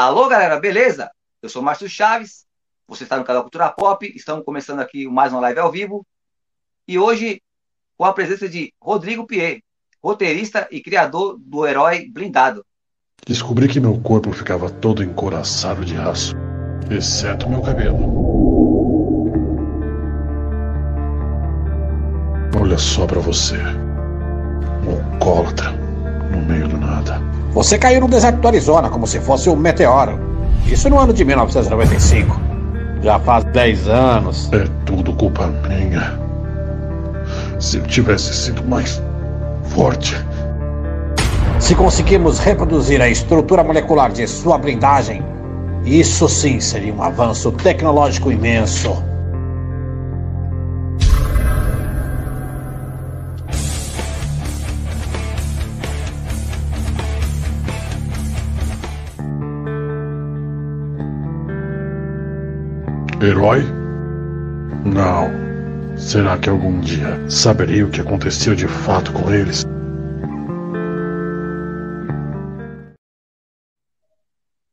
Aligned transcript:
Alô, 0.00 0.28
galera, 0.28 0.60
beleza? 0.60 1.10
Eu 1.42 1.48
sou 1.48 1.60
Márcio 1.60 1.88
Chaves, 1.88 2.46
você 2.86 3.02
está 3.02 3.16
no 3.16 3.24
canal 3.24 3.42
Cultura 3.42 3.68
Pop, 3.68 4.06
estamos 4.14 4.44
começando 4.44 4.78
aqui 4.78 5.08
mais 5.08 5.32
uma 5.32 5.40
live 5.40 5.58
ao 5.58 5.72
vivo, 5.72 6.06
e 6.86 6.96
hoje 6.96 7.42
com 7.96 8.04
a 8.04 8.12
presença 8.12 8.48
de 8.48 8.72
Rodrigo 8.80 9.26
Pier, 9.26 9.60
roteirista 10.00 10.68
e 10.70 10.80
criador 10.80 11.36
do 11.40 11.66
Herói 11.66 12.08
Blindado. 12.08 12.64
Descobri 13.26 13.66
que 13.66 13.80
meu 13.80 14.00
corpo 14.00 14.30
ficava 14.30 14.70
todo 14.70 15.02
encoraçado 15.02 15.84
de 15.84 15.96
aço, 15.96 16.36
exceto 16.88 17.50
meu 17.50 17.60
cabelo. 17.60 17.98
Olha 22.56 22.78
só 22.78 23.04
pra 23.04 23.18
você. 23.18 23.56
Um 24.86 25.14
alcoólatra 25.14 25.87
no 26.30 26.38
meio 26.42 26.68
do 26.68 26.78
nada. 26.78 27.20
Você 27.52 27.78
caiu 27.78 28.00
no 28.00 28.08
deserto 28.08 28.40
do 28.40 28.48
Arizona 28.48 28.88
como 28.88 29.06
se 29.06 29.20
fosse 29.20 29.48
um 29.48 29.56
meteoro. 29.56 30.18
Isso 30.66 30.88
no 30.88 30.98
ano 30.98 31.12
de 31.12 31.24
1995. 31.24 32.40
Já 33.02 33.18
faz 33.20 33.44
10 33.44 33.88
anos. 33.88 34.50
É 34.52 34.66
tudo 34.84 35.12
culpa 35.14 35.46
minha. 35.68 36.18
Se 37.58 37.78
eu 37.78 37.82
tivesse 37.84 38.34
sido 38.34 38.62
mais 38.64 39.02
forte. 39.64 40.16
Se 41.58 41.74
conseguirmos 41.74 42.38
reproduzir 42.38 43.00
a 43.00 43.08
estrutura 43.08 43.64
molecular 43.64 44.12
de 44.12 44.26
sua 44.26 44.58
blindagem, 44.58 45.22
isso 45.84 46.28
sim 46.28 46.60
seria 46.60 46.92
um 46.92 47.02
avanço 47.02 47.50
tecnológico 47.50 48.30
imenso. 48.30 49.02
Herói? 63.28 63.60
Não. 64.86 65.28
Será 65.98 66.38
que 66.38 66.48
algum 66.48 66.80
dia 66.80 67.28
saberei 67.28 67.82
o 67.82 67.90
que 67.90 68.00
aconteceu 68.00 68.54
de 68.54 68.66
fato 68.66 69.12
com 69.12 69.30
eles? 69.30 69.64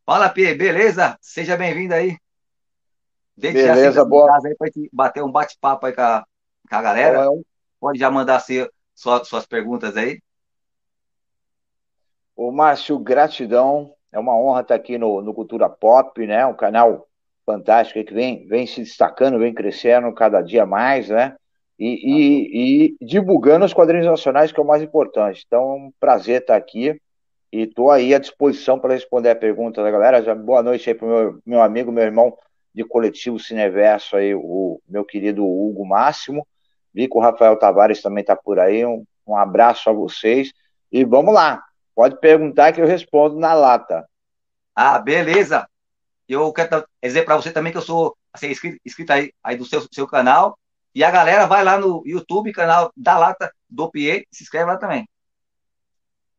Fala, 0.06 0.30
Pierre, 0.30 0.56
beleza? 0.56 1.18
Seja 1.20 1.58
bem-vindo 1.58 1.94
aí. 1.94 2.18
Desde 3.36 3.62
beleza, 3.62 4.06
boa. 4.06 4.28
Casa 4.28 4.48
aí 4.48 4.56
pra 4.56 4.68
gente 4.68 4.90
bater 4.94 5.22
um 5.22 5.32
bate-papo 5.32 5.88
aí 5.88 5.94
com 5.94 6.02
a, 6.02 6.24
com 6.70 6.76
a 6.78 6.82
galera. 6.82 7.28
Pode 7.78 8.00
já 8.00 8.10
mandar 8.10 8.38
assim, 8.38 8.66
suas, 8.94 9.28
suas 9.28 9.46
perguntas 9.46 9.98
aí. 9.98 10.22
Ô, 12.34 12.54
Márcio, 12.54 12.98
gratidão. 13.00 13.94
É 14.14 14.20
uma 14.20 14.38
honra 14.38 14.62
estar 14.62 14.76
aqui 14.76 14.98
no, 14.98 15.22
no 15.22 15.34
Cultura 15.34 15.68
Pop, 15.68 16.26
né? 16.26 16.46
Um 16.46 16.56
canal 16.56 17.06
fantástico 17.46 18.04
que 18.04 18.14
vem, 18.14 18.46
vem 18.48 18.66
se 18.66 18.82
destacando, 18.82 19.40
vem 19.40 19.54
crescendo 19.54 20.12
cada 20.14 20.42
dia 20.42 20.66
mais, 20.66 21.10
né? 21.10 21.36
E, 21.78 21.88
e, 21.88 22.96
e, 23.02 23.06
divulgando 23.06 23.66
os 23.66 23.74
quadrinhos 23.74 24.08
nacionais, 24.08 24.52
que 24.52 24.60
é 24.60 24.64
o 24.64 24.68
mais 24.68 24.82
importante. 24.82 25.44
Então, 25.46 25.62
é 25.62 25.74
um 25.76 25.92
prazer 26.00 26.42
estar 26.42 26.56
aqui 26.56 27.00
e 27.52 27.64
estou 27.64 27.92
aí 27.92 28.14
à 28.14 28.20
disposição 28.20 28.80
para 28.80 28.94
responder 28.94 29.30
a 29.30 29.36
pergunta 29.36 29.84
da 29.84 29.92
galera. 29.92 30.24
Já, 30.24 30.34
boa 30.34 30.64
noite 30.64 30.90
aí 30.90 30.96
para 30.96 31.06
o 31.06 31.10
meu, 31.10 31.40
meu 31.46 31.62
amigo, 31.62 31.92
meu 31.92 32.04
irmão 32.04 32.36
de 32.74 32.84
coletivo 32.84 33.40
Cineverso, 33.40 34.18
aí, 34.18 34.34
o 34.34 34.82
meu 34.88 35.06
querido 35.06 35.46
Hugo 35.46 35.86
Máximo. 35.86 36.48
Vi 36.94 37.08
que 37.10 37.18
o 37.18 37.22
Rafael 37.22 37.58
Tavares 37.58 38.02
também 38.02 38.22
está 38.22 38.36
por 38.36 38.58
aí. 38.58 38.86
Um, 38.86 39.06
um 39.28 39.36
abraço 39.36 39.90
a 39.90 39.94
vocês. 39.94 40.54
E 40.92 41.04
vamos 41.04 41.34
lá, 41.34 41.62
pode 41.94 42.20
perguntar 42.20 42.72
que 42.72 42.82
eu 42.82 42.88
respondo 42.88 43.38
na 43.38 43.54
lata. 43.54 44.06
Ah, 44.74 44.98
beleza 45.00 45.68
eu 46.34 46.52
quero 46.54 46.86
dizer 47.02 47.24
para 47.24 47.36
você 47.36 47.52
também 47.52 47.72
que 47.72 47.78
eu 47.78 47.82
sou 47.82 48.16
assim, 48.34 48.48
inscrito, 48.48 48.78
inscrito 48.86 49.14
aí, 49.14 49.32
aí, 49.44 49.56
do 49.58 49.66
seu, 49.66 49.86
seu 49.92 50.08
canal. 50.08 50.58
E 50.94 51.04
a 51.04 51.12
galera 51.12 51.46
vai 51.46 51.64
lá 51.64 51.78
no 51.78 52.04
YouTube, 52.06 52.54
canal 52.54 52.92
da 52.96 53.18
Lata 53.18 53.52
do 53.70 53.90
Pie, 53.92 54.26
se 54.32 54.44
inscreve 54.44 54.66
lá 54.66 54.78
também. 54.78 55.08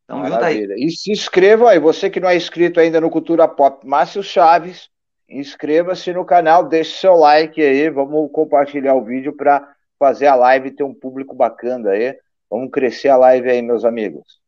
Então, 0.05 0.25
junto 0.25 0.45
aí. 0.45 0.65
E 0.79 0.91
se 0.91 1.11
inscreva 1.11 1.71
aí, 1.71 1.79
você 1.79 2.09
que 2.09 2.21
não 2.21 2.29
é 2.29 2.37
inscrito 2.37 2.81
ainda 2.81 3.01
no 3.01 3.11
Cultura 3.11 3.47
Pop, 3.47 3.87
Márcio 3.87 4.23
Chaves, 4.23 4.89
inscreva-se 5.29 6.13
no 6.13 6.25
canal, 6.25 6.69
deixe 6.69 6.99
seu 6.99 7.15
like 7.15 7.61
aí, 7.61 7.91
vamos 7.91 8.31
compartilhar 8.33 8.95
o 8.95 9.05
vídeo 9.05 9.35
para 9.35 9.77
fazer 9.99 10.27
a 10.27 10.35
live 10.35 10.71
ter 10.71 10.85
um 10.85 10.95
público 10.95 11.35
bacana 11.35 11.91
aí. 11.91 12.17
Vamos 12.49 12.71
crescer 12.71 13.09
a 13.09 13.17
live 13.17 13.51
aí, 13.51 13.61
meus 13.61 13.85
amigos. 13.85 14.41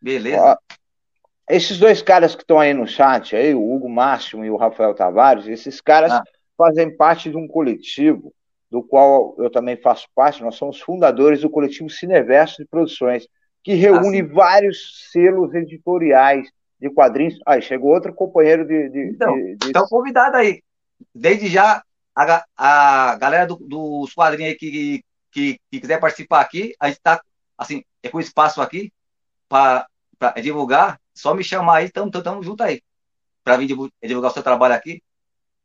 Beleza. 0.00 0.40
Ó, 0.40 0.56
esses 1.48 1.78
dois 1.78 2.02
caras 2.02 2.34
que 2.34 2.42
estão 2.42 2.58
aí 2.58 2.74
no 2.74 2.86
chat, 2.86 3.36
aí, 3.36 3.54
o 3.54 3.72
Hugo 3.72 3.88
Máximo 3.88 4.44
e 4.44 4.50
o 4.50 4.56
Rafael 4.56 4.94
Tavares, 4.94 5.46
esses 5.46 5.80
caras 5.80 6.12
ah. 6.12 6.22
fazem 6.56 6.94
parte 6.96 7.30
de 7.30 7.36
um 7.36 7.46
coletivo 7.46 8.32
do 8.70 8.82
qual 8.82 9.36
eu 9.38 9.48
também 9.48 9.76
faço 9.76 10.08
parte, 10.14 10.42
nós 10.42 10.56
somos 10.56 10.80
fundadores 10.80 11.42
do 11.42 11.50
coletivo 11.50 11.88
Cineverso 11.88 12.62
de 12.62 12.68
Produções, 12.68 13.28
que 13.62 13.74
reúne 13.74 14.20
ah, 14.20 14.28
vários 14.32 15.10
selos 15.12 15.54
editoriais 15.54 16.50
de 16.80 16.90
quadrinhos. 16.90 17.38
Aí, 17.46 17.62
chegou 17.62 17.94
outro 17.94 18.12
companheiro 18.12 18.66
de. 18.66 18.88
de 18.88 19.10
então, 19.10 19.34
de, 19.34 19.56
de... 19.56 19.68
então 19.68 19.86
convidado 19.88 20.36
aí. 20.36 20.62
Desde 21.14 21.46
já, 21.46 21.82
a, 22.14 22.44
a 22.56 23.16
galera 23.16 23.46
do, 23.46 23.56
dos 23.56 24.12
quadrinhos 24.14 24.52
aí 24.52 24.58
que, 24.58 25.04
que, 25.30 25.60
que 25.70 25.80
quiser 25.80 26.00
participar 26.00 26.40
aqui, 26.40 26.74
a 26.80 26.88
gente 26.88 26.96
está 26.96 27.20
assim, 27.56 27.84
é 28.02 28.08
com 28.08 28.20
espaço 28.20 28.60
aqui 28.60 28.92
para 29.48 29.86
divulgar 30.42 30.98
só 31.16 31.34
me 31.34 31.42
chamar 31.42 31.78
aí, 31.78 31.90
tamo, 31.90 32.10
tamo 32.10 32.42
junto 32.42 32.62
aí. 32.62 32.82
Para 33.42 33.56
vir 33.56 33.66
divulgar 34.02 34.30
o 34.30 34.34
seu 34.34 34.42
trabalho 34.42 34.74
aqui. 34.74 35.02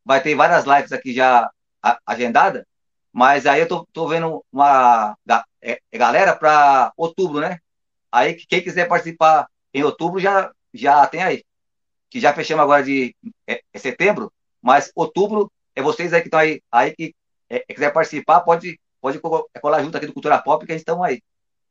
Vai 0.06 0.22
ter 0.22 0.35
várias 0.35 0.66
lives 0.66 0.91
aqui 0.91 1.13
já 1.13 1.50
agendadas, 2.06 2.63
mas 3.12 3.45
aí 3.45 3.61
eu 3.61 3.67
tô, 3.67 3.85
tô 3.91 4.07
vendo 4.07 4.44
uma 4.51 5.17
é, 5.61 5.79
é 5.91 5.97
galera 5.97 6.35
para 6.35 6.91
outubro, 6.95 7.40
né? 7.41 7.59
Aí 8.11 8.35
quem 8.35 8.63
quiser 8.63 8.88
participar 8.88 9.47
em 9.73 9.84
outubro 9.84 10.19
já, 10.19 10.51
já 10.73 11.06
tem 11.07 11.23
aí. 11.23 11.44
Que 12.09 12.19
já 12.19 12.34
fechamos 12.34 12.63
agora 12.63 12.84
de 12.84 13.16
é, 13.47 13.61
é 13.73 13.79
setembro, 13.79 14.31
mas 14.61 14.91
outubro 14.95 15.51
é 15.75 15.81
vocês 15.81 16.13
aí 16.13 16.22
que 16.22 16.28
estão 16.28 16.40
aí, 16.40 16.61
aí 16.72 16.95
que 16.95 17.16
é, 17.50 17.59
quiser 17.59 17.91
participar, 17.91 18.41
pode, 18.41 18.79
pode 19.00 19.19
colar 19.19 19.84
junto 19.84 19.97
aqui 19.97 20.07
do 20.07 20.13
Cultura 20.13 20.41
Pop, 20.41 20.66
que 20.66 20.72
a 20.72 20.78
gente 20.78 20.90
aí, 21.03 21.22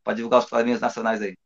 para 0.05 0.15
divulgar 0.15 0.41
os 0.41 0.47
quadrinhos 0.47 0.81
nacionais 0.81 1.23
aí. 1.23 1.37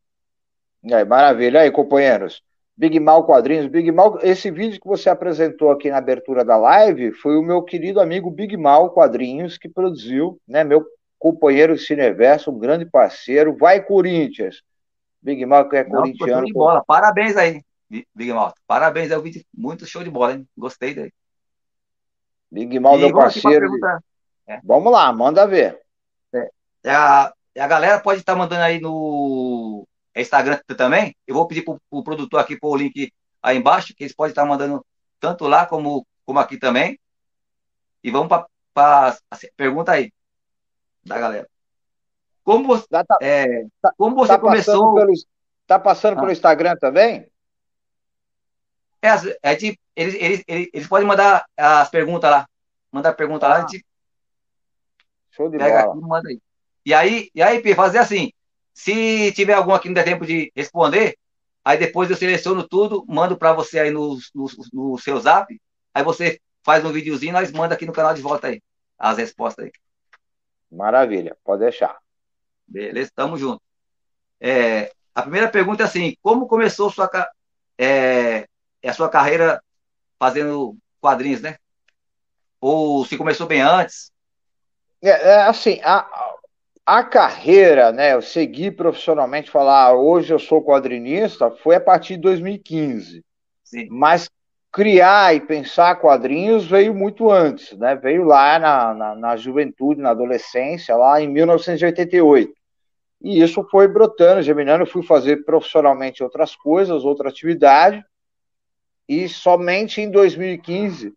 Aí, 0.93 1.05
maravilha. 1.05 1.61
Aí, 1.61 1.71
companheiros. 1.71 2.43
Big 2.77 2.99
Mal 2.99 3.25
Quadrinhos. 3.25 3.67
Big 3.67 3.91
Mal, 3.91 4.19
esse 4.21 4.51
vídeo 4.51 4.79
que 4.79 4.87
você 4.87 5.09
apresentou 5.09 5.71
aqui 5.71 5.89
na 5.89 5.97
abertura 5.97 6.43
da 6.43 6.57
live 6.57 7.13
foi 7.13 7.37
o 7.37 7.41
meu 7.41 7.63
querido 7.63 8.01
amigo 8.01 8.29
Big 8.29 8.57
Mal 8.57 8.91
Quadrinhos 8.91 9.57
que 9.57 9.69
produziu, 9.69 10.39
né? 10.47 10.63
Meu 10.63 10.85
companheiro 11.17 11.77
Cineverso, 11.77 12.51
um 12.51 12.59
grande 12.59 12.85
parceiro. 12.85 13.55
Vai, 13.55 13.81
Corinthians! 13.81 14.61
Big 15.21 15.43
Mal, 15.45 15.69
que 15.69 15.77
é 15.77 15.83
Não, 15.83 16.01
corintiano. 16.01 16.33
Show 16.33 16.45
de 16.45 16.53
bola. 16.53 16.83
Parabéns 16.85 17.37
aí, 17.37 17.61
Big 17.89 18.33
Mal. 18.33 18.53
Parabéns, 18.67 19.09
é 19.09 19.17
um 19.17 19.21
vídeo 19.21 19.41
muito 19.53 19.85
show 19.85 20.03
de 20.03 20.11
bola, 20.11 20.33
hein? 20.33 20.47
Gostei 20.57 20.93
daí. 20.93 21.11
Big 22.51 22.77
Mal, 22.79 22.97
meu 22.97 23.11
parceiro. 23.13 23.67
É. 24.47 24.59
Vamos 24.63 24.91
lá, 24.91 25.11
manda 25.11 25.47
ver. 25.47 25.79
É. 26.33 26.49
é 26.83 26.91
a, 26.91 27.33
é 27.55 27.61
a 27.61 27.67
galera 27.67 27.99
pode 27.99 28.19
estar 28.19 28.35
mandando 28.35 28.61
aí 28.61 28.79
no 28.79 29.87
é 30.15 30.21
Instagram 30.21 30.59
também. 30.77 31.15
Eu 31.27 31.35
vou 31.35 31.47
pedir 31.47 31.63
para 31.63 31.73
o 31.73 31.79
pro 31.89 32.03
produtor 32.03 32.39
aqui 32.39 32.57
pôr 32.57 32.71
o 32.71 32.77
link 32.77 33.13
aí 33.43 33.57
embaixo, 33.57 33.93
que 33.93 34.03
eles 34.03 34.15
podem 34.15 34.31
estar 34.31 34.45
mandando 34.45 34.83
tanto 35.19 35.45
lá 35.45 35.65
como, 35.65 36.07
como 36.25 36.39
aqui 36.39 36.57
também. 36.57 36.97
E 38.01 38.09
vamos 38.09 38.29
para 38.29 38.47
a 38.75 39.17
assim, 39.29 39.47
pergunta 39.55 39.91
aí 39.91 40.11
da 41.05 41.19
galera. 41.19 41.47
Como 42.43 42.65
você, 42.65 42.85
tá, 42.87 43.03
é, 43.21 43.65
tá, 43.81 43.91
como 43.97 44.15
você 44.15 44.33
tá 44.33 44.39
começou. 44.39 44.95
Pelo, 44.95 45.13
tá 45.67 45.79
passando 45.79 46.17
ah. 46.17 46.19
pelo 46.21 46.31
Instagram 46.31 46.75
também? 46.77 47.27
É, 49.01 49.51
é 49.51 49.55
tipo, 49.55 49.79
eles, 49.95 50.15
eles, 50.15 50.43
eles, 50.47 50.69
eles, 50.73 50.87
podem 50.87 51.07
mandar 51.07 51.45
as 51.57 51.89
perguntas 51.89 52.29
lá. 52.29 52.47
Mandar 52.91 53.13
pergunta 53.13 53.45
ah. 53.45 53.49
lá, 53.49 53.55
a 53.57 53.61
gente 53.61 53.83
Show 55.31 55.49
de 55.49 55.57
pega 55.57 55.81
bola. 55.83 55.93
Aqui, 55.93 56.07
manda 56.07 56.29
aí. 56.29 56.41
E 56.85 56.93
aí, 56.93 57.29
e 57.35 57.41
aí, 57.41 57.61
Pia, 57.61 57.75
fazer 57.75 57.97
assim. 57.97 58.31
Se 58.75 59.31
tiver 59.31 59.53
algum 59.53 59.73
aqui 59.73 59.87
não 59.87 59.93
der 59.95 60.03
tempo 60.03 60.25
de 60.25 60.51
responder, 60.53 61.17
aí 61.63 61.77
depois 61.77 62.09
eu 62.09 62.17
seleciono 62.17 62.67
tudo, 62.67 63.05
mando 63.07 63.37
para 63.37 63.53
você 63.53 63.79
aí 63.79 63.89
no, 63.89 64.19
no, 64.35 64.47
no, 64.73 64.97
seu 64.97 65.17
zap, 65.17 65.59
aí 65.93 66.03
você 66.03 66.41
faz 66.61 66.83
um 66.83 66.91
videozinho, 66.91 67.31
nós 67.31 67.53
manda 67.53 67.73
aqui 67.73 67.85
no 67.85 67.93
canal 67.93 68.13
de 68.13 68.21
volta 68.21 68.47
aí, 68.47 68.61
as 68.99 69.17
respostas 69.17 69.65
aí. 69.65 69.71
Maravilha, 70.69 71.37
pode 71.41 71.61
deixar. 71.61 71.97
Beleza, 72.67 73.09
tamo 73.15 73.37
junto. 73.37 73.61
É, 74.41 74.91
a 75.13 75.21
primeira 75.21 75.49
pergunta 75.49 75.83
é 75.83 75.85
assim, 75.85 76.13
como 76.21 76.45
começou 76.45 76.91
sua, 76.91 77.09
é, 77.77 78.45
a 78.83 78.93
sua 78.93 79.07
carreira 79.07 79.63
fazendo 80.19 80.77
quadrinhos, 80.99 81.41
né? 81.41 81.55
Ou 82.59 83.05
se 83.05 83.17
começou 83.17 83.47
bem 83.47 83.61
antes? 83.61 84.11
É, 85.01 85.09
é 85.09 85.41
assim, 85.43 85.79
a, 85.81 86.24
a 86.85 87.03
carreira, 87.03 87.91
né, 87.91 88.13
eu 88.13 88.21
segui 88.21 88.69
profissionalmente, 88.69 89.49
falar 89.49 89.85
ah, 89.85 89.93
hoje 89.93 90.31
eu 90.31 90.37
sou 90.37 90.63
quadrinista, 90.63 91.49
foi 91.49 91.75
a 91.75 91.81
partir 91.81 92.15
de 92.15 92.21
2015. 92.21 93.25
Sim. 93.63 93.87
Mas 93.89 94.29
criar 94.71 95.33
e 95.33 95.39
pensar 95.39 95.95
quadrinhos 95.95 96.67
veio 96.67 96.93
muito 96.93 97.31
antes, 97.31 97.75
né? 97.77 97.95
Veio 97.95 98.23
lá 98.23 98.59
na, 98.59 98.93
na, 98.93 99.15
na, 99.15 99.37
juventude, 99.37 100.01
na 100.01 100.11
adolescência, 100.11 100.95
lá 100.95 101.19
em 101.19 101.29
1988. 101.29 102.53
E 103.21 103.41
isso 103.41 103.65
foi 103.71 103.87
brotando, 103.87 104.41
germinando. 104.41 104.83
Eu 104.83 104.87
fui 104.87 105.01
fazer 105.01 105.45
profissionalmente 105.45 106.21
outras 106.21 106.55
coisas, 106.55 107.05
outra 107.05 107.29
atividade. 107.29 108.03
E 109.07 109.29
somente 109.29 110.01
em 110.01 110.11
2015 110.11 111.13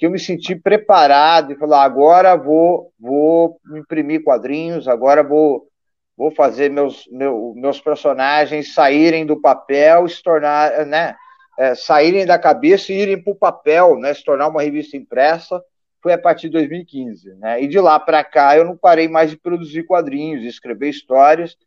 que 0.00 0.06
eu 0.06 0.10
me 0.10 0.18
senti 0.18 0.56
preparado 0.56 1.52
e 1.52 1.56
falar 1.56 1.84
agora 1.84 2.34
vou 2.34 2.90
vou 2.98 3.60
imprimir 3.76 4.24
quadrinhos, 4.24 4.88
agora 4.88 5.22
vou 5.22 5.68
vou 6.16 6.30
fazer 6.30 6.70
meus 6.70 7.06
meu, 7.12 7.52
meus 7.54 7.78
personagens 7.78 8.72
saírem 8.72 9.26
do 9.26 9.38
papel, 9.38 10.08
se 10.08 10.22
tornar, 10.22 10.86
né? 10.86 11.14
é, 11.58 11.74
saírem 11.74 12.24
da 12.24 12.38
cabeça 12.38 12.90
e 12.90 12.96
irem 12.96 13.22
para 13.22 13.32
o 13.34 13.36
papel, 13.36 13.98
né, 13.98 14.14
se 14.14 14.24
tornar 14.24 14.48
uma 14.48 14.62
revista 14.62 14.96
impressa, 14.96 15.62
foi 16.02 16.14
a 16.14 16.18
partir 16.18 16.46
de 16.46 16.54
2015. 16.54 17.34
Né? 17.34 17.62
E 17.62 17.68
de 17.68 17.78
lá 17.78 18.00
para 18.00 18.24
cá 18.24 18.56
eu 18.56 18.64
não 18.64 18.78
parei 18.78 19.06
mais 19.06 19.30
de 19.30 19.36
produzir 19.36 19.82
quadrinhos, 19.82 20.42
escrever 20.42 20.88
histórias, 20.88 21.58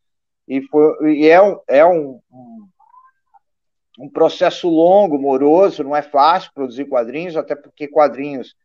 e, 0.47 0.63
foi, 0.63 1.13
e 1.15 1.29
é, 1.29 1.39
um, 1.39 1.59
é 1.67 1.85
um, 1.85 2.19
um, 2.31 2.67
um 3.99 4.09
processo 4.09 4.67
longo, 4.69 5.19
moroso, 5.19 5.83
não 5.83 5.95
é 5.95 6.01
fácil 6.01 6.51
produzir 6.53 6.85
quadrinhos, 6.85 7.37
até 7.37 7.55
porque 7.55 7.87
quadrinhos 7.87 8.55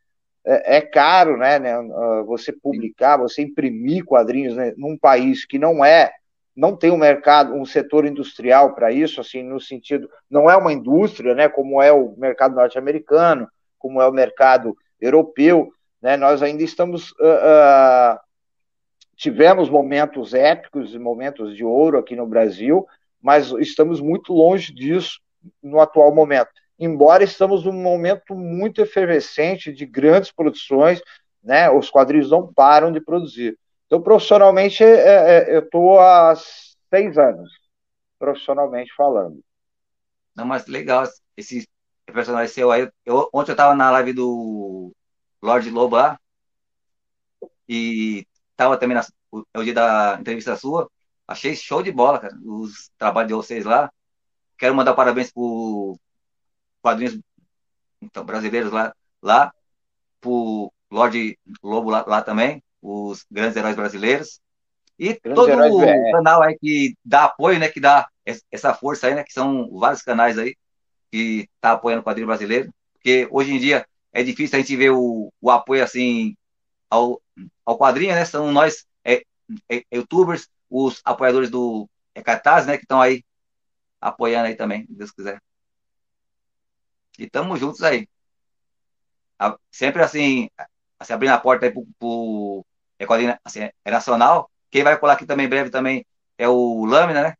é, 0.44 0.78
é 0.78 0.80
caro, 0.80 1.36
né, 1.36 1.58
né, 1.58 1.74
você 2.26 2.52
publicar, 2.52 3.18
você 3.18 3.42
imprimir 3.42 4.04
quadrinhos 4.04 4.56
né, 4.56 4.72
num 4.76 4.96
país 4.96 5.44
que 5.44 5.58
não 5.58 5.84
é 5.84 6.12
não 6.56 6.74
tem 6.74 6.90
um 6.90 6.96
mercado, 6.96 7.54
um 7.54 7.64
setor 7.64 8.04
industrial 8.04 8.74
para 8.74 8.90
isso, 8.90 9.20
assim, 9.20 9.44
no 9.44 9.60
sentido, 9.60 10.10
não 10.28 10.50
é 10.50 10.56
uma 10.56 10.72
indústria, 10.72 11.32
né, 11.32 11.48
como 11.48 11.80
é 11.80 11.92
o 11.92 12.16
mercado 12.18 12.56
norte-americano, 12.56 13.48
como 13.78 14.02
é 14.02 14.08
o 14.08 14.12
mercado 14.12 14.76
europeu, 15.00 15.72
né, 16.02 16.16
nós 16.16 16.42
ainda 16.42 16.64
estamos, 16.64 17.12
uh, 17.12 18.16
uh, 18.16 18.18
tivemos 19.16 19.70
momentos 19.70 20.34
épicos 20.34 20.92
e 20.92 20.98
momentos 20.98 21.54
de 21.54 21.64
ouro 21.64 21.96
aqui 21.96 22.16
no 22.16 22.26
Brasil, 22.26 22.84
mas 23.20 23.50
estamos 23.52 24.00
muito 24.00 24.32
longe 24.32 24.72
disso 24.72 25.20
no 25.62 25.80
atual 25.80 26.14
momento, 26.14 26.50
embora 26.78 27.24
estamos 27.24 27.64
num 27.64 27.72
momento 27.72 28.34
muito 28.34 28.80
efervescente 28.80 29.72
de 29.72 29.86
grandes 29.86 30.30
produções, 30.30 31.00
né, 31.42 31.70
os 31.70 31.90
quadrinhos 31.90 32.30
não 32.30 32.52
param 32.52 32.92
de 32.92 33.00
produzir. 33.00 33.58
Então, 33.86 34.02
profissionalmente, 34.02 34.84
é, 34.84 35.48
é, 35.48 35.56
eu 35.56 35.60
estou 35.60 35.98
há 35.98 36.34
seis 36.90 37.16
anos, 37.16 37.50
profissionalmente 38.18 38.92
falando. 38.94 39.40
Não, 40.36 40.44
mas 40.44 40.66
legal 40.66 41.04
esse 41.36 41.66
personagem 42.12 42.52
seu 42.52 42.70
aí. 42.70 42.88
Eu, 43.04 43.28
ontem 43.32 43.50
eu 43.50 43.54
estava 43.54 43.74
na 43.74 43.90
live 43.90 44.12
do 44.12 44.92
Lorde 45.42 45.70
Lobo 45.70 45.96
e 47.68 48.26
estava 48.50 48.76
também 48.76 48.96
na, 48.96 49.04
é 49.54 49.58
o 49.58 49.64
dia 49.64 49.74
da 49.74 50.18
entrevista 50.20 50.56
sua. 50.56 50.90
Achei 51.28 51.54
show 51.54 51.82
de 51.82 51.92
bola, 51.92 52.18
cara, 52.18 52.34
os 52.42 52.90
trabalhos 52.96 53.28
de 53.28 53.34
vocês 53.34 53.64
lá. 53.66 53.92
Quero 54.56 54.74
mandar 54.74 54.94
parabéns 54.94 55.30
para 55.30 55.42
quadrinhos 56.82 57.20
então, 58.00 58.24
brasileiros 58.24 58.72
lá, 58.72 58.94
lá 59.22 59.52
pro 60.20 60.72
Lorde 60.90 61.38
Lobo 61.62 61.90
lá, 61.90 62.04
lá 62.06 62.22
também 62.22 62.62
os 62.82 63.24
grandes 63.30 63.56
heróis 63.56 63.76
brasileiros. 63.76 64.40
E 64.98 65.18
grandes 65.22 65.34
todo 65.34 65.76
o 65.76 65.84
é. 65.84 66.12
canal 66.12 66.42
aí 66.42 66.56
que 66.58 66.96
dá 67.04 67.24
apoio, 67.24 67.58
né? 67.58 67.68
Que 67.68 67.80
dá 67.80 68.08
essa 68.50 68.74
força 68.74 69.06
aí, 69.06 69.14
né? 69.14 69.22
Que 69.22 69.32
são 69.32 69.70
vários 69.78 70.02
canais 70.02 70.38
aí 70.38 70.56
que 71.10 71.48
tá 71.60 71.72
apoiando 71.72 72.00
o 72.00 72.04
quadrinho 72.04 72.26
brasileiro. 72.26 72.72
Porque 72.94 73.28
hoje 73.30 73.52
em 73.52 73.58
dia 73.58 73.86
é 74.12 74.22
difícil 74.22 74.56
a 74.56 74.60
gente 74.60 74.74
ver 74.76 74.90
o, 74.90 75.32
o 75.40 75.50
apoio 75.50 75.84
assim 75.84 76.34
ao, 76.90 77.20
ao 77.64 77.78
quadrinho, 77.78 78.14
né? 78.14 78.24
São 78.24 78.50
nós, 78.50 78.86
é, 79.04 79.22
é, 79.70 79.84
youtubers, 79.92 80.48
os 80.70 81.00
apoiadores 81.04 81.50
do 81.50 81.88
é, 82.14 82.22
Cartaz, 82.22 82.66
né? 82.66 82.76
Que 82.76 82.84
estão 82.84 83.00
aí 83.00 83.24
apoiando 84.00 84.46
aí 84.48 84.54
também, 84.54 84.86
se 84.86 84.94
Deus 84.94 85.10
quiser. 85.10 85.40
E 87.18 87.24
estamos 87.24 87.58
juntos 87.58 87.82
aí. 87.82 88.08
Sempre 89.70 90.02
assim, 90.02 90.48
assim 90.98 91.12
abrindo 91.12 91.32
a 91.32 91.38
porta 91.38 91.66
aí 91.66 91.72
pro, 91.72 91.86
pro 91.98 92.64
é 92.98 93.06
assim, 93.44 93.60
é 93.84 93.90
nacional. 93.90 94.50
Quem 94.70 94.82
vai 94.82 94.98
colar 94.98 95.14
aqui 95.14 95.24
também 95.24 95.46
em 95.46 95.48
breve 95.48 95.70
também 95.70 96.04
é 96.36 96.48
o 96.48 96.84
Lâmina, 96.84 97.22
né? 97.22 97.34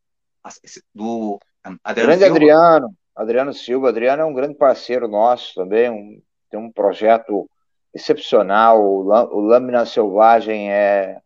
Do 0.95 1.39
Adriano 1.85 2.09
grande 2.09 2.25
Silva. 2.25 2.37
Adriano, 2.37 2.97
Adriano 3.15 3.55
Silva. 3.55 3.89
Adriano 3.89 4.23
é 4.23 4.25
um 4.25 4.33
grande 4.33 4.55
parceiro 4.55 5.09
nosso 5.09 5.55
também, 5.55 5.91
um, 5.91 6.23
tem 6.51 6.59
um 6.59 6.71
projeto 6.71 7.49
excepcional. 7.93 8.81
O, 8.83 9.01
o 9.09 9.41
Lâmina 9.41 9.85
Selvagem 9.85 10.73
é 10.73 11.21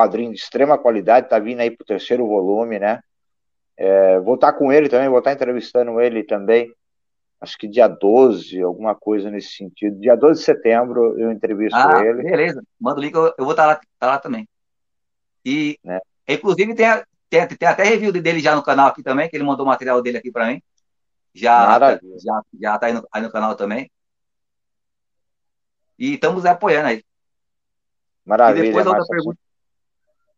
quadrinho 0.00 0.32
de 0.32 0.38
extrema 0.38 0.78
qualidade, 0.78 1.28
tá 1.28 1.38
vindo 1.38 1.60
aí 1.60 1.70
pro 1.70 1.86
terceiro 1.86 2.26
volume, 2.26 2.78
né? 2.78 3.00
É, 3.76 4.18
vou 4.20 4.34
estar 4.34 4.52
com 4.52 4.72
ele 4.72 4.88
também, 4.88 5.08
vou 5.08 5.18
estar 5.18 5.32
entrevistando 5.32 6.00
ele 6.00 6.22
também 6.24 6.72
acho 7.40 7.56
que 7.56 7.66
dia 7.66 7.88
12, 7.88 8.60
alguma 8.60 8.94
coisa 8.94 9.30
nesse 9.30 9.56
sentido. 9.56 9.98
Dia 9.98 10.14
12 10.14 10.40
de 10.40 10.44
setembro 10.44 11.18
eu 11.18 11.32
entrevisto 11.32 11.76
ah, 11.76 12.04
ele. 12.04 12.22
Beleza, 12.22 12.62
manda 12.78 13.00
o 13.00 13.02
link, 13.02 13.14
eu, 13.14 13.26
eu 13.26 13.44
vou 13.44 13.52
estar 13.52 13.66
lá, 13.66 13.80
tá 13.98 14.06
lá 14.06 14.18
também. 14.18 14.46
E, 15.44 15.78
né? 15.82 15.98
inclusive, 16.28 16.74
tem, 16.74 16.86
tem, 17.30 17.46
tem, 17.48 17.68
até 17.68 17.84
review 17.84 18.12
dele 18.12 18.40
já 18.40 18.54
no 18.54 18.62
canal 18.62 18.88
aqui 18.88 19.02
também, 19.02 19.28
que 19.28 19.36
ele 19.36 19.44
mandou 19.44 19.64
o 19.64 19.68
material 19.68 20.02
dele 20.02 20.18
aqui 20.18 20.30
para 20.30 20.48
mim. 20.48 20.62
Já, 21.34 21.78
já, 21.78 22.42
já 22.60 22.78
tá 22.78 22.86
aí 22.86 22.92
no, 22.92 23.08
aí 23.10 23.22
no 23.22 23.32
canal 23.32 23.54
também. 23.54 23.90
E 25.98 26.14
estamos 26.14 26.44
apoiando 26.44 26.88
aí. 26.88 27.02
Maravilha. 28.24 28.64
E 28.64 28.66
depois 28.66 28.86
outra 28.86 29.04
pergunta. 29.06 29.38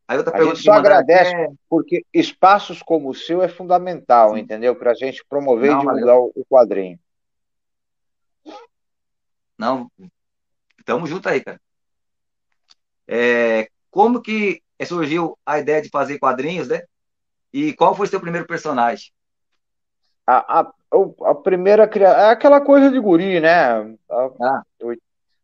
Aí 0.07 0.19
outra 0.19 0.33
a 0.33 0.37
pergunta 0.37 0.57
gente 0.57 0.65
só 0.65 0.73
agradece, 0.73 1.35
é... 1.35 1.49
porque 1.69 2.05
espaços 2.13 2.83
como 2.83 3.09
o 3.09 3.15
seu 3.15 3.43
é 3.43 3.49
fundamental, 3.49 4.35
Sim. 4.35 4.41
entendeu? 4.41 4.75
Para 4.77 4.91
a 4.91 4.95
gente 4.95 5.25
promover 5.29 5.71
Não, 5.71 5.79
e 5.79 5.81
divulgar 5.81 6.17
valeu. 6.17 6.33
o 6.35 6.45
quadrinho. 6.45 6.99
Não, 9.59 9.91
tamo 10.85 11.07
junto 11.07 11.29
aí, 11.29 11.41
cara. 11.41 11.61
É, 13.07 13.69
como 13.91 14.21
que 14.21 14.61
surgiu 14.85 15.39
a 15.47 15.59
ideia 15.59 15.81
de 15.81 15.89
fazer 15.89 16.19
quadrinhos, 16.19 16.69
né? 16.69 16.83
E 17.53 17.73
qual 17.75 17.95
foi 17.95 18.07
o 18.07 18.11
seu 18.11 18.21
primeiro 18.21 18.47
personagem? 18.47 19.13
A, 20.27 20.61
a, 20.61 20.73
a 21.25 21.35
primeira 21.35 21.87
criação. 21.87 22.21
É 22.21 22.31
aquela 22.31 22.61
coisa 22.61 22.91
de 22.91 22.99
guri, 22.99 23.41
né? 23.41 23.97
Ah 24.41 24.63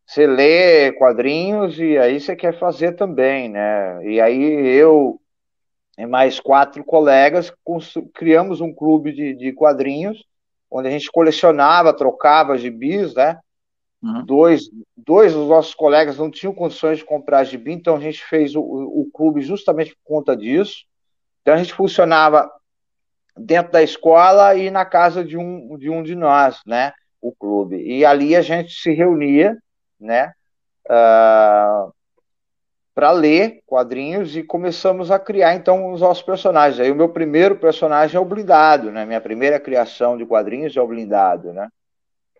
você 0.09 0.25
lê 0.25 0.91
quadrinhos 0.93 1.77
e 1.77 1.95
aí 1.95 2.19
você 2.19 2.35
quer 2.35 2.57
fazer 2.57 2.93
também, 2.93 3.47
né? 3.47 4.03
E 4.03 4.19
aí 4.19 4.43
eu 4.75 5.21
e 5.95 6.05
mais 6.07 6.39
quatro 6.39 6.83
colegas 6.83 7.53
criamos 8.15 8.59
um 8.59 8.73
clube 8.73 9.13
de, 9.13 9.35
de 9.35 9.53
quadrinhos 9.53 10.25
onde 10.71 10.87
a 10.87 10.91
gente 10.91 11.11
colecionava, 11.11 11.95
trocava 11.95 12.57
gibis, 12.57 13.13
né? 13.13 13.39
Uhum. 14.01 14.25
Dois, 14.25 14.63
dois 14.97 15.33
dos 15.33 15.47
nossos 15.47 15.75
colegas 15.75 16.17
não 16.17 16.31
tinham 16.31 16.55
condições 16.55 16.97
de 16.97 17.05
comprar 17.05 17.43
gibi, 17.43 17.71
então 17.71 17.95
a 17.95 17.99
gente 17.99 18.23
fez 18.23 18.55
o, 18.55 18.61
o 18.61 19.07
clube 19.13 19.41
justamente 19.41 19.95
por 19.95 20.15
conta 20.15 20.35
disso. 20.35 20.85
Então 21.43 21.53
a 21.53 21.57
gente 21.57 21.73
funcionava 21.73 22.51
dentro 23.37 23.71
da 23.71 23.83
escola 23.83 24.55
e 24.55 24.71
na 24.71 24.85
casa 24.85 25.23
de 25.23 25.37
um 25.37 25.77
de, 25.77 25.87
um 25.87 26.01
de 26.01 26.15
nós, 26.15 26.61
né? 26.65 26.93
O 27.21 27.31
clube. 27.31 27.77
E 27.77 28.03
ali 28.03 28.35
a 28.35 28.41
gente 28.41 28.73
se 28.73 28.91
reunia 28.91 29.55
né? 29.99 30.33
Uh, 30.87 30.91
ah, 30.91 31.89
para 32.99 33.11
ler 33.11 33.61
quadrinhos 33.65 34.35
e 34.35 34.43
começamos 34.43 35.09
a 35.09 35.17
criar 35.17 35.55
então 35.55 35.93
os 35.93 36.01
nossos 36.01 36.21
personagens. 36.21 36.81
Aí 36.81 36.91
o 36.91 36.95
meu 36.95 37.07
primeiro 37.07 37.55
personagem 37.55 38.17
é 38.17 38.19
o 38.19 38.25
blindado, 38.25 38.91
né? 38.91 39.05
Minha 39.05 39.21
primeira 39.21 39.57
criação 39.57 40.17
de 40.17 40.25
quadrinhos 40.25 40.75
é 40.75 40.81
o 40.81 40.87
blindado, 40.87 41.53
né? 41.53 41.69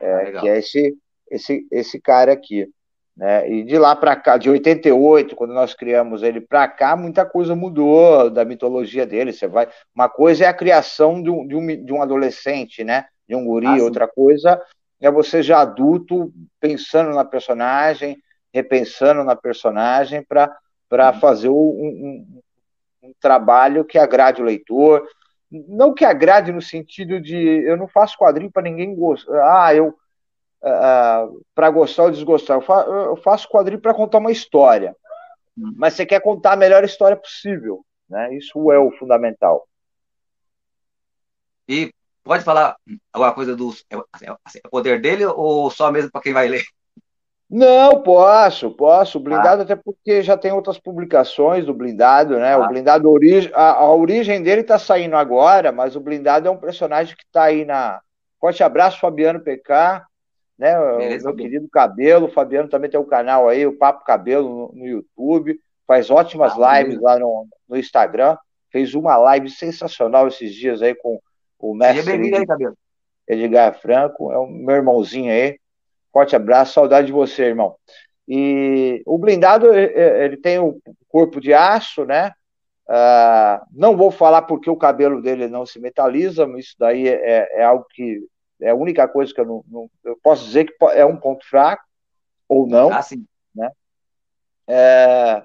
É, 0.02 0.14
ah, 0.14 0.40
que 0.42 0.50
é 0.50 0.58
esse 0.60 0.98
esse 1.32 1.68
esse 1.72 2.02
cara 2.02 2.34
aqui, 2.34 2.68
né? 3.16 3.50
E 3.50 3.64
de 3.64 3.78
lá 3.78 3.96
para 3.96 4.16
cá, 4.18 4.38
de 4.38 4.50
88, 4.50 5.34
quando 5.34 5.54
nós 5.54 5.74
criamos 5.74 6.24
ele 6.24 6.42
para 6.42 6.68
cá, 6.68 6.96
muita 6.96 7.26
coisa 7.26 7.56
mudou 7.56 8.30
da 8.30 8.44
mitologia 8.44 9.06
dele. 9.06 9.32
Você 9.32 9.48
vai, 9.48 9.70
uma 9.96 10.10
coisa 10.10 10.44
é 10.44 10.48
a 10.48 10.54
criação 10.54 11.22
de 11.22 11.30
um, 11.30 11.48
de 11.48 11.56
um, 11.56 11.86
de 11.86 11.94
um 11.94 12.02
adolescente, 12.02 12.84
né? 12.84 13.06
De 13.26 13.34
um 13.34 13.46
guri, 13.46 13.68
ah, 13.68 13.84
outra 13.84 14.08
coisa 14.08 14.62
é 15.00 15.10
você 15.10 15.42
já 15.42 15.62
adulto 15.62 16.34
pensando 16.60 17.12
na 17.12 17.24
personagem, 17.24 18.22
repensando 18.54 19.24
na 19.24 19.36
personagem 19.36 20.24
para 20.24 20.52
uhum. 20.92 21.20
fazer 21.20 21.50
um, 21.50 21.54
um, 21.54 22.42
um, 23.04 23.14
trabalho 23.20 23.86
que 23.86 23.98
agrade 23.98 24.42
o 24.42 24.46
leitor. 24.46 25.08
Não 25.50 25.94
que 25.94 26.04
agrade 26.04 26.52
no 26.52 26.62
sentido 26.62 27.20
de 27.20 27.36
eu 27.38 27.78
não 27.78 27.88
faço 27.88 28.18
quadrinho 28.18 28.52
para 28.52 28.64
ninguém 28.64 28.94
gostar. 28.96 29.66
Ah, 29.66 29.74
eu. 29.74 29.96
Uh, 30.62 31.42
para 31.56 31.70
gostar 31.70 32.04
ou 32.04 32.12
desgostar. 32.12 32.58
Eu, 32.58 32.62
fa 32.62 32.82
eu 32.82 33.16
faço 33.16 33.48
quadrinho 33.48 33.80
para 33.80 33.94
contar 33.94 34.18
uma 34.18 34.32
história. 34.32 34.94
Uhum. 35.58 35.74
Mas 35.78 35.94
você 35.94 36.06
quer 36.06 36.22
contar 36.22 36.54
a 36.54 36.58
melhor 36.58 36.84
história 36.84 37.16
possível. 37.16 37.86
Né? 38.10 38.36
Isso 38.36 38.70
é 38.72 38.78
o 38.78 38.92
fundamental. 38.92 39.66
E 41.68 41.94
pode 42.30 42.44
falar 42.44 42.76
alguma 43.12 43.34
coisa 43.34 43.56
do 43.56 43.70
assim, 44.14 44.28
assim, 44.46 44.60
é 44.64 44.70
poder 44.70 45.02
dele 45.02 45.26
ou 45.26 45.72
só 45.72 45.92
mesmo 45.92 46.12
para 46.12 46.22
quem 46.22 46.32
vai 46.32 46.48
ler? 46.48 46.62
Não, 47.50 48.04
posso, 48.04 48.70
posso. 48.70 49.18
O 49.18 49.22
blindado, 49.22 49.62
ah. 49.62 49.66
até 49.66 49.76
porque 49.76 50.22
já 50.22 50.38
tem 50.38 50.52
outras 50.52 50.78
publicações 50.78 51.66
do 51.66 51.74
blindado, 51.74 52.38
né? 52.38 52.54
Ah. 52.54 52.60
O 52.60 52.68
blindado, 52.68 53.12
a, 53.56 53.72
a 53.72 53.92
origem 53.96 54.44
dele 54.44 54.62
está 54.62 54.78
saindo 54.78 55.16
agora, 55.16 55.72
mas 55.72 55.96
o 55.96 56.00
blindado 56.00 56.48
é 56.48 56.52
um 56.52 56.58
personagem 56.58 57.16
que 57.16 57.24
está 57.24 57.46
aí 57.46 57.66
na. 57.66 58.00
Forte 58.40 58.62
abraço, 58.62 59.00
Fabiano 59.00 59.40
PK, 59.40 60.06
né? 60.56 60.80
Beleza, 60.98 61.30
meu 61.30 61.36
querido 61.36 61.68
Cabelo. 61.68 62.28
O 62.28 62.32
Fabiano 62.32 62.70
também 62.70 62.92
tem 62.92 63.00
um 63.00 63.06
canal 63.06 63.50
aí, 63.50 63.66
o 63.66 63.76
Papo 63.76 64.06
Cabelo, 64.06 64.48
no, 64.48 64.80
no 64.80 64.86
YouTube. 64.86 65.60
Faz 65.88 66.12
ótimas 66.12 66.54
ah, 66.60 66.80
lives 66.80 67.02
lá 67.02 67.18
no, 67.18 67.48
no 67.68 67.76
Instagram. 67.76 68.38
Fez 68.72 68.94
uma 68.94 69.18
live 69.18 69.50
sensacional 69.50 70.28
esses 70.28 70.54
dias 70.54 70.84
aí 70.84 70.94
com 70.94 71.20
o 71.60 71.76
mestre. 71.76 72.04
Seja 72.04 72.12
bem-vindo 72.12 72.38
aí, 72.38 72.48
Cabelo. 72.48 72.78
Edgar 73.28 73.80
Franco, 73.80 74.32
é 74.32 74.38
o 74.38 74.48
meu 74.48 74.76
irmãozinho 74.76 75.32
aí. 75.32 75.60
Forte 76.12 76.36
abraço, 76.36 76.74
saudade 76.74 77.08
de 77.08 77.14
você, 77.14 77.44
irmão. 77.44 77.76
E 78.28 79.02
o 79.06 79.18
blindado, 79.18 79.72
ele 79.74 80.38
tem 80.38 80.58
o 80.60 80.80
corpo 81.08 81.40
de 81.40 81.54
aço, 81.54 82.06
né? 82.06 82.32
Uh, 82.88 83.64
não 83.72 83.96
vou 83.96 84.10
falar 84.10 84.44
porque 84.44 84.70
o 84.70 84.76
cabelo 84.76 85.22
dele 85.22 85.48
não 85.48 85.64
se 85.64 85.80
metaliza, 85.80 86.48
mas 86.48 86.66
isso 86.66 86.76
daí 86.80 87.08
é, 87.08 87.60
é 87.60 87.64
algo 87.64 87.86
que 87.92 88.26
é 88.62 88.72
a 88.72 88.76
única 88.76 89.08
coisa 89.08 89.32
que 89.32 89.40
eu 89.40 89.46
não, 89.46 89.64
não, 89.68 89.90
eu 90.04 90.18
posso 90.24 90.46
dizer 90.46 90.66
que 90.66 90.74
é 90.94 91.06
um 91.06 91.16
ponto 91.16 91.48
fraco 91.48 91.84
ou 92.48 92.68
não, 92.68 92.92
ah, 92.92 93.02
sim. 93.02 93.24
né? 93.54 93.70
É, 94.68 95.44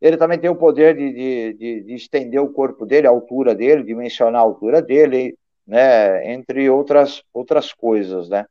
ele 0.00 0.16
também 0.16 0.38
tem 0.38 0.48
o 0.48 0.56
poder 0.56 0.96
de, 0.96 1.12
de, 1.12 1.52
de, 1.54 1.82
de, 1.82 1.94
estender 1.94 2.40
o 2.40 2.52
corpo 2.52 2.86
dele, 2.86 3.06
a 3.06 3.10
altura 3.10 3.54
dele, 3.54 3.82
dimensionar 3.82 4.40
a 4.40 4.44
altura 4.44 4.80
dele, 4.80 5.36
né? 5.68 6.32
Entre 6.32 6.68
outras 6.70 7.22
outras 7.32 7.72
coisas, 7.72 8.28
né? 8.28 8.46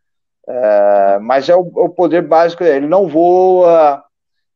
É, 0.48 1.20
mas 1.20 1.50
é 1.50 1.56
o, 1.56 1.62
o, 1.62 1.90
poder 1.90 2.22
básico 2.22 2.64
dele. 2.64 2.78
Ele 2.78 2.88
não 2.88 3.10
voa, 3.10 4.06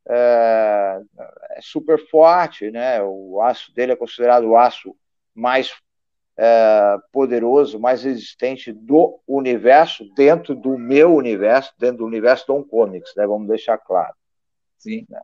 é, 0.07 1.01
é, 1.19 1.59
super 1.61 1.99
forte, 2.09 2.71
né? 2.71 3.01
O 3.01 3.41
aço 3.41 3.73
dele 3.73 3.93
é 3.93 3.95
considerado 3.95 4.45
o 4.45 4.55
aço 4.55 4.95
mais 5.33 5.73
é, 6.37 6.97
poderoso, 7.11 7.79
mais 7.79 8.03
resistente 8.03 8.71
do 8.71 9.19
universo, 9.27 10.05
dentro 10.13 10.55
do 10.55 10.77
meu 10.77 11.13
universo, 11.15 11.73
dentro 11.77 11.97
do 11.97 12.05
universo 12.05 12.47
Don 12.47 12.63
Comics, 12.63 13.13
né? 13.17 13.27
Vamos 13.27 13.47
deixar 13.47 13.77
claro. 13.77 14.13
Sim. 14.77 15.05
Né? 15.09 15.21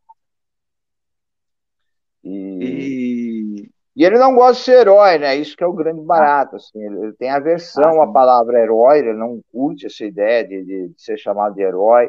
E... 2.23 3.63
e... 3.63 3.76
E 3.97 4.05
ele 4.05 4.19
não 4.19 4.35
gosta 4.35 4.53
de 4.53 4.59
ser 4.59 4.81
herói, 4.81 5.17
né? 5.17 5.35
Isso 5.35 5.57
que 5.57 5.63
é 5.63 5.67
o 5.67 5.73
grande 5.73 6.01
barato, 6.01 6.55
assim. 6.55 6.79
Ele, 6.79 7.13
tem 7.13 7.31
aversão 7.31 7.99
ah, 7.99 8.03
à 8.03 8.07
palavra 8.07 8.61
herói, 8.61 8.99
ele 8.99 9.13
não 9.13 9.41
curte 9.51 9.87
essa 9.87 10.05
ideia 10.05 10.47
de, 10.47 10.63
de, 10.63 10.89
de 10.89 11.01
ser 11.01 11.17
chamado 11.17 11.55
de 11.55 11.63
herói. 11.63 12.07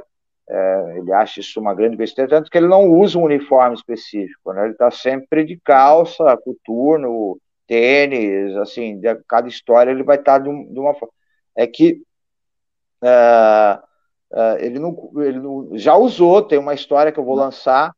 É, 0.50 0.98
ele 0.98 1.10
acha 1.14 1.40
isso 1.40 1.58
uma 1.58 1.74
grande 1.74 1.96
besteira, 1.96 2.28
tanto 2.28 2.50
que 2.50 2.58
ele 2.58 2.68
não 2.68 2.90
usa 2.90 3.18
um 3.18 3.22
uniforme 3.22 3.74
específico, 3.74 4.52
né? 4.52 4.64
Ele 4.64 4.72
está 4.72 4.90
sempre 4.90 5.46
de 5.46 5.58
calça, 5.58 6.36
coturno, 6.36 7.40
tênis, 7.66 8.54
assim, 8.58 9.00
de 9.00 9.14
cada 9.26 9.48
história 9.48 9.90
ele 9.90 10.02
vai 10.02 10.16
estar 10.16 10.32
tá 10.34 10.38
de, 10.40 10.50
um, 10.50 10.70
de, 10.70 10.78
uma 10.78 10.92
forma. 10.92 11.12
É 11.56 11.66
que 11.66 12.02
é, 13.02 13.78
é, 14.34 14.66
ele, 14.66 14.78
não, 14.78 15.10
ele 15.16 15.40
não, 15.40 15.70
já 15.72 15.96
usou, 15.96 16.42
tem 16.42 16.58
uma 16.58 16.74
história 16.74 17.10
que 17.10 17.18
eu 17.18 17.24
vou 17.24 17.34
lançar, 17.34 17.94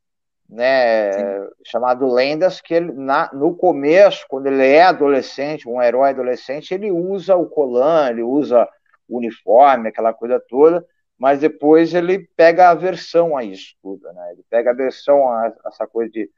né, 0.51 1.47
chamado 1.65 2.13
Lendas, 2.13 2.61
que 2.61 2.75
ele, 2.75 2.93
na, 2.93 3.31
no 3.33 3.55
começo, 3.55 4.27
quando 4.29 4.49
ele 4.49 4.67
é 4.67 4.83
adolescente, 4.83 5.69
um 5.69 5.81
herói 5.81 6.11
adolescente, 6.11 6.75
ele 6.75 6.91
usa 6.91 7.37
o 7.37 7.47
colan, 7.47 8.11
ele 8.11 8.23
usa 8.23 8.69
o 9.09 9.19
uniforme, 9.19 9.89
aquela 9.89 10.13
coisa 10.13 10.43
toda, 10.49 10.85
mas 11.17 11.41
depois 11.41 11.95
ele 11.95 12.29
pega 12.37 12.67
a 12.67 12.71
aversão 12.71 13.37
a 13.37 13.45
isso 13.45 13.75
tudo, 13.81 14.13
né? 14.13 14.33
Ele 14.33 14.45
pega 14.51 14.71
a 14.71 14.73
aversão 14.73 15.29
a, 15.29 15.47
a 15.47 15.69
essa 15.69 15.87
coisa 15.87 16.11
de, 16.11 16.29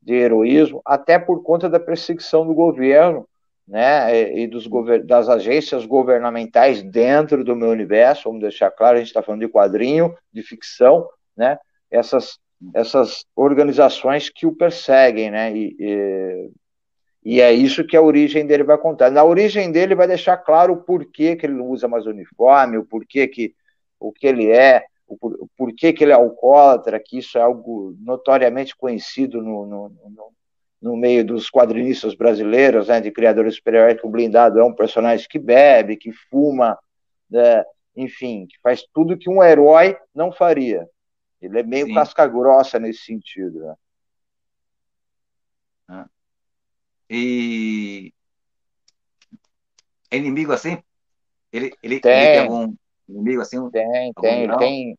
de 0.00 0.14
heroísmo, 0.14 0.80
até 0.84 1.18
por 1.18 1.42
conta 1.42 1.68
da 1.68 1.80
perseguição 1.80 2.46
do 2.46 2.54
governo, 2.54 3.26
né, 3.66 4.32
e 4.32 4.46
dos 4.46 4.66
das 5.04 5.28
agências 5.28 5.84
governamentais 5.84 6.82
dentro 6.82 7.44
do 7.44 7.54
meu 7.54 7.68
universo, 7.68 8.24
vamos 8.24 8.40
deixar 8.40 8.70
claro, 8.70 8.96
a 8.96 8.98
gente 8.98 9.08
está 9.08 9.22
falando 9.22 9.42
de 9.42 9.48
quadrinho, 9.48 10.16
de 10.32 10.42
ficção, 10.42 11.06
né, 11.36 11.58
essas 11.90 12.38
essas 12.74 13.24
organizações 13.36 14.28
que 14.28 14.46
o 14.46 14.54
perseguem, 14.54 15.30
né? 15.30 15.56
E, 15.56 15.76
e, 15.78 16.50
e, 17.24 17.40
é 17.40 17.52
isso 17.52 17.86
que 17.86 17.96
a 17.96 18.02
origem 18.02 18.46
dele 18.46 18.64
vai 18.64 18.78
contar. 18.78 19.10
Na 19.10 19.24
origem 19.24 19.70
dele 19.70 19.94
vai 19.94 20.06
deixar 20.06 20.36
claro 20.38 20.72
o 20.72 20.82
porquê 20.82 21.36
que 21.36 21.46
ele 21.46 21.54
não 21.54 21.68
usa 21.68 21.86
mais 21.86 22.06
uniforme, 22.06 22.78
o 22.78 22.84
porquê 22.84 23.28
que 23.28 23.54
o 24.00 24.12
que 24.12 24.26
ele 24.26 24.50
é, 24.50 24.84
o, 25.06 25.16
por, 25.16 25.34
o 25.34 25.48
porquê 25.56 25.92
que 25.92 26.04
ele 26.04 26.12
é 26.12 26.14
alcoólatra, 26.14 27.00
que 27.04 27.18
isso 27.18 27.38
é 27.38 27.40
algo 27.40 27.96
notoriamente 28.00 28.76
conhecido 28.76 29.42
no, 29.42 29.66
no, 29.66 29.88
no, 29.88 30.32
no 30.80 30.96
meio 30.96 31.24
dos 31.24 31.50
quadrinistas 31.50 32.14
brasileiros, 32.14 32.88
né, 32.88 33.00
de 33.00 33.10
criadores 33.10 33.56
super-heróis, 33.56 34.00
que 34.00 34.06
o 34.06 34.10
blindado 34.10 34.58
é 34.58 34.64
um 34.64 34.74
personagem 34.74 35.26
que 35.28 35.38
bebe, 35.38 35.96
que 35.96 36.12
fuma, 36.30 36.78
né, 37.28 37.64
enfim, 37.96 38.46
que 38.46 38.56
faz 38.62 38.84
tudo 38.94 39.18
que 39.18 39.28
um 39.28 39.42
herói 39.42 39.96
não 40.14 40.30
faria. 40.30 40.86
Ele 41.40 41.60
é 41.60 41.62
meio 41.62 41.86
Sim. 41.86 41.94
casca 41.94 42.26
grossa 42.26 42.78
nesse 42.78 43.04
sentido. 43.04 43.60
Né? 43.60 43.74
Ah. 45.88 46.08
E 47.08 48.12
é 50.10 50.16
inimigo 50.16 50.52
assim? 50.52 50.78
Ele, 51.52 51.72
ele, 51.82 52.00
tem. 52.00 52.12
ele 52.12 52.30
tem 52.32 52.40
algum 52.40 52.74
inimigo 53.08 53.40
assim? 53.40 53.70
Tem, 53.70 54.12
tem, 54.20 54.40
vilão? 54.42 54.58
tem. 54.58 54.98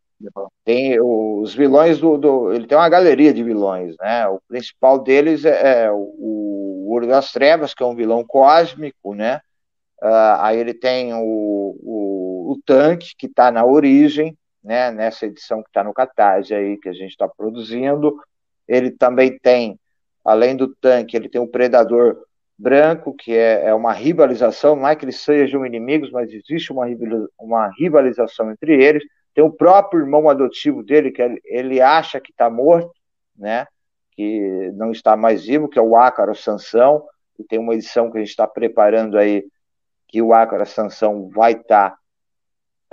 Tem 0.65 1.00
os 1.00 1.53
vilões 1.55 1.98
do, 1.98 2.17
do, 2.17 2.51
Ele 2.51 2.67
tem 2.67 2.77
uma 2.77 2.89
galeria 2.89 3.34
de 3.34 3.41
vilões, 3.41 3.96
né? 3.98 4.27
O 4.27 4.41
principal 4.50 5.00
deles 5.00 5.46
é, 5.46 5.86
é 5.86 5.91
o, 5.91 5.96
o 5.96 6.89
Ouro 6.89 7.08
das 7.08 7.31
Trevas, 7.31 7.74
que 7.74 7.81
é 7.81 7.86
um 7.86 7.96
vilão 7.96 8.25
cósmico, 8.25 9.15
né? 9.15 9.39
Uh, 10.01 10.36
aí 10.39 10.58
ele 10.58 10.74
tem 10.74 11.13
o, 11.13 11.19
o, 11.22 12.51
o 12.51 12.62
Tanque, 12.65 13.13
que 13.17 13.27
está 13.27 13.50
na 13.50 13.65
origem, 13.65 14.38
né, 14.63 14.92
nessa 14.92 15.25
edição 15.25 15.62
que 15.62 15.70
está 15.70 15.84
no 15.84 15.94
Catarse 15.94 16.54
aí, 16.54 16.78
que 16.78 16.89
a 16.89 16.94
gente 16.94 17.12
está 17.12 17.28
produzindo. 17.28 18.16
Ele 18.68 18.92
também 18.92 19.38
tem, 19.39 19.80
além 20.24 20.56
do 20.56 20.74
tanque, 20.75 21.16
ele 21.16 21.30
tem 21.30 21.42
o 21.42 21.48
Predador 21.48 22.18
Branco, 22.58 23.16
que 23.16 23.34
é, 23.34 23.68
é 23.68 23.74
uma 23.74 23.94
rivalização, 23.94 24.75
não 24.75 24.88
é 24.88 24.96
que 24.96 25.06
eles 25.06 25.22
sejam 25.22 25.66
inimigos, 25.66 26.12
mas 26.12 26.32
existe 26.32 26.74
uma, 26.74 26.86
uma 27.39 27.72
rivalização 27.80 28.51
entre 28.51 28.84
eles. 28.84 29.04
Tem 29.34 29.44
o 29.44 29.51
próprio 29.51 30.01
irmão 30.01 30.30
adotivo 30.30 30.84
dele, 30.84 31.12
que 31.12 31.22
ele, 31.22 31.39
ele 31.46 31.82
acha 31.82 32.20
que 32.20 32.32
está 32.32 32.50
morto, 32.50 32.92
né, 33.38 33.66
que 34.12 34.72
não 34.74 34.92
está 34.92 35.16
mais 35.16 35.46
vivo, 35.46 35.70
que 35.70 35.80
é 35.80 35.82
o 35.82 35.96
Ácaro 35.96 36.36
Sansão, 36.36 37.06
e 37.39 37.44
tem 37.46 37.58
uma 37.58 37.74
edição 37.74 38.12
que 38.12 38.18
a 38.18 38.20
gente 38.20 38.32
está 38.32 38.46
preparando 38.46 39.18
aí, 39.18 39.46
que 40.10 40.22
o 40.22 40.34
Ácaro 40.34 40.66
Sansão 40.66 41.30
vai 41.30 41.54
estar 41.54 41.92
tá 41.92 41.99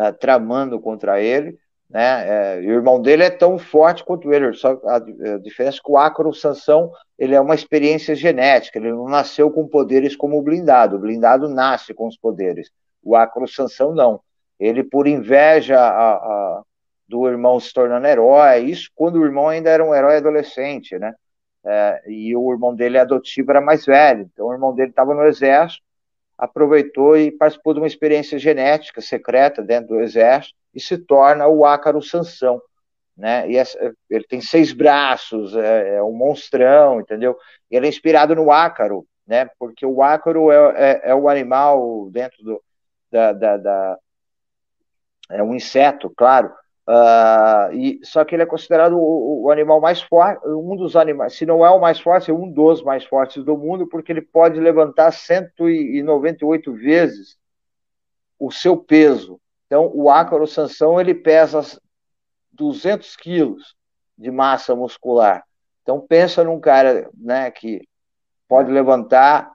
uh, 0.00 0.12
tramando 0.18 0.80
contra 0.80 1.20
ele. 1.20 1.58
Né? 1.88 2.58
É, 2.58 2.58
o 2.58 2.72
irmão 2.72 3.00
dele 3.00 3.22
é 3.22 3.30
tão 3.30 3.58
forte 3.58 4.04
quanto 4.04 4.32
ele, 4.32 4.52
só 4.54 4.80
a, 4.84 4.96
a 4.96 5.38
diferença 5.38 5.78
é 5.78 5.80
que 5.84 5.90
o 5.90 5.96
Acro 5.96 6.34
Sansão 6.34 6.90
ele 7.16 7.34
é 7.34 7.40
uma 7.40 7.54
experiência 7.54 8.14
genética, 8.14 8.78
ele 8.78 8.90
não 8.90 9.08
nasceu 9.08 9.50
com 9.50 9.68
poderes 9.68 10.16
como 10.16 10.36
o 10.36 10.42
blindado, 10.42 10.96
o 10.96 10.98
blindado 10.98 11.48
nasce 11.48 11.94
com 11.94 12.08
os 12.08 12.16
poderes, 12.16 12.70
o 13.02 13.14
Acro 13.14 13.46
Sansão 13.46 13.94
não. 13.94 14.20
Ele, 14.58 14.82
por 14.82 15.06
inveja 15.06 15.78
a, 15.78 16.14
a, 16.14 16.62
do 17.08 17.28
irmão 17.28 17.60
se 17.60 17.72
tornando 17.72 18.06
herói, 18.06 18.64
isso 18.64 18.90
quando 18.94 19.16
o 19.16 19.24
irmão 19.24 19.48
ainda 19.48 19.70
era 19.70 19.84
um 19.84 19.94
herói 19.94 20.16
adolescente, 20.16 20.98
né? 20.98 21.14
É, 21.64 22.02
e 22.06 22.34
o 22.36 22.52
irmão 22.52 22.74
dele 22.74 22.98
adotivo 22.98 23.50
era 23.50 23.60
mais 23.60 23.84
velho, 23.84 24.28
então 24.32 24.46
o 24.46 24.52
irmão 24.52 24.74
dele 24.74 24.90
estava 24.90 25.14
no 25.14 25.24
exército, 25.24 25.82
aproveitou 26.38 27.16
e 27.16 27.30
participou 27.30 27.72
de 27.74 27.80
uma 27.80 27.86
experiência 27.86 28.38
genética 28.38 29.00
secreta 29.00 29.62
dentro 29.62 29.94
do 29.94 30.00
exército 30.00 30.54
e 30.74 30.80
se 30.80 30.98
torna 30.98 31.46
o 31.46 31.64
ácaro 31.64 32.02
Sansão. 32.02 32.60
Né? 33.16 33.50
E 33.50 33.56
essa, 33.56 33.78
ele 34.10 34.24
tem 34.24 34.40
seis 34.42 34.72
braços, 34.72 35.56
é, 35.56 35.96
é, 35.96 36.02
um 36.02 36.12
monstrão, 36.12 37.00
entendeu? 37.00 37.36
E 37.70 37.76
ele 37.76 37.86
é 37.86 37.88
inspirado 37.88 38.34
no 38.34 38.52
ácaro, 38.52 39.06
né? 39.26 39.48
Porque 39.58 39.86
o 39.86 40.02
ácaro 40.02 40.50
é, 40.50 40.74
é, 40.76 41.10
é 41.10 41.14
o 41.14 41.26
animal 41.26 42.10
dentro 42.10 42.44
do, 42.44 42.62
da, 43.10 43.32
da, 43.32 43.56
da, 43.56 43.98
é 45.30 45.42
um 45.42 45.54
inseto, 45.54 46.12
claro, 46.14 46.52
Uh, 46.88 47.74
e, 47.74 48.00
só 48.04 48.24
que 48.24 48.34
ele 48.34 48.44
é 48.44 48.46
considerado 48.46 48.96
o, 48.96 49.44
o, 49.44 49.50
animal 49.50 49.80
mais 49.80 50.00
forte, 50.00 50.40
um 50.46 50.76
dos 50.76 50.94
animais, 50.94 51.34
se 51.34 51.44
não 51.44 51.66
é 51.66 51.70
o 51.70 51.80
mais 51.80 51.98
forte, 51.98 52.30
é 52.30 52.34
um 52.34 52.48
dos 52.48 52.80
mais 52.80 53.04
fortes 53.04 53.42
do 53.42 53.56
mundo, 53.56 53.88
porque 53.88 54.12
ele 54.12 54.22
pode 54.22 54.60
levantar 54.60 55.10
198 55.10 56.72
vezes 56.74 57.36
o 58.38 58.52
seu 58.52 58.76
peso. 58.76 59.40
Então, 59.66 59.90
o 59.92 60.08
ácaro 60.08 60.46
Sansão, 60.46 61.00
ele 61.00 61.12
pesa 61.12 61.60
200 62.52 63.16
quilos 63.16 63.74
de 64.16 64.30
massa 64.30 64.76
muscular. 64.76 65.44
Então, 65.82 66.00
pensa 66.00 66.44
num 66.44 66.60
cara 66.60 67.10
né, 67.16 67.50
que 67.50 67.82
pode 68.46 68.70
levantar 68.70 69.52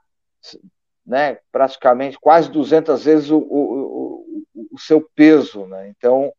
né, 1.05 1.37
praticamente 1.49 2.19
quase 2.19 2.51
200 2.51 3.05
vezes 3.05 3.31
o, 3.31 3.37
o, 3.37 4.25
o, 4.53 4.67
o 4.73 4.79
seu 4.79 5.09
peso. 5.15 5.65
Né? 5.65 5.87
Então, 5.87 6.33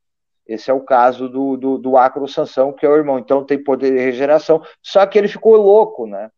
esse 0.52 0.70
é 0.70 0.74
o 0.74 0.80
caso 0.80 1.28
do, 1.28 1.56
do, 1.56 1.78
do 1.78 1.96
Acro 1.96 2.28
Sansão, 2.28 2.72
que 2.72 2.84
é 2.84 2.88
o 2.88 2.96
irmão. 2.96 3.18
Então, 3.18 3.44
tem 3.44 3.62
poder 3.62 3.90
de 3.90 3.98
regeneração, 3.98 4.62
só 4.82 5.06
que 5.06 5.18
ele 5.18 5.28
ficou 5.28 5.56
louco, 5.56 6.06
né? 6.06 6.30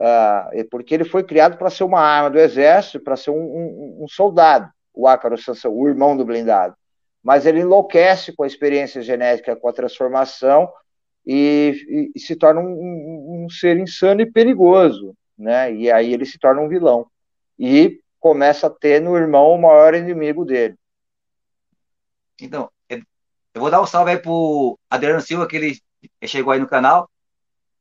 Ah, 0.00 0.50
porque 0.70 0.94
ele 0.94 1.04
foi 1.04 1.24
criado 1.24 1.58
para 1.58 1.70
ser 1.70 1.84
uma 1.84 2.00
arma 2.00 2.30
do 2.30 2.38
exército, 2.38 3.00
para 3.00 3.16
ser 3.16 3.30
um, 3.30 3.34
um, 3.34 3.98
um, 4.04 4.08
soldado, 4.08 4.70
o 4.94 5.08
Ácaro 5.08 5.36
Sansão, 5.36 5.74
o 5.74 5.88
irmão 5.88 6.16
do 6.16 6.24
blindado. 6.24 6.74
Mas 7.22 7.46
ele 7.46 7.60
enlouquece 7.60 8.32
com 8.34 8.44
a 8.44 8.46
experiência 8.46 9.02
genética, 9.02 9.56
com 9.56 9.68
a 9.68 9.72
transformação, 9.72 10.72
e, 11.26 11.74
e, 11.88 12.12
e 12.14 12.20
se 12.20 12.36
torna 12.36 12.60
um, 12.60 13.44
um, 13.44 13.50
ser 13.50 13.76
insano 13.76 14.20
e 14.20 14.30
perigoso, 14.30 15.14
né? 15.36 15.74
E 15.74 15.90
aí 15.90 16.14
ele 16.14 16.24
se 16.24 16.38
torna 16.38 16.62
um 16.62 16.68
vilão. 16.68 17.06
E 17.58 18.00
começa 18.20 18.68
a 18.68 18.70
ter 18.70 19.00
no 19.00 19.16
irmão 19.16 19.52
o 19.52 19.60
maior 19.60 19.94
inimigo 19.94 20.44
dele. 20.44 20.76
Então, 22.40 22.70
eu 23.54 23.60
vou 23.60 23.70
dar 23.70 23.80
um 23.80 23.86
salve 23.86 24.12
aí 24.12 24.18
pro 24.18 24.78
Adriano 24.90 25.20
Silva, 25.20 25.46
que 25.46 25.56
ele 25.56 25.80
chegou 26.26 26.52
aí 26.52 26.60
no 26.60 26.68
canal. 26.68 27.10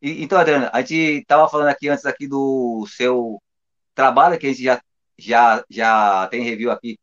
E, 0.02 0.24
então, 0.24 0.40
Adriano, 0.40 0.70
a 0.74 0.82
gente 0.82 0.96
estava 1.22 1.50
falando 1.50 1.70
aqui 1.70 1.90
antes 1.90 2.06
aqui 2.06 2.28
do 2.28 2.86
seu 2.88 3.42
trabalho, 3.96 4.40
que 4.40 4.48
a 4.48 4.50
gente 4.50 4.64
já, 4.64 4.82
já, 5.18 5.64
já 5.70 6.28
tem 6.30 6.44
review 6.44 6.72
aqui 6.72 7.00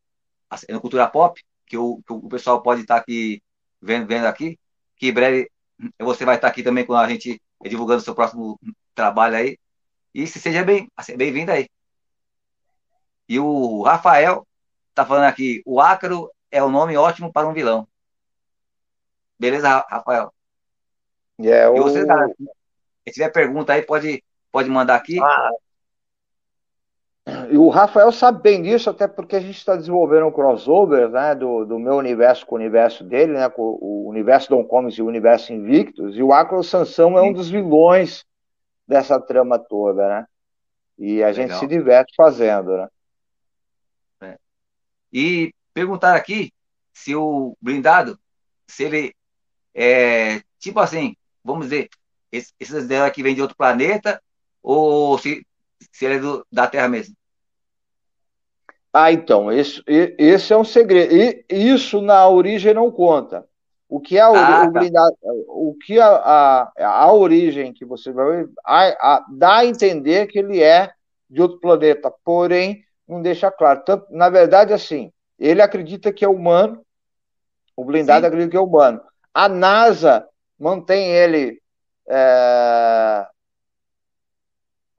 no 0.68 0.80
Cultura 0.80 1.08
Pop, 1.08 1.40
que 1.66 1.76
o, 1.76 2.02
que 2.06 2.12
o 2.12 2.28
pessoal 2.28 2.62
pode 2.62 2.82
estar 2.82 2.96
tá 2.96 3.00
aqui 3.00 3.42
vendo, 3.80 4.06
vendo 4.06 4.26
aqui, 4.26 4.58
que 4.96 5.08
em 5.08 5.12
breve 5.12 5.50
você 6.00 6.24
vai 6.24 6.36
estar 6.36 6.48
tá 6.48 6.52
aqui 6.52 6.62
também 6.62 6.86
com 6.86 6.94
a 6.94 7.08
gente 7.08 7.40
divulgando 7.62 8.00
o 8.00 8.04
seu 8.04 8.14
próximo 8.14 8.58
trabalho 8.94 9.36
aí. 9.36 9.58
E 10.14 10.26
se 10.26 10.38
seja 10.40 10.64
bem, 10.64 10.88
assim, 10.96 11.16
bem-vindo 11.16 11.50
aí. 11.52 11.68
E 13.28 13.38
o 13.38 13.82
Rafael 13.82 14.46
está 14.90 15.04
falando 15.04 15.24
aqui, 15.24 15.62
o 15.66 15.80
Ácaro 15.80 16.30
é 16.50 16.62
um 16.62 16.70
nome 16.70 16.96
ótimo 16.96 17.32
para 17.32 17.48
um 17.48 17.52
vilão. 17.52 17.88
Beleza, 19.38 19.84
Rafael? 19.88 20.32
É. 21.40 21.66
E 21.66 21.80
você, 21.80 22.06
cara, 22.06 22.28
se 22.28 23.12
tiver 23.12 23.30
pergunta 23.30 23.72
aí, 23.72 23.82
pode, 23.82 24.22
pode 24.50 24.68
mandar 24.70 24.94
aqui. 24.96 25.20
Ah, 25.20 25.50
e 27.50 27.56
o 27.56 27.70
Rafael 27.70 28.12
sabe 28.12 28.42
bem 28.42 28.62
disso, 28.62 28.90
até 28.90 29.08
porque 29.08 29.36
a 29.36 29.40
gente 29.40 29.56
está 29.56 29.74
desenvolvendo 29.74 30.26
um 30.26 30.32
crossover 30.32 31.08
né, 31.08 31.34
do, 31.34 31.64
do 31.64 31.78
meu 31.78 31.94
universo 31.94 32.44
com 32.44 32.54
o 32.54 32.58
universo 32.58 33.02
dele, 33.02 33.32
né, 33.32 33.48
com 33.48 33.78
o 33.80 34.06
universo 34.08 34.50
Dom 34.50 34.62
Comics 34.62 34.98
e 34.98 35.02
o 35.02 35.06
universo 35.06 35.52
Invictus, 35.52 36.16
e 36.16 36.22
o 36.22 36.34
Acro 36.34 36.62
Sansão 36.62 37.16
é 37.16 37.22
um 37.22 37.32
dos 37.32 37.48
vilões 37.48 38.26
dessa 38.86 39.18
trama 39.18 39.58
toda, 39.58 40.06
né? 40.06 40.26
E 40.98 41.22
a 41.22 41.28
Legal. 41.28 41.32
gente 41.32 41.58
se 41.58 41.66
diverte 41.66 42.12
fazendo, 42.14 42.76
né? 42.76 42.88
É. 44.20 44.38
E 45.10 45.52
perguntar 45.72 46.14
aqui 46.14 46.52
se 46.92 47.16
o 47.16 47.56
blindado, 47.60 48.18
se 48.68 48.84
ele 48.84 49.14
é 49.74 50.42
tipo 50.58 50.80
assim, 50.80 51.16
vamos 51.42 51.66
dizer, 51.66 51.88
esses 52.32 52.86
dela 52.86 53.10
que 53.10 53.22
vem 53.22 53.34
de 53.34 53.42
outro 53.42 53.56
planeta, 53.56 54.20
ou 54.62 55.18
se, 55.18 55.46
se 55.92 56.04
ele 56.04 56.14
é 56.14 56.18
do, 56.18 56.46
da 56.50 56.66
Terra 56.66 56.88
mesmo? 56.88 57.14
Ah, 58.92 59.12
então, 59.12 59.50
esse, 59.50 59.82
esse 59.86 60.52
é 60.52 60.56
um 60.56 60.64
segredo. 60.64 61.12
E 61.12 61.44
isso 61.50 62.00
na 62.00 62.28
origem 62.28 62.72
não 62.72 62.90
conta. 62.90 63.44
O 63.88 64.00
que, 64.00 64.16
é 64.16 64.20
a, 64.20 64.28
ah, 64.28 64.70
tá. 64.72 64.80
o 65.48 65.74
que 65.74 66.00
a, 66.00 66.06
a, 66.06 66.72
a, 66.78 67.12
origem 67.12 67.72
que 67.72 67.84
você 67.84 68.10
vai 68.10 68.46
a, 68.64 69.16
a, 69.16 69.26
dá 69.30 69.58
a 69.58 69.66
entender 69.66 70.26
que 70.26 70.38
ele 70.38 70.62
é 70.62 70.92
de 71.28 71.42
outro 71.42 71.60
planeta, 71.60 72.12
porém 72.24 72.84
não 73.06 73.20
deixa 73.20 73.50
claro. 73.50 73.82
Tanto, 73.84 74.06
na 74.10 74.28
verdade, 74.28 74.72
assim, 74.72 75.12
ele 75.38 75.60
acredita 75.60 76.12
que 76.12 76.24
é 76.24 76.28
humano, 76.28 76.84
o 77.76 77.84
blindado 77.84 78.22
Sim. 78.22 78.26
acredita 78.26 78.50
que 78.52 78.56
é 78.56 78.60
humano. 78.60 79.00
A 79.34 79.48
NASA 79.48 80.26
mantém 80.58 81.10
ele 81.10 81.60
é, 82.08 83.26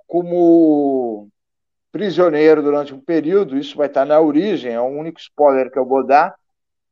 como 0.06 1.30
prisioneiro 1.92 2.62
durante 2.62 2.94
um 2.94 3.00
período, 3.00 3.58
isso 3.58 3.78
vai 3.78 3.88
estar 3.88 4.06
na 4.06 4.20
origem, 4.20 4.74
é 4.74 4.82
o 4.82 4.86
único 4.86 5.20
spoiler 5.20 5.72
que 5.72 5.80
eu 5.80 5.86
vou 5.86 6.06
dar, 6.06 6.36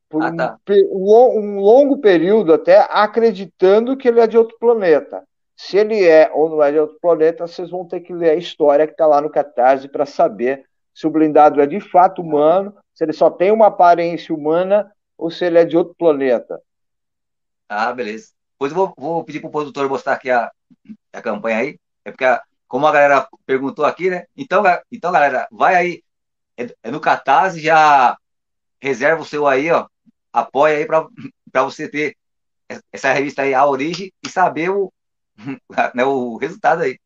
por 0.10 0.24
ah, 0.24 0.34
tá. 0.34 0.58
um, 0.70 1.40
um, 1.40 1.60
longo 1.60 1.98
período 1.98 2.54
até 2.54 2.88
acreditando 2.90 3.98
que 3.98 4.08
ele 4.08 4.22
é 4.22 4.28
de 4.28 4.38
outro 4.38 4.58
planeta. 4.60 5.24
Se 5.56 5.78
ele 5.78 6.06
é 6.08 6.32
ou 6.34 6.50
não 6.50 6.64
é 6.64 6.72
de 6.72 6.80
outro 6.80 6.98
planeta, 7.02 7.48
vocês 7.48 7.70
vão 7.70 7.86
ter 7.86 8.00
que 8.00 8.14
ler 8.14 8.30
a 8.30 8.36
história 8.36 8.86
que 8.86 8.94
está 8.94 9.06
lá 9.06 9.20
no 9.20 9.30
Catarse 9.30 9.88
para 9.88 10.06
saber 10.06 10.64
se 10.94 11.08
o 11.08 11.10
blindado 11.10 11.60
é 11.60 11.66
de 11.66 11.80
fato 11.80 12.22
humano, 12.22 12.76
se 12.94 13.04
ele 13.04 13.14
só 13.14 13.30
tem 13.30 13.52
uma 13.52 13.68
aparência 13.68 14.34
humana 14.34 14.92
ou 15.18 15.32
se 15.32 15.44
ele 15.46 15.58
é 15.58 15.66
de 15.66 15.76
outro 15.76 15.96
planeta. 15.98 16.62
Ah, 17.70 17.92
beleza. 17.94 18.32
Depois 18.54 18.72
eu 18.72 18.78
vou, 18.78 18.94
vou 18.98 19.24
pedir 19.24 19.40
para 19.40 19.50
o 19.50 19.52
produtor 19.52 19.90
mostrar 19.90 20.14
aqui 20.14 20.30
a, 20.30 20.52
a 21.14 21.22
campanha 21.22 21.58
aí. 21.58 21.80
É 22.06 22.12
porque, 22.12 22.26
a, 22.26 22.42
como 22.68 22.88
a 22.88 22.92
galera 22.92 23.28
perguntou 23.46 23.86
aqui, 23.86 24.10
né? 24.10 24.26
Então, 24.36 24.64
então 24.92 25.12
galera, 25.12 25.48
vai 25.52 25.76
aí. 25.76 26.04
É, 26.58 26.76
é 26.84 26.92
no 26.92 27.00
Catarse, 27.02 27.60
já 27.60 28.18
reserva 28.82 29.22
o 29.22 29.26
seu 29.26 29.48
aí, 29.48 29.72
ó. 29.72 29.88
Apoia 30.32 30.78
aí 30.78 30.86
para 30.86 31.64
você 31.64 31.90
ter 31.90 32.18
essa 32.92 33.14
revista 33.14 33.44
aí, 33.44 33.54
a 33.54 33.66
origem, 33.66 34.12
e 34.24 34.30
saber 34.30 34.70
o, 34.70 34.92
né, 35.96 36.04
o 36.06 36.38
resultado 36.38 36.84
aí. 36.84 37.00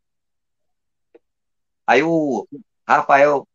Aí 1.85 2.03
o 2.03 2.47
Rafael 2.87 3.47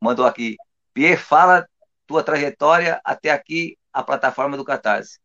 mandou 0.00 0.26
aqui. 0.26 0.56
Pierre, 0.94 1.16
fala 1.16 1.66
tua 2.06 2.22
trajetória 2.22 3.00
até 3.04 3.30
aqui, 3.30 3.76
a 3.92 4.02
plataforma 4.02 4.56
do 4.56 4.64
Catarse. 4.64 5.18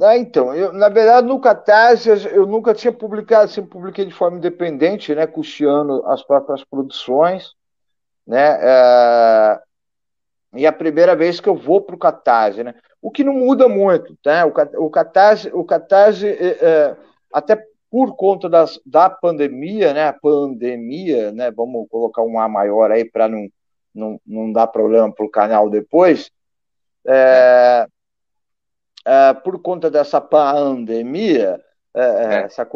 Ah, 0.00 0.16
então, 0.16 0.54
eu, 0.54 0.72
na 0.74 0.90
verdade, 0.90 1.26
no 1.26 1.40
Catarse 1.40 2.10
eu 2.30 2.46
nunca 2.46 2.74
tinha 2.74 2.92
publicado, 2.92 3.50
sempre 3.50 3.70
publiquei 3.70 4.04
de 4.04 4.12
forma 4.12 4.36
independente, 4.36 5.14
né, 5.14 5.26
custeando 5.26 6.04
as 6.06 6.22
próprias 6.22 6.62
produções, 6.64 7.54
né, 8.26 8.58
é, 8.60 9.60
e 10.54 10.66
a 10.66 10.72
primeira 10.72 11.16
vez 11.16 11.40
que 11.40 11.48
eu 11.48 11.56
vou 11.56 11.80
para 11.80 11.96
o 11.96 11.98
Catarse, 11.98 12.62
né, 12.62 12.74
o 13.00 13.10
que 13.10 13.24
não 13.24 13.32
muda 13.32 13.68
muito, 13.68 14.14
tá, 14.22 14.44
o, 14.44 14.84
o 14.84 14.90
Catarse, 14.90 15.48
o 15.54 15.64
Catarse 15.64 16.26
é, 16.28 16.58
é, 16.60 16.96
até 17.32 17.64
por 17.90 18.16
conta 18.16 18.50
das, 18.50 18.78
da 18.84 19.08
pandemia, 19.08 19.94
né, 19.94 20.08
a 20.08 20.12
pandemia, 20.12 21.32
né, 21.32 21.50
vamos 21.50 21.88
colocar 21.88 22.22
um 22.22 22.38
A 22.38 22.46
maior 22.46 22.90
aí 22.90 23.04
para 23.10 23.28
não, 23.28 23.48
não, 23.94 24.20
não 24.26 24.52
dar 24.52 24.66
problema 24.66 25.10
para 25.10 25.24
o 25.24 25.30
canal 25.30 25.70
depois, 25.70 26.30
é, 27.06 27.86
é, 29.06 29.32
por 29.34 29.62
conta 29.62 29.88
dessa 29.88 30.20
pandemia, 30.20 31.60
é, 31.94 32.00
é. 32.00 32.34
essa, 32.42 32.68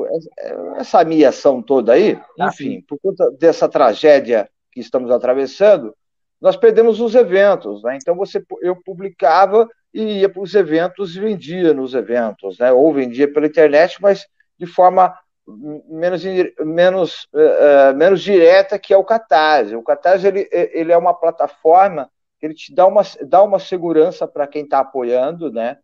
essa 0.77 1.05
miação 1.05 1.61
toda 1.61 1.93
aí, 1.93 2.17
ah, 2.39 2.47
enfim, 2.47 2.81
por 2.89 3.01
conta 3.03 3.29
dessa 3.33 3.69
tragédia 3.69 4.49
que 4.71 4.79
estamos 4.79 5.11
atravessando, 5.11 5.93
nós 6.41 6.57
perdemos 6.57 7.01
os 7.01 7.17
eventos, 7.17 7.83
né? 7.83 7.99
Então 8.01 8.15
você, 8.15 8.43
eu 8.63 8.77
publicava 8.77 9.69
e 9.93 10.21
ia 10.21 10.29
para 10.29 10.41
os 10.41 10.55
eventos 10.55 11.17
e 11.17 11.21
vendia 11.21 11.75
nos 11.75 11.95
eventos, 11.95 12.61
né? 12.61 12.71
Ou 12.73 12.95
vendia 12.95 13.31
pela 13.31 13.47
internet, 13.47 14.01
mas 14.01 14.25
de 14.57 14.67
forma 14.67 15.13
menos 15.89 16.23
menos 16.65 17.29
uh, 17.35 17.97
menos 17.97 18.23
direta 18.23 18.79
que 18.79 18.95
é 18.95 18.97
o 18.97 19.05
Catarse. 19.05 19.75
O 19.75 19.83
Catarse 19.83 20.29
ele, 20.29 20.49
ele 20.51 20.93
é 20.93 20.97
uma 20.97 21.13
plataforma 21.13 22.09
que 22.39 22.47
ele 22.47 22.55
te 22.55 22.73
dá 22.73 22.87
uma 22.87 23.03
dá 23.27 23.43
uma 23.43 23.59
segurança 23.59 24.29
para 24.29 24.47
quem 24.47 24.63
está 24.63 24.79
apoiando, 24.79 25.53
né? 25.53 25.77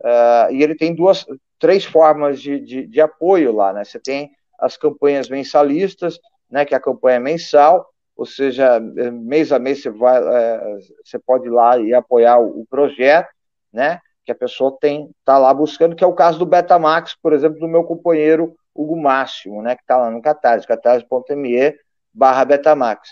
Uh, 0.00 0.52
e 0.52 0.62
ele 0.62 0.74
tem 0.74 0.94
duas, 0.94 1.24
três 1.58 1.84
formas 1.84 2.40
de, 2.40 2.60
de, 2.60 2.86
de, 2.86 3.00
apoio 3.00 3.52
lá, 3.52 3.72
né? 3.72 3.84
Você 3.84 3.98
tem 3.98 4.30
as 4.58 4.76
campanhas 4.76 5.28
mensalistas, 5.28 6.18
né? 6.50 6.64
Que 6.64 6.74
é 6.74 6.76
a 6.76 6.80
campanha 6.80 7.20
mensal, 7.20 7.88
ou 8.16 8.26
seja, 8.26 8.78
mês 8.80 9.52
a 9.52 9.58
mês 9.58 9.82
você 9.82 9.90
vai, 9.90 10.20
uh, 10.20 10.78
você 11.04 11.18
pode 11.18 11.46
ir 11.46 11.50
lá 11.50 11.78
e 11.78 11.94
apoiar 11.94 12.38
o, 12.38 12.60
o, 12.60 12.66
projeto, 12.66 13.28
né? 13.72 14.00
Que 14.24 14.32
a 14.32 14.34
pessoa 14.34 14.76
tem, 14.80 15.10
tá 15.24 15.38
lá 15.38 15.52
buscando, 15.52 15.96
que 15.96 16.04
é 16.04 16.06
o 16.06 16.14
caso 16.14 16.38
do 16.38 16.46
Betamax, 16.46 17.16
por 17.22 17.32
exemplo, 17.32 17.58
do 17.58 17.68
meu 17.68 17.84
companheiro 17.84 18.54
Hugo 18.74 18.96
Máximo, 18.96 19.62
né? 19.62 19.76
Que 19.76 19.82
está 19.82 19.96
lá 19.96 20.10
no 20.10 20.20
Catarse, 20.20 20.66
catarse.me 20.66 21.74
barra 22.12 22.44
Betamax. 22.44 23.10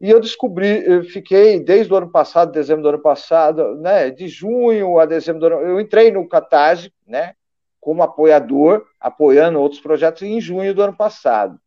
E 0.00 0.08
eu 0.08 0.18
descobri, 0.18 0.82
eu 0.86 1.04
fiquei 1.04 1.60
desde 1.60 1.92
o 1.92 1.96
ano 1.96 2.10
passado, 2.10 2.52
dezembro 2.52 2.82
do 2.82 2.88
ano 2.88 3.02
passado, 3.02 3.74
né, 3.76 4.10
de 4.10 4.28
junho 4.28 4.98
a 4.98 5.04
dezembro 5.04 5.40
do 5.40 5.46
ano, 5.46 5.56
eu 5.60 5.78
entrei 5.78 6.10
no 6.10 6.26
Catarse, 6.26 6.90
né, 7.06 7.34
como 7.78 8.02
apoiador, 8.02 8.86
apoiando 8.98 9.60
outros 9.60 9.80
projetos 9.80 10.22
em 10.22 10.40
junho 10.40 10.74
do 10.74 10.82
ano 10.82 10.96
passado. 10.96 11.60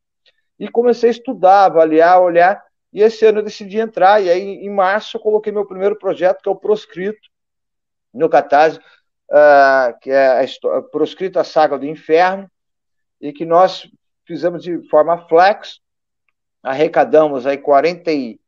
E 0.59 0.67
comecei 0.67 1.09
a 1.09 1.11
estudar, 1.11 1.65
avaliar, 1.65 2.21
olhar, 2.21 2.63
e 2.91 3.01
esse 3.01 3.23
ano 3.23 3.39
eu 3.39 3.43
decidi 3.43 3.79
entrar, 3.79 4.21
e 4.21 4.29
aí 4.29 4.41
em 4.41 4.69
março 4.69 5.17
eu 5.17 5.21
coloquei 5.21 5.51
meu 5.51 5.65
primeiro 5.65 5.95
projeto, 5.95 6.41
que 6.41 6.49
é 6.49 6.51
o 6.51 6.55
Proscrito, 6.55 7.29
no 8.11 8.29
Catarse, 8.29 8.79
uh, 8.79 9.99
que 10.01 10.09
é 10.09 10.43
a 10.43 10.81
Proscrito 10.91 11.37
a 11.37 11.43
Saga 11.43 11.77
do 11.77 11.85
Inferno, 11.85 12.49
e 13.21 13.31
que 13.31 13.45
nós 13.45 13.87
fizemos 14.25 14.63
de 14.63 14.87
forma 14.89 15.27
flex, 15.27 15.79
arrecadamos 16.63 17.45
aí 17.45 17.57
40 17.57 18.11
e, 18.11 18.39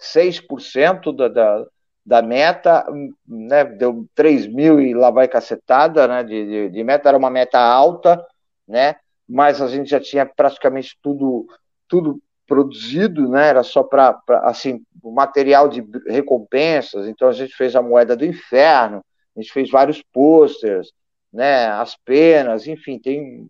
6% 0.00 1.14
da, 1.14 1.28
da, 1.28 1.66
da 2.04 2.22
meta, 2.22 2.84
né, 3.26 3.64
deu 3.64 4.06
3 4.14 4.46
mil 4.46 4.80
e 4.80 4.94
lá 4.94 5.10
vai 5.10 5.26
cacetada, 5.26 6.06
né, 6.06 6.22
de, 6.22 6.44
de, 6.44 6.70
de, 6.70 6.84
meta, 6.84 7.08
era 7.08 7.18
uma 7.18 7.30
meta 7.30 7.58
alta, 7.58 8.24
né, 8.66 8.96
mas 9.28 9.60
a 9.60 9.68
gente 9.68 9.90
já 9.90 10.00
tinha 10.00 10.26
praticamente 10.26 10.98
tudo, 11.02 11.46
tudo 11.88 12.20
produzido, 12.46 13.28
né, 13.28 13.48
era 13.48 13.62
só 13.62 13.82
para, 13.82 14.20
assim, 14.42 14.84
material 15.02 15.68
de 15.68 15.84
recompensas, 16.06 17.06
então 17.06 17.28
a 17.28 17.32
gente 17.32 17.54
fez 17.54 17.74
a 17.74 17.82
moeda 17.82 18.16
do 18.16 18.24
inferno, 18.24 19.02
a 19.36 19.40
gente 19.40 19.52
fez 19.52 19.70
vários 19.70 20.02
posters, 20.12 20.92
né, 21.32 21.66
as 21.68 21.96
penas, 21.96 22.66
enfim, 22.66 22.98
tem 22.98 23.48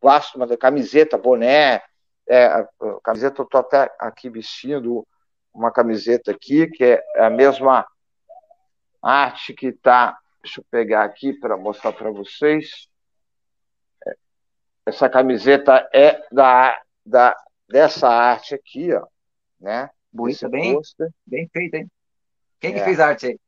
vasto, 0.00 0.36
uma 0.36 0.46
camiseta, 0.56 1.16
boné, 1.16 1.82
é, 2.28 2.46
a, 2.46 2.68
camiseta 3.02 3.40
eu 3.40 3.44
estou 3.44 3.60
até 3.60 3.90
aqui 3.98 4.28
vestindo 4.28 5.06
uma 5.52 5.72
camiseta 5.72 6.30
aqui, 6.30 6.66
que 6.68 6.84
é 6.84 7.02
a 7.16 7.30
mesma 7.30 7.86
arte 9.02 9.54
que 9.54 9.68
está. 9.68 10.16
Deixa 10.42 10.60
eu 10.60 10.64
pegar 10.70 11.04
aqui 11.04 11.32
para 11.32 11.56
mostrar 11.56 11.92
para 11.92 12.10
vocês. 12.10 12.86
Essa 14.86 15.08
camiseta 15.08 15.88
é 15.92 16.24
da, 16.30 16.80
da, 17.04 17.36
dessa 17.68 18.08
arte 18.08 18.54
aqui, 18.54 18.92
ó, 18.92 19.06
né? 19.60 19.90
Bonita, 20.12 20.48
bem, 20.48 20.80
bem 21.26 21.48
feita, 21.52 21.76
hein? 21.78 21.90
Quem 22.60 22.72
é. 22.72 22.78
que 22.78 22.84
fez 22.84 23.00
a 23.00 23.08
arte 23.08 23.26
aí? 23.26 23.40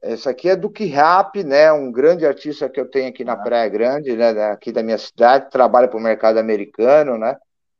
Essa 0.00 0.30
aqui 0.30 0.48
é 0.48 0.56
do 0.56 0.72
Rap, 0.72 1.42
né? 1.44 1.70
Um 1.72 1.92
grande 1.92 2.24
artista 2.26 2.70
que 2.70 2.80
eu 2.80 2.88
tenho 2.88 3.08
aqui 3.08 3.22
na 3.22 3.34
ah. 3.34 3.42
Praia 3.42 3.68
Grande, 3.68 4.16
né? 4.16 4.30
Aqui 4.50 4.72
da 4.72 4.82
minha 4.82 4.96
cidade, 4.96 5.50
trabalha 5.50 5.88
para 5.88 5.98
o 5.98 6.02
mercado 6.02 6.38
americano, 6.38 7.18
né? 7.18 7.36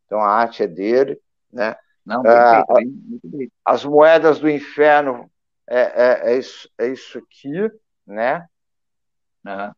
Então 0.07 0.21
a 0.21 0.29
arte 0.29 0.63
é 0.63 0.67
dele, 0.67 1.19
né? 1.53 1.77
Não, 2.05 2.23
bem 2.23 2.33
ah, 2.33 2.65
muito 2.77 3.29
bem. 3.29 3.51
As 3.65 3.85
moedas 3.85 4.39
do 4.39 4.49
inferno 4.49 5.31
é, 5.67 5.81
é, 5.81 6.33
é, 6.33 6.39
isso, 6.39 6.69
é 6.79 6.89
isso 6.89 7.19
aqui, 7.19 7.71
né? 8.07 8.47
Uhum. 9.45 9.73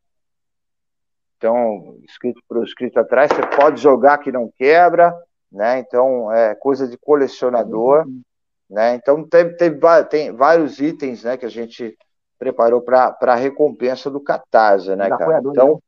Então, 1.37 1.99
escrito 2.09 2.41
por 2.49 2.65
escrito 2.65 2.99
atrás, 2.99 3.31
você 3.31 3.47
pode 3.57 3.81
jogar 3.81 4.19
que 4.19 4.33
não 4.33 4.51
quebra, 4.57 5.15
né? 5.53 5.79
Então, 5.79 6.33
é 6.33 6.55
coisa 6.55 6.89
de 6.89 6.97
colecionador, 6.99 8.07
uhum. 8.07 8.23
né? 8.69 8.95
Então, 8.95 9.23
tem, 9.29 9.57
tem, 9.57 9.79
tem 10.09 10.33
vários 10.33 10.81
itens, 10.81 11.23
né, 11.23 11.37
que 11.37 11.47
a 11.47 11.51
gente 11.51 11.97
preparou 12.39 12.83
para 12.83 13.17
a 13.21 13.35
recompensa 13.35 14.11
do 14.11 14.21
Catarse, 14.21 14.95
né, 14.97 15.09
cara? 15.09 15.41
Então, 15.45 15.75
né? 15.75 15.79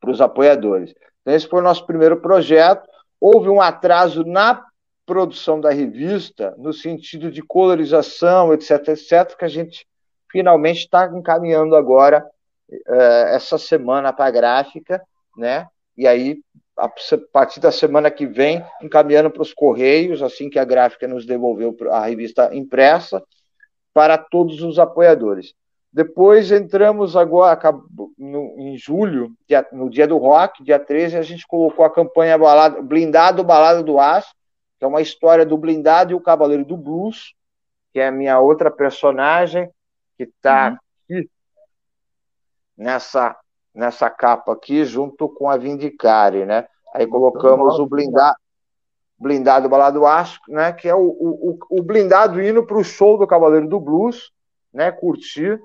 para 0.00 0.10
os 0.10 0.20
apoiadores. 0.20 0.94
Então, 1.20 1.34
esse 1.34 1.48
foi 1.48 1.60
o 1.60 1.64
nosso 1.64 1.86
primeiro 1.86 2.20
projeto. 2.20 2.88
Houve 3.20 3.48
um 3.48 3.60
atraso 3.60 4.24
na 4.24 4.64
produção 5.04 5.60
da 5.60 5.70
revista, 5.70 6.54
no 6.58 6.72
sentido 6.72 7.30
de 7.30 7.42
colorização, 7.42 8.52
etc, 8.52 8.88
etc, 8.88 9.36
que 9.36 9.44
a 9.44 9.48
gente 9.48 9.86
finalmente 10.30 10.80
está 10.80 11.06
encaminhando 11.06 11.74
agora 11.74 12.26
é, 12.70 13.34
essa 13.34 13.56
semana 13.56 14.12
para 14.12 14.26
a 14.26 14.30
gráfica, 14.30 15.02
né? 15.36 15.66
E 15.96 16.06
aí, 16.06 16.38
a 16.76 16.88
partir 17.32 17.58
da 17.58 17.72
semana 17.72 18.10
que 18.10 18.26
vem, 18.26 18.64
encaminhando 18.82 19.30
para 19.30 19.42
os 19.42 19.52
Correios, 19.52 20.22
assim 20.22 20.50
que 20.50 20.58
a 20.58 20.64
gráfica 20.64 21.08
nos 21.08 21.26
devolveu 21.26 21.74
a 21.90 22.06
revista 22.06 22.54
impressa, 22.54 23.22
para 23.92 24.16
todos 24.16 24.62
os 24.62 24.78
apoiadores. 24.78 25.54
Depois 25.92 26.52
entramos 26.52 27.16
agora 27.16 27.58
no, 28.18 28.54
em 28.58 28.76
julho, 28.76 29.32
dia, 29.48 29.66
no 29.72 29.88
dia 29.88 30.06
do 30.06 30.18
rock, 30.18 30.62
dia 30.62 30.78
13, 30.78 31.16
a 31.16 31.22
gente 31.22 31.46
colocou 31.46 31.84
a 31.84 31.90
campanha 31.90 32.36
balada, 32.36 32.82
Blindado 32.82 33.42
Balada 33.42 33.82
do 33.82 33.98
Aço, 33.98 34.34
que 34.78 34.84
é 34.84 34.88
uma 34.88 35.00
história 35.00 35.44
do 35.44 35.56
blindado 35.56 36.12
e 36.12 36.14
o 36.14 36.20
Cavaleiro 36.20 36.64
do 36.64 36.76
Blues, 36.76 37.34
que 37.92 37.98
é 37.98 38.08
a 38.08 38.12
minha 38.12 38.38
outra 38.38 38.70
personagem, 38.70 39.68
que 40.16 40.24
está 40.24 40.68
uhum. 40.68 40.76
aqui 41.16 41.30
nessa, 42.76 43.36
nessa 43.74 44.08
capa 44.08 44.52
aqui, 44.52 44.84
junto 44.84 45.28
com 45.28 45.50
a 45.50 45.56
Vindicare, 45.56 46.44
né? 46.44 46.68
Aí 46.94 47.06
colocamos 47.06 47.78
o 47.78 47.86
blindado, 47.86 48.36
blindado 49.18 49.68
Balado 49.68 50.06
Aço, 50.06 50.38
né? 50.48 50.72
Que 50.72 50.88
é 50.88 50.94
o, 50.94 51.00
o, 51.00 51.58
o 51.70 51.82
blindado 51.82 52.40
indo 52.42 52.64
para 52.64 52.78
o 52.78 52.84
show 52.84 53.18
do 53.18 53.26
Cavaleiro 53.26 53.68
do 53.68 53.80
Blues, 53.80 54.30
né? 54.72 54.92
Curtir. 54.92 55.60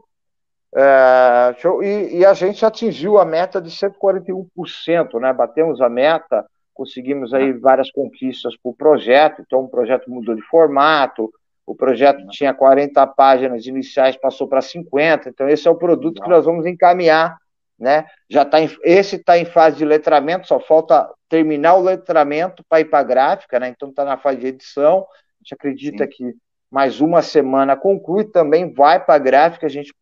É, 0.75 1.55
e, 1.83 2.17
e, 2.17 2.25
a 2.25 2.33
gente 2.33 2.65
atingiu 2.65 3.19
a 3.19 3.25
meta 3.25 3.61
de 3.61 3.69
141%, 3.69 5.19
né? 5.19 5.31
Batemos 5.31 5.79
a 5.81 5.89
meta 5.89 6.45
conseguimos 6.73 7.33
aí 7.33 7.53
várias 7.53 7.91
conquistas 7.91 8.55
para 8.57 8.69
o 8.69 8.75
projeto, 8.75 9.41
então 9.41 9.59
o 9.59 9.69
projeto 9.69 10.09
mudou 10.09 10.35
de 10.35 10.41
formato, 10.41 11.31
o 11.65 11.75
projeto 11.75 12.27
tinha 12.27 12.53
40 12.53 13.05
páginas 13.07 13.65
iniciais, 13.65 14.17
passou 14.17 14.47
para 14.47 14.61
50, 14.61 15.29
então 15.29 15.47
esse 15.47 15.67
é 15.67 15.71
o 15.71 15.75
produto 15.75 16.21
que 16.21 16.29
nós 16.29 16.43
vamos 16.45 16.65
encaminhar, 16.65 17.37
né? 17.79 18.05
Já 18.29 18.43
tá 18.43 18.59
em, 18.59 18.69
esse 18.83 19.15
está 19.17 19.37
em 19.37 19.45
fase 19.45 19.77
de 19.77 19.85
letramento, 19.85 20.47
só 20.47 20.59
falta 20.59 21.09
terminar 21.29 21.75
o 21.75 21.81
letramento 21.81 22.63
para 22.67 22.81
ir 22.81 22.85
para 22.85 22.99
a 22.99 23.03
gráfica, 23.03 23.59
né? 23.59 23.69
Então 23.69 23.89
está 23.89 24.03
na 24.03 24.17
fase 24.17 24.39
de 24.39 24.47
edição. 24.47 24.99
A 24.99 25.43
gente 25.43 25.53
acredita 25.53 26.03
Sim. 26.05 26.09
que 26.09 26.33
mais 26.69 26.99
uma 26.99 27.21
semana 27.21 27.75
conclui, 27.75 28.25
também 28.25 28.73
vai 28.73 29.03
para 29.03 29.15
a 29.15 29.19
gráfica, 29.19 29.67
a 29.67 29.69
gente 29.69 29.93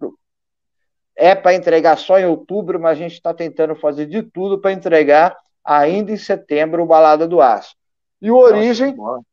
é 1.15 1.35
para 1.35 1.53
entregar 1.53 1.97
só 1.97 2.19
em 2.19 2.25
outubro, 2.25 2.79
mas 2.79 2.91
a 2.91 3.01
gente 3.01 3.13
está 3.13 3.33
tentando 3.33 3.75
fazer 3.75 4.05
de 4.05 4.23
tudo 4.23 4.59
para 4.59 4.71
entregar 4.71 5.35
ainda 5.63 6.11
em 6.11 6.17
setembro, 6.17 6.83
o 6.83 6.87
Balada 6.87 7.27
do 7.27 7.41
Aço. 7.41 7.75
E 8.21 8.31
o 8.31 8.37
Origem, 8.37 8.95
Nossa, 8.95 9.23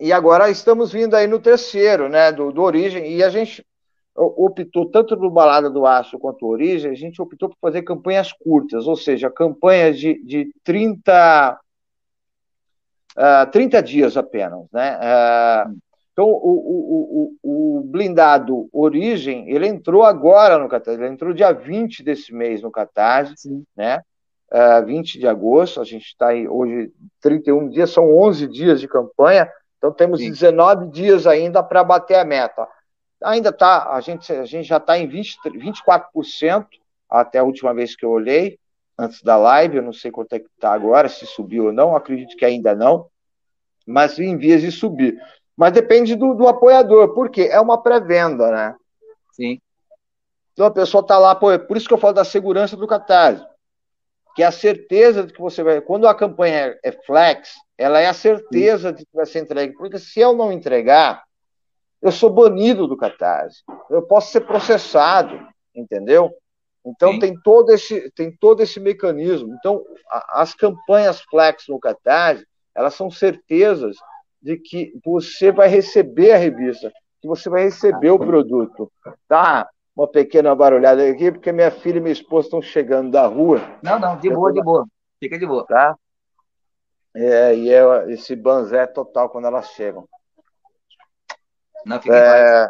e 0.00 0.12
agora 0.12 0.48
estamos 0.48 0.92
vindo 0.92 1.14
aí 1.14 1.26
no 1.26 1.40
terceiro, 1.40 2.08
né, 2.08 2.30
do, 2.30 2.52
do 2.52 2.62
Origem, 2.62 3.10
e 3.12 3.22
a 3.22 3.30
gente 3.30 3.66
optou, 4.14 4.90
tanto 4.90 5.16
no 5.16 5.30
Balada 5.30 5.70
do 5.70 5.86
Aço 5.86 6.18
quanto 6.18 6.44
o 6.44 6.48
Origem, 6.48 6.90
a 6.90 6.94
gente 6.94 7.20
optou 7.20 7.48
por 7.48 7.56
fazer 7.60 7.82
campanhas 7.82 8.32
curtas, 8.32 8.86
ou 8.86 8.96
seja, 8.96 9.30
campanhas 9.30 9.98
de, 9.98 10.22
de 10.24 10.52
30, 10.64 11.58
uh, 13.16 13.50
30 13.50 13.82
dias 13.82 14.16
apenas, 14.16 14.66
né, 14.72 14.98
uh, 14.98 15.78
então, 16.18 16.26
o, 16.26 16.32
o, 16.32 17.38
o, 17.44 17.78
o, 17.78 17.80
blindado 17.84 18.68
Origem, 18.72 19.48
ele 19.48 19.68
entrou 19.68 20.02
agora 20.02 20.58
no 20.58 20.68
Catarse, 20.68 21.00
ele 21.00 21.12
entrou 21.12 21.32
dia 21.32 21.52
20 21.52 22.02
desse 22.02 22.34
mês 22.34 22.60
no 22.60 22.72
Catarse, 22.72 23.34
Sim. 23.36 23.64
né? 23.76 24.00
uh, 24.52 24.84
20 24.84 25.16
de 25.16 25.28
agosto, 25.28 25.80
a 25.80 25.84
gente 25.84 26.06
está 26.06 26.30
aí 26.30 26.48
hoje 26.48 26.90
31 27.20 27.68
dias, 27.68 27.90
são 27.90 28.16
11 28.16 28.48
dias 28.48 28.80
de 28.80 28.88
campanha, 28.88 29.48
então 29.76 29.92
temos 29.92 30.18
Sim. 30.18 30.30
19 30.30 30.88
dias 30.90 31.24
ainda 31.24 31.62
para 31.62 31.84
bater 31.84 32.16
a 32.16 32.24
meta. 32.24 32.66
Ainda 33.22 33.50
está, 33.50 33.92
a 33.92 34.00
gente, 34.00 34.32
a 34.32 34.44
gente 34.44 34.66
já 34.66 34.78
está 34.78 34.98
em 34.98 35.06
20, 35.06 35.38
24% 35.44 36.66
até 37.08 37.38
a 37.38 37.44
última 37.44 37.72
vez 37.72 37.94
que 37.94 38.04
eu 38.04 38.10
olhei, 38.10 38.58
antes 38.98 39.22
da 39.22 39.36
live, 39.36 39.76
eu 39.76 39.82
não 39.84 39.92
sei 39.92 40.10
quanto 40.10 40.32
é 40.32 40.40
que 40.40 40.48
está 40.52 40.72
agora, 40.72 41.08
se 41.08 41.24
subiu 41.26 41.66
ou 41.66 41.72
não, 41.72 41.94
acredito 41.94 42.36
que 42.36 42.44
ainda 42.44 42.74
não, 42.74 43.06
mas 43.86 44.18
em 44.18 44.36
vias 44.36 44.62
de 44.62 44.72
subir. 44.72 45.16
Mas 45.58 45.72
depende 45.72 46.14
do, 46.14 46.32
do 46.34 46.48
apoiador, 46.48 47.14
porque 47.14 47.42
é 47.42 47.60
uma 47.60 47.82
pré-venda, 47.82 48.50
né? 48.50 48.76
Sim. 49.32 49.60
Então 50.52 50.66
a 50.66 50.70
pessoa 50.70 51.02
está 51.02 51.18
lá, 51.18 51.34
pô, 51.34 51.50
é 51.50 51.58
por 51.58 51.76
isso 51.76 51.86
que 51.86 51.92
eu 51.92 51.98
falo 51.98 52.14
da 52.14 52.24
segurança 52.24 52.76
do 52.76 52.86
catarse 52.86 53.44
que 54.38 54.42
é 54.44 54.46
a 54.46 54.52
certeza 54.52 55.24
de 55.24 55.32
que 55.32 55.40
você 55.40 55.64
vai. 55.64 55.80
Quando 55.80 56.06
a 56.06 56.14
campanha 56.14 56.78
é 56.84 56.92
flex, 56.92 57.54
ela 57.76 57.98
é 57.98 58.06
a 58.06 58.14
certeza 58.14 58.92
de 58.92 59.04
que 59.04 59.10
vai 59.12 59.26
ser 59.26 59.40
entregue. 59.40 59.74
Porque 59.74 59.98
se 59.98 60.20
eu 60.20 60.32
não 60.32 60.52
entregar, 60.52 61.24
eu 62.00 62.12
sou 62.12 62.30
banido 62.30 62.86
do 62.86 62.96
Catarse. 62.96 63.64
Eu 63.90 64.02
posso 64.02 64.30
ser 64.30 64.42
processado, 64.42 65.44
entendeu? 65.74 66.32
Então 66.86 67.18
tem 67.18 67.36
todo 67.42 67.72
esse 67.72 68.12
tem 68.12 68.30
todo 68.30 68.62
esse 68.62 68.78
mecanismo. 68.78 69.52
Então 69.58 69.84
a, 70.08 70.42
as 70.42 70.54
campanhas 70.54 71.20
flex 71.22 71.64
no 71.68 71.80
Catarse, 71.80 72.46
elas 72.76 72.94
são 72.94 73.10
certezas 73.10 73.96
de 74.40 74.56
que 74.56 74.92
você 75.04 75.50
vai 75.50 75.68
receber 75.68 76.32
a 76.32 76.36
revista, 76.36 76.92
que 77.20 77.28
você 77.28 77.48
vai 77.50 77.64
receber 77.64 78.10
o 78.10 78.18
produto, 78.18 78.90
tá? 79.28 79.68
uma 79.98 80.06
pequena 80.06 80.54
barulhada 80.54 81.04
aqui, 81.10 81.32
porque 81.32 81.50
minha 81.50 81.72
filha 81.72 81.98
e 81.98 82.00
minha 82.00 82.12
esposa 82.12 82.46
estão 82.46 82.62
chegando 82.62 83.10
da 83.10 83.26
rua. 83.26 83.60
Não, 83.82 83.98
não, 83.98 84.16
de 84.16 84.30
boa, 84.30 84.52
de 84.52 84.62
boa. 84.62 84.86
Fica 85.18 85.36
de 85.36 85.44
boa. 85.44 85.66
Tá? 85.66 85.96
É, 87.16 87.56
e 87.56 87.68
é 87.68 88.12
esse 88.12 88.36
banzé 88.36 88.86
total 88.86 89.28
quando 89.28 89.46
elas 89.48 89.70
chegam. 89.70 90.08
Não, 91.84 92.00
fica 92.00 92.14
é, 92.14 92.68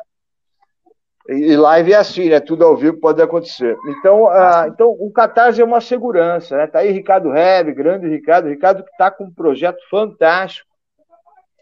e 1.28 1.54
live 1.54 1.92
é 1.92 1.96
assim, 1.96 2.30
né? 2.30 2.40
Tudo 2.40 2.64
ao 2.64 2.74
vivo 2.74 2.98
pode 2.98 3.20
acontecer. 3.20 3.76
Então, 3.86 4.28
ah, 4.28 4.66
então 4.66 4.88
o 4.88 5.12
Catarse 5.12 5.60
é 5.60 5.64
uma 5.64 5.82
segurança, 5.82 6.56
né? 6.56 6.66
Tá 6.66 6.78
aí 6.78 6.90
Ricardo 6.90 7.30
Rebe, 7.30 7.74
grande 7.74 8.08
Ricardo, 8.08 8.48
Ricardo 8.48 8.82
que 8.82 8.90
está 8.90 9.10
com 9.10 9.24
um 9.24 9.34
projeto 9.34 9.78
fantástico 9.90 10.67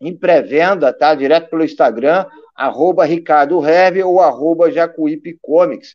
em 0.01 0.17
pré-venda, 0.17 0.93
tá? 0.93 1.15
Direto 1.15 1.51
pelo 1.51 1.65
Instagram 1.65 2.27
arroba 2.57 3.05
Ricardo 3.05 3.65
Heve 3.65 4.03
ou 4.03 4.21
arroba 4.21 4.71
Jacuípe 4.71 5.39
Comics, 5.43 5.95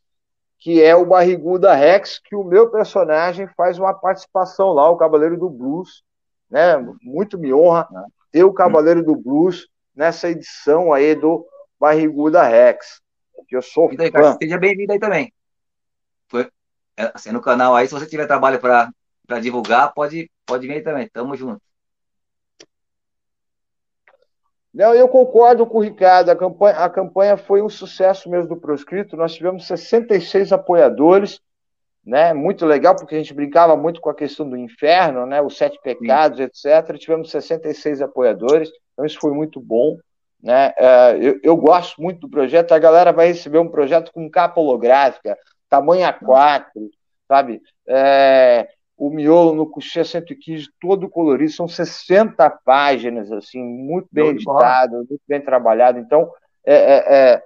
que 0.59 0.81
é 0.81 0.95
o 0.95 1.05
Barriguda 1.05 1.73
Rex, 1.73 2.19
que 2.23 2.35
o 2.35 2.43
meu 2.43 2.69
personagem 2.69 3.47
faz 3.57 3.79
uma 3.79 3.93
participação 3.95 4.71
lá, 4.71 4.87
o 4.87 4.95
Cavaleiro 4.95 5.37
do 5.37 5.49
Blues, 5.49 6.03
né? 6.49 6.77
Muito 7.01 7.39
me 7.39 7.51
honra 7.51 7.87
ter 8.31 8.43
o 8.43 8.53
Cavaleiro 8.53 9.03
do 9.03 9.15
Blues 9.15 9.67
nessa 9.95 10.29
edição 10.29 10.93
aí 10.93 11.15
do 11.15 11.45
Barriguda 11.79 12.43
Rex. 12.43 13.01
Que 13.47 13.57
eu 13.57 13.61
sou 13.61 13.91
então, 13.91 14.05
Ricardo, 14.05 14.37
seja 14.37 14.57
bem-vindo 14.57 14.93
aí 14.93 14.99
também. 14.99 15.33
Foi, 16.27 16.47
é, 16.95 17.11
assim, 17.13 17.31
no 17.31 17.41
canal 17.41 17.75
aí, 17.75 17.87
se 17.87 17.93
você 17.93 18.05
tiver 18.05 18.27
trabalho 18.27 18.59
para 18.59 19.39
divulgar, 19.41 19.91
pode, 19.93 20.29
pode 20.45 20.67
vir 20.67 20.75
aí 20.75 20.81
também. 20.81 21.09
Tamo 21.09 21.35
junto. 21.35 21.61
Não, 24.73 24.93
eu 24.95 25.07
concordo 25.07 25.65
com 25.65 25.79
o 25.79 25.81
Ricardo. 25.81 26.29
A 26.29 26.35
campanha, 26.35 26.77
a 26.77 26.89
campanha 26.89 27.37
foi 27.37 27.61
um 27.61 27.69
sucesso 27.69 28.29
mesmo 28.29 28.47
do 28.47 28.57
Proscrito. 28.57 29.17
Nós 29.17 29.33
tivemos 29.33 29.67
66 29.67 30.53
apoiadores, 30.53 31.41
né? 32.05 32.33
Muito 32.33 32.65
legal, 32.65 32.95
porque 32.95 33.15
a 33.15 33.17
gente 33.17 33.33
brincava 33.33 33.75
muito 33.75 33.99
com 33.99 34.09
a 34.09 34.15
questão 34.15 34.49
do 34.49 34.57
inferno, 34.57 35.25
né? 35.25 35.41
Os 35.41 35.57
sete 35.57 35.77
pecados, 35.83 36.37
Sim. 36.37 36.43
etc. 36.43 36.97
Tivemos 36.97 37.29
66 37.29 38.01
apoiadores, 38.01 38.69
então 38.93 39.05
isso 39.05 39.19
foi 39.19 39.31
muito 39.31 39.59
bom. 39.59 39.97
Né? 40.41 40.73
É, 40.77 41.17
eu, 41.21 41.39
eu, 41.43 41.57
gosto 41.57 42.01
muito 42.01 42.21
do 42.21 42.29
projeto. 42.29 42.71
A 42.71 42.79
galera 42.79 43.11
vai 43.11 43.27
receber 43.27 43.59
um 43.59 43.69
projeto 43.69 44.11
com 44.11 44.29
capa 44.29 44.59
holográfica, 44.59 45.37
tamanho 45.69 46.07
A4, 46.07 46.63
sabe? 47.27 47.61
É, 47.87 48.67
o 49.01 49.09
miolo 49.09 49.55
no 49.55 49.65
Cuxê 49.65 50.03
115 50.03 50.69
todo 50.79 51.09
colorido, 51.09 51.51
são 51.51 51.67
60 51.67 52.47
páginas, 52.63 53.31
assim, 53.31 53.59
muito 53.59 54.07
bem 54.11 54.27
editado, 54.27 54.97
muito 54.97 55.21
bem 55.27 55.41
trabalhado. 55.41 55.97
Então, 55.97 56.31
é, 56.63 56.75
é, 56.75 56.97
é, 57.07 57.43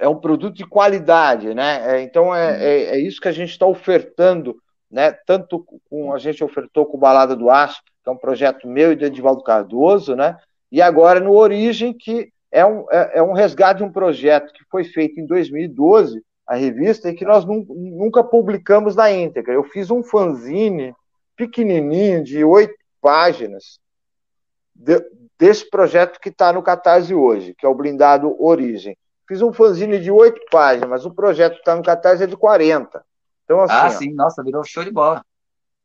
é, 0.00 0.08
um 0.08 0.18
produto 0.18 0.56
de 0.56 0.66
qualidade, 0.66 1.54
né? 1.54 1.94
É, 1.94 2.02
então, 2.02 2.34
é, 2.34 2.60
é, 2.60 2.82
é, 2.86 2.98
isso 2.98 3.20
que 3.20 3.28
a 3.28 3.32
gente 3.32 3.50
está 3.50 3.66
ofertando, 3.66 4.56
né? 4.90 5.12
Tanto 5.12 5.64
com 5.88 6.12
a 6.12 6.18
gente 6.18 6.42
ofertou 6.42 6.86
com 6.86 6.96
o 6.96 7.00
Balada 7.00 7.36
do 7.36 7.48
Aço, 7.48 7.80
que 8.02 8.10
é 8.10 8.12
um 8.12 8.18
projeto 8.18 8.66
meu 8.66 8.90
e 8.90 8.96
do 8.96 9.04
Edivaldo 9.04 9.44
Cardoso, 9.44 10.16
né? 10.16 10.36
E 10.72 10.82
agora 10.82 11.20
no 11.20 11.34
Origem, 11.34 11.96
que 11.96 12.32
é 12.50 12.66
um, 12.66 12.84
é, 12.90 13.18
é 13.18 13.22
um 13.22 13.32
resgate 13.32 13.78
de 13.78 13.84
um 13.84 13.92
projeto 13.92 14.52
que 14.52 14.64
foi 14.68 14.82
feito 14.82 15.20
em 15.20 15.24
2012 15.24 16.20
a 16.52 16.56
revista 16.56 17.08
e 17.08 17.14
que 17.14 17.24
nós 17.24 17.46
nunca 17.46 18.22
publicamos 18.22 18.94
na 18.94 19.10
íntegra. 19.10 19.54
Eu 19.54 19.64
fiz 19.64 19.90
um 19.90 20.02
fanzine 20.02 20.94
pequenininho 21.34 22.22
de 22.22 22.44
oito 22.44 22.74
páginas 23.00 23.80
de, 24.74 25.02
desse 25.38 25.68
projeto 25.70 26.20
que 26.20 26.28
está 26.28 26.52
no 26.52 26.62
Catarse 26.62 27.14
hoje, 27.14 27.54
que 27.56 27.64
é 27.64 27.68
o 27.68 27.74
Blindado 27.74 28.36
Origem. 28.38 28.98
Fiz 29.26 29.40
um 29.40 29.50
fanzine 29.50 29.98
de 29.98 30.10
oito 30.10 30.42
páginas, 30.50 30.90
mas 30.90 31.06
o 31.06 31.14
projeto 31.14 31.54
que 31.54 31.60
está 31.60 31.74
no 31.74 31.82
Catarse 31.82 32.24
é 32.24 32.26
de 32.26 32.36
40. 32.36 33.02
Então, 33.46 33.62
assim, 33.62 33.74
ah, 33.74 33.90
sim, 33.90 34.12
ó, 34.12 34.16
nossa, 34.24 34.42
virou 34.42 34.62
show 34.62 34.84
de 34.84 34.90
bola. 34.90 35.24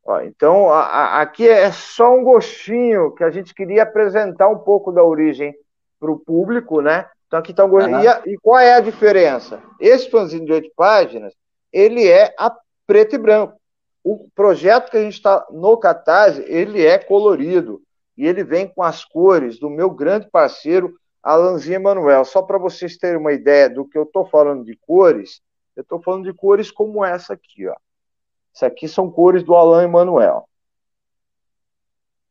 Ó, 0.03 0.19
então, 0.19 0.69
a, 0.69 0.81
a, 0.81 1.21
aqui 1.21 1.47
é 1.47 1.71
só 1.71 2.13
um 2.13 2.25
gostinho 2.25 3.15
que 3.15 3.23
a 3.23 3.29
gente 3.29 3.55
queria 3.55 3.83
apresentar 3.83 4.49
um 4.49 4.57
pouco 4.57 4.91
da 4.91 5.01
origem 5.01 5.55
para 5.97 6.11
o 6.11 6.19
público, 6.19 6.81
né? 6.81 7.07
Então 7.27 7.39
aqui 7.39 7.51
está 7.51 7.65
um 7.65 7.69
uhum. 7.69 8.01
e, 8.01 8.33
e, 8.33 8.37
qual 8.37 8.59
é 8.59 8.73
a 8.73 8.79
diferença? 8.79 9.61
Esse 9.79 10.09
fanzine 10.09 10.45
de 10.45 10.53
oito 10.53 10.71
páginas, 10.75 11.33
ele 11.71 12.07
é 12.07 12.33
a 12.37 12.55
preto 12.85 13.15
e 13.15 13.17
branco. 13.17 13.59
O 14.03 14.29
projeto 14.33 14.89
que 14.89 14.97
a 14.97 15.03
gente 15.03 15.15
está 15.15 15.45
no 15.51 15.77
Catarse, 15.77 16.41
ele 16.47 16.85
é 16.85 16.97
colorido. 16.97 17.81
E 18.17 18.25
ele 18.25 18.43
vem 18.43 18.67
com 18.67 18.81
as 18.81 19.03
cores 19.03 19.59
do 19.59 19.69
meu 19.69 19.89
grande 19.89 20.29
parceiro, 20.31 20.95
Alanzinho 21.21 21.75
Emanuel. 21.75 22.23
Só 22.23 22.41
para 22.41 22.57
vocês 22.57 22.97
terem 22.97 23.19
uma 23.19 23.33
ideia 23.33 23.69
do 23.69 23.85
que 23.85 23.97
eu 23.97 24.03
estou 24.03 24.25
falando 24.25 24.63
de 24.63 24.75
cores, 24.77 25.41
eu 25.75 25.81
estou 25.81 26.01
falando 26.01 26.23
de 26.23 26.33
cores 26.33 26.71
como 26.71 27.03
essa 27.03 27.33
aqui. 27.33 27.67
Ó. 27.67 27.75
Essa 28.55 28.67
aqui 28.67 28.87
são 28.87 29.11
cores 29.11 29.43
do 29.43 29.53
Alan 29.53 29.83
Emanuel 29.83 30.47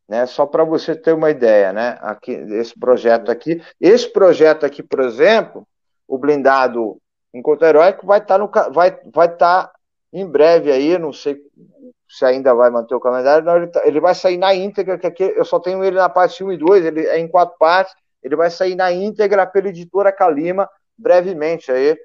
né? 0.09 0.27
Só 0.27 0.47
para 0.47 0.65
você 0.65 0.95
ter 0.95 1.13
uma 1.13 1.31
ideia, 1.31 1.73
né? 1.73 1.99
Aqui, 2.01 2.33
esse 2.33 2.79
projeto 2.79 3.31
aqui, 3.31 3.63
esse 3.81 4.09
projeto 4.13 4.65
aqui, 4.65 4.83
por 4.83 5.01
exemplo, 5.01 5.67
o 6.07 6.19
blindado 6.19 6.99
Encontro 7.35 7.67
Heróico 7.67 8.07
vai 8.07 8.19
estar 8.19 8.39
tá 8.47 8.69
vai, 8.71 8.99
vai 9.13 9.35
tá 9.37 9.73
em 10.13 10.27
breve 10.27 10.71
aí, 10.71 10.97
não 10.99 11.13
sei 11.13 11.37
se 12.09 12.25
ainda 12.25 12.55
vai 12.55 12.71
manter 12.71 12.95
o 12.95 13.01
calendário, 13.01 13.45
não, 13.45 13.57
ele, 13.57 13.67
tá, 13.67 13.83
ele, 13.85 14.01
vai 14.01 14.15
sair 14.15 14.37
na 14.37 14.55
íntegra, 14.55 14.97
que 14.97 15.07
aqui 15.07 15.25
eu 15.25 15.45
só 15.45 15.59
tenho 15.59 15.83
ele 15.83 15.97
na 15.97 16.09
parte 16.09 16.43
1 16.43 16.53
e 16.53 16.57
2, 16.57 16.85
ele 16.85 17.07
é 17.07 17.19
em 17.19 17.27
quatro 17.27 17.59
partes, 17.59 17.95
ele 18.23 18.37
vai 18.37 18.49
sair 18.49 18.77
na 18.77 18.93
íntegra 18.93 19.45
pela 19.45 19.69
editora 19.69 20.13
Calima, 20.13 20.71
brevemente 20.97 21.71
aí, 21.71 21.99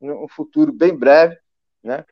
no 0.00 0.26
futuro 0.28 0.72
bem 0.72 0.94
breve, 0.94 1.38
né? 1.82 2.04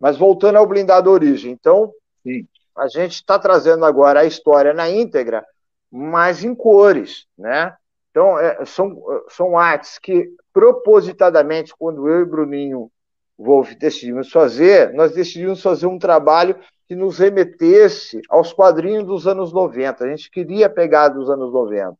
Mas 0.00 0.16
voltando 0.16 0.56
ao 0.56 0.66
blindado 0.66 1.10
origem, 1.10 1.52
então, 1.52 1.92
Sim 2.22 2.48
a 2.76 2.88
gente 2.88 3.14
está 3.14 3.38
trazendo 3.38 3.84
agora 3.84 4.20
a 4.20 4.24
história 4.24 4.72
na 4.74 4.88
íntegra, 4.88 5.44
mas 5.90 6.44
em 6.44 6.54
cores, 6.54 7.26
né? 7.36 7.74
Então, 8.10 8.38
é, 8.38 8.64
são, 8.64 9.02
são 9.28 9.58
artes 9.58 9.98
que, 9.98 10.30
propositadamente, 10.52 11.74
quando 11.78 12.08
eu 12.08 12.22
e 12.22 12.24
Bruninho 12.24 12.90
Wolf 13.38 13.74
decidimos 13.74 14.30
fazer, 14.30 14.92
nós 14.94 15.12
decidimos 15.12 15.62
fazer 15.62 15.86
um 15.86 15.98
trabalho 15.98 16.58
que 16.88 16.94
nos 16.94 17.18
remetesse 17.18 18.20
aos 18.28 18.52
quadrinhos 18.52 19.04
dos 19.04 19.26
anos 19.26 19.52
90. 19.52 20.04
A 20.04 20.08
gente 20.08 20.30
queria 20.30 20.70
pegar 20.70 21.08
dos 21.08 21.28
anos 21.28 21.52
90, 21.52 21.96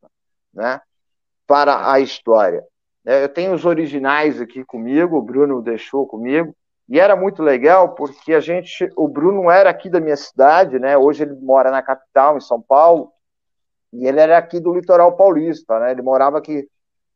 né? 0.55 0.81
Para 1.47 1.93
a 1.93 2.01
história. 2.01 2.65
É, 3.05 3.25
eu 3.25 3.29
tenho 3.29 3.53
os 3.53 3.65
originais 3.65 4.41
aqui 4.41 4.65
comigo, 4.65 5.17
o 5.17 5.23
Bruno 5.23 5.63
deixou 5.63 6.07
comigo. 6.07 6.57
E 6.89 7.01
era 7.01 7.17
muito 7.17 7.43
legal 7.43 7.95
porque 7.95 8.33
a 8.33 8.41
gente, 8.41 8.89
o 8.97 9.09
Bruno 9.09 9.51
era 9.51 9.69
aqui 9.71 9.91
da 9.91 10.01
minha 10.01 10.17
cidade, 10.17 10.79
né? 10.79 10.97
Hoje 10.97 11.25
ele 11.25 11.35
mora 11.35 11.71
na 11.71 11.83
capital, 11.83 12.37
em 12.37 12.41
São 12.41 12.63
Paulo, 12.63 13.13
e 13.93 14.07
ele 14.07 14.21
era 14.21 14.39
aqui 14.39 14.61
do 14.61 14.75
litoral 14.75 15.17
paulista, 15.17 15.81
né? 15.81 15.91
Ele 15.91 16.03
morava 16.03 16.39
aqui 16.39 16.69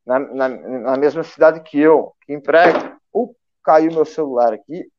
na, 0.05 0.19
na, 0.19 0.49
na 0.49 0.97
mesma 0.97 1.23
cidade 1.23 1.61
que 1.61 1.79
eu, 1.79 2.13
que 2.23 2.33
emprega. 2.33 2.97
Uh, 3.15 3.35
caiu 3.63 3.93
meu 3.93 4.05
celular 4.05 4.53
aqui. 4.53 4.91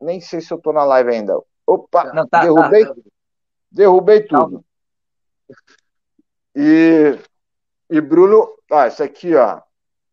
Nem 0.00 0.20
sei 0.20 0.40
se 0.40 0.52
eu 0.52 0.58
tô 0.58 0.72
na 0.72 0.84
live 0.84 1.10
ainda. 1.10 1.36
Opa, 1.66 2.12
Não, 2.12 2.26
tá, 2.26 2.42
derrubei, 2.42 2.86
tá. 2.86 2.94
derrubei 3.70 4.22
tudo. 4.22 4.64
E, 6.54 7.18
e 7.90 8.00
Bruno, 8.00 8.48
ah, 8.70 8.86
isso 8.86 9.02
aqui, 9.02 9.34
ó, 9.34 9.60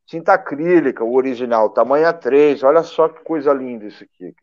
tinta 0.05 0.33
acrílica, 0.33 1.03
o 1.03 1.15
original, 1.15 1.69
tamanho 1.69 2.07
A3. 2.07 2.63
Olha 2.63 2.83
só 2.83 3.09
que 3.09 3.23
coisa 3.23 3.53
linda 3.53 3.85
isso 3.85 4.03
aqui. 4.03 4.33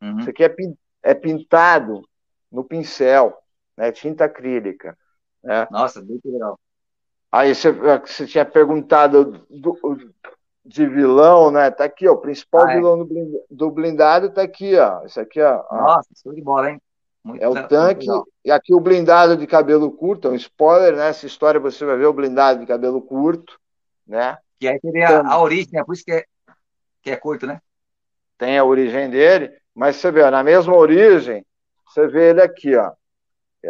Uhum. 0.00 0.18
Isso 0.18 0.30
aqui 0.30 0.44
é, 0.44 0.54
é, 1.02 1.14
pintado 1.14 2.02
no 2.50 2.64
pincel, 2.64 3.36
né? 3.76 3.92
tinta 3.92 4.24
acrílica. 4.24 4.96
Né? 5.42 5.66
Nossa, 5.70 6.00
muito 6.02 6.30
legal. 6.30 6.58
Aí 7.32 7.54
você, 7.54 7.70
você 7.70 8.26
tinha 8.26 8.44
perguntado 8.44 9.46
do, 9.48 9.78
de 10.64 10.86
vilão, 10.86 11.50
né? 11.50 11.70
Tá 11.70 11.84
aqui, 11.84 12.08
ó, 12.08 12.12
o 12.12 12.18
principal 12.18 12.66
ah, 12.66 12.72
é. 12.72 12.76
vilão 12.76 13.08
do 13.48 13.70
blindado 13.70 14.30
tá 14.30 14.42
aqui, 14.42 14.76
ó. 14.76 15.04
Isso 15.04 15.20
aqui, 15.20 15.40
ó. 15.40 15.62
Nossa, 15.70 16.08
show 16.20 16.34
de 16.34 16.42
bola, 16.42 16.70
hein? 16.70 16.82
Muito 17.22 17.42
é 17.42 17.48
o 17.48 17.68
tanque, 17.68 18.06
e 18.44 18.50
aqui 18.50 18.74
o 18.74 18.80
blindado 18.80 19.36
de 19.36 19.46
cabelo 19.46 19.90
curto, 19.92 20.28
é 20.28 20.30
um 20.30 20.34
spoiler, 20.34 20.96
né? 20.96 21.08
Essa 21.08 21.26
história 21.26 21.60
você 21.60 21.84
vai 21.84 21.96
ver 21.96 22.06
o 22.06 22.12
blindado 22.12 22.60
de 22.60 22.66
cabelo 22.66 23.00
curto, 23.02 23.60
né? 24.06 24.38
Que 24.60 24.68
aí 24.68 24.78
seria 24.78 25.06
então, 25.06 25.32
a 25.32 25.40
origem, 25.40 25.80
é 25.80 25.82
por 25.84 25.94
isso 25.94 26.04
que 26.04 26.12
é, 26.12 26.24
que 27.02 27.10
é 27.10 27.16
curto, 27.16 27.46
né? 27.46 27.62
Tem 28.36 28.58
a 28.58 28.64
origem 28.64 29.08
dele, 29.08 29.50
mas 29.74 29.96
você 29.96 30.10
vê, 30.12 30.30
na 30.30 30.44
mesma 30.44 30.76
origem, 30.76 31.44
você 31.86 32.06
vê 32.06 32.30
ele 32.30 32.42
aqui, 32.42 32.76
ó. 32.76 32.92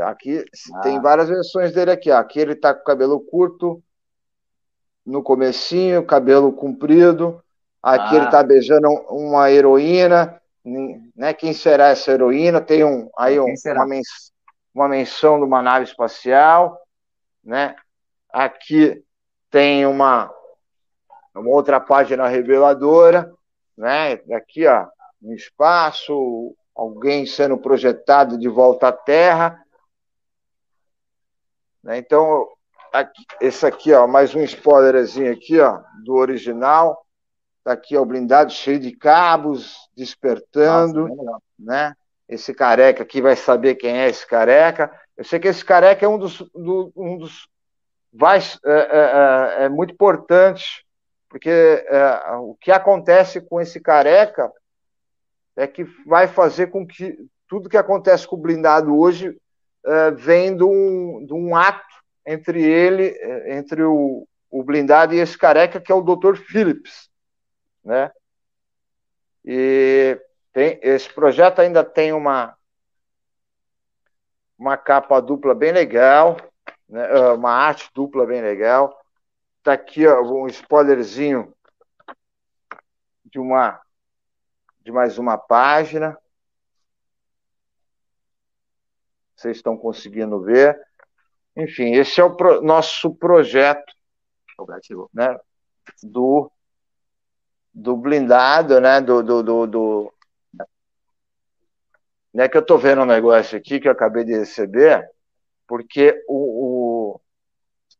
Aqui 0.02 0.44
ah. 0.74 0.80
tem 0.80 1.00
várias 1.00 1.28
versões 1.28 1.72
dele 1.72 1.92
aqui, 1.92 2.10
ó. 2.10 2.16
Aqui 2.18 2.40
ele 2.40 2.56
tá 2.56 2.74
com 2.74 2.82
cabelo 2.82 3.20
curto, 3.20 3.80
no 5.06 5.22
comecinho, 5.22 6.04
cabelo 6.04 6.52
comprido. 6.52 7.40
Aqui 7.80 8.16
ah. 8.16 8.22
ele 8.22 8.30
tá 8.30 8.42
beijando 8.42 8.88
uma 9.08 9.48
heroína, 9.48 10.40
né? 11.16 11.32
Quem 11.32 11.52
será 11.52 11.88
essa 11.88 12.10
heroína? 12.10 12.60
Tem 12.60 12.84
um 12.84 13.08
aí 13.16 13.38
um, 13.38 13.46
uma, 13.46 13.86
men 13.86 14.02
uma 14.74 14.88
menção 14.88 15.38
de 15.38 15.44
uma 15.44 15.62
nave 15.62 15.84
espacial, 15.84 16.80
né? 17.44 17.76
Aqui 18.32 19.02
tem 19.50 19.86
uma 19.86 20.32
uma 21.34 21.50
outra 21.50 21.78
página 21.80 22.26
reveladora, 22.26 23.32
né? 23.76 24.20
Aqui, 24.34 24.66
ó, 24.66 24.86
no 25.20 25.34
espaço, 25.34 26.56
alguém 26.74 27.26
sendo 27.26 27.56
projetado 27.58 28.38
de 28.38 28.48
volta 28.48 28.88
à 28.88 28.92
Terra. 28.92 29.62
Né? 31.82 31.98
Então, 31.98 32.48
aqui, 32.92 33.24
esse 33.40 33.64
aqui, 33.66 33.92
ó, 33.92 34.06
mais 34.06 34.34
um 34.34 34.42
spoilerzinho 34.42 35.32
aqui, 35.32 35.60
ó, 35.60 35.80
do 36.04 36.14
original. 36.14 37.06
Tá 37.62 37.72
aqui, 37.72 37.96
ó, 37.96 38.02
o 38.02 38.06
blindado 38.06 38.52
cheio 38.52 38.80
de 38.80 38.92
cabos, 38.92 39.76
despertando, 39.96 41.08
Nossa, 41.08 41.42
né? 41.58 41.94
Esse 42.28 42.54
careca 42.54 43.02
aqui 43.02 43.20
vai 43.20 43.34
saber 43.34 43.74
quem 43.74 43.98
é 43.98 44.08
esse 44.08 44.26
careca. 44.26 44.90
Eu 45.16 45.24
sei 45.24 45.40
que 45.40 45.48
esse 45.48 45.64
careca 45.64 46.06
é 46.06 46.08
um 46.08 46.16
dos, 46.16 46.38
do, 46.54 46.92
um 46.96 47.18
dos 47.18 47.48
vai, 48.12 48.38
é, 48.38 48.72
é, 48.72 49.62
é, 49.62 49.64
é 49.64 49.68
muito 49.68 49.92
importante 49.92 50.86
porque 51.30 51.48
é, 51.48 52.36
o 52.38 52.56
que 52.60 52.72
acontece 52.72 53.40
com 53.40 53.60
esse 53.60 53.80
careca 53.80 54.52
é 55.56 55.66
que 55.66 55.84
vai 56.04 56.26
fazer 56.26 56.66
com 56.66 56.84
que 56.84 57.16
tudo 57.48 57.68
que 57.68 57.76
acontece 57.76 58.26
com 58.26 58.34
o 58.34 58.40
blindado 58.40 58.98
hoje 58.98 59.40
é, 59.86 60.10
vem 60.10 60.56
de 60.56 60.64
um, 60.64 61.24
de 61.24 61.32
um 61.32 61.54
ato 61.54 61.88
entre 62.26 62.62
ele, 62.62 63.16
entre 63.46 63.82
o, 63.82 64.26
o 64.50 64.62
blindado 64.62 65.14
e 65.14 65.20
esse 65.20 65.38
careca 65.38 65.80
que 65.80 65.90
é 65.90 65.94
o 65.94 66.02
Dr. 66.02 66.36
Phillips, 66.36 67.08
né? 67.84 68.10
E 69.44 70.20
tem, 70.52 70.78
esse 70.82 71.08
projeto 71.12 71.60
ainda 71.60 71.82
tem 71.82 72.12
uma 72.12 72.56
uma 74.58 74.76
capa 74.76 75.18
dupla 75.20 75.54
bem 75.54 75.72
legal, 75.72 76.36
né? 76.86 77.08
Ah, 77.10 77.34
uma 77.34 77.52
arte 77.52 77.88
dupla 77.94 78.26
bem 78.26 78.42
legal. 78.42 78.99
Tá 79.62 79.74
aqui 79.74 80.06
ó, 80.06 80.22
um 80.22 80.46
spoilerzinho 80.46 81.54
de 83.24 83.38
uma 83.38 83.80
de 84.80 84.90
mais 84.90 85.18
uma 85.18 85.36
página. 85.36 86.16
Vocês 89.36 89.58
estão 89.58 89.76
conseguindo 89.76 90.40
ver. 90.42 90.80
Enfim, 91.54 91.92
esse 91.92 92.20
é 92.20 92.24
o 92.24 92.34
pro, 92.34 92.62
nosso 92.62 93.14
projeto 93.14 93.94
né, 95.12 95.38
do, 96.02 96.50
do 97.72 97.96
blindado, 97.96 98.80
né, 98.80 99.00
do, 99.00 99.22
do, 99.22 99.42
do, 99.42 99.66
do 99.66 100.14
né, 102.32 102.48
que 102.48 102.56
eu 102.56 102.62
estou 102.62 102.78
vendo 102.78 103.02
um 103.02 103.06
negócio 103.06 103.58
aqui 103.58 103.78
que 103.78 103.88
eu 103.88 103.92
acabei 103.92 104.24
de 104.24 104.32
receber, 104.32 105.06
porque 105.66 106.24
o, 106.28 107.14
o 107.14 107.20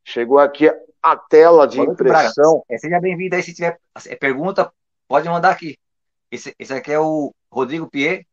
chegou 0.05 0.39
aqui 0.39 0.71
a 1.03 1.17
tela 1.17 1.67
de 1.67 1.81
impressão. 1.81 2.65
É, 2.69 2.79
seja 2.79 3.01
bem-vindo 3.01 3.35
aí, 3.35 3.43
se 3.43 3.55
tiver 3.55 3.79
é, 4.07 4.17
pergunta, 4.17 4.73
pode 5.09 5.29
mandar 5.29 5.51
aqui. 5.51 5.79
Esse, 6.31 6.55
esse 6.59 6.73
aqui 6.73 6.93
é 6.93 7.01
o 7.01 7.35
Rodrigo 7.51 7.89
Pierre, 7.89 8.27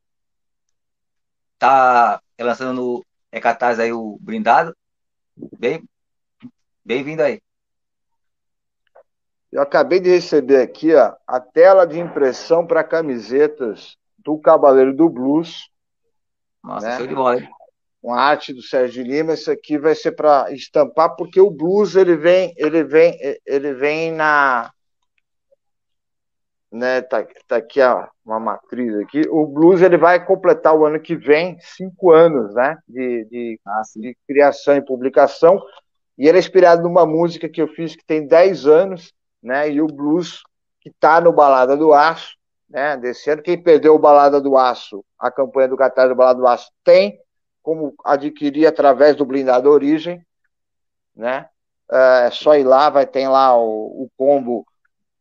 tá 1.57 2.21
lançando 2.39 2.73
no 2.73 3.05
é 3.31 3.39
Catarse 3.39 3.81
aí 3.81 3.91
o 3.91 4.17
brindado. 4.21 4.75
Bem, 5.57 5.83
bem-vindo 6.83 7.21
aí. 7.21 7.41
Eu 9.51 9.61
acabei 9.61 9.99
de 9.99 10.09
receber 10.09 10.61
aqui 10.61 10.93
ó, 10.93 11.15
a 11.25 11.39
tela 11.39 11.85
de 11.85 11.99
impressão 11.99 12.65
para 12.65 12.83
camisetas 12.83 13.97
do 14.17 14.37
Cavaleiro 14.37 14.95
do 14.95 15.09
Blues. 15.09 15.69
Nossa, 16.63 16.87
né? 16.87 16.97
show 16.97 17.07
de 17.07 17.15
bola, 17.15 17.37
hein? 17.37 17.49
Com 18.01 18.13
a 18.13 18.21
arte 18.21 18.53
do 18.53 18.61
Sérgio 18.61 19.03
Lima, 19.03 19.33
isso 19.33 19.51
aqui 19.51 19.77
vai 19.77 19.95
ser 19.95 20.11
para 20.11 20.51
estampar, 20.51 21.15
porque 21.15 21.41
o 21.41 21.49
blues 21.49 21.95
ele 21.95 22.15
vem, 22.15 22.53
ele 22.57 22.83
vem, 22.83 23.17
ele 23.45 23.73
vem 23.73 24.11
na, 24.11 24.71
né? 26.71 27.01
Tá, 27.01 27.25
tá 27.47 27.57
aqui 27.57 27.81
ó, 27.81 28.07
uma 28.25 28.39
matriz 28.39 28.95
aqui. 28.99 29.21
O 29.29 29.45
blues 29.45 29.81
ele 29.81 29.97
vai 29.97 30.23
completar 30.23 30.75
o 30.75 30.85
ano 30.85 30.99
que 30.99 31.15
vem 31.15 31.57
cinco 31.59 32.11
anos, 32.11 32.53
né? 32.53 32.77
De, 32.87 33.25
de, 33.25 33.59
ah, 33.65 33.81
de 33.95 34.15
criação 34.27 34.75
e 34.75 34.85
publicação. 34.85 35.61
E 36.17 36.27
ele 36.27 36.37
é 36.37 36.39
inspirado 36.39 36.83
numa 36.83 37.05
música 37.05 37.47
que 37.49 37.61
eu 37.61 37.67
fiz 37.67 37.95
que 37.95 38.05
tem 38.05 38.25
10 38.27 38.65
anos, 38.67 39.13
né? 39.41 39.69
E 39.69 39.81
o 39.81 39.87
blues 39.87 40.43
que 40.81 40.89
está 40.89 41.21
no 41.21 41.31
Balada 41.31 41.77
do 41.77 41.93
Aço, 41.93 42.35
né? 42.69 42.97
Desse 42.97 43.29
ano. 43.29 43.41
Quem 43.41 43.61
perdeu 43.61 43.95
o 43.95 43.99
Balada 43.99 44.41
do 44.41 44.57
Aço, 44.57 45.03
a 45.19 45.31
campanha 45.31 45.67
do 45.67 45.77
Catar 45.77 46.07
do 46.07 46.15
Balada 46.15 46.39
do 46.39 46.47
Aço, 46.47 46.69
tem 46.83 47.19
como 47.67 47.93
adquirir 48.01 48.65
através 48.65 49.13
do 49.13 49.25
Blindado 49.25 49.69
Origem, 49.69 50.25
né? 51.13 51.49
É 51.91 52.29
só 52.31 52.55
ir 52.55 52.63
lá, 52.63 52.89
vai 52.89 53.05
ter 53.05 53.27
lá 53.27 53.57
o, 53.57 54.03
o 54.03 54.09
combo 54.15 54.65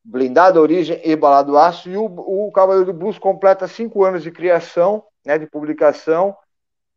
Blindado 0.04 0.60
Origem 0.60 1.00
e 1.02 1.16
Balada 1.16 1.50
do 1.50 1.58
Aço. 1.58 1.90
E 1.90 1.96
o, 1.96 2.04
o 2.04 2.52
Cavaleiro 2.52 2.86
do 2.86 2.96
Blues 2.96 3.18
completa 3.18 3.66
cinco 3.66 4.04
anos 4.04 4.22
de 4.22 4.30
criação, 4.30 5.02
né? 5.24 5.36
De 5.36 5.48
publicação. 5.48 6.36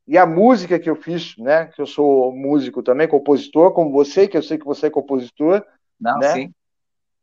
E 0.07 0.19
a 0.19 0.25
música 0.27 0.77
que 0.77 0.87
eu 0.87 0.95
fiz, 0.95 1.35
né? 1.39 1.65
Que 1.65 1.81
eu 1.81 1.87
sou 1.87 2.31
músico 2.31 2.83
também, 2.83 3.07
compositor, 3.07 3.71
como 3.71 3.91
você, 3.91 4.27
que 4.27 4.37
eu 4.37 4.43
sei 4.43 4.59
que 4.59 4.65
você 4.67 4.85
é 4.85 4.91
compositor. 4.91 5.65
Não, 5.99 6.19
né? 6.19 6.31
sim. 6.31 6.53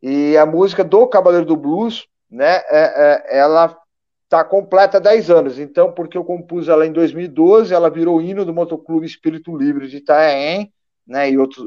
E 0.03 0.37
a 0.37 0.45
música 0.45 0.83
do 0.83 1.07
Cavaleiro 1.07 1.47
do 1.47 1.57
Blues, 1.57 2.09
né, 2.29 2.57
é, 2.57 3.31
é, 3.31 3.39
ela 3.39 3.81
está 4.27 4.45
completa 4.45 4.99
há 4.99 5.01
10 5.01 5.31
anos. 5.31 5.59
Então, 5.59 5.93
porque 5.93 6.19
eu 6.19 6.25
compus 6.25 6.69
ela 6.69 6.87
em 6.87 6.93
2012, 6.93 7.73
ela 7.73 7.89
virou 7.89 8.21
hino 8.21 8.45
do 8.45 8.53
Motoclube 8.53 9.07
Espírito 9.07 9.57
Livre 9.57 9.89
de 9.89 9.99
Itaém, 9.99 10.73
né, 11.07 11.31
e 11.31 11.39
outros 11.39 11.65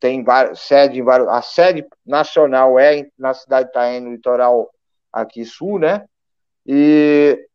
tem 0.00 0.24
vários, 0.24 0.60
sede 0.60 0.98
em 0.98 1.02
vários, 1.02 1.28
a 1.28 1.40
sede 1.40 1.86
nacional 2.04 2.78
é 2.78 3.08
na 3.16 3.32
cidade 3.32 3.66
de 3.66 3.70
Itaém, 3.70 4.00
no 4.00 4.10
litoral 4.10 4.70
aqui 5.12 5.44
sul, 5.44 5.78
né? 5.78 6.04
E, 6.66 7.46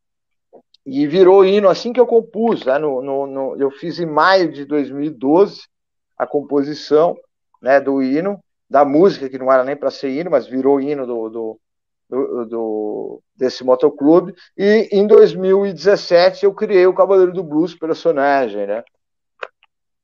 e 0.86 1.06
virou 1.06 1.46
hino 1.46 1.68
assim 1.68 1.92
que 1.92 2.00
eu 2.00 2.08
compus, 2.08 2.66
né? 2.66 2.78
No, 2.78 3.02
no, 3.02 3.28
no, 3.28 3.56
eu 3.58 3.70
fiz 3.72 4.00
em 4.00 4.06
maio 4.06 4.52
de 4.52 4.66
2012 4.66 5.64
a 6.18 6.26
composição, 6.26 7.16
né, 7.62 7.82
do 7.82 8.02
hino 8.02 8.40
da 8.70 8.86
música, 8.86 9.30
que 9.30 9.38
não 9.38 9.52
era 9.52 9.64
nem 9.64 9.76
para 9.76 9.92
ser 9.92 10.10
hino, 10.10 10.32
mas 10.32 10.48
virou 10.48 10.80
hino 10.80 11.06
do, 11.06 11.30
do, 11.30 11.60
do, 12.14 12.46
do, 12.46 13.24
desse 13.36 13.64
motoclube. 13.64 14.36
E 14.58 14.90
em 14.92 15.08
2017 15.08 16.46
eu 16.46 16.54
criei 16.54 16.86
o 16.86 16.94
Cavaleiro 16.94 17.34
do 17.34 17.44
Blues 17.44 17.74
personagem, 17.74 18.68
né? 18.68 18.84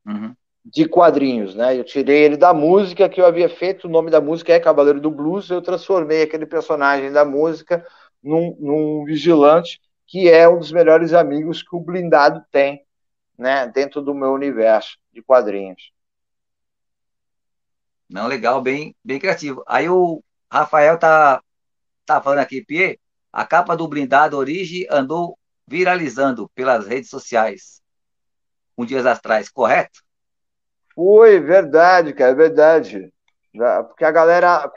Uhum. 0.06 0.34
De 0.66 0.88
quadrinhos, 0.88 1.56
né? 1.56 1.78
Eu 1.78 1.84
tirei 1.84 2.24
ele 2.24 2.38
da 2.38 2.54
música 2.54 3.08
que 3.08 3.22
eu 3.22 3.26
havia 3.26 3.50
feito, 3.50 3.88
o 3.88 3.92
nome 3.92 4.10
da 4.10 4.20
música 4.20 4.54
é 4.54 4.60
Cavaleiro 4.60 5.00
do 5.00 5.12
Blues, 5.12 5.50
eu 5.50 5.62
transformei 5.62 6.24
aquele 6.24 6.46
personagem 6.46 7.12
da 7.12 7.24
música 7.24 7.86
num, 8.22 8.56
num 8.60 9.06
vigilante 9.06 9.80
que 10.06 10.28
é 10.28 10.50
um 10.50 10.58
dos 10.58 10.72
melhores 10.72 11.14
amigos 11.14 11.62
que 11.62 11.76
o 11.76 11.80
blindado 11.80 12.44
tem, 12.52 12.84
né? 13.38 13.68
Dentro 13.68 14.02
do 14.02 14.14
meu 14.16 14.34
universo 14.34 14.98
de 15.14 15.22
quadrinhos. 15.22 15.92
Não, 18.10 18.26
legal, 18.26 18.60
bem, 18.60 18.96
bem 19.06 19.20
criativo. 19.20 19.64
Aí 19.68 19.88
o 19.88 20.24
Rafael 20.52 20.98
tá, 20.98 21.44
tá 22.16 22.22
falando 22.22 22.40
aqui, 22.40 22.64
Pierre, 22.64 23.00
a 23.32 23.46
capa 23.46 23.76
do 23.76 23.88
blindado 23.88 24.38
Origem 24.38 24.88
andou 24.90 25.38
viralizando 25.68 26.50
pelas 26.56 26.88
redes 26.88 27.10
sociais 27.10 27.82
um 28.78 28.86
dias 28.86 29.06
atrás, 29.06 29.50
correto? 29.50 30.02
Foi, 30.96 31.40
verdade, 31.40 32.14
cara, 32.14 32.32
é 32.32 32.36
verdade. 32.36 33.14
Porque 33.88 34.06
a 34.06 34.12
galera, 34.12 34.72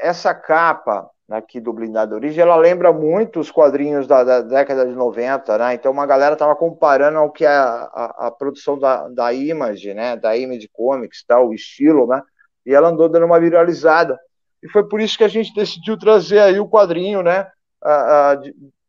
essa 0.00 0.34
capa 0.34 1.08
aqui 1.30 1.60
do 1.60 1.72
Blindado 1.72 2.14
Origem, 2.14 2.42
ela 2.42 2.56
lembra 2.56 2.92
muito 2.92 3.40
os 3.40 3.50
quadrinhos 3.50 4.06
da, 4.06 4.24
da 4.24 4.40
década 4.40 4.86
de 4.86 4.94
90, 4.94 5.56
né? 5.58 5.74
Então 5.74 5.92
uma 5.92 6.06
galera 6.06 6.36
tava 6.36 6.54
comparando 6.54 7.18
ao 7.18 7.30
que 7.30 7.44
é 7.44 7.48
a, 7.48 7.90
a, 7.92 8.26
a 8.26 8.30
produção 8.30 8.78
da, 8.78 9.08
da 9.08 9.32
Image, 9.32 9.94
né? 9.94 10.16
Da 10.16 10.36
Image 10.36 10.68
Comics, 10.72 11.24
tal, 11.24 11.48
o 11.48 11.54
estilo, 11.54 12.06
né? 12.06 12.22
e 12.66 12.74
ela 12.74 12.88
andou 12.88 13.08
dando 13.08 13.26
uma 13.26 13.40
viralizada. 13.40 14.18
E 14.64 14.68
foi 14.68 14.88
por 14.88 15.00
isso 15.00 15.18
que 15.18 15.24
a 15.24 15.28
gente 15.28 15.54
decidiu 15.54 15.98
trazer 15.98 16.38
aí 16.40 16.58
o 16.58 16.68
quadrinho, 16.68 17.22
né, 17.22 17.46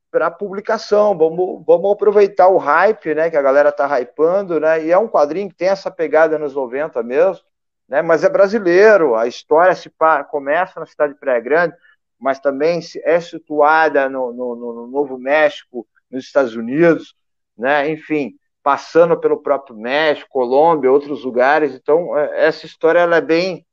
para 0.10 0.32
publicação. 0.32 1.18
Vamos, 1.18 1.64
vamos 1.68 1.92
aproveitar 1.92 2.48
o 2.48 2.58
hype, 2.58 3.14
né, 3.14 3.30
que 3.30 3.36
a 3.36 3.42
galera 3.42 3.72
tá 3.72 4.00
hypando, 4.00 4.60
né, 4.60 4.86
e 4.86 4.92
é 4.92 4.98
um 4.98 5.10
quadrinho 5.10 5.50
que 5.50 5.56
tem 5.56 5.68
essa 5.68 5.92
pegada 5.92 6.40
nos 6.40 6.56
90 6.56 7.04
mesmo, 7.04 7.44
né, 7.90 8.02
mas 8.02 8.24
é 8.24 8.30
brasileiro. 8.30 9.16
A 9.16 9.28
história 9.28 9.76
se 9.76 9.92
começa 10.32 10.80
na 10.80 10.86
cidade 10.86 11.14
de 11.14 11.20
Praia 11.20 11.42
Grande, 11.42 11.76
mas 12.18 12.40
também 12.40 12.80
é 13.04 13.20
situada 13.20 14.10
no, 14.10 14.32
no, 14.32 14.56
no 14.56 14.88
Novo 14.88 15.18
México, 15.20 15.86
nos 16.10 16.24
Estados 16.24 16.56
Unidos, 16.56 17.14
né, 17.58 17.90
enfim 17.90 18.38
passando 18.66 19.16
pelo 19.20 19.38
próprio 19.38 19.78
México, 19.78 20.28
Colômbia, 20.28 20.92
outros 20.92 21.24
lugares. 21.24 21.76
Então, 21.76 22.18
é, 22.18 22.48
essa 22.48 22.66
história 22.66 22.98
ela 22.98 23.18
é 23.18 23.22
bem, 23.22 23.64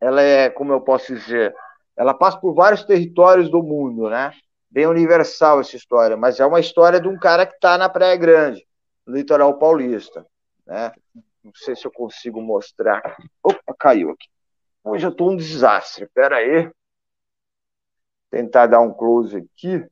ela 0.00 0.22
é, 0.22 0.48
como 0.48 0.72
eu 0.72 0.80
posso 0.80 1.14
dizer, 1.14 1.54
ela 1.96 2.14
passa 2.14 2.38
por 2.38 2.54
vários 2.54 2.84
territórios 2.84 3.50
do 3.50 3.62
mundo, 3.62 4.08
né? 4.08 4.32
Bem 4.70 4.86
universal 4.86 5.60
essa 5.60 5.76
história, 5.76 6.16
mas 6.16 6.40
é 6.40 6.46
uma 6.46 6.60
história 6.60 7.00
de 7.00 7.08
um 7.08 7.18
cara 7.18 7.44
que 7.44 7.54
está 7.54 7.76
na 7.76 7.88
Praia 7.88 8.16
Grande, 8.16 8.66
no 9.06 9.16
litoral 9.16 9.58
paulista, 9.58 10.26
né? 10.66 10.92
Não 11.42 11.52
sei 11.54 11.74
se 11.74 11.86
eu 11.86 11.92
consigo 11.92 12.40
mostrar. 12.40 13.16
Opa, 13.42 13.74
caiu 13.78 14.10
aqui. 14.10 14.28
Hoje 14.84 15.06
eu 15.06 15.10
estou 15.10 15.30
um 15.30 15.36
desastre. 15.36 16.04
Espera 16.04 16.36
aí. 16.36 16.70
Tentar 18.30 18.66
dar 18.66 18.80
um 18.80 18.92
close 18.92 19.36
aqui 19.36 19.84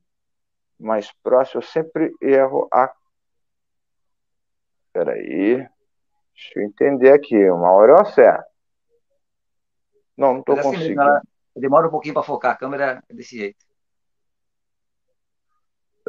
mais 0.79 1.11
próximo. 1.23 1.61
Eu 1.61 1.65
sempre 1.65 2.13
erro 2.21 2.67
a 2.71 2.93
Espera 4.87 5.13
aí. 5.13 5.57
Deixa 6.33 6.59
eu 6.59 6.63
entender 6.63 7.13
aqui. 7.13 7.49
Uma 7.49 7.71
hora 7.71 7.91
eu 7.91 7.99
acerto. 7.99 8.48
Não, 10.19 10.33
não 10.33 10.39
estou 10.41 10.59
assim, 10.59 10.71
conseguindo. 10.71 11.01
Demora 11.55 11.87
um 11.87 11.91
pouquinho 11.91 12.13
para 12.13 12.23
focar. 12.23 12.51
A 12.51 12.57
câmera 12.57 13.01
é 13.09 13.13
desse 13.13 13.37
jeito. 13.37 13.65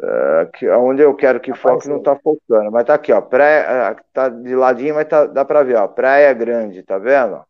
É, 0.03 0.77
onde 0.77 1.01
eu 1.01 1.15
quero 1.15 1.39
que 1.39 1.53
foque 1.53 1.87
não 1.87 1.97
está 1.97 2.15
focando. 2.17 2.71
Mas 2.71 2.85
tá 2.85 2.95
aqui, 2.95 3.13
ó. 3.13 3.21
Praia, 3.21 3.59
é, 3.59 3.95
tá 4.11 4.27
de 4.27 4.55
ladinho, 4.55 4.95
mas 4.95 5.07
tá, 5.07 5.25
dá 5.25 5.45
para 5.45 5.63
ver, 5.63 5.77
ó. 5.77 5.87
Praia 5.87 6.33
Grande, 6.33 6.83
tá 6.83 6.97
vendo? 6.97 7.41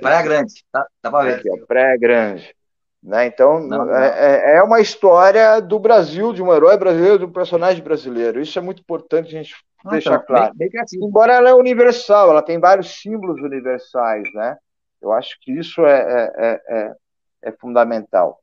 Praia, 0.00 0.22
Grande, 0.22 0.54
tá, 0.70 0.86
dá 1.02 1.10
para 1.10 1.24
ver. 1.24 1.34
Aqui, 1.40 1.50
ó, 1.50 1.66
Praia 1.66 1.96
Grande. 1.98 2.54
Né? 3.02 3.26
Então, 3.26 3.60
não, 3.60 3.84
não. 3.84 3.94
É, 3.94 4.52
é, 4.52 4.56
é 4.56 4.62
uma 4.62 4.80
história 4.80 5.60
do 5.60 5.78
Brasil, 5.78 6.32
de 6.32 6.42
um 6.42 6.52
herói 6.54 6.76
brasileiro, 6.76 7.18
de 7.18 7.24
um 7.24 7.32
personagem 7.32 7.82
brasileiro. 7.82 8.40
Isso 8.40 8.58
é 8.58 8.62
muito 8.62 8.80
importante 8.80 9.28
a 9.28 9.42
gente 9.42 9.54
deixar 9.90 10.14
então, 10.14 10.26
claro. 10.26 10.54
Bem, 10.54 10.70
bem 10.70 10.82
Embora 11.02 11.34
ela 11.34 11.50
é 11.50 11.54
universal, 11.54 12.30
ela 12.30 12.42
tem 12.42 12.58
vários 12.58 13.00
símbolos 13.00 13.40
universais, 13.40 14.24
né? 14.34 14.56
Eu 15.04 15.12
acho 15.12 15.36
que 15.42 15.52
isso 15.52 15.84
é, 15.84 16.00
é, 16.00 16.32
é, 16.38 16.62
é, 16.68 16.94
é 17.42 17.52
fundamental. 17.52 18.40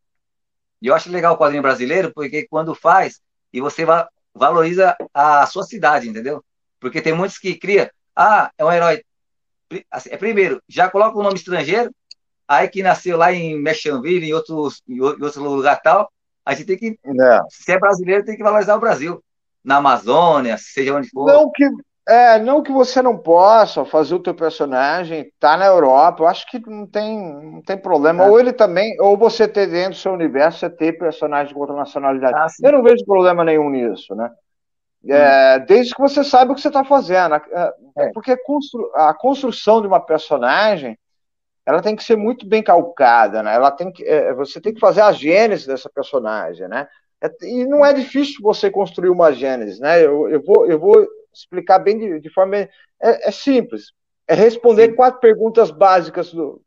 E 0.80 0.88
eu 0.88 0.93
acho 0.93 1.12
legal 1.12 1.34
o 1.34 1.38
quadrinho 1.38 1.64
brasileiro, 1.64 2.12
porque 2.14 2.47
quando 2.47 2.76
faz, 2.76 3.20
e 3.51 3.59
você 3.59 3.84
va 3.84 4.07
valoriza 4.34 4.95
a 5.14 5.45
sua 5.47 5.64
cidade, 5.64 6.07
entendeu? 6.07 6.41
Porque 6.80 7.01
tem 7.01 7.14
muitos 7.14 7.38
que 7.38 7.55
cria, 7.55 7.91
ah, 8.16 8.49
é 8.57 8.64
um 8.64 8.72
herói. 8.72 9.03
Assim, 9.89 10.09
é 10.12 10.18
primeiro, 10.18 10.62
já 10.70 10.89
coloca 10.89 11.18
o 11.18 11.24
nome 11.24 11.36
estrangeiro, 11.36 11.91
aí 12.47 12.70
que 12.70 12.84
nasceu 12.84 13.18
lá 13.18 13.34
em 13.34 13.59
Mechanville, 13.59 14.30
em 14.30 14.34
outros, 14.34 14.82
em 14.88 15.01
outro 15.01 15.43
lugar 15.43 15.82
tal, 15.82 16.09
a 16.45 16.53
gente 16.53 16.68
tem 16.68 16.78
que, 16.78 16.99
é. 17.03 17.39
se 17.49 17.72
é 17.72 17.80
brasileiro, 17.80 18.24
tem 18.24 18.38
que 18.38 18.43
valorizar 18.43 18.76
o 18.76 18.80
Brasil. 18.80 19.22
Na 19.64 19.78
Amazônia, 19.78 20.57
seja 20.57 20.95
onde 20.95 21.09
for. 21.09 21.28
Não 21.28 21.51
que, 21.51 21.68
é, 22.12 22.39
não 22.39 22.62
que 22.62 22.72
você 22.72 23.01
não 23.01 23.18
possa 23.18 23.86
fazer 23.86 24.14
o 24.16 24.20
teu 24.20 24.34
personagem, 24.36 25.32
tá 25.39 25.55
na 25.55 25.66
Europa, 25.66 26.24
eu 26.24 26.28
acho 26.28 26.45
que 26.45 26.59
não 26.70 26.86
tem, 26.86 27.18
não 27.18 27.62
tem 27.62 27.78
problema. 27.78 28.26
É. 28.26 28.30
Ou 28.30 28.38
ele 28.38 28.51
também, 28.51 28.99
ou 28.99 29.18
você 29.18 29.47
ter 29.47 29.68
dentro 29.68 29.91
do 29.91 29.95
seu 29.95 30.12
universo, 30.12 30.59
você 30.59 30.70
ter 30.70 30.97
personagem 30.97 31.53
com 31.53 31.62
outra 31.62 31.76
nacionalidade. 31.76 32.34
Ah, 32.36 32.47
eu 32.62 32.72
não 32.74 32.84
vejo 32.84 33.05
problema 33.05 33.45
nenhum 33.45 33.70
nisso, 33.70 34.14
né? 34.14 34.30
É, 35.07 35.57
hum. 35.57 35.66
desde 35.66 35.95
que 35.95 36.01
você 36.01 36.24
saiba 36.24 36.51
o 36.51 36.55
que 36.55 36.62
você 36.62 36.68
está 36.68 36.84
fazendo. 36.84 37.36
É, 37.36 37.74
é. 37.97 38.09
Porque 38.14 38.36
a 38.93 39.14
construção 39.14 39.80
de 39.80 39.88
uma 39.88 39.99
personagem 39.99 40.97
ela 41.66 41.82
tem 41.82 41.95
que 41.95 42.03
ser 42.03 42.18
muito 42.18 42.45
bem 42.45 42.62
calcada, 42.62 43.41
né? 43.41 43.55
Ela 43.55 43.72
tem 43.72 43.91
que, 43.91 44.03
é, 44.03 44.34
você 44.34 44.59
tem 44.59 44.74
que 44.74 44.80
fazer 44.80 45.01
a 45.01 45.12
gênese 45.12 45.66
dessa 45.66 45.89
personagem, 45.89 46.68
né? 46.68 46.88
É, 47.24 47.30
e 47.43 47.66
não 47.66 47.86
é 47.86 47.93
difícil 47.93 48.41
você 48.41 48.70
construir 48.70 49.09
uma 49.09 49.32
gênese, 49.32 49.80
né? 49.80 50.03
Eu, 50.03 50.28
eu, 50.28 50.43
vou, 50.43 50.68
eu 50.68 50.80
vou 50.80 51.07
explicar 51.34 51.80
bem 51.80 51.98
de, 51.98 52.20
de 52.20 52.30
forma. 52.30 52.58
É, 52.58 52.70
é, 53.00 53.32
simples. 53.32 53.94
É 54.28 54.34
responder 54.34 54.90
Sim. 54.90 54.96
quatro 54.96 55.20
perguntas 55.20 55.72
básicas 55.72 56.34
do, 56.34 56.62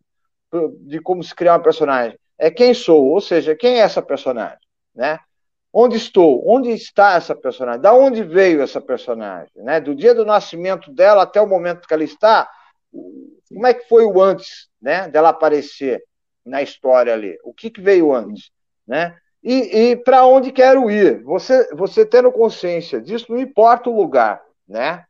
de 0.80 1.00
como 1.00 1.22
se 1.22 1.34
criar 1.34 1.56
um 1.56 1.62
personagem. 1.62 2.18
É 2.38 2.50
quem 2.50 2.74
sou, 2.74 3.06
ou 3.06 3.20
seja, 3.20 3.54
quem 3.54 3.76
é 3.76 3.78
essa 3.78 4.02
personagem, 4.02 4.58
né? 4.94 5.18
Onde 5.72 5.96
estou? 5.96 6.42
Onde 6.46 6.70
está 6.70 7.14
essa 7.14 7.34
personagem? 7.34 7.80
Da 7.80 7.92
onde 7.92 8.22
veio 8.22 8.62
essa 8.62 8.80
personagem? 8.80 9.50
Né? 9.56 9.80
Do 9.80 9.94
dia 9.94 10.14
do 10.14 10.24
nascimento 10.24 10.92
dela 10.92 11.22
até 11.22 11.40
o 11.40 11.48
momento 11.48 11.88
que 11.88 11.94
ela 11.94 12.04
está, 12.04 12.48
como 13.48 13.66
é 13.66 13.74
que 13.74 13.88
foi 13.88 14.04
o 14.04 14.22
antes, 14.22 14.68
né, 14.80 15.08
dela 15.08 15.30
aparecer 15.30 16.02
na 16.44 16.62
história 16.62 17.12
ali? 17.12 17.38
O 17.42 17.52
que, 17.52 17.70
que 17.70 17.80
veio 17.80 18.14
antes, 18.14 18.50
né? 18.86 19.16
E, 19.42 19.90
e 19.90 19.96
para 19.96 20.24
onde 20.24 20.52
quero 20.52 20.90
ir? 20.90 21.22
Você, 21.22 21.68
você 21.74 22.06
tendo 22.06 22.32
consciência 22.32 23.00
disso, 23.00 23.26
não 23.28 23.38
importa 23.38 23.90
o 23.90 23.96
lugar, 23.96 24.42
né? 24.68 25.04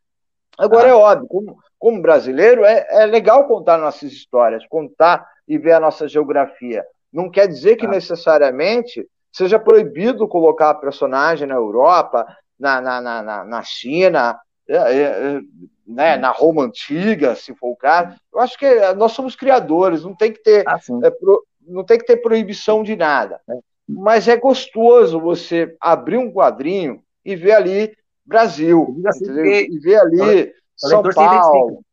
Agora 0.58 0.88
ah. 0.88 0.90
é 0.90 0.94
óbvio, 0.94 1.28
como, 1.28 1.58
como 1.78 2.02
brasileiro, 2.02 2.64
é, 2.64 2.86
é 2.90 3.06
legal 3.06 3.46
contar 3.46 3.78
nossas 3.78 4.12
histórias, 4.12 4.66
contar 4.66 5.26
e 5.46 5.58
ver 5.58 5.72
a 5.72 5.80
nossa 5.80 6.08
geografia. 6.08 6.84
Não 7.12 7.30
quer 7.30 7.46
dizer 7.46 7.76
que 7.76 7.86
ah. 7.86 7.90
necessariamente 7.90 9.06
seja 9.32 9.58
proibido 9.58 10.28
colocar 10.28 10.70
a 10.70 10.74
personagem 10.74 11.46
na 11.46 11.54
Europa, 11.54 12.24
na, 12.58 12.80
na, 12.80 13.00
na, 13.00 13.44
na 13.44 13.62
China, 13.62 14.38
é, 14.68 14.76
é, 14.76 15.02
é, 15.02 15.40
né, 15.86 16.16
na 16.16 16.30
Roma 16.30 16.62
antiga, 16.62 17.34
se 17.34 17.54
for 17.54 17.72
o 17.72 17.76
caso. 17.76 18.16
Eu 18.32 18.40
acho 18.40 18.58
que 18.58 18.92
nós 18.94 19.12
somos 19.12 19.36
criadores, 19.36 20.04
não 20.04 20.14
tem 20.14 20.32
que 20.32 20.42
ter, 20.42 20.64
ah, 20.66 20.78
é, 21.02 21.10
pro, 21.10 21.44
não 21.60 21.84
tem 21.84 21.98
que 21.98 22.06
ter 22.06 22.18
proibição 22.18 22.82
de 22.82 22.96
nada. 22.96 23.40
Né? 23.46 23.58
Mas 23.88 24.28
é 24.28 24.36
gostoso 24.36 25.20
você 25.20 25.76
abrir 25.80 26.16
um 26.16 26.32
quadrinho 26.32 27.02
e 27.24 27.36
ver 27.36 27.52
ali 27.52 27.96
Brasil, 28.24 29.00
assim, 29.06 29.24
e 29.24 29.78
ver 29.78 30.00
ali 30.00 30.52
São 30.76 31.02
Paulo, 31.02 31.84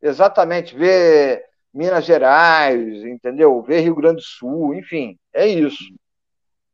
exatamente, 0.00 0.76
ver 0.76 1.44
Minas 1.72 2.04
Gerais, 2.04 3.04
entendeu? 3.04 3.62
Ver 3.62 3.80
Rio 3.80 3.94
Grande 3.94 4.16
do 4.16 4.22
Sul, 4.22 4.74
enfim, 4.74 5.18
é 5.32 5.46
isso. 5.46 5.82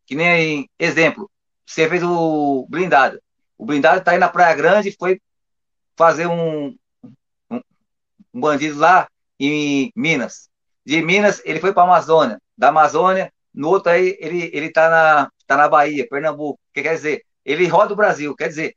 Que 0.06 0.14
nem 0.14 0.68
exemplo, 0.78 1.30
você 1.64 1.88
fez 1.88 2.02
o 2.02 2.66
blindado. 2.68 3.20
O 3.56 3.66
blindado 3.66 3.98
está 3.98 4.12
aí 4.12 4.18
na 4.18 4.28
Praia 4.28 4.54
Grande, 4.54 4.96
foi 4.98 5.20
fazer 5.96 6.26
um, 6.26 6.74
um, 7.50 7.60
um 8.32 8.40
bandido 8.40 8.78
lá 8.78 9.08
em 9.38 9.92
Minas. 9.94 10.48
De 10.84 11.02
Minas, 11.02 11.42
ele 11.44 11.60
foi 11.60 11.72
para 11.72 11.82
a 11.82 11.86
Amazônia. 11.86 12.40
Da 12.56 12.68
Amazônia, 12.68 13.32
no 13.52 13.68
outro 13.68 13.92
aí, 13.92 14.16
ele, 14.20 14.50
ele 14.54 14.72
tá, 14.72 14.88
na, 14.88 15.30
tá 15.46 15.56
na 15.56 15.68
Bahia, 15.68 16.06
Pernambuco. 16.08 16.58
O 16.58 16.72
que 16.72 16.82
quer 16.82 16.94
dizer? 16.94 17.24
Ele 17.44 17.66
roda 17.66 17.92
o 17.92 17.96
Brasil. 17.96 18.34
Quer 18.34 18.48
dizer, 18.48 18.74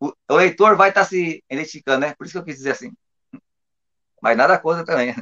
o, 0.00 0.12
o 0.30 0.34
leitor 0.34 0.76
vai 0.76 0.88
estar 0.88 1.02
tá 1.02 1.06
se 1.06 1.44
identificando, 1.50 2.00
né? 2.00 2.14
Por 2.16 2.24
isso 2.24 2.32
que 2.32 2.38
eu 2.38 2.44
quis 2.44 2.56
dizer 2.56 2.72
assim. 2.72 2.90
Mas 4.20 4.36
nada 4.36 4.58
contra 4.58 4.84
também. 4.84 5.14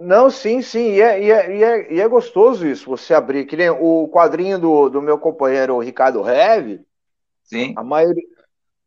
Não, 0.00 0.30
sim, 0.30 0.62
sim, 0.62 0.92
e 0.92 1.00
é, 1.00 1.22
e 1.22 1.30
é, 1.30 1.56
e 1.56 1.62
é, 1.62 1.92
e 1.92 2.00
é 2.00 2.08
gostoso 2.08 2.66
isso, 2.66 2.88
você 2.88 3.14
abrir, 3.14 3.44
que 3.44 3.56
nem 3.56 3.70
o 3.70 4.08
quadrinho 4.08 4.58
do, 4.58 4.88
do 4.88 5.02
meu 5.02 5.18
companheiro 5.18 5.78
Ricardo 5.78 6.22
Reve, 6.22 6.80
sim. 7.44 7.74
a 7.76 7.84
maioria, 7.84 8.24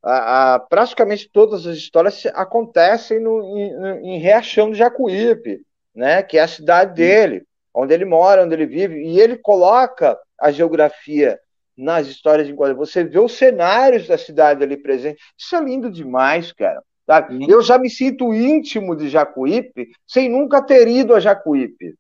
a, 0.04 0.56
a, 0.56 0.60
praticamente 0.60 1.30
todas 1.32 1.66
as 1.66 1.78
histórias 1.78 2.26
acontecem 2.34 3.20
no, 3.20 3.58
em, 3.58 4.16
em 4.16 4.20
Riachão 4.20 4.70
do 4.70 4.76
Jacuípe, 4.76 5.62
né, 5.96 6.22
que 6.24 6.38
é 6.38 6.42
a 6.42 6.48
cidade 6.48 6.96
dele, 6.96 7.46
onde 7.74 7.94
ele 7.94 8.06
mora, 8.06 8.44
onde 8.44 8.56
ele 8.56 8.66
vive, 8.66 9.02
e 9.02 9.20
ele 9.20 9.38
coloca 9.38 10.18
a 10.40 10.52
geografia 10.52 11.40
nas 11.78 12.08
histórias 12.08 12.48
de 12.48 12.54
quadrinhos. 12.54 12.90
Você 12.90 13.04
vê 13.04 13.20
os 13.20 13.34
cenários 13.34 14.08
da 14.08 14.18
cidade 14.18 14.64
ali 14.64 14.76
presente. 14.76 15.22
Isso 15.38 15.56
é 15.56 15.62
lindo 15.62 15.92
demais, 15.92 16.52
cara. 16.52 16.82
Sabe? 17.06 17.50
Eu 17.50 17.62
já 17.62 17.78
me 17.78 17.90
sinto 17.90 18.34
íntimo 18.34 18.96
de 18.96 19.08
Jacuípe 19.08 19.92
sem 20.06 20.28
nunca 20.28 20.62
ter 20.62 20.88
ido 20.88 21.14
a 21.14 21.20
Jacuípe. 21.20 21.96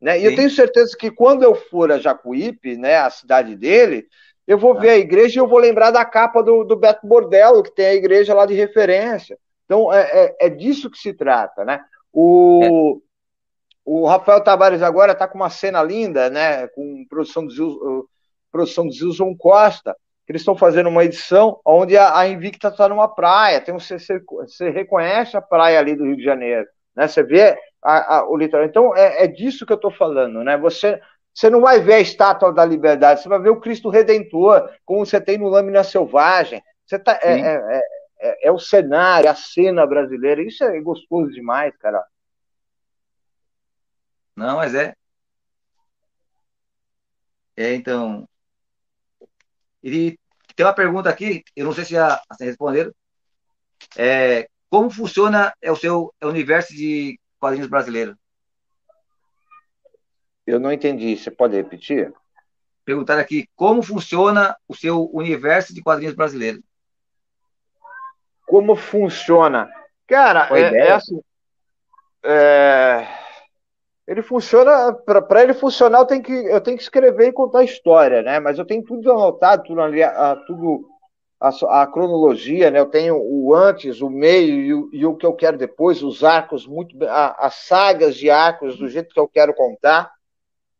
Né? 0.00 0.20
E 0.20 0.24
eu 0.24 0.36
tenho 0.36 0.50
certeza 0.50 0.96
que 0.96 1.10
quando 1.10 1.42
eu 1.42 1.54
for 1.54 1.90
a 1.90 1.98
Jacuípe, 1.98 2.76
né, 2.76 2.98
a 2.98 3.10
cidade 3.10 3.56
dele, 3.56 4.06
eu 4.46 4.58
vou 4.58 4.78
ver 4.78 4.90
a 4.90 4.98
igreja 4.98 5.40
e 5.40 5.40
eu 5.40 5.48
vou 5.48 5.58
lembrar 5.58 5.90
da 5.90 6.04
capa 6.04 6.42
do, 6.42 6.62
do 6.62 6.76
Beto 6.76 7.06
Bordello, 7.06 7.62
que 7.62 7.74
tem 7.74 7.86
a 7.86 7.94
igreja 7.94 8.34
lá 8.34 8.44
de 8.44 8.54
referência. 8.54 9.38
Então, 9.64 9.92
é, 9.92 10.02
é, 10.02 10.36
é 10.42 10.48
disso 10.50 10.90
que 10.90 10.98
se 10.98 11.14
trata, 11.14 11.64
né? 11.64 11.80
O, 12.12 13.00
o 13.84 14.06
Rafael 14.06 14.42
Tavares 14.42 14.82
agora 14.82 15.12
está 15.12 15.26
com 15.26 15.38
uma 15.38 15.50
cena 15.50 15.82
linda, 15.82 16.28
né? 16.28 16.68
Com 16.68 17.06
produção 17.08 17.46
do, 17.46 18.08
produção 18.54 18.86
do 18.86 18.92
Zilson 18.92 19.34
Costa, 19.36 19.96
que 20.24 20.32
eles 20.32 20.42
estão 20.42 20.56
fazendo 20.56 20.88
uma 20.88 21.04
edição 21.04 21.60
onde 21.66 21.96
a, 21.96 22.16
a 22.16 22.28
Invicta 22.28 22.68
está 22.68 22.88
numa 22.88 23.08
praia. 23.08 23.60
Tem 23.60 23.74
um, 23.74 23.80
você, 23.80 23.98
você 23.98 24.70
reconhece 24.70 25.36
a 25.36 25.42
praia 25.42 25.80
ali 25.80 25.96
do 25.96 26.04
Rio 26.04 26.16
de 26.16 26.22
Janeiro, 26.22 26.66
né? 26.94 27.08
Você 27.08 27.22
vê 27.24 27.58
a, 27.82 28.18
a, 28.18 28.28
o 28.30 28.36
litoral. 28.36 28.64
Então, 28.64 28.96
é, 28.96 29.24
é 29.24 29.26
disso 29.26 29.66
que 29.66 29.72
eu 29.72 29.76
estou 29.76 29.90
falando, 29.90 30.44
né? 30.44 30.56
Você 30.56 31.00
você 31.34 31.50
não 31.50 31.60
vai 31.60 31.80
ver 31.80 31.94
a 31.94 32.00
estátua 32.00 32.52
da 32.52 32.64
liberdade, 32.64 33.20
você 33.20 33.28
vai 33.28 33.40
ver 33.40 33.50
o 33.50 33.58
Cristo 33.58 33.88
Redentor, 33.88 34.70
como 34.84 35.04
você 35.04 35.20
tem 35.20 35.36
no 35.36 35.48
Lâmina 35.48 35.82
Selvagem. 35.82 36.62
Você 36.86 36.96
tá, 36.96 37.18
é, 37.20 37.40
é, 37.40 37.82
é, 38.20 38.46
é, 38.46 38.52
o 38.52 38.58
cenário, 38.60 39.28
a 39.28 39.34
cena 39.34 39.84
brasileira. 39.84 40.40
Isso 40.40 40.62
é 40.62 40.80
gostoso 40.80 41.32
demais, 41.32 41.76
cara. 41.78 42.04
Não, 44.36 44.58
mas 44.58 44.76
é. 44.76 44.94
É, 47.56 47.74
então. 47.74 48.28
E 49.84 50.18
tem 50.56 50.64
uma 50.64 50.72
pergunta 50.72 51.10
aqui, 51.10 51.44
eu 51.54 51.66
não 51.66 51.74
sei 51.74 51.84
se 51.84 51.90
já 51.90 52.18
assim, 52.30 52.46
responderam. 52.46 52.90
É, 53.94 54.48
como 54.70 54.88
funciona 54.88 55.52
é 55.60 55.70
o 55.70 55.76
seu 55.76 56.12
universo 56.22 56.74
de 56.74 57.20
quadrinhos 57.38 57.68
brasileiros? 57.68 58.16
Eu 60.46 60.58
não 60.58 60.72
entendi. 60.72 61.14
Você 61.14 61.30
pode 61.30 61.54
repetir? 61.54 62.14
Perguntar 62.82 63.18
aqui 63.18 63.46
como 63.54 63.82
funciona 63.82 64.56
o 64.66 64.74
seu 64.74 65.10
universo 65.12 65.74
de 65.74 65.82
quadrinhos 65.82 66.14
brasileiros. 66.14 66.62
Como 68.46 68.74
funciona? 68.74 69.70
Cara, 70.06 70.48
é, 70.58 70.88
é, 70.88 70.92
assim. 70.92 71.20
É... 72.22 73.23
Ele 74.06 74.22
funciona. 74.22 74.92
Para 74.92 75.42
ele 75.42 75.54
funcionar, 75.54 76.00
eu 76.00 76.06
tenho, 76.06 76.22
que, 76.22 76.32
eu 76.32 76.60
tenho 76.60 76.76
que 76.76 76.82
escrever 76.82 77.28
e 77.28 77.32
contar 77.32 77.60
a 77.60 77.64
história, 77.64 78.22
né? 78.22 78.38
Mas 78.38 78.58
eu 78.58 78.64
tenho 78.64 78.82
tudo 78.82 79.10
anotado, 79.10 79.64
tudo 79.64 79.80
ali, 79.80 80.02
a, 80.02 80.36
tudo 80.46 80.86
a, 81.40 81.82
a, 81.82 81.86
cronologia, 81.86 82.70
né? 82.70 82.80
Eu 82.80 82.86
tenho 82.86 83.16
o 83.16 83.54
antes, 83.54 84.00
o 84.00 84.10
meio 84.10 84.60
e 84.60 84.74
o, 84.74 84.90
e 84.92 85.06
o 85.06 85.16
que 85.16 85.24
eu 85.24 85.32
quero 85.32 85.56
depois, 85.56 86.02
os 86.02 86.22
arcos 86.22 86.66
muito, 86.66 86.96
a, 87.04 87.46
as 87.46 87.54
sagas 87.54 88.16
de 88.16 88.30
arcos 88.30 88.76
do 88.76 88.88
jeito 88.88 89.12
que 89.12 89.20
eu 89.20 89.28
quero 89.28 89.54
contar 89.54 90.12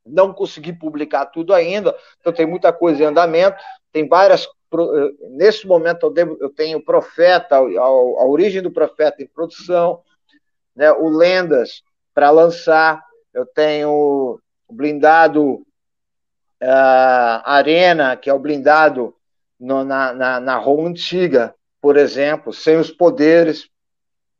não 0.04 0.32
consegui 0.32 0.72
publicar 0.72 1.26
tudo 1.26 1.54
ainda, 1.54 1.96
então 2.20 2.32
tem 2.32 2.46
muita 2.46 2.72
coisa 2.72 3.02
em 3.02 3.06
andamento, 3.06 3.56
tem 3.90 4.06
várias. 4.06 4.44
Eh, 4.44 5.28
nesse 5.30 5.66
momento 5.66 6.06
eu, 6.06 6.10
devo, 6.10 6.36
eu 6.40 6.50
tenho 6.50 6.78
o 6.78 6.84
Profeta, 6.84 7.56
a, 7.56 7.60
a, 7.60 8.26
origem 8.26 8.60
do 8.60 8.70
Profeta 8.70 9.22
em 9.22 9.26
produção, 9.26 10.02
né, 10.76 10.92
o 10.92 11.08
Lendas 11.08 11.82
para 12.12 12.30
lançar, 12.30 13.02
eu 13.34 13.44
tenho 13.44 14.40
o 14.68 14.72
blindado 14.72 15.54
uh, 16.62 17.42
Arena, 17.44 18.16
que 18.16 18.30
é 18.30 18.32
o 18.32 18.38
blindado 18.38 19.14
no, 19.58 19.84
na, 19.84 20.14
na, 20.14 20.40
na 20.40 20.56
Roma 20.56 20.88
Antiga, 20.88 21.54
por 21.80 21.96
exemplo, 21.96 22.52
sem 22.52 22.76
os 22.76 22.90
poderes, 22.90 23.68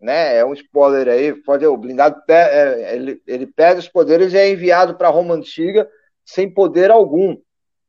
né? 0.01 0.37
É 0.37 0.45
um 0.45 0.53
spoiler 0.53 1.09
aí, 1.09 1.35
pode 1.35 1.67
o 1.67 1.77
blindado 1.77 2.23
é, 2.29 2.95
ele, 2.95 3.23
ele 3.27 3.47
perde 3.47 3.81
os 3.81 3.89
poderes 3.89 4.33
e 4.33 4.39
é 4.39 4.51
enviado 4.51 4.97
para 4.97 5.09
Roma 5.09 5.35
antiga 5.35 5.89
sem 6.25 6.49
poder 6.53 6.91
algum. 6.91 7.37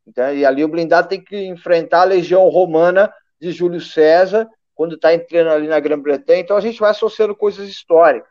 Então, 0.07 0.33
e 0.33 0.45
ali 0.45 0.63
o 0.63 0.67
blindado 0.67 1.07
tem 1.07 1.21
que 1.21 1.37
enfrentar 1.47 2.01
a 2.01 2.05
legião 2.05 2.47
romana 2.49 3.13
de 3.39 3.51
Júlio 3.51 3.81
César 3.81 4.49
quando 4.73 4.95
está 4.95 5.13
entrando 5.13 5.51
ali 5.51 5.67
na 5.67 5.79
Grã-Bretanha. 5.79 6.41
Então 6.41 6.57
a 6.57 6.61
gente 6.61 6.79
vai 6.79 6.91
associando 6.91 7.35
coisas 7.35 7.67
históricas. 7.67 8.29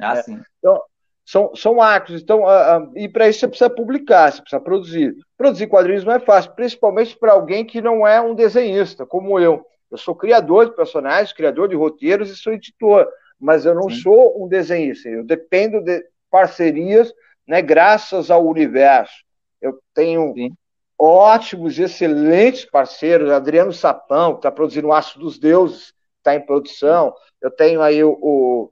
Ah, 0.00 0.14
né? 0.14 0.22
sim. 0.22 0.42
Então, 0.58 0.80
são, 1.26 1.54
são 1.56 1.82
arcos. 1.82 2.22
Então, 2.22 2.42
uh, 2.42 2.84
uh, 2.84 2.92
e 2.94 3.08
para 3.08 3.28
isso 3.28 3.40
você 3.40 3.48
precisa 3.48 3.68
publicar, 3.68 4.32
você 4.32 4.40
precisa 4.40 4.60
produzir. 4.60 5.16
Produzir 5.36 5.66
quadrinhos 5.66 6.04
não 6.04 6.12
é 6.12 6.20
fácil, 6.20 6.52
principalmente 6.52 7.18
para 7.18 7.32
alguém 7.32 7.64
que 7.64 7.82
não 7.82 8.06
é 8.06 8.20
um 8.20 8.34
desenhista, 8.34 9.04
como 9.04 9.40
eu. 9.40 9.66
Eu 9.90 9.98
sou 9.98 10.14
criador 10.14 10.66
de 10.66 10.76
personagens, 10.76 11.32
criador 11.32 11.68
de 11.68 11.74
roteiros 11.74 12.30
e 12.30 12.36
sou 12.36 12.52
editor, 12.52 13.08
mas 13.40 13.66
eu 13.66 13.74
não 13.74 13.90
Sim. 13.90 14.02
sou 14.02 14.42
um 14.42 14.46
desenhista. 14.46 15.08
Eu 15.08 15.24
dependo 15.24 15.80
de 15.82 16.04
parcerias, 16.30 17.12
né, 17.46 17.60
graças 17.60 18.30
ao 18.30 18.46
universo. 18.46 19.24
Eu 19.60 19.78
tenho 19.92 20.32
Sim. 20.32 20.52
ótimos, 20.96 21.76
excelentes 21.76 22.64
parceiros. 22.64 23.30
Adriano 23.30 23.72
Sapão, 23.72 24.32
que 24.32 24.38
está 24.38 24.52
produzindo 24.52 24.88
o 24.88 24.92
Aço 24.92 25.18
dos 25.18 25.38
Deuses, 25.38 25.92
está 26.18 26.36
em 26.36 26.46
produção. 26.46 27.12
Eu 27.40 27.50
tenho 27.50 27.82
aí 27.82 28.02
o, 28.02 28.16
o 28.20 28.70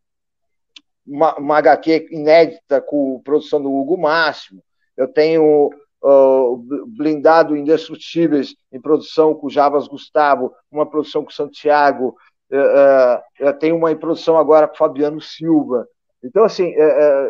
uma, 1.06 1.36
uma 1.36 1.58
HQ 1.58 2.08
inédita 2.10 2.80
com 2.80 3.20
produção 3.22 3.62
do 3.62 3.72
Hugo 3.72 3.96
Máximo. 3.96 4.62
Eu 4.96 5.08
tenho 5.08 5.70
uh, 6.02 6.86
Blindado 6.86 7.56
Indestrutíveis 7.56 8.54
em 8.72 8.80
produção 8.80 9.34
com 9.34 9.48
Javas 9.48 9.88
Gustavo, 9.88 10.52
uma 10.70 10.88
produção 10.88 11.24
com 11.24 11.30
Santiago. 11.30 12.16
Uh, 12.50 13.20
eu 13.38 13.52
tenho 13.54 13.76
uma 13.76 13.92
em 13.92 13.96
produção 13.96 14.36
agora 14.36 14.68
com 14.68 14.76
Fabiano 14.76 15.20
Silva. 15.20 15.86
Então, 16.22 16.44
assim, 16.44 16.72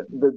de, 0.07 0.31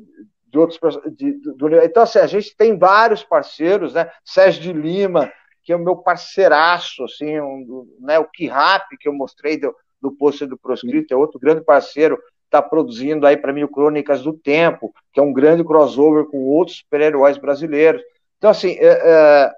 de 0.50 0.58
outros. 0.58 0.78
De, 1.14 1.32
do, 1.32 1.76
então, 1.76 2.02
assim, 2.02 2.18
a 2.18 2.26
gente 2.26 2.56
tem 2.56 2.76
vários 2.76 3.22
parceiros, 3.22 3.94
né? 3.94 4.10
Sérgio 4.24 4.62
de 4.62 4.72
Lima, 4.72 5.30
que 5.62 5.72
é 5.72 5.76
o 5.76 5.84
meu 5.84 5.96
parceiraço, 5.96 7.04
assim, 7.04 7.38
um, 7.40 7.86
né? 8.00 8.18
o 8.18 8.24
Kirap, 8.24 8.88
que 8.98 9.08
eu 9.08 9.12
mostrei 9.12 9.60
do, 9.60 9.74
do 10.00 10.10
pôster 10.10 10.48
do 10.48 10.58
Proscrito, 10.58 11.12
é 11.12 11.16
outro 11.16 11.38
grande 11.38 11.62
parceiro 11.62 12.18
está 12.48 12.62
produzindo 12.62 13.26
aí 13.26 13.36
para 13.36 13.52
mim 13.52 13.62
o 13.62 13.68
Crônicas 13.68 14.22
do 14.22 14.32
Tempo, 14.32 14.92
que 15.12 15.20
é 15.20 15.22
um 15.22 15.32
grande 15.32 15.62
crossover 15.62 16.24
com 16.24 16.38
outros 16.38 16.78
super-heróis 16.78 17.36
brasileiros. 17.36 18.02
Então, 18.38 18.50
assim, 18.50 18.76
é, 18.78 18.86
é, 18.86 19.52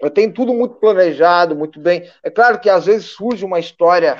eu 0.00 0.10
tenho 0.10 0.32
tudo 0.32 0.54
muito 0.54 0.76
planejado, 0.76 1.56
muito 1.56 1.80
bem. 1.80 2.08
É 2.22 2.30
claro 2.30 2.60
que 2.60 2.70
às 2.70 2.86
vezes 2.86 3.06
surge 3.06 3.44
uma 3.44 3.58
história 3.58 4.16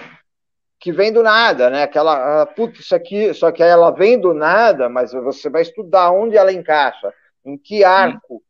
que 0.78 0.93
vem 0.93 1.12
do 1.12 1.22
nada, 1.22 1.70
né? 1.70 1.82
Aquela, 1.82 2.43
ah, 2.43 2.47
putz, 2.47 2.80
isso 2.80 2.95
aqui, 2.95 3.32
só 3.32 3.51
que 3.51 3.62
ela 3.62 3.91
vem 3.91 4.18
do 4.18 4.34
nada, 4.34 4.89
mas 4.89 5.12
você 5.12 5.49
vai 5.49 5.62
estudar 5.62 6.11
onde 6.11 6.37
ela 6.37 6.53
encaixa, 6.53 7.12
em 7.45 7.57
que 7.57 7.84
arco 7.84 8.43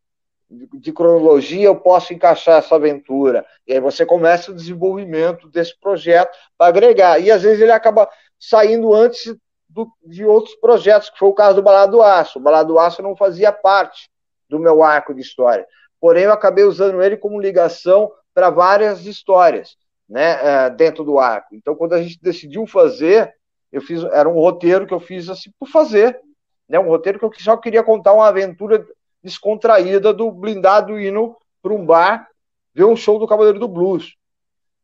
de, 0.49 0.69
de 0.75 0.93
cronologia 0.93 1.67
eu 1.67 1.77
posso 1.77 2.15
encaixar 2.15 2.59
essa 2.59 2.75
aventura. 2.75 3.45
E 3.67 3.73
aí 3.73 3.81
você 3.81 4.07
começa 4.07 4.51
o 4.51 4.55
desenvolvimento 4.55 5.49
desse 5.49 5.79
projeto 5.79 6.37
para 6.57 6.69
agregar. 6.69 7.19
E 7.21 7.31
às 7.31 7.43
vezes 7.43 7.61
ele 7.61 7.73
acaba 7.73 8.09
saindo 8.39 8.95
antes 8.95 9.35
do, 9.69 9.91
de 10.05 10.25
outros 10.25 10.55
projetos, 10.57 11.11
que 11.11 11.19
foi 11.19 11.29
o 11.29 11.35
caso 11.35 11.57
do 11.57 11.63
Balado 11.63 11.93
do 11.93 12.03
Aço. 12.03 12.39
O 12.39 12.43
Balado 12.43 12.73
do 12.73 12.79
Aço 12.79 13.03
não 13.03 13.17
fazia 13.17 13.53
parte 13.53 14.09
do 14.49 14.59
meu 14.59 14.83
arco 14.83 15.15
de 15.15 15.21
história. 15.21 15.67
Porém, 16.01 16.25
eu 16.25 16.33
acabei 16.33 16.65
usando 16.65 17.03
ele 17.03 17.17
como 17.17 17.41
ligação 17.41 18.11
para 18.33 18.51
várias 18.51 19.05
histórias 19.07 19.77
né, 20.09 20.39
é, 20.43 20.71
dentro 20.71 21.05
do 21.05 21.19
arco. 21.19 21.55
Então, 21.55 21.75
quando 21.75 21.95
a 21.95 22.03
gente 22.03 22.19
decidiu 22.21 22.67
fazer, 22.67 23.35
eu 23.73 23.81
fiz, 23.81 24.05
era 24.05 24.29
um 24.29 24.35
roteiro 24.35 24.87
que 24.87 24.95
eu 24.95 25.01
fiz 25.01 25.29
assim 25.29 25.51
por 25.59 25.69
fazer. 25.69 26.21
Né, 26.69 26.79
um 26.79 26.89
roteiro 26.89 27.19
que 27.19 27.25
eu 27.25 27.33
só 27.39 27.57
queria 27.57 27.83
contar 27.83 28.13
uma 28.13 28.29
aventura 28.29 28.87
descontraída 29.23 30.13
do 30.13 30.31
blindado 30.31 31.01
indo 31.01 31.37
para 31.63 31.73
um 31.73 31.85
bar 31.85 32.29
ver 32.73 32.85
um 32.85 32.95
show 32.95 33.19
do 33.19 33.27
Cavaleiro 33.27 33.59
do 33.59 33.67
Blues. 33.67 34.15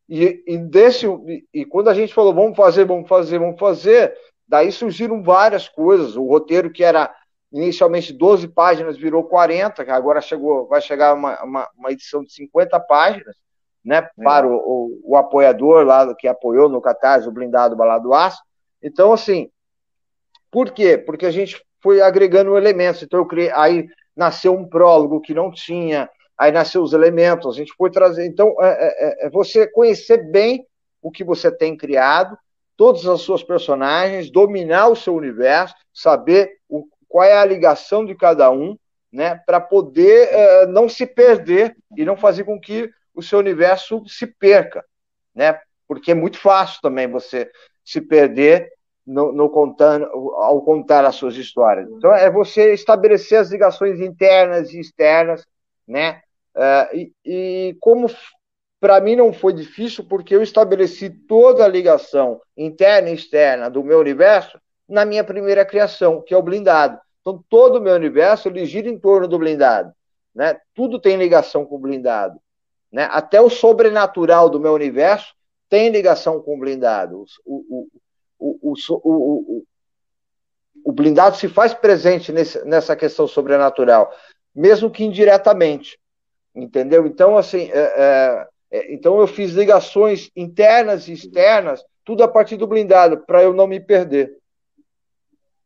E, 0.07 0.43
e, 0.45 0.57
desse, 0.57 1.07
e, 1.07 1.45
e, 1.53 1.65
quando 1.65 1.89
a 1.89 1.93
gente 1.93 2.13
falou, 2.13 2.33
vamos 2.33 2.55
fazer, 2.55 2.85
vamos 2.85 3.07
fazer, 3.07 3.39
vamos 3.39 3.59
fazer, 3.59 4.13
daí 4.47 4.71
surgiram 4.71 5.23
várias 5.23 5.67
coisas. 5.69 6.15
O 6.15 6.25
roteiro 6.25 6.71
que 6.71 6.83
era 6.83 7.13
inicialmente 7.51 8.11
12 8.11 8.47
páginas 8.47 8.97
virou 8.97 9.23
40, 9.23 9.85
que 9.85 9.91
agora 9.91 10.19
chegou, 10.19 10.67
vai 10.67 10.81
chegar 10.81 11.13
uma, 11.13 11.41
uma, 11.43 11.69
uma 11.77 11.91
edição 11.91 12.23
de 12.23 12.33
50 12.33 12.79
páginas, 12.81 13.35
né, 13.85 13.97
é. 13.97 14.23
para 14.23 14.47
o, 14.47 14.55
o, 14.55 15.01
o, 15.11 15.17
apoiador 15.17 15.85
lá 15.85 16.13
que 16.15 16.27
apoiou 16.27 16.67
no 16.67 16.81
Catarse, 16.81 17.27
o 17.27 17.31
blindado 17.31 17.75
Balado 17.75 18.13
Aço. 18.13 18.41
Então, 18.81 19.13
assim, 19.13 19.49
por 20.49 20.71
quê? 20.71 20.97
Porque 20.97 21.25
a 21.25 21.31
gente 21.31 21.61
foi 21.81 22.01
agregando 22.01 22.57
elementos. 22.57 23.03
Então, 23.03 23.19
eu 23.19 23.25
criei, 23.25 23.51
aí 23.51 23.87
nasceu 24.15 24.53
um 24.53 24.67
prólogo 24.67 25.21
que 25.21 25.33
não 25.33 25.51
tinha, 25.51 26.09
aí 26.37 26.51
nasceu 26.51 26.81
os 26.81 26.93
elementos, 26.93 27.55
a 27.55 27.57
gente 27.57 27.73
foi 27.77 27.89
trazer. 27.89 28.25
Então, 28.25 28.55
é, 28.61 28.67
é, 28.67 29.25
é, 29.25 29.27
é 29.27 29.29
você 29.29 29.67
conhecer 29.67 30.29
bem 30.29 30.65
o 31.01 31.11
que 31.11 31.23
você 31.23 31.51
tem 31.51 31.75
criado, 31.75 32.37
todas 32.75 33.05
as 33.05 33.21
suas 33.21 33.43
personagens, 33.43 34.31
dominar 34.31 34.87
o 34.87 34.95
seu 34.95 35.15
universo, 35.15 35.75
saber 35.93 36.57
o, 36.67 36.85
qual 37.07 37.23
é 37.23 37.37
a 37.37 37.45
ligação 37.45 38.05
de 38.05 38.15
cada 38.15 38.49
um, 38.49 38.77
né, 39.11 39.39
para 39.45 39.59
poder 39.59 40.29
é, 40.31 40.65
não 40.65 40.89
se 40.89 41.05
perder 41.05 41.75
e 41.95 42.03
não 42.03 42.17
fazer 42.17 42.43
com 42.45 42.59
que 42.59 42.89
o 43.13 43.21
seu 43.21 43.37
universo 43.37 44.03
se 44.07 44.25
perca, 44.25 44.83
né? 45.35 45.59
Porque 45.87 46.11
é 46.11 46.15
muito 46.15 46.39
fácil 46.39 46.81
também 46.81 47.07
você 47.07 47.51
se 47.85 48.01
perder 48.01 48.71
no, 49.05 49.31
no 49.31 49.49
contando, 49.49 50.05
ao 50.05 50.61
contar 50.63 51.05
as 51.05 51.15
suas 51.15 51.35
histórias. 51.35 51.87
Então 51.91 52.11
é 52.13 52.29
você 52.31 52.73
estabelecer 52.73 53.37
as 53.37 53.51
ligações 53.51 53.99
internas 53.99 54.73
e 54.73 54.79
externas, 54.79 55.45
né? 55.87 56.21
Uh, 56.55 56.95
e, 56.95 57.13
e 57.25 57.77
como 57.79 58.07
para 58.79 58.99
mim 58.99 59.15
não 59.15 59.31
foi 59.31 59.53
difícil, 59.53 60.03
porque 60.03 60.35
eu 60.35 60.43
estabeleci 60.43 61.09
toda 61.09 61.63
a 61.63 61.67
ligação 61.69 62.41
interna 62.57 63.09
e 63.09 63.13
externa 63.13 63.69
do 63.69 63.83
meu 63.83 63.99
universo 63.99 64.59
na 64.87 65.05
minha 65.05 65.23
primeira 65.23 65.65
criação, 65.65 66.21
que 66.21 66.33
é 66.33 66.37
o 66.37 66.43
blindado. 66.43 66.99
Então 67.21 67.41
todo 67.49 67.77
o 67.77 67.81
meu 67.81 67.93
universo 67.93 68.49
ele 68.49 68.65
gira 68.65 68.89
em 68.89 68.99
torno 68.99 69.27
do 69.27 69.39
blindado, 69.39 69.93
né? 70.35 70.59
Tudo 70.75 70.99
tem 70.99 71.15
ligação 71.15 71.65
com 71.65 71.75
o 71.75 71.79
blindado, 71.79 72.37
né? 72.91 73.07
Até 73.09 73.39
o 73.39 73.49
sobrenatural 73.49 74.49
do 74.49 74.59
meu 74.59 74.73
universo 74.73 75.33
tem 75.69 75.89
ligação 75.89 76.41
com 76.41 76.55
o 76.55 76.59
blindado. 76.59 77.23
O, 77.45 77.87
o, 78.37 78.73
o, 78.91 79.63
o, 80.83 80.91
blindado 80.91 81.37
se 81.37 81.47
faz 81.47 81.73
presente 81.73 82.33
nesse, 82.33 82.63
nessa 82.65 82.95
questão 82.95 83.25
sobrenatural, 83.25 84.13
mesmo 84.55 84.89
que 84.89 85.03
indiretamente, 85.03 85.99
entendeu? 86.55 87.05
Então, 87.07 87.37
assim, 87.37 87.69
é, 87.71 87.79
é, 87.79 88.47
é 88.71 88.93
então 88.93 89.19
eu 89.19 89.27
fiz 89.27 89.51
ligações 89.51 90.29
internas 90.35 91.07
e 91.07 91.13
externas, 91.13 91.83
tudo 92.03 92.23
a 92.23 92.27
partir 92.27 92.57
do 92.57 92.67
blindado, 92.67 93.25
para 93.25 93.43
eu 93.43 93.53
não 93.53 93.67
me 93.67 93.79
perder. 93.79 94.37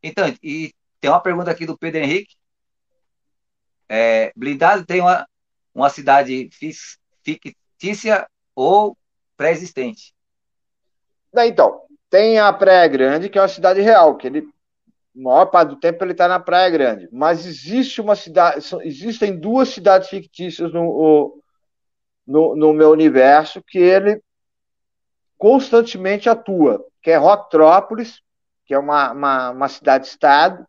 Então, 0.01 0.33
e 0.41 0.71
tem 1.01 1.09
uma 1.09 1.19
pergunta 1.19 1.51
aqui 1.51 1.65
do 1.65 1.77
Pedro 1.77 2.01
Henrique. 2.01 2.35
É, 3.89 4.31
blindado 4.35 4.85
tem 4.85 5.01
uma, 5.01 5.27
uma 5.73 5.89
cidade 5.89 6.49
fictícia 7.23 8.27
ou 8.55 8.97
pré-existente? 9.35 10.13
Então, 11.35 11.81
tem 12.09 12.39
a 12.39 12.51
Praia 12.51 12.87
Grande, 12.87 13.29
que 13.29 13.37
é 13.37 13.41
uma 13.41 13.47
cidade 13.47 13.81
real, 13.81 14.15
que 14.15 14.27
ele, 14.27 14.47
maior 15.17 15.45
parte 15.47 15.69
do 15.69 15.79
tempo 15.79 16.03
ele 16.03 16.11
está 16.11 16.27
na 16.27 16.39
Praia 16.39 16.69
Grande. 16.69 17.09
Mas 17.11 17.45
existe 17.45 17.99
uma 17.99 18.15
cidade, 18.15 18.63
existem 18.83 19.37
duas 19.37 19.69
cidades 19.69 20.09
fictícias 20.09 20.71
no, 20.71 21.41
no, 22.25 22.55
no 22.55 22.73
meu 22.73 22.91
universo 22.91 23.63
que 23.63 23.79
ele 23.79 24.21
constantemente 25.37 26.29
atua, 26.29 26.85
que 27.01 27.11
é 27.11 27.15
Rocktrópolis, 27.15 28.21
que 28.65 28.73
é 28.73 28.79
uma, 28.79 29.11
uma, 29.11 29.49
uma 29.51 29.67
cidade-estado 29.67 30.65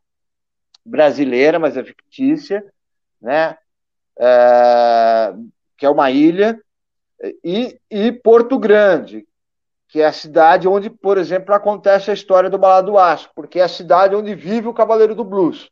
brasileira, 0.84 1.58
mas 1.58 1.76
é 1.76 1.84
fictícia, 1.84 2.64
né? 3.20 3.56
É, 4.18 5.34
que 5.76 5.86
é 5.86 5.90
uma 5.90 6.10
ilha, 6.10 6.60
e, 7.44 7.78
e 7.90 8.12
Porto 8.12 8.58
Grande, 8.58 9.26
que 9.88 10.02
é 10.02 10.06
a 10.06 10.12
cidade 10.12 10.68
onde, 10.68 10.90
por 10.90 11.16
exemplo, 11.16 11.54
acontece 11.54 12.10
a 12.10 12.14
história 12.14 12.50
do 12.50 12.58
Balado 12.58 12.92
do 12.92 12.98
Aço, 12.98 13.30
porque 13.34 13.58
é 13.58 13.62
a 13.62 13.68
cidade 13.68 14.14
onde 14.14 14.34
vive 14.34 14.68
o 14.68 14.74
Cavaleiro 14.74 15.14
do 15.14 15.24
Blues, 15.24 15.70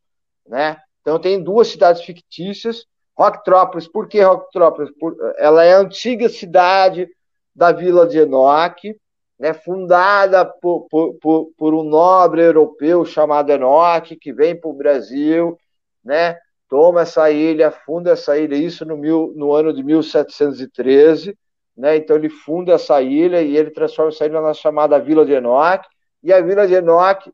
né? 0.49 0.79
Então 1.03 1.19
tem 1.19 1.43
duas 1.43 1.69
cidades 1.69 2.03
fictícias, 2.03 2.87
Rocktrópolis, 3.17 3.87
por 3.87 4.09
que 4.09 4.21
Rocktrópolis? 4.21 4.91
Por, 4.99 5.17
ela 5.39 5.65
é 5.65 5.75
a 5.75 5.79
antiga 5.79 6.29
cidade 6.29 7.09
da 7.55 7.73
Vila 7.73 8.07
de 8.07 8.19
Enoch, 8.19 8.95
né, 9.39 9.53
fundada 9.53 10.45
por, 10.45 10.87
por, 10.89 11.51
por, 11.57 11.75
um 11.75 11.83
nobre 11.83 12.43
europeu 12.43 13.05
chamado 13.05 13.51
Enoch, 13.51 14.17
que 14.17 14.33
vem 14.33 14.59
para 14.59 14.71
o 14.71 14.75
Brasil, 14.75 15.59
né, 16.05 16.39
toma 16.69 17.03
essa 17.03 17.31
ilha, 17.31 17.71
funda 17.71 18.13
essa 18.13 18.39
ilha, 18.39 18.57
isso 18.57 18.85
no, 18.85 18.97
mil, 18.97 19.33
no 19.37 19.53
ano 19.53 19.73
de 19.73 19.83
1713, 19.83 21.37
né? 21.77 21.97
Então 21.97 22.17
ele 22.17 22.29
funda 22.29 22.73
essa 22.73 23.01
ilha 23.03 23.43
e 23.43 23.57
ele 23.57 23.71
transforma 23.71 24.11
essa 24.11 24.25
ilha 24.25 24.41
na 24.41 24.55
chamada 24.55 24.99
Vila 24.99 25.25
de 25.25 25.33
Enoch, 25.33 25.87
e 26.23 26.33
a 26.33 26.41
Vila 26.41 26.67
de 26.67 26.75
Enoch 26.75 27.33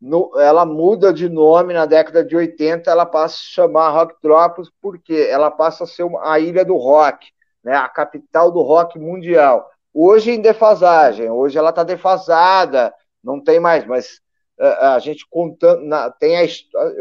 no, 0.00 0.32
ela 0.38 0.66
muda 0.66 1.12
de 1.12 1.28
nome 1.28 1.72
na 1.72 1.86
década 1.86 2.24
de 2.24 2.34
80, 2.36 2.90
ela 2.90 3.06
passa 3.06 3.36
a 3.36 3.38
se 3.38 3.44
chamar 3.44 3.90
Rocktrópolis, 3.90 4.68
porque 4.80 5.14
ela 5.30 5.48
passa 5.50 5.84
a 5.84 5.86
ser 5.86 6.02
uma, 6.02 6.32
a 6.32 6.40
ilha 6.40 6.64
do 6.64 6.76
rock, 6.76 7.28
né, 7.62 7.76
a 7.76 7.88
capital 7.88 8.50
do 8.50 8.60
rock 8.62 8.98
mundial. 8.98 9.70
Hoje 9.94 10.32
em 10.32 10.40
defasagem, 10.40 11.30
hoje 11.30 11.56
ela 11.56 11.70
está 11.70 11.84
defasada, 11.84 12.92
não 13.22 13.40
tem 13.40 13.60
mais, 13.60 13.86
mas 13.86 14.20
a 14.58 14.98
gente 14.98 15.26
contando, 15.28 15.82
na, 15.84 16.10
tem 16.10 16.36
a 16.36 16.44
história, 16.44 16.94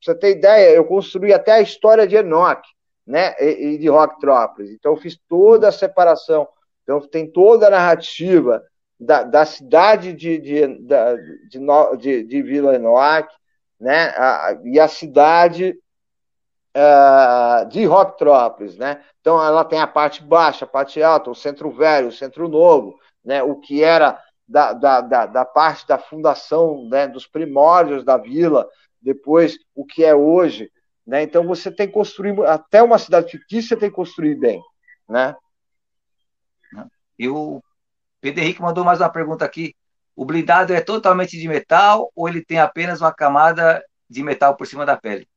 você 0.00 0.14
ter 0.14 0.30
ideia, 0.30 0.74
eu 0.74 0.84
construí 0.84 1.32
até 1.32 1.52
a 1.52 1.60
história 1.60 2.06
de 2.06 2.16
Enoch, 2.16 2.62
né, 3.06 3.34
e, 3.38 3.78
de 3.78 3.88
Rocktrópolis, 3.88 4.70
então 4.70 4.92
eu 4.92 4.96
fiz 4.96 5.18
toda 5.28 5.68
a 5.68 5.72
separação, 5.72 6.48
então 6.82 7.00
tem 7.00 7.30
toda 7.30 7.66
a 7.66 7.70
narrativa, 7.70 8.62
da, 8.98 9.22
da 9.22 9.44
cidade 9.44 10.12
de, 10.12 10.38
de, 10.38 10.66
de, 10.78 11.58
de, 11.98 12.24
de 12.24 12.42
Vila 12.42 12.74
Enoch, 12.74 13.28
né, 13.78 14.14
a, 14.16 14.56
e 14.64 14.78
a 14.78 14.88
cidade 14.88 15.76
uh, 16.74 17.68
de 17.68 17.84
Rocktrópolis, 17.84 18.76
né? 18.76 19.02
Então 19.20 19.42
ela 19.42 19.64
tem 19.64 19.80
a 19.80 19.86
parte 19.86 20.22
baixa, 20.22 20.64
a 20.64 20.68
parte 20.68 21.02
alta, 21.02 21.30
o 21.30 21.34
centro 21.34 21.70
velho, 21.70 22.08
o 22.08 22.12
centro 22.12 22.48
novo, 22.48 22.98
né? 23.24 23.42
O 23.42 23.56
que 23.56 23.82
era 23.82 24.20
da, 24.46 24.72
da, 24.72 25.00
da, 25.00 25.26
da 25.26 25.44
parte 25.44 25.86
da 25.86 25.98
fundação, 25.98 26.86
né? 26.88 27.06
Dos 27.06 27.26
primórdios 27.26 28.04
da 28.04 28.16
vila, 28.16 28.68
depois 29.00 29.58
o 29.74 29.84
que 29.84 30.04
é 30.04 30.14
hoje, 30.14 30.70
né? 31.06 31.22
Então 31.22 31.46
você 31.46 31.70
tem 31.70 31.86
que 31.86 31.92
construir 31.92 32.40
até 32.46 32.82
uma 32.82 32.98
cidade 32.98 33.30
fictícia 33.30 33.76
tem 33.76 33.90
que 33.90 33.96
construir 33.96 34.34
bem, 34.34 34.60
né? 35.08 35.34
E 37.18 37.28
o 37.28 37.62
Pedro 38.20 38.42
Henrique 38.42 38.62
mandou 38.62 38.84
mais 38.84 39.00
uma 39.00 39.08
pergunta 39.08 39.44
aqui. 39.44 39.74
O 40.16 40.24
blindado 40.24 40.72
é 40.72 40.80
totalmente 40.80 41.38
de 41.38 41.46
metal 41.46 42.10
ou 42.14 42.28
ele 42.28 42.44
tem 42.44 42.58
apenas 42.58 43.00
uma 43.00 43.12
camada 43.12 43.84
de 44.08 44.22
metal 44.22 44.56
por 44.56 44.66
cima 44.66 44.86
da 44.86 44.96
pele? 44.96 45.28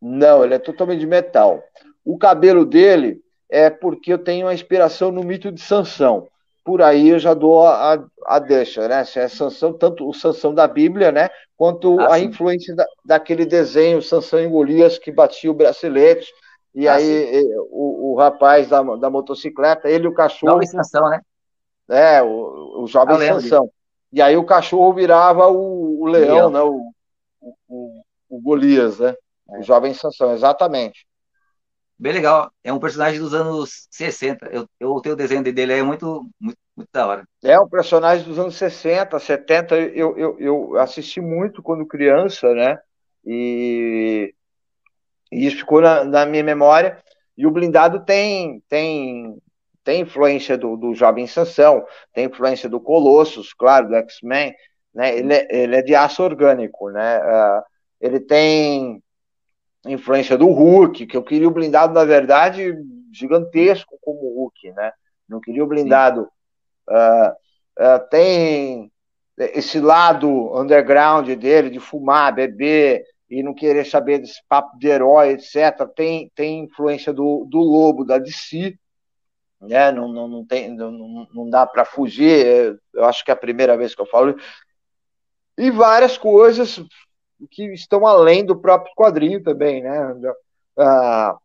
Não, 0.00 0.44
ele 0.44 0.54
é 0.54 0.58
totalmente 0.58 1.00
de 1.00 1.06
metal. 1.06 1.62
O 2.04 2.18
cabelo 2.18 2.64
dele 2.64 3.20
é 3.50 3.70
porque 3.70 4.12
eu 4.12 4.18
tenho 4.18 4.46
uma 4.46 4.54
inspiração 4.54 5.10
no 5.10 5.22
mito 5.22 5.50
de 5.50 5.60
Sansão. 5.60 6.28
Por 6.68 6.82
aí 6.82 7.08
eu 7.08 7.18
já 7.18 7.32
dou 7.32 7.66
a, 7.66 7.98
a 8.26 8.38
deixa, 8.38 8.86
né? 8.86 9.02
É 9.16 9.28
Sansão, 9.28 9.72
tanto 9.72 10.06
o 10.06 10.12
Sansão 10.12 10.52
da 10.52 10.68
Bíblia, 10.68 11.10
né? 11.10 11.30
Quanto 11.56 11.98
ah, 11.98 12.12
a 12.12 12.20
influência 12.20 12.76
da, 12.76 12.84
daquele 13.02 13.46
desenho 13.46 14.02
Sansão 14.02 14.38
e 14.38 14.46
Golias 14.46 14.98
que 14.98 15.10
batia 15.10 15.50
o 15.50 15.54
bracelete. 15.54 16.30
E 16.74 16.86
ah, 16.86 16.96
aí 16.96 17.42
o, 17.70 18.12
o, 18.12 18.16
rapaz 18.18 18.68
da, 18.68 18.82
da 18.82 19.08
motocicleta, 19.08 19.88
ele 19.88 20.04
e 20.04 20.08
o 20.08 20.12
cachorro. 20.12 20.58
Não, 20.58 20.66
Sansão, 20.66 21.08
né? 21.08 21.22
É, 21.88 22.22
o, 22.22 22.82
o 22.82 22.86
jovem 22.86 23.16
Sansão. 23.16 23.70
E 24.12 24.20
aí 24.20 24.36
o 24.36 24.44
cachorro 24.44 24.92
virava 24.92 25.46
o, 25.46 26.02
o 26.02 26.04
leão, 26.06 26.34
leão, 26.34 26.50
né? 26.50 26.60
O, 26.60 26.92
o, 27.66 28.02
o 28.28 28.42
Golias, 28.42 28.98
né? 28.98 29.14
É. 29.52 29.60
O 29.60 29.62
jovem 29.62 29.94
Sansão, 29.94 30.34
exatamente. 30.34 31.06
Bem 31.98 32.12
legal. 32.12 32.50
É 32.62 32.72
um 32.72 32.78
personagem 32.78 33.18
dos 33.20 33.34
anos 33.34 33.88
60. 33.90 34.46
Eu, 34.46 34.68
eu 34.78 35.00
tenho 35.00 35.14
o 35.14 35.18
desenho 35.18 35.42
dele, 35.42 35.72
é 35.72 35.82
muito, 35.82 36.28
muito, 36.40 36.58
muito 36.76 36.88
da 36.92 37.06
hora. 37.06 37.24
É 37.42 37.58
um 37.58 37.68
personagem 37.68 38.24
dos 38.24 38.38
anos 38.38 38.56
60, 38.56 39.18
70. 39.18 39.74
Eu, 39.74 40.16
eu, 40.16 40.36
eu 40.38 40.78
assisti 40.78 41.20
muito 41.20 41.62
quando 41.62 41.86
criança, 41.86 42.54
né? 42.54 42.78
E, 43.24 44.32
e 45.32 45.46
isso 45.46 45.58
ficou 45.58 45.80
na, 45.80 46.04
na 46.04 46.24
minha 46.24 46.44
memória. 46.44 47.02
E 47.36 47.46
o 47.46 47.50
blindado 47.50 48.04
tem, 48.04 48.62
tem 48.68 49.36
tem 49.88 50.02
influência 50.02 50.58
do, 50.58 50.76
do 50.76 50.94
Jovem 50.94 51.26
Sansão, 51.26 51.82
tem 52.12 52.26
influência 52.26 52.68
do 52.68 52.78
Colossus, 52.78 53.54
claro, 53.54 53.88
do 53.88 53.94
X-Men, 53.94 54.54
né? 54.94 55.16
Ele 55.16 55.32
é, 55.32 55.46
ele 55.50 55.76
é 55.76 55.80
de 55.80 55.94
aço 55.94 56.22
orgânico, 56.22 56.90
né? 56.90 57.18
Uh, 57.18 57.62
ele 57.98 58.20
tem 58.20 59.02
influência 59.86 60.36
do 60.36 60.46
Hulk, 60.46 61.06
que 61.06 61.16
eu 61.16 61.22
queria 61.22 61.48
o 61.48 61.52
blindado, 61.52 61.94
na 61.94 62.04
verdade, 62.04 62.74
gigantesco 63.12 63.98
como 64.00 64.20
o 64.20 64.34
Hulk, 64.42 64.72
né? 64.72 64.92
Não 65.28 65.40
queria 65.40 65.62
o 65.62 65.66
blindado. 65.66 66.28
Uh, 66.88 67.30
uh, 67.78 68.08
tem 68.10 68.90
esse 69.36 69.78
lado 69.78 70.28
underground 70.58 71.28
dele, 71.28 71.70
de 71.70 71.78
fumar, 71.78 72.34
beber 72.34 73.04
e 73.30 73.42
não 73.42 73.54
querer 73.54 73.84
saber 73.84 74.18
desse 74.18 74.40
papo 74.48 74.78
de 74.78 74.88
herói, 74.88 75.30
etc. 75.30 75.86
Tem, 75.94 76.30
tem 76.34 76.64
influência 76.64 77.12
do, 77.12 77.46
do 77.48 77.58
Lobo, 77.58 78.04
da 78.04 78.18
DC, 78.18 78.76
né? 79.60 79.92
não, 79.92 80.08
não, 80.08 80.26
não, 80.26 80.44
tem, 80.46 80.74
não, 80.74 81.26
não 81.32 81.50
dá 81.50 81.66
para 81.66 81.84
fugir, 81.84 82.80
eu 82.94 83.04
acho 83.04 83.24
que 83.24 83.30
é 83.30 83.34
a 83.34 83.36
primeira 83.36 83.76
vez 83.76 83.94
que 83.94 84.00
eu 84.00 84.06
falo, 84.06 84.34
e 85.58 85.70
várias 85.70 86.16
coisas 86.16 86.80
que 87.50 87.72
estão 87.72 88.06
além 88.06 88.44
do 88.44 88.56
próprio 88.56 88.92
quadrinho 88.96 89.42
também, 89.42 89.82
né? 89.82 90.14
A, 90.76 91.38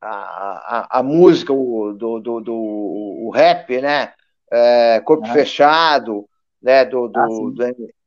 a, 0.00 0.98
a, 0.98 1.02
música, 1.02 1.52
o, 1.52 1.92
do, 1.92 2.20
do, 2.20 2.40
do 2.40 2.54
o 2.54 3.30
rap, 3.30 3.80
né? 3.80 4.12
É, 4.50 5.00
Corpo 5.00 5.26
ah. 5.26 5.32
Fechado, 5.32 6.28
né? 6.62 6.84
Do, 6.84 7.08
do, 7.08 7.20
ah, 7.20 7.26
do, 7.26 7.52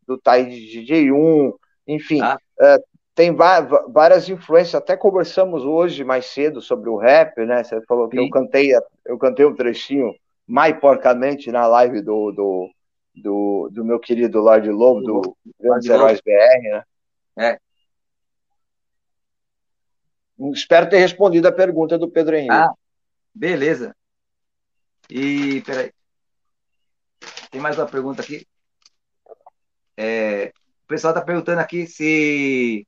do 0.07 0.17
DJ1, 0.19 1.53
enfim, 1.87 2.21
ah. 2.21 2.37
é, 2.59 2.77
tem 3.13 3.35
várias 3.35 4.29
influências, 4.29 4.75
até 4.75 4.95
conversamos 4.95 5.65
hoje 5.65 6.03
mais 6.03 6.25
cedo 6.27 6.61
sobre 6.61 6.89
o 6.89 6.97
rap, 6.97 7.45
né? 7.45 7.63
Você 7.63 7.81
falou 7.81 8.07
que 8.07 8.17
Sim. 8.17 8.23
eu 8.23 8.29
cantei, 8.29 8.71
eu 9.05 9.17
cantei 9.17 9.45
um 9.45 9.55
trechinho 9.55 10.13
mais 10.47 10.77
porcamente 10.79 11.51
na 11.51 11.67
live 11.67 12.01
do, 12.01 12.31
do, 12.31 12.69
do, 13.15 13.69
do 13.71 13.83
meu 13.83 13.99
querido 13.99 14.39
Lorde 14.39 14.69
Lobo, 14.69 15.01
do 15.01 15.37
Grandes 15.59 15.89
Heróis 15.89 16.21
BR, 16.21 16.61
né? 16.63 16.83
É. 17.37 17.59
Espero 20.53 20.89
ter 20.89 20.97
respondido 20.97 21.47
a 21.47 21.51
pergunta 21.51 21.97
do 21.97 22.09
Pedro 22.09 22.35
Henrique. 22.35 22.53
Ah, 22.53 22.71
beleza. 23.33 23.95
E, 25.09 25.61
peraí. 25.61 25.91
Tem 27.51 27.61
mais 27.61 27.77
uma 27.77 27.85
pergunta 27.85 28.21
aqui. 28.21 28.47
É, 29.95 30.51
o 30.83 30.87
pessoal 30.87 31.13
está 31.13 31.23
perguntando 31.23 31.59
aqui 31.59 31.85
se 31.85 32.87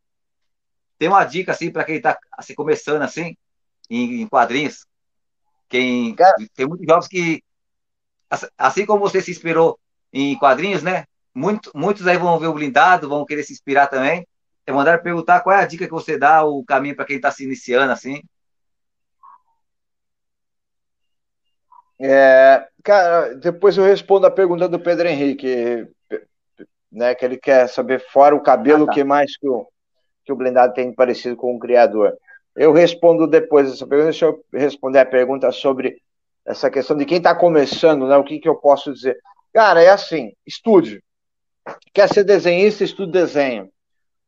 tem 0.98 1.10
uma 1.10 1.24
dica 1.26 1.52
assim 1.52 1.70
para 1.70 1.84
quem 1.84 1.98
está 1.98 2.18
assim, 2.32 2.56
começando 2.56 3.02
assim 3.02 3.38
em, 3.90 4.22
em 4.22 4.28
quadrinhos. 4.28 4.86
Quem 5.68 6.16
Cara... 6.16 6.34
tem 6.56 6.66
muitos 6.66 6.88
jovens 6.88 7.08
que 7.08 7.44
assim 8.58 8.86
como 8.86 9.02
você 9.02 9.22
se 9.22 9.32
inspirou 9.32 9.78
em 10.14 10.38
quadrinhos, 10.38 10.84
né? 10.84 11.06
Muito, 11.34 11.72
muitos 11.74 12.06
aí 12.06 12.18
vão 12.18 12.38
ver 12.38 12.48
o 12.48 12.54
blindado, 12.54 13.10
vão 13.10 13.26
querer 13.26 13.44
se 13.44 13.52
inspirar 13.52 13.88
também. 13.88 14.28
É 14.66 14.72
mandar 14.72 15.02
perguntar 15.02 15.42
qual 15.42 15.56
é 15.56 15.62
a 15.62 15.66
dica 15.66 15.86
que 15.86 15.92
você 15.92 16.18
dá, 16.18 16.44
o 16.46 16.64
caminho 16.64 16.96
para 16.96 17.06
quem 17.06 17.18
está 17.18 17.32
se 17.32 17.44
iniciando 17.44 17.92
assim. 17.92 18.22
É, 22.00 22.68
cara, 22.84 23.34
depois 23.36 23.78
eu 23.78 23.84
respondo 23.84 24.28
a 24.28 24.32
pergunta 24.32 24.68
do 24.68 24.80
Pedro 24.80 25.08
Henrique, 25.08 25.88
né? 26.92 27.16
Que 27.16 27.26
ele 27.26 27.38
quer 27.38 27.68
saber 27.68 28.00
fora 28.12 28.36
o 28.36 28.44
cabelo, 28.44 28.82
o 28.82 28.84
ah, 28.84 28.88
tá. 28.88 28.94
que 28.94 29.04
mais 29.04 29.36
que 29.38 29.48
o 29.48 29.68
que 30.26 30.32
o 30.32 30.36
blindado 30.38 30.74
tem 30.74 30.94
parecido 30.94 31.36
com 31.36 31.56
o 31.56 31.60
criador? 31.60 32.16
Eu 32.56 32.72
respondo 32.72 33.28
depois 33.28 33.72
essa 33.72 33.86
pergunta. 33.86 34.12
Deixa 34.12 34.26
eu 34.26 34.44
responder 34.54 35.00
a 35.00 35.06
pergunta 35.06 35.52
sobre 35.52 35.98
essa 36.46 36.70
questão 36.70 36.96
de 36.96 37.06
quem 37.06 37.18
está 37.18 37.36
começando, 37.36 38.08
né? 38.08 38.16
O 38.16 38.24
que, 38.24 38.40
que 38.40 38.48
eu 38.48 38.56
posso 38.56 38.94
dizer? 38.94 39.18
Cara, 39.54 39.82
é 39.82 39.90
assim: 39.90 40.34
estude. 40.46 41.04
Quer 41.94 42.10
ser 42.10 42.24
desenhista, 42.24 42.84
estude 42.84 43.12
desenho. 43.12 43.70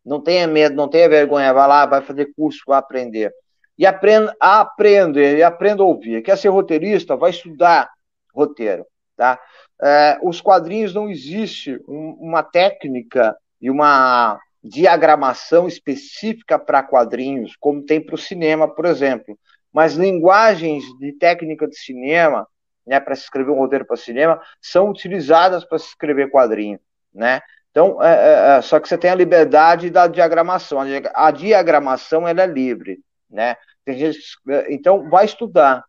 Não 0.05 0.21
tenha 0.21 0.47
medo, 0.47 0.75
não 0.75 0.87
tenha 0.87 1.09
vergonha. 1.09 1.53
Vai 1.53 1.67
lá, 1.67 1.85
vai 1.85 2.01
fazer 2.01 2.31
curso, 2.35 2.61
vai 2.67 2.77
aprender. 2.77 3.33
E 3.77 3.85
aprenda 3.85 4.33
a 4.39 4.71
e 5.37 5.43
aprenda 5.43 5.83
a 5.83 5.85
ouvir. 5.85 6.21
Quer 6.21 6.37
ser 6.37 6.49
roteirista? 6.49 7.17
Vai 7.17 7.31
estudar 7.31 7.89
roteiro. 8.33 8.85
Tá? 9.17 9.39
É, 9.81 10.19
os 10.21 10.39
quadrinhos 10.39 10.93
não 10.93 11.09
existe 11.09 11.81
um, 11.87 12.11
uma 12.19 12.43
técnica 12.43 13.35
e 13.61 13.69
uma 13.69 14.39
diagramação 14.63 15.67
específica 15.67 16.57
para 16.57 16.83
quadrinhos, 16.83 17.55
como 17.59 17.83
tem 17.83 18.01
para 18.01 18.15
o 18.15 18.17
cinema, 18.17 18.67
por 18.67 18.85
exemplo. 18.85 19.37
Mas 19.71 19.93
linguagens 19.93 20.83
de 20.99 21.13
técnica 21.13 21.67
de 21.67 21.77
cinema, 21.77 22.47
né, 22.85 22.99
para 22.99 23.15
se 23.15 23.23
escrever 23.23 23.51
um 23.51 23.57
roteiro 23.57 23.85
para 23.85 23.95
cinema, 23.95 24.41
são 24.61 24.89
utilizadas 24.89 25.65
para 25.65 25.79
se 25.79 25.87
escrever 25.87 26.29
quadrinho, 26.29 26.79
né? 27.13 27.41
Então, 27.71 28.01
é, 28.01 28.13
é, 28.13 28.57
é, 28.57 28.61
só 28.61 28.79
que 28.79 28.87
você 28.87 28.97
tem 28.97 29.09
a 29.09 29.15
liberdade 29.15 29.89
da 29.89 30.07
diagramação. 30.07 30.79
A 31.13 31.31
diagramação 31.31 32.25
ela 32.25 32.43
é 32.43 32.47
livre, 32.47 32.99
né? 33.29 33.57
Gente, 33.85 34.19
é, 34.49 34.73
então, 34.73 35.09
vai 35.09 35.25
estudar, 35.25 35.83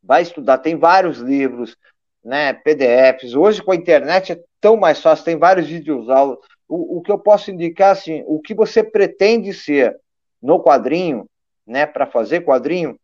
vai 0.00 0.22
estudar. 0.22 0.58
Tem 0.58 0.76
vários 0.76 1.18
livros, 1.18 1.76
né? 2.24 2.52
PDFs. 2.52 3.34
Hoje 3.34 3.60
com 3.60 3.72
a 3.72 3.76
internet 3.76 4.32
é 4.32 4.40
tão 4.60 4.76
mais 4.76 5.02
fácil. 5.02 5.24
Tem 5.24 5.36
vários 5.36 5.66
vídeos 5.66 6.08
aulas 6.08 6.38
o, 6.70 6.98
o 6.98 7.02
que 7.02 7.10
eu 7.10 7.18
posso 7.18 7.50
indicar, 7.50 7.90
assim, 7.90 8.22
o 8.26 8.40
que 8.40 8.54
você 8.54 8.82
pretende 8.82 9.52
ser 9.52 9.98
no 10.40 10.62
quadrinho, 10.62 11.28
né, 11.66 11.84
para 11.84 12.06
fazer 12.06 12.42
quadrinho, 12.42 12.98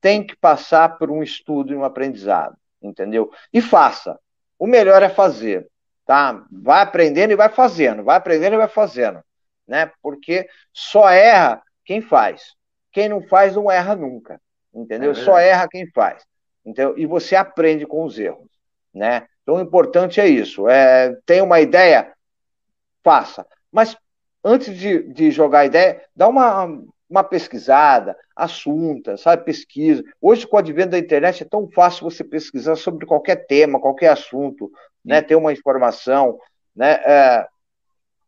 tem 0.00 0.24
que 0.24 0.36
passar 0.36 0.98
por 0.98 1.10
um 1.10 1.22
estudo 1.22 1.72
e 1.72 1.76
um 1.76 1.84
aprendizado, 1.84 2.56
entendeu? 2.82 3.30
E 3.52 3.60
faça. 3.60 4.18
O 4.58 4.66
melhor 4.66 5.02
é 5.02 5.08
fazer, 5.08 5.68
tá? 6.04 6.44
Vai 6.50 6.82
aprendendo 6.82 7.32
e 7.32 7.36
vai 7.36 7.48
fazendo, 7.48 8.04
vai 8.04 8.16
aprendendo 8.16 8.54
e 8.54 8.58
vai 8.58 8.68
fazendo, 8.68 9.20
né? 9.66 9.90
Porque 10.02 10.48
só 10.72 11.08
erra 11.08 11.62
quem 11.84 12.00
faz. 12.00 12.54
Quem 12.92 13.08
não 13.08 13.22
faz 13.22 13.56
não 13.56 13.70
erra 13.70 13.94
nunca, 13.94 14.40
entendeu? 14.72 15.10
É 15.10 15.14
só 15.14 15.38
erra 15.38 15.68
quem 15.68 15.90
faz. 15.90 16.24
Entendeu? 16.64 16.98
E 16.98 17.06
você 17.06 17.36
aprende 17.36 17.86
com 17.86 18.04
os 18.04 18.18
erros, 18.18 18.48
né? 18.92 19.26
Então 19.42 19.56
o 19.56 19.60
importante 19.60 20.20
é 20.20 20.26
isso. 20.26 20.68
É, 20.68 21.14
tem 21.24 21.40
uma 21.40 21.60
ideia, 21.60 22.12
faça. 23.04 23.46
Mas 23.70 23.96
antes 24.42 24.76
de, 24.76 25.02
de 25.12 25.30
jogar 25.30 25.60
a 25.60 25.66
ideia, 25.66 26.02
dá 26.14 26.26
uma, 26.26 26.66
uma 27.08 27.22
pesquisada, 27.22 28.16
assunta, 28.34 29.16
sabe, 29.16 29.44
pesquisa. 29.44 30.02
Hoje, 30.20 30.46
com 30.46 30.56
o 30.56 30.58
advento 30.58 30.90
da 30.90 30.98
internet, 30.98 31.42
é 31.42 31.46
tão 31.46 31.68
fácil 31.70 32.04
você 32.04 32.24
pesquisar 32.24 32.76
sobre 32.76 33.06
qualquer 33.06 33.46
tema, 33.46 33.80
qualquer 33.80 34.08
assunto, 34.08 34.70
né, 35.04 35.22
ter 35.22 35.36
uma 35.36 35.52
informação, 35.52 36.38
né, 36.74 36.92
é, 37.04 37.46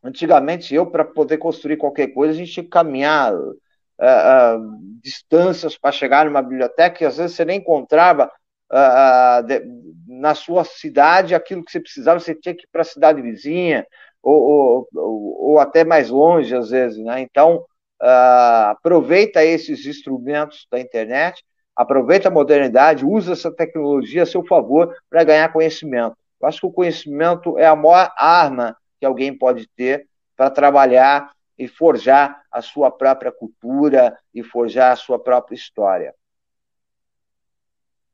antigamente, 0.02 0.74
eu, 0.74 0.86
para 0.86 1.04
poder 1.04 1.38
construir 1.38 1.76
qualquer 1.76 2.08
coisa, 2.08 2.32
a 2.32 2.36
gente 2.36 2.52
tinha 2.52 2.64
que 2.64 2.70
caminhar 2.70 3.34
uh, 3.34 3.50
uh, 3.50 4.78
distâncias 5.02 5.76
para 5.76 5.92
chegar 5.92 6.24
numa 6.24 6.42
biblioteca, 6.42 7.02
e 7.02 7.06
às 7.06 7.16
vezes 7.16 7.36
você 7.36 7.44
nem 7.44 7.58
encontrava 7.58 8.30
uh, 8.72 9.42
de, 9.44 9.62
na 10.06 10.34
sua 10.34 10.64
cidade 10.64 11.34
aquilo 11.34 11.64
que 11.64 11.72
você 11.72 11.80
precisava, 11.80 12.20
você 12.20 12.34
tinha 12.34 12.54
que 12.54 12.64
ir 12.64 12.68
para 12.70 12.82
a 12.82 12.84
cidade 12.84 13.20
vizinha, 13.20 13.86
ou, 14.22 14.42
ou, 14.42 14.88
ou, 14.94 15.58
até 15.58 15.84
mais 15.84 16.10
longe, 16.10 16.54
às 16.54 16.70
vezes, 16.70 16.98
né? 16.98 17.20
Então, 17.20 17.64
uh, 18.02 18.70
aproveita 18.70 19.44
esses 19.44 19.86
instrumentos 19.86 20.66
da 20.70 20.80
internet, 20.80 21.44
aproveita 21.74 22.28
a 22.28 22.32
modernidade, 22.32 23.04
usa 23.04 23.32
essa 23.32 23.50
tecnologia 23.52 24.22
a 24.22 24.26
seu 24.26 24.44
favor 24.44 24.96
para 25.08 25.24
ganhar 25.24 25.52
conhecimento. 25.52 26.16
Eu 26.40 26.48
acho 26.48 26.60
que 26.60 26.66
o 26.66 26.72
conhecimento 26.72 27.58
é 27.58 27.66
a 27.66 27.76
maior 27.76 28.12
arma 28.16 28.76
que 28.98 29.06
alguém 29.06 29.36
pode 29.36 29.68
ter 29.76 30.08
para 30.36 30.50
trabalhar 30.50 31.32
e 31.56 31.66
forjar 31.66 32.42
a 32.50 32.62
sua 32.62 32.90
própria 32.90 33.32
cultura 33.32 34.16
e 34.32 34.42
forjar 34.42 34.92
a 34.92 34.96
sua 34.96 35.18
própria 35.18 35.56
história. 35.56 36.14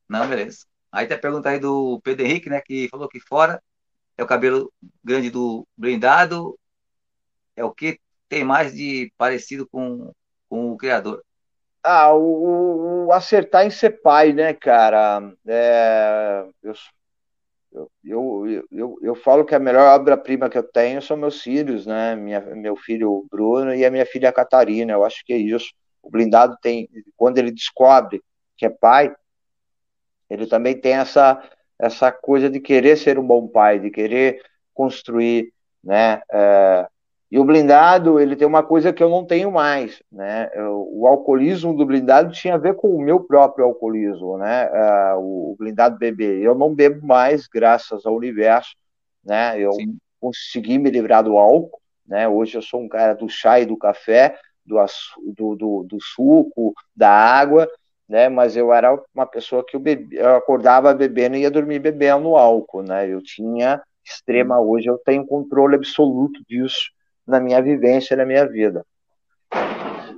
Não, 0.08 0.26
beleza. 0.26 0.66
Aí 0.90 1.06
tem 1.06 1.16
a 1.16 1.20
pergunta 1.20 1.50
aí 1.50 1.58
do 1.58 2.00
Pedro 2.02 2.24
Henrique, 2.24 2.48
né, 2.48 2.60
que 2.60 2.88
falou 2.88 3.08
que 3.08 3.20
fora 3.20 3.62
é 4.16 4.22
o 4.22 4.26
cabelo 4.26 4.72
grande 5.02 5.30
do 5.30 5.66
blindado, 5.76 6.58
é 7.56 7.64
o 7.64 7.72
que 7.72 7.98
tem 8.28 8.44
mais 8.44 8.74
de 8.74 9.12
parecido 9.16 9.68
com, 9.68 10.12
com 10.48 10.72
o 10.72 10.76
criador? 10.76 11.22
Ah, 11.82 12.14
o, 12.14 13.06
o 13.06 13.12
acertar 13.12 13.66
em 13.66 13.70
ser 13.70 14.00
pai, 14.02 14.32
né, 14.32 14.54
cara? 14.54 15.20
É, 15.46 16.46
eu, 16.62 16.74
eu, 18.04 18.66
eu, 18.70 18.98
eu, 19.02 19.14
falo 19.14 19.44
que 19.44 19.54
a 19.54 19.58
melhor 19.58 19.94
obra-prima 19.94 20.48
que 20.48 20.56
eu 20.56 20.62
tenho 20.62 21.02
são 21.02 21.16
meus 21.16 21.42
filhos, 21.42 21.86
né? 21.86 22.14
Minha, 22.16 22.40
meu 22.40 22.76
filho 22.76 23.26
Bruno 23.30 23.74
e 23.74 23.84
a 23.84 23.90
minha 23.90 24.06
filha 24.06 24.32
Catarina. 24.32 24.92
Eu 24.92 25.04
acho 25.04 25.24
que 25.24 25.32
é 25.32 25.36
isso. 25.36 25.74
O 26.02 26.10
blindado 26.10 26.56
tem, 26.62 26.88
quando 27.16 27.38
ele 27.38 27.50
descobre 27.50 28.22
que 28.56 28.64
é 28.66 28.70
pai, 28.70 29.14
ele 30.30 30.46
também 30.46 30.78
tem 30.78 30.94
essa, 30.94 31.42
essa 31.78 32.12
coisa 32.12 32.48
de 32.48 32.60
querer 32.60 32.96
ser 32.96 33.18
um 33.18 33.26
bom 33.26 33.48
pai, 33.48 33.78
de 33.78 33.90
querer 33.90 34.42
construir, 34.72 35.52
né? 35.82 36.22
É, 36.30 36.88
e 37.34 37.38
o 37.40 37.44
blindado, 37.44 38.20
ele 38.20 38.36
tem 38.36 38.46
uma 38.46 38.62
coisa 38.62 38.92
que 38.92 39.02
eu 39.02 39.10
não 39.10 39.24
tenho 39.24 39.50
mais, 39.50 40.00
né? 40.12 40.48
O 40.56 41.04
alcoolismo 41.04 41.76
do 41.76 41.84
blindado 41.84 42.30
tinha 42.30 42.54
a 42.54 42.58
ver 42.58 42.76
com 42.76 42.94
o 42.94 43.02
meu 43.02 43.18
próprio 43.18 43.64
alcoolismo, 43.64 44.38
né? 44.38 44.70
Uh, 44.70 45.18
o 45.18 45.56
blindado 45.58 45.98
bebê. 45.98 46.38
Eu 46.38 46.54
não 46.54 46.72
bebo 46.72 47.04
mais, 47.04 47.48
graças 47.48 48.06
ao 48.06 48.14
universo, 48.14 48.76
né? 49.24 49.58
Eu 49.58 49.72
Sim. 49.72 49.96
consegui 50.20 50.78
me 50.78 50.88
livrar 50.92 51.24
do 51.24 51.36
álcool, 51.36 51.80
né? 52.06 52.28
Hoje 52.28 52.56
eu 52.56 52.62
sou 52.62 52.80
um 52.80 52.88
cara 52.88 53.14
do 53.14 53.28
chá 53.28 53.58
e 53.58 53.66
do 53.66 53.76
café, 53.76 54.38
do, 54.64 54.76
do, 55.34 55.56
do, 55.56 55.86
do 55.88 55.98
suco, 56.00 56.72
da 56.94 57.10
água, 57.10 57.68
né? 58.08 58.28
Mas 58.28 58.56
eu 58.56 58.72
era 58.72 58.96
uma 59.12 59.26
pessoa 59.26 59.66
que 59.66 59.74
eu, 59.74 59.80
bebe, 59.80 60.14
eu 60.14 60.36
acordava 60.36 60.94
bebendo 60.94 61.34
e 61.34 61.40
ia 61.40 61.50
dormir 61.50 61.80
bebendo 61.80 62.36
álcool, 62.36 62.84
né? 62.84 63.08
Eu 63.08 63.20
tinha 63.20 63.82
extrema, 64.04 64.60
hoje 64.60 64.86
eu 64.86 64.98
tenho 65.04 65.26
controle 65.26 65.74
absoluto 65.74 66.40
disso, 66.48 66.94
na 67.26 67.40
minha 67.40 67.60
vivência, 67.60 68.16
na 68.16 68.24
minha 68.24 68.46
vida. 68.46 68.84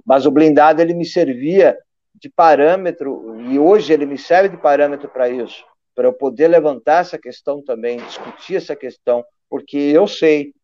Mas 0.05 0.27
o 0.27 0.31
blindado 0.31 0.81
ele 0.81 0.95
me 0.95 1.05
servia 1.05 1.77
de 2.15 2.29
parâmetro 2.31 3.41
e 3.41 3.59
hoje 3.59 3.93
ele 3.93 4.07
me 4.07 4.17
serve 4.17 4.51
de 4.51 4.57
parâmetro 4.57 5.09
para 5.09 5.29
isso, 5.29 5.65
para 5.95 6.07
eu 6.07 6.13
poder 6.13 6.49
levantar 6.49 7.01
essa 7.01 7.19
questão 7.19 7.63
também, 7.63 7.99
discutir 7.99 8.57
essa 8.57 8.75
questão, 8.75 9.25
porque 9.51 9.77
eu 9.77 10.07
sei 10.07 10.55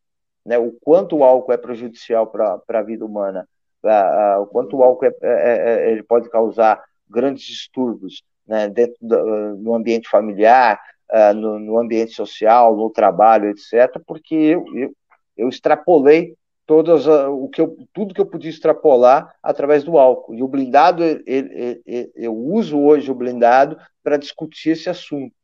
né, 0.44 0.58
o 0.58 0.72
quanto 0.80 1.18
o 1.18 1.24
álcool 1.24 1.52
é 1.52 1.56
prejudicial 1.56 2.26
para 2.26 2.60
a 2.68 2.82
vida 2.82 3.04
humana, 3.04 3.46
o 4.40 4.46
quanto 4.46 4.76
o 4.76 4.82
álcool 4.82 5.06
é, 5.06 5.14
é, 5.22 5.88
é, 5.88 5.90
ele 5.90 6.02
pode 6.02 6.30
causar 6.30 6.82
grandes 7.08 7.44
distúrbios 7.44 8.22
né, 8.46 8.68
dentro 8.68 8.96
do, 9.00 9.56
no 9.56 9.74
ambiente 9.74 10.08
familiar, 10.08 10.80
uh, 11.10 11.34
no, 11.34 11.58
no, 11.58 11.78
ambiente 11.78 12.12
social, 12.12 12.76
no 12.76 12.90
trabalho, 12.90 13.50
etc., 13.50 14.00
porque 14.06 14.34
eu, 14.34 14.64
eu, 14.74 14.92
eu 15.36 15.48
extrapolei 15.48 16.36
todas 16.66 17.06
o 17.06 17.48
que 17.48 17.60
eu, 17.60 17.76
tudo 17.92 18.14
que 18.14 18.20
eu 18.20 18.26
podia 18.26 18.50
extrapolar 18.50 19.34
através 19.42 19.84
do 19.84 19.98
álcool. 19.98 20.34
E 20.34 20.42
o 20.42 20.48
blindado, 20.48 21.02
ele, 21.02 21.22
ele, 21.26 21.82
ele, 21.84 22.12
eu 22.14 22.34
uso 22.34 22.78
hoje 22.78 23.10
o 23.10 23.14
blindado 23.14 23.76
para 24.02 24.16
discutir 24.16 24.70
esse 24.70 24.88
assunto, 24.88 25.34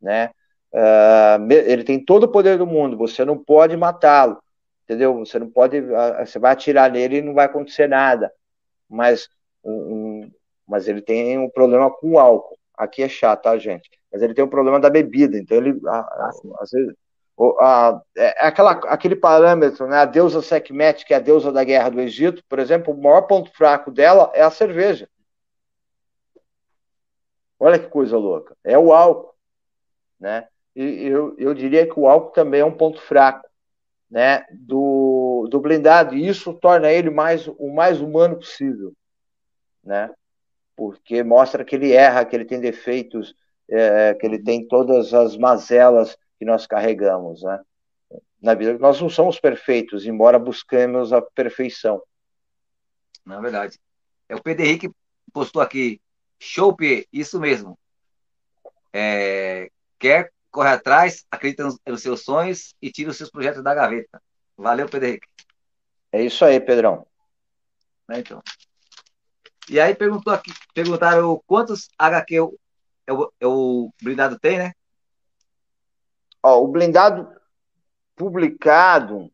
né? 0.00 0.30
Uh, 0.72 1.52
ele 1.52 1.84
tem 1.84 2.04
todo 2.04 2.24
o 2.24 2.28
poder 2.28 2.58
do 2.58 2.66
mundo. 2.66 2.96
Você 2.96 3.24
não 3.24 3.38
pode 3.38 3.76
matá-lo, 3.76 4.42
entendeu? 4.82 5.16
Você 5.20 5.38
não 5.38 5.48
pode, 5.48 5.78
uh, 5.78 6.26
você 6.26 6.38
vai 6.38 6.52
atirar 6.52 6.90
nele 6.90 7.18
e 7.18 7.22
não 7.22 7.34
vai 7.34 7.46
acontecer 7.46 7.88
nada. 7.88 8.32
Mas, 8.88 9.28
um, 9.62 10.28
mas 10.66 10.88
ele 10.88 11.00
tem 11.00 11.38
um 11.38 11.48
problema 11.48 11.88
com 11.90 12.12
o 12.12 12.18
álcool. 12.18 12.58
Aqui 12.76 13.04
é 13.04 13.08
chato, 13.08 13.42
tá, 13.42 13.56
gente? 13.56 13.88
Mas 14.12 14.20
ele 14.20 14.34
tem 14.34 14.44
um 14.44 14.48
problema 14.48 14.80
da 14.80 14.90
bebida. 14.90 15.38
Então 15.38 15.56
ele, 15.56 15.80
às 16.58 16.70
vezes 16.72 16.92
a, 17.60 18.00
é, 18.16 18.44
é 18.44 18.46
aquela, 18.46 18.72
aquele 18.72 19.16
parâmetro, 19.16 19.86
né? 19.86 19.98
A 19.98 20.04
deusa 20.04 20.40
Sekhmet, 20.40 21.04
que 21.04 21.12
é 21.12 21.16
a 21.16 21.20
deusa 21.20 21.50
da 21.50 21.64
guerra 21.64 21.90
do 21.90 22.00
Egito, 22.00 22.42
por 22.48 22.58
exemplo, 22.58 22.94
o 22.94 23.02
maior 23.02 23.22
ponto 23.22 23.50
fraco 23.52 23.90
dela 23.90 24.30
é 24.34 24.42
a 24.42 24.50
cerveja. 24.50 25.08
Olha 27.58 27.78
que 27.78 27.88
coisa 27.88 28.16
louca. 28.16 28.56
É 28.62 28.78
o 28.78 28.92
álcool, 28.92 29.34
né? 30.18 30.46
E 30.76 31.06
eu, 31.06 31.34
eu 31.38 31.54
diria 31.54 31.86
que 31.86 31.98
o 31.98 32.06
álcool 32.08 32.32
também 32.32 32.60
é 32.60 32.64
um 32.64 32.76
ponto 32.76 33.00
fraco, 33.00 33.48
né? 34.10 34.44
Do, 34.52 35.48
do 35.50 35.60
blindado. 35.60 36.14
E 36.14 36.26
isso 36.26 36.52
torna 36.54 36.90
ele 36.90 37.10
mais 37.10 37.46
o 37.48 37.72
mais 37.72 38.00
humano 38.00 38.36
possível, 38.36 38.92
né? 39.82 40.10
Porque 40.76 41.22
mostra 41.22 41.64
que 41.64 41.76
ele 41.76 41.92
erra, 41.92 42.24
que 42.24 42.34
ele 42.34 42.44
tem 42.44 42.60
defeitos, 42.60 43.34
é, 43.68 44.14
que 44.14 44.26
ele 44.26 44.40
tem 44.40 44.66
todas 44.66 45.14
as 45.14 45.36
mazelas 45.36 46.16
que 46.38 46.44
nós 46.44 46.66
carregamos, 46.66 47.42
né? 47.42 47.60
Na 48.40 48.54
vida, 48.54 48.78
nós 48.78 49.00
não 49.00 49.08
somos 49.08 49.40
perfeitos, 49.40 50.06
embora 50.06 50.38
busquemos 50.38 51.12
a 51.12 51.22
perfeição. 51.22 52.02
Na 53.24 53.40
verdade. 53.40 53.78
É 54.28 54.34
o 54.34 54.42
Pedro 54.42 54.64
Henrique 54.64 54.90
postou 55.32 55.60
aqui, 55.62 56.00
Chope, 56.38 57.08
isso 57.12 57.40
mesmo. 57.40 57.78
É, 58.92 59.70
quer 59.98 60.30
correr 60.50 60.70
atrás, 60.70 61.24
acredita 61.30 61.64
nos, 61.64 61.78
nos, 61.86 62.02
seus 62.02 62.22
sonhos 62.22 62.74
e 62.80 62.90
tira 62.90 63.10
os 63.10 63.16
seus 63.16 63.30
projetos 63.30 63.62
da 63.62 63.74
gaveta. 63.74 64.22
Valeu, 64.56 64.88
Pedro 64.88 65.08
Henrique. 65.08 65.28
É 66.12 66.22
isso 66.22 66.44
aí, 66.44 66.60
Pedrão. 66.60 67.06
É, 68.10 68.18
então. 68.18 68.42
E 69.68 69.80
aí 69.80 69.94
perguntou 69.94 70.32
aqui, 70.32 70.52
perguntaram 70.74 71.42
quantos 71.46 71.88
HQ 71.98 72.40
o, 72.40 72.58
o, 73.10 73.30
o 73.42 73.90
blindado 74.02 74.38
tem, 74.38 74.58
né? 74.58 74.72
Ó, 76.44 76.62
o 76.62 76.68
blindado 76.68 77.26
publicado, 78.14 79.32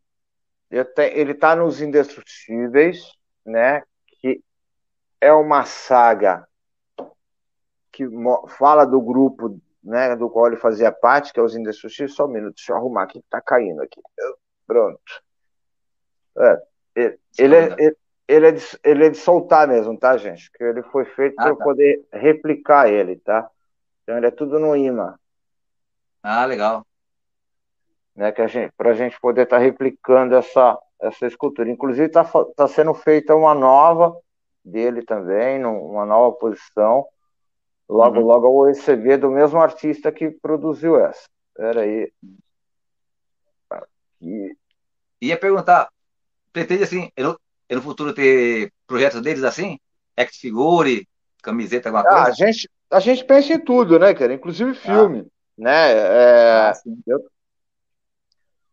ele 0.71 1.33
está 1.33 1.57
nos 1.57 1.81
Indestrutíveis, 1.81 3.03
né? 3.45 3.83
Que 4.07 4.41
é 5.21 5.33
uma 5.33 5.65
saga 5.65 6.47
que 7.91 8.07
fala 8.57 8.85
do 8.85 9.01
grupo 9.01 9.61
né, 9.83 10.15
do 10.15 10.31
qual 10.31 10.47
ele 10.47 10.57
fazia 10.57 10.93
parte, 10.93 11.33
que 11.33 11.41
é 11.41 11.43
os 11.43 11.57
Indestrutíveis. 11.57 12.15
Só 12.15 12.27
um 12.27 12.29
minuto, 12.29 12.55
deixa 12.55 12.73
eu 12.73 12.77
arrumar 12.77 13.03
aqui, 13.03 13.19
que 13.19 13.27
está 13.27 13.41
caindo 13.41 13.83
aqui. 13.83 14.01
Pronto. 14.65 15.01
É, 16.39 16.63
ele, 16.95 17.57
é, 17.57 17.75
ele, 17.77 17.97
ele, 18.29 18.47
é 18.47 18.53
de, 18.53 18.65
ele 18.85 19.07
é 19.07 19.11
de 19.11 19.19
soltar 19.19 19.67
mesmo, 19.67 19.99
tá, 19.99 20.17
gente? 20.17 20.49
Que 20.53 20.63
ele 20.63 20.85
foi 20.85 21.05
feito 21.07 21.35
ah, 21.41 21.43
para 21.43 21.57
tá. 21.57 21.65
poder 21.65 22.07
replicar 22.13 22.89
ele, 22.89 23.17
tá? 23.17 23.51
Então 24.05 24.17
ele 24.17 24.27
é 24.27 24.31
tudo 24.31 24.61
no 24.61 24.77
imã. 24.77 25.19
Ah, 26.23 26.47
legal 26.47 26.87
né, 28.21 28.31
que 28.31 28.43
a 28.43 28.47
gente, 28.47 28.71
para 28.77 28.91
a 28.91 28.95
gente 28.95 29.19
poder 29.19 29.45
estar 29.45 29.57
tá 29.57 29.63
replicando 29.63 30.35
essa, 30.35 30.79
essa 31.01 31.27
escultura. 31.27 31.71
Inclusive 31.71 32.07
está 32.07 32.23
tá 32.55 32.69
sendo 32.69 32.93
feita 32.93 33.35
uma 33.35 33.55
nova 33.55 34.15
dele 34.63 35.03
também, 35.03 35.65
uma 35.65 36.05
nova 36.05 36.37
posição, 36.37 37.07
Logo, 37.89 38.21
uhum. 38.21 38.27
logo 38.27 38.49
o 38.49 38.69
ECV 38.69 39.17
do 39.17 39.31
mesmo 39.31 39.59
artista 39.59 40.13
que 40.13 40.31
produziu 40.31 41.05
essa. 41.05 41.29
Espera 41.49 41.81
aí. 41.81 42.13
Aqui. 43.69 44.57
Ia 45.21 45.37
perguntar, 45.37 45.89
pretende 46.53 46.85
assim, 46.85 47.11
no, 47.19 47.37
no 47.69 47.83
futuro 47.83 48.15
ter 48.15 48.71
projetos 48.87 49.21
deles 49.21 49.43
assim? 49.43 49.77
Act 50.17 50.39
figure, 50.39 51.05
camiseta, 51.43 51.89
alguma 51.89 52.05
ah, 52.05 52.27
coisa? 52.27 52.31
A 52.31 52.33
gente, 52.33 52.71
a 52.93 53.01
gente 53.01 53.25
pensa 53.25 53.55
em 53.55 53.59
tudo, 53.59 53.99
né, 53.99 54.15
cara? 54.15 54.35
Inclusive 54.35 54.73
filme. 54.75 55.27
Ah. 55.27 55.31
Né? 55.59 55.93
É, 55.93 56.71
ah, 56.71 56.73
eu, 57.09 57.19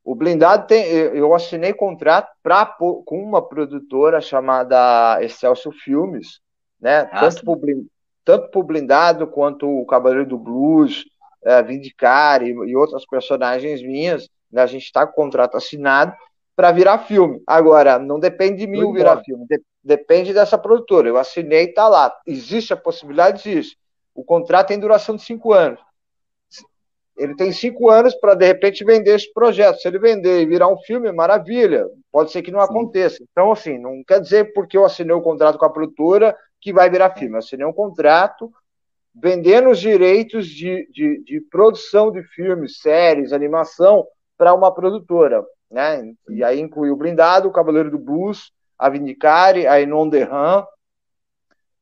o 0.07 0.15
blindado 0.15 0.67
tem. 0.67 0.85
Eu 0.85 1.35
assinei 1.35 1.73
contrato 1.73 2.31
pra, 2.41 2.65
com 2.65 3.03
uma 3.11 3.45
produtora 3.45 4.21
chamada 4.21 5.21
Excelsior 5.21 5.73
Filmes, 5.73 6.39
né? 6.79 7.09
Ah, 7.11 7.19
tanto, 7.19 7.43
pro, 7.43 7.85
tanto 8.23 8.49
pro 8.49 8.63
blindado 8.63 9.27
quanto 9.27 9.67
o 9.67 9.85
Cavaleiro 9.85 10.25
do 10.25 10.37
Blues, 10.37 11.03
é, 11.43 11.61
Vindicar 11.61 12.41
e, 12.41 12.51
e 12.51 12.73
outras 12.73 13.05
personagens 13.05 13.83
minhas. 13.83 14.29
Né? 14.49 14.61
A 14.61 14.65
gente 14.65 14.85
está 14.85 15.05
com 15.05 15.11
o 15.11 15.25
contrato 15.25 15.57
assinado 15.57 16.15
para 16.55 16.71
virar 16.71 16.99
filme. 16.99 17.43
Agora, 17.45 17.99
não 17.99 18.17
depende 18.17 18.59
de 18.59 18.67
mim 18.67 18.83
Muito 18.83 18.93
virar 18.93 19.17
bom. 19.17 19.23
filme, 19.25 19.45
de, 19.45 19.61
depende 19.83 20.33
dessa 20.33 20.57
produtora. 20.57 21.09
Eu 21.09 21.17
assinei 21.17 21.65
e 21.65 21.69
está 21.69 21.89
lá. 21.89 22.15
Existe 22.25 22.71
a 22.71 22.77
possibilidade 22.77 23.43
disso. 23.43 23.75
O 24.15 24.23
contrato 24.23 24.69
tem 24.69 24.79
duração 24.79 25.17
de 25.17 25.23
cinco 25.23 25.51
anos 25.51 25.81
ele 27.17 27.35
tem 27.35 27.51
cinco 27.51 27.89
anos 27.89 28.13
para, 28.15 28.35
de 28.35 28.45
repente, 28.45 28.85
vender 28.85 29.15
esse 29.15 29.31
projeto. 29.33 29.79
Se 29.79 29.87
ele 29.87 29.97
vender 29.97 30.41
e 30.41 30.45
virar 30.45 30.67
um 30.67 30.77
filme, 30.77 31.11
maravilha. 31.11 31.87
Pode 32.11 32.31
ser 32.31 32.43
que 32.43 32.51
não 32.51 32.59
Sim. 32.59 32.65
aconteça. 32.65 33.23
Então, 33.31 33.51
assim, 33.51 33.77
não 33.79 34.03
quer 34.07 34.21
dizer 34.21 34.53
porque 34.53 34.77
eu 34.77 34.85
assinei 34.85 35.13
o 35.13 35.19
um 35.19 35.23
contrato 35.23 35.57
com 35.57 35.65
a 35.65 35.69
produtora 35.69 36.37
que 36.61 36.71
vai 36.71 36.89
virar 36.89 37.15
filme. 37.15 37.35
Eu 37.35 37.39
assinei 37.39 37.65
um 37.65 37.73
contrato 37.73 38.51
vendendo 39.15 39.69
os 39.69 39.79
direitos 39.79 40.47
de, 40.47 40.87
de, 40.91 41.23
de 41.23 41.41
produção 41.41 42.11
de 42.11 42.21
filmes, 42.21 42.79
séries, 42.79 43.33
animação 43.33 44.05
para 44.37 44.53
uma 44.53 44.71
produtora. 44.71 45.43
Né? 45.71 46.13
E 46.29 46.43
aí 46.43 46.59
inclui 46.59 46.91
o 46.91 46.95
Blindado, 46.95 47.47
o 47.47 47.51
Cavaleiro 47.51 47.89
do 47.89 47.97
Blues, 47.97 48.51
a 48.77 48.89
Vindicare, 48.89 49.65
a 49.65 49.81
Enon 49.81 50.07
Derram, 50.07 50.67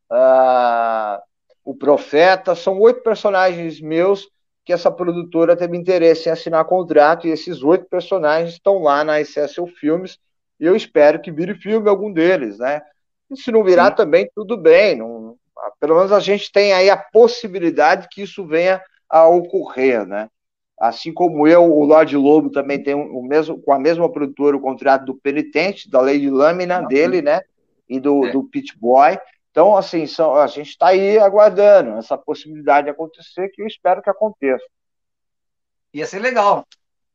uh, 0.10 1.20
o 1.66 1.76
Profeta. 1.76 2.56
São 2.56 2.80
oito 2.80 3.04
personagens 3.04 3.82
meus 3.82 4.30
que 4.66 4.74
essa 4.74 4.92
produtora 4.92 5.56
teve 5.56 5.78
interesse 5.78 6.28
em 6.28 6.32
assinar 6.32 6.66
contrato 6.66 7.28
e 7.28 7.30
esses 7.30 7.62
oito 7.62 7.86
personagens 7.86 8.54
estão 8.54 8.80
lá 8.80 9.04
na 9.04 9.22
Excel 9.22 9.68
Filmes 9.68 10.18
e 10.60 10.66
eu 10.66 10.76
espero 10.76 11.22
que 11.22 11.32
vire 11.32 11.54
filme 11.54 11.88
algum 11.88 12.12
deles, 12.12 12.58
né? 12.58 12.82
E 13.30 13.38
se 13.38 13.52
não 13.52 13.64
virar 13.64 13.92
Sim. 13.92 13.96
também, 13.98 14.30
tudo 14.34 14.58
bem. 14.58 14.98
Não, 14.98 15.38
pelo 15.80 15.96
menos 15.96 16.12
a 16.12 16.20
gente 16.20 16.52
tem 16.52 16.74
aí 16.74 16.90
a 16.90 16.98
possibilidade 16.98 18.08
que 18.10 18.24
isso 18.24 18.46
venha 18.46 18.82
a 19.10 19.28
ocorrer, 19.28 20.06
né? 20.06 20.30
Assim 20.80 21.14
como 21.14 21.48
eu, 21.48 21.64
o 21.64 21.86
Lorde 21.86 22.18
Lobo 22.18 22.50
também 22.50 22.82
tem 22.82 22.96
o 22.96 23.22
mesmo, 23.22 23.62
com 23.62 23.72
a 23.72 23.80
mesma 23.80 24.12
produtora 24.12 24.58
o 24.58 24.62
contrato 24.62 25.06
do 25.06 25.16
Penitente, 25.16 25.90
da 25.90 26.02
Lei 26.02 26.20
de 26.20 26.30
Lâmina 26.30 26.82
dele, 26.82 27.22
né? 27.22 27.42
E 27.88 28.00
do, 28.00 28.26
é. 28.26 28.32
do 28.32 28.44
Pit 28.44 28.78
Boy. 28.78 29.18
Então, 29.56 29.78
assim, 29.78 30.06
são, 30.06 30.36
a 30.36 30.48
gente 30.48 30.72
está 30.72 30.88
aí 30.88 31.18
aguardando 31.18 31.92
essa 31.98 32.18
possibilidade 32.18 32.88
de 32.88 32.92
acontecer, 32.92 33.48
que 33.54 33.62
eu 33.62 33.68
espero 33.68 34.02
que 34.02 34.10
aconteça. 34.10 34.66
Ia 35.94 36.06
ser 36.06 36.20
legal. 36.20 36.68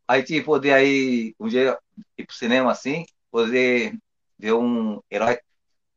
A 0.08 0.16
gente 0.18 0.40
poder 0.40 0.72
aí, 0.72 1.34
um 1.38 1.48
dia, 1.48 1.78
ir 2.16 2.24
para 2.24 2.32
o 2.32 2.34
cinema 2.34 2.72
assim, 2.72 3.04
poder 3.30 3.92
ver 4.38 4.54
um 4.54 5.02
herói 5.10 5.38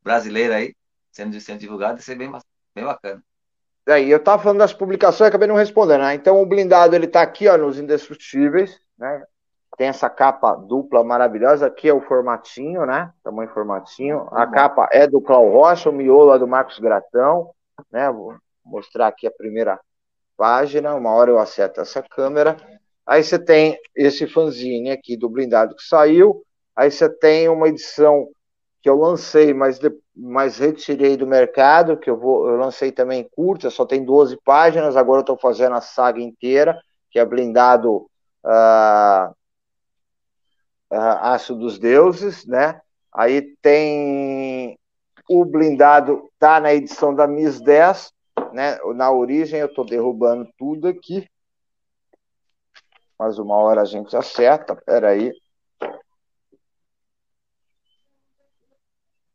brasileiro 0.04 0.54
aí 0.54 0.76
sendo, 1.14 1.40
sendo 1.40 1.60
divulgado, 1.60 2.00
ia 2.00 2.02
ser 2.02 2.16
bem, 2.16 2.30
bem 2.76 2.84
bacana. 2.84 3.24
Aí, 3.88 4.12
eu 4.12 4.18
estava 4.18 4.44
falando 4.44 4.60
das 4.60 4.74
publicações, 4.74 5.30
acabei 5.30 5.48
não 5.48 5.56
respondendo. 5.56 6.02
Né? 6.02 6.14
Então, 6.16 6.42
o 6.42 6.46
blindado 6.46 6.94
ele 6.94 7.06
está 7.06 7.22
aqui 7.22 7.48
ó, 7.48 7.58
nos 7.58 7.80
Indestrutíveis, 7.80 8.82
né? 8.98 9.24
Tem 9.78 9.88
essa 9.88 10.10
capa 10.10 10.56
dupla 10.56 11.04
maravilhosa. 11.04 11.66
Aqui 11.68 11.90
é 11.90 11.94
o 11.94 12.02
formatinho, 12.02 12.86
né? 12.86 13.12
Tamanho 13.24 13.50
formatinho. 13.50 14.28
A 14.32 14.46
capa 14.46 14.88
é 14.92 15.08
do 15.08 15.20
Clau 15.20 15.50
Rocha, 15.52 15.90
o 15.90 15.94
miolo 15.94 16.34
é 16.34 16.40
do 16.40 16.48
Marcos 16.48 16.78
Gratão, 16.80 17.50
né? 17.92 18.12
Vou 18.12 18.36
mostrar 18.64 19.08
aqui 19.08 19.26
a 19.26 19.32
primeira 19.32 19.80
página. 20.38 20.94
Uma 20.94 21.12
hora 21.12 21.32
eu 21.32 21.40
acerto 21.40 21.82
essa 21.82 22.04
câmera. 22.04 22.56
Aí 23.06 23.24
você 23.24 23.40
tem 23.40 23.78
esse 23.96 24.28
fanzine 24.28 24.92
aqui 24.92 25.18
do 25.18 25.28
blindado 25.28 25.76
que 25.76 25.84
saiu. 25.84 26.44
Aí 26.76 26.92
você 26.92 27.10
tem 27.10 27.50
uma 27.50 27.68
edição 27.68 28.30
que 28.82 28.90
eu 28.90 28.98
lancei, 28.98 29.54
mas, 29.54 29.80
de, 29.80 29.92
mas 30.16 30.58
retirei 30.58 31.16
do 31.16 31.26
mercado, 31.26 31.98
que 31.98 32.10
eu, 32.10 32.18
vou, 32.18 32.50
eu 32.50 32.58
lancei 32.58 32.92
também 32.92 33.28
curta, 33.36 33.70
só 33.70 33.86
tem 33.86 34.04
12 34.04 34.38
páginas. 34.44 34.96
Agora 34.96 35.20
eu 35.20 35.24
estou 35.24 35.38
fazendo 35.38 35.74
a 35.76 35.82
saga 35.82 36.22
inteira, 36.22 36.80
que 37.10 37.18
é 37.18 37.26
blindado. 37.26 38.08
Uh, 38.46 39.34
Aço 40.96 41.56
dos 41.56 41.80
Deuses, 41.80 42.46
né? 42.46 42.82
Aí 43.12 43.56
tem 43.62 44.78
o 45.30 45.46
blindado, 45.46 46.30
tá 46.38 46.60
na 46.60 46.74
edição 46.74 47.14
da 47.14 47.28
Miss 47.28 47.62
10, 47.62 48.12
né? 48.52 48.78
Na 48.96 49.12
origem 49.12 49.60
eu 49.60 49.68
estou 49.68 49.86
derrubando 49.86 50.50
tudo 50.58 50.88
aqui. 50.88 51.28
Mas 53.18 53.38
uma 53.40 53.56
hora 53.56 53.82
a 53.82 53.86
gente 53.86 54.16
acerta, 54.16 54.76
peraí. 54.76 55.32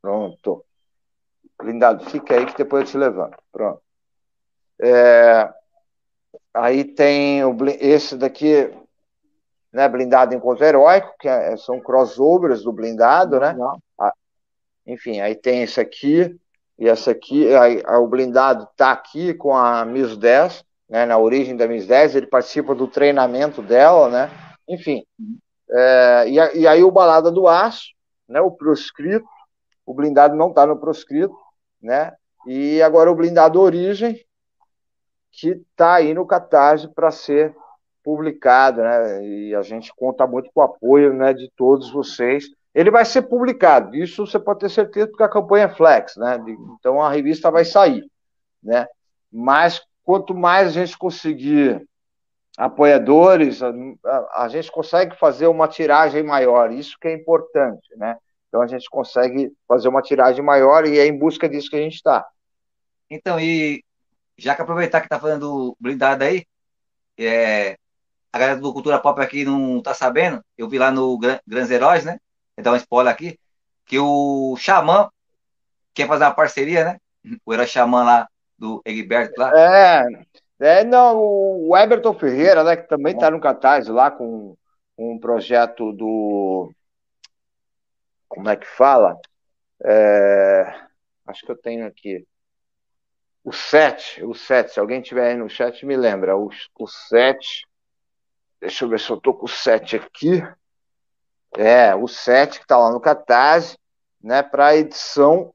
Pronto. 0.01 0.65
Blindado, 1.57 2.05
fica 2.09 2.35
aí 2.35 2.45
que 2.45 2.57
depois 2.57 2.83
eu 2.83 2.89
te 2.91 2.97
levanto. 2.97 3.37
Pronto. 3.51 3.81
É, 4.81 5.53
aí 6.53 6.85
tem 6.85 7.43
o, 7.43 7.55
esse 7.79 8.17
daqui, 8.17 8.71
né, 9.71 9.87
blindado 9.87 10.33
encontro 10.33 10.65
heróico, 10.65 11.13
que 11.19 11.27
é, 11.27 11.55
são 11.57 11.79
crossovers 11.79 12.63
do 12.63 12.73
blindado, 12.73 13.39
né? 13.39 13.55
Ah, 13.99 14.13
enfim, 14.85 15.19
aí 15.19 15.35
tem 15.35 15.63
esse 15.63 15.79
aqui 15.79 16.35
e 16.77 16.87
essa 16.87 17.11
aqui, 17.11 17.53
aí, 17.55 17.83
o 17.85 18.07
blindado 18.07 18.67
tá 18.77 18.91
aqui 18.91 19.33
com 19.33 19.55
a 19.55 19.83
Miss 19.83 20.15
10, 20.15 20.63
né, 20.89 21.05
na 21.05 21.17
origem 21.17 21.55
da 21.55 21.67
Miss 21.67 21.85
10, 21.85 22.15
ele 22.15 22.27
participa 22.27 22.73
do 22.73 22.87
treinamento 22.87 23.61
dela, 23.61 24.09
né? 24.09 24.31
Enfim, 24.67 25.03
é, 25.69 26.25
e, 26.27 26.59
e, 26.61 26.67
aí 26.67 26.83
o 26.83 26.91
Balada 26.91 27.29
do 27.29 27.47
Aço, 27.47 27.89
né, 28.27 28.39
o 28.39 28.49
proscrito, 28.49 29.27
o 29.85 29.93
blindado 29.93 30.35
não 30.35 30.49
está 30.49 30.65
no 30.65 30.79
proscrito, 30.79 31.35
né? 31.81 32.13
E 32.47 32.81
agora 32.81 33.11
o 33.11 33.15
blindado 33.15 33.59
Origem, 33.59 34.25
que 35.31 35.49
está 35.49 35.95
aí 35.95 36.13
no 36.13 36.25
Catarse 36.25 36.87
para 36.87 37.11
ser 37.11 37.53
publicado, 38.03 38.81
né? 38.81 39.25
E 39.25 39.55
a 39.55 39.61
gente 39.61 39.93
conta 39.95 40.25
muito 40.25 40.49
com 40.53 40.61
o 40.61 40.63
apoio 40.63 41.13
né, 41.13 41.33
de 41.33 41.49
todos 41.55 41.91
vocês. 41.91 42.45
Ele 42.73 42.91
vai 42.91 43.03
ser 43.03 43.23
publicado, 43.23 43.95
isso 43.95 44.25
você 44.25 44.39
pode 44.39 44.59
ter 44.59 44.69
certeza, 44.69 45.07
porque 45.07 45.23
a 45.23 45.29
campanha 45.29 45.65
é 45.65 45.69
flex, 45.69 46.15
né? 46.17 46.39
Então 46.79 47.01
a 47.01 47.11
revista 47.11 47.49
vai 47.49 47.65
sair, 47.65 48.05
né? 48.61 48.87
Mas 49.31 49.81
quanto 50.03 50.33
mais 50.35 50.69
a 50.69 50.71
gente 50.71 50.97
conseguir 50.97 51.85
apoiadores, 52.57 53.63
a, 53.63 53.71
a, 54.05 54.43
a 54.43 54.47
gente 54.49 54.71
consegue 54.71 55.15
fazer 55.17 55.47
uma 55.47 55.67
tiragem 55.67 56.23
maior, 56.23 56.71
isso 56.71 56.97
que 56.99 57.07
é 57.07 57.13
importante, 57.13 57.95
né? 57.95 58.17
Então 58.47 58.61
a 58.61 58.67
gente 58.67 58.89
consegue 58.89 59.51
fazer 59.67 59.87
uma 59.87 60.01
tiragem 60.01 60.43
maior 60.43 60.85
e 60.85 60.99
é 60.99 61.05
em 61.05 61.17
busca 61.17 61.47
disso 61.47 61.69
que 61.69 61.75
a 61.75 61.81
gente 61.81 61.95
está. 61.95 62.27
Então, 63.09 63.39
e 63.39 63.83
já 64.37 64.55
que 64.55 64.61
aproveitar 64.61 65.01
que 65.01 65.07
está 65.07 65.19
falando 65.19 65.75
blindado 65.79 66.23
aí, 66.23 66.45
é, 67.17 67.77
a 68.31 68.39
galera 68.39 68.59
do 68.59 68.73
Cultura 68.73 68.99
Pop 68.99 69.19
aqui 69.21 69.43
não 69.43 69.81
tá 69.81 69.93
sabendo, 69.93 70.43
eu 70.57 70.69
vi 70.69 70.77
lá 70.77 70.91
no 70.91 71.17
Grandes 71.17 71.71
Heróis, 71.71 72.05
né? 72.05 72.19
Vou 72.55 72.63
dar 72.63 72.73
um 72.73 72.75
spoiler 72.75 73.13
aqui, 73.13 73.39
que 73.85 73.97
o 73.99 74.55
Xamã 74.57 75.09
quer 75.93 76.07
fazer 76.07 76.25
uma 76.25 76.33
parceria, 76.33 76.85
né? 76.85 76.97
O 77.45 77.53
herói 77.53 77.67
Xamã 77.67 78.03
lá, 78.03 78.27
do 78.57 78.81
Egberto 78.85 79.33
lá. 79.37 79.51
É, 79.57 80.03
é, 80.59 80.83
não, 80.83 81.17
o 81.17 81.75
Everton 81.75 82.13
Ferreira, 82.13 82.63
né, 82.63 82.75
que 82.75 82.87
também 82.87 83.17
tá 83.17 83.31
no 83.31 83.39
Catarse 83.39 83.91
lá 83.91 84.11
com 84.11 84.55
um 84.97 85.17
projeto 85.17 85.91
do. 85.93 86.71
Como 88.27 88.49
é 88.49 88.55
que 88.55 88.67
fala? 88.67 89.17
É, 89.83 90.73
acho 91.25 91.45
que 91.45 91.51
eu 91.51 91.57
tenho 91.57 91.87
aqui. 91.87 92.25
O 93.43 93.53
7, 93.53 94.23
o 94.25 94.35
7, 94.35 94.73
se 94.73 94.79
alguém 94.79 95.01
tiver 95.01 95.31
aí 95.31 95.35
no 95.35 95.49
chat, 95.49 95.85
me 95.85 95.95
lembra. 95.95 96.37
O, 96.37 96.49
o 96.77 96.87
7 96.87 97.65
Deixa 98.61 98.83
eu 98.85 98.89
ver 98.89 98.99
se 98.99 99.09
eu 99.09 99.17
tô 99.17 99.33
com 99.33 99.45
o 99.45 99.49
7 99.49 99.95
aqui. 99.95 100.43
É, 101.57 101.95
o 101.95 102.07
7 102.07 102.59
que 102.59 102.65
está 102.65 102.77
lá 102.77 102.91
no 102.91 102.99
Catarse, 102.99 103.77
né, 104.21 104.43
para 104.43 104.75
edição, 104.75 105.53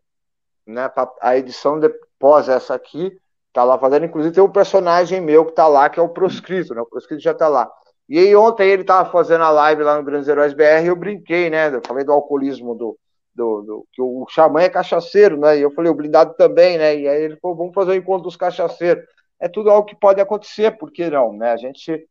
né, 0.66 0.88
pra, 0.88 1.10
a 1.20 1.36
edição 1.36 1.78
depois 1.78 2.48
essa 2.48 2.74
aqui, 2.74 3.16
tá 3.52 3.62
lá 3.62 3.78
fazendo, 3.78 4.06
inclusive 4.06 4.34
tem 4.34 4.42
um 4.42 4.50
personagem 4.50 5.20
meu 5.20 5.46
que 5.46 5.52
tá 5.52 5.68
lá, 5.68 5.88
que 5.88 6.00
é 6.00 6.02
o 6.02 6.08
Proscrito, 6.08 6.74
né, 6.74 6.80
o 6.80 6.86
Proscrito 6.86 7.22
já 7.22 7.34
tá 7.34 7.46
lá. 7.46 7.70
E 8.08 8.18
aí 8.18 8.34
ontem 8.34 8.68
ele 8.68 8.84
tava 8.84 9.10
fazendo 9.10 9.44
a 9.44 9.50
live 9.50 9.82
lá 9.82 9.96
no 9.96 10.04
Grandes 10.04 10.28
Heróis 10.28 10.52
BR 10.52 10.86
eu 10.86 10.96
brinquei, 10.96 11.48
né, 11.50 11.74
eu 11.74 11.82
falei 11.86 12.04
do 12.04 12.12
alcoolismo 12.12 12.74
do, 12.74 12.98
do, 13.34 13.62
do, 13.62 13.86
que 13.92 14.02
o 14.02 14.26
xamã 14.30 14.62
é 14.62 14.68
cachaceiro, 14.68 15.38
né, 15.38 15.58
e 15.58 15.60
eu 15.60 15.70
falei, 15.70 15.92
o 15.92 15.94
blindado 15.94 16.34
também, 16.34 16.78
né, 16.78 16.96
e 16.96 17.06
aí 17.08 17.22
ele 17.22 17.36
falou, 17.36 17.56
vamos 17.56 17.74
fazer 17.74 17.92
o 17.92 17.94
encontro 17.94 18.24
dos 18.24 18.36
cachaceiros. 18.36 19.04
é 19.40 19.48
tudo 19.48 19.70
algo 19.70 19.86
que 19.86 19.96
pode 19.96 20.20
acontecer, 20.20 20.72
por 20.72 20.90
que 20.90 21.08
não? 21.08 21.32
Né? 21.32 21.52
A 21.52 21.56
gente, 21.56 22.08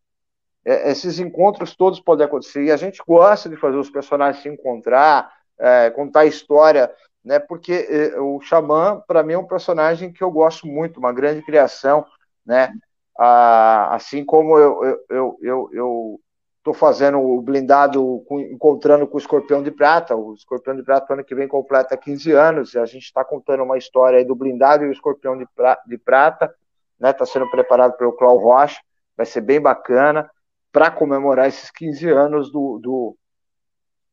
é, 0.65 0.91
esses 0.91 1.19
encontros 1.19 1.75
todos 1.75 1.99
podem 1.99 2.25
acontecer, 2.25 2.63
e 2.63 2.71
a 2.71 2.77
gente 2.77 3.01
gosta 3.05 3.49
de 3.49 3.55
fazer 3.55 3.77
os 3.77 3.89
personagens 3.89 4.41
se 4.41 4.49
encontrar, 4.49 5.31
é, 5.59 5.89
contar 5.89 6.25
história, 6.25 6.91
né? 7.23 7.39
porque 7.39 7.87
é, 7.89 8.19
o 8.19 8.39
Xamã, 8.41 9.01
para 9.07 9.23
mim, 9.23 9.33
é 9.33 9.37
um 9.37 9.47
personagem 9.47 10.11
que 10.11 10.23
eu 10.23 10.31
gosto 10.31 10.67
muito, 10.67 10.99
uma 10.99 11.13
grande 11.13 11.41
criação, 11.41 12.05
né? 12.45 12.73
Ah, 13.17 13.93
assim 13.93 14.25
como 14.25 14.57
eu, 14.57 14.83
eu, 14.83 15.05
eu, 15.09 15.39
eu, 15.41 15.69
eu 15.71 16.19
Estou 16.63 16.73
fazendo 16.73 17.19
o 17.19 17.41
blindado, 17.41 18.23
encontrando 18.49 19.05
com 19.05 19.15
o 19.15 19.19
Escorpião 19.19 19.61
de 19.61 19.69
Prata. 19.69 20.15
O 20.15 20.33
Escorpião 20.33 20.73
de 20.73 20.81
Prata, 20.81 21.13
ano 21.13 21.21
que 21.21 21.35
vem, 21.35 21.45
completa 21.45 21.97
15 21.97 22.31
anos. 22.31 22.73
E 22.73 22.79
a 22.79 22.85
gente 22.85 23.03
está 23.03 23.21
contando 23.21 23.63
uma 23.63 23.77
história 23.77 24.17
aí 24.17 24.23
do 24.23 24.33
blindado 24.33 24.85
e 24.85 24.87
o 24.87 24.91
Escorpião 24.93 25.37
de, 25.37 25.45
pra, 25.53 25.77
de 25.85 25.97
Prata. 25.97 26.55
Está 27.03 27.25
né? 27.25 27.25
Sendo 27.25 27.51
preparado 27.51 27.97
pelo 27.97 28.13
Clau 28.13 28.37
Rocha. 28.37 28.79
Vai 29.17 29.25
ser 29.25 29.41
bem 29.41 29.59
bacana 29.59 30.31
para 30.73 30.91
comemorar 30.91 31.47
esses 31.47 31.71
15 31.71 32.09
anos 32.09 32.51
do, 32.51 32.79
do, 32.79 33.17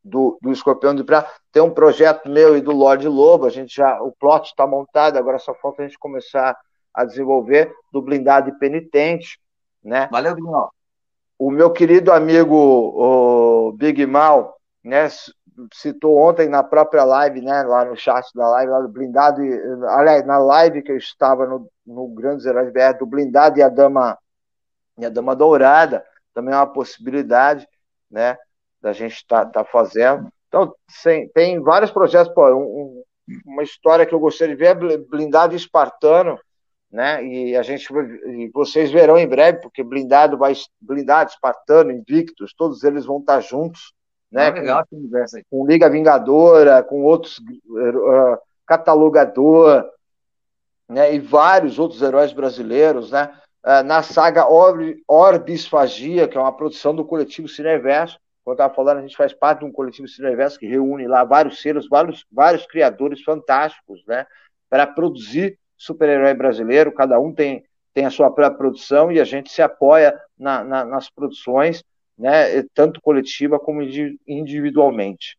do, 0.04 0.38
do, 0.40 0.52
Escorpião 0.52 0.94
de 0.94 1.02
Prata. 1.02 1.28
Tem 1.50 1.60
um 1.60 1.74
projeto 1.74 2.28
meu 2.28 2.56
e 2.56 2.60
do 2.60 2.70
Lorde 2.70 3.08
Lobo. 3.08 3.46
A 3.46 3.50
gente 3.50 3.74
já, 3.74 4.00
o 4.00 4.12
plot 4.12 4.50
está 4.50 4.64
montado, 4.64 5.16
agora 5.16 5.40
só 5.40 5.52
falta 5.54 5.82
a 5.82 5.86
gente 5.88 5.98
começar 5.98 6.56
a 6.94 7.04
desenvolver 7.04 7.74
do 7.92 8.00
blindado 8.00 8.48
e 8.48 8.58
penitente. 8.58 9.40
Né? 9.82 10.08
Valeu, 10.12 10.36
Bruno 10.36 10.70
o 11.40 11.50
meu 11.50 11.70
querido 11.72 12.12
amigo 12.12 12.54
o 12.54 13.72
Big 13.72 14.04
Mal, 14.04 14.54
né, 14.84 15.08
citou 15.72 16.18
ontem 16.18 16.50
na 16.50 16.62
própria 16.62 17.02
live, 17.02 17.40
né, 17.40 17.62
lá 17.62 17.82
no 17.82 17.96
chat 17.96 18.26
da 18.34 18.46
live, 18.46 18.70
lá 18.70 18.80
do 18.80 18.88
blindado, 18.88 19.42
e, 19.42 19.58
aliás, 19.86 20.26
na 20.26 20.36
live 20.36 20.82
que 20.82 20.92
eu 20.92 20.98
estava 20.98 21.46
no, 21.46 21.66
no 21.86 22.08
Grandes 22.08 22.44
Heróis 22.44 22.70
BR, 22.70 22.98
do 22.98 23.06
blindado 23.06 23.58
e 23.58 23.62
a 23.62 23.70
Dama, 23.70 24.18
e 24.98 25.06
a 25.06 25.08
Dama 25.08 25.34
Dourada, 25.34 26.04
também 26.34 26.54
é 26.54 26.56
uma 26.56 26.66
possibilidade, 26.66 27.66
né, 28.10 28.36
da 28.80 28.92
gente 28.92 29.14
estar 29.14 29.46
tá, 29.46 29.62
tá 29.62 29.64
fazendo. 29.64 30.30
Então, 30.48 30.74
tem, 31.02 31.28
tem 31.28 31.60
vários 31.60 31.90
projetos, 31.90 32.32
pô, 32.34 32.46
um, 32.54 33.02
uma 33.44 33.62
história 33.62 34.04
que 34.04 34.14
eu 34.14 34.20
gostaria 34.20 34.54
de 34.54 34.58
ver 34.58 34.76
é 34.76 34.96
blindado 34.96 35.54
espartano, 35.54 36.38
né? 36.90 37.24
E 37.24 37.56
a 37.56 37.62
gente 37.62 37.86
e 37.92 38.50
vocês 38.52 38.90
verão 38.90 39.16
em 39.16 39.28
breve, 39.28 39.60
porque 39.60 39.82
blindado 39.82 40.36
vai 40.36 40.54
blindado, 40.80 41.30
espartano, 41.30 41.92
invictus, 41.92 42.52
todos 42.52 42.82
eles 42.82 43.06
vão 43.06 43.20
estar 43.20 43.40
juntos, 43.40 43.92
né? 44.30 44.48
Ah, 44.48 44.50
legal 44.50 44.86
com, 44.90 45.08
com 45.48 45.66
Liga 45.66 45.88
Vingadora, 45.88 46.82
com 46.82 47.04
outros 47.04 47.38
uh, 47.38 48.38
catalogador, 48.66 49.88
né? 50.88 51.14
E 51.14 51.20
vários 51.20 51.78
outros 51.78 52.02
heróis 52.02 52.32
brasileiros, 52.32 53.12
né? 53.12 53.32
Uh, 53.64 53.82
na 53.84 54.02
saga 54.02 54.48
Orb, 54.48 55.02
Orbisfagia, 55.06 56.26
que 56.26 56.36
é 56.36 56.40
uma 56.40 56.56
produção 56.56 56.94
do 56.94 57.04
coletivo 57.04 57.46
Cineverso, 57.46 58.18
como 58.42 58.52
eu 58.52 58.54
estava 58.54 58.74
falando, 58.74 58.98
a 58.98 59.02
gente 59.02 59.16
faz 59.16 59.32
parte 59.32 59.60
de 59.60 59.66
um 59.66 59.72
coletivo 59.72 60.08
Cineverso 60.08 60.58
que 60.58 60.66
reúne 60.66 61.06
lá 61.06 61.24
vários 61.24 61.60
seres, 61.60 61.86
vários, 61.88 62.24
vários 62.32 62.66
criadores 62.66 63.22
fantásticos, 63.22 64.02
né? 64.06 64.26
Para 64.68 64.86
produzir 64.86 65.58
super-herói 65.76 66.34
brasileiro, 66.34 66.92
cada 66.92 67.18
um 67.18 67.32
tem, 67.32 67.64
tem 67.94 68.06
a 68.06 68.10
sua 68.10 68.30
própria 68.30 68.56
produção 68.56 69.10
e 69.10 69.20
a 69.20 69.24
gente 69.24 69.50
se 69.50 69.62
apoia 69.62 70.18
na, 70.38 70.64
na, 70.64 70.84
nas 70.84 71.10
produções, 71.10 71.82
né, 72.18 72.62
tanto 72.74 73.00
coletiva 73.00 73.58
como 73.58 73.82
individualmente. 74.26 75.38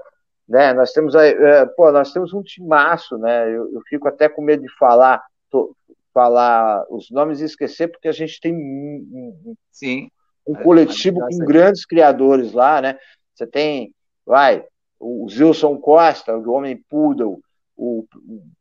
Né? 0.48 0.74
Nós 0.74 0.94
temos 0.94 1.16
aí, 1.16 1.32
é, 1.32 1.66
pô, 1.66 1.92
nós 1.92 2.14
temos 2.14 2.34
um 2.34 2.42
timaço, 2.42 3.18
né? 3.18 3.50
Eu, 3.50 3.74
eu 3.74 3.82
fico 3.90 4.08
até 4.08 4.30
com 4.30 4.42
medo 4.42 4.64
de 4.64 4.74
falar, 4.78 5.22
tô, 5.50 5.76
falar 6.14 6.86
os 6.90 7.12
nomes 7.12 7.42
e 7.42 7.46
esquecer, 7.46 7.90
porque 7.90 8.08
a 8.08 8.14
gente 8.14 8.40
tem 8.40 8.56
um, 8.56 9.56
Sim. 9.72 10.10
um 10.48 10.56
coletivo 10.56 11.20
com 11.20 11.38
grandes 11.40 11.86
criadores 11.86 12.54
lá, 12.54 12.82
né? 12.82 12.98
Você 13.36 13.46
tem, 13.46 13.94
vai, 14.26 14.66
o 15.00 15.28
Zilson 15.30 15.78
Costa, 15.78 16.36
o 16.36 16.52
Homem 16.52 16.78
Poodle, 16.90 17.42
o, 17.76 18.06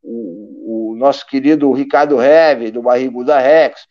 o, 0.03 0.91
o, 0.93 0.95
nosso 0.97 1.27
querido 1.27 1.73
Ricardo 1.73 2.21
Heve, 2.21 2.71
do 2.71 2.83
Barriguda 2.83 3.39
Rex, 3.39 3.87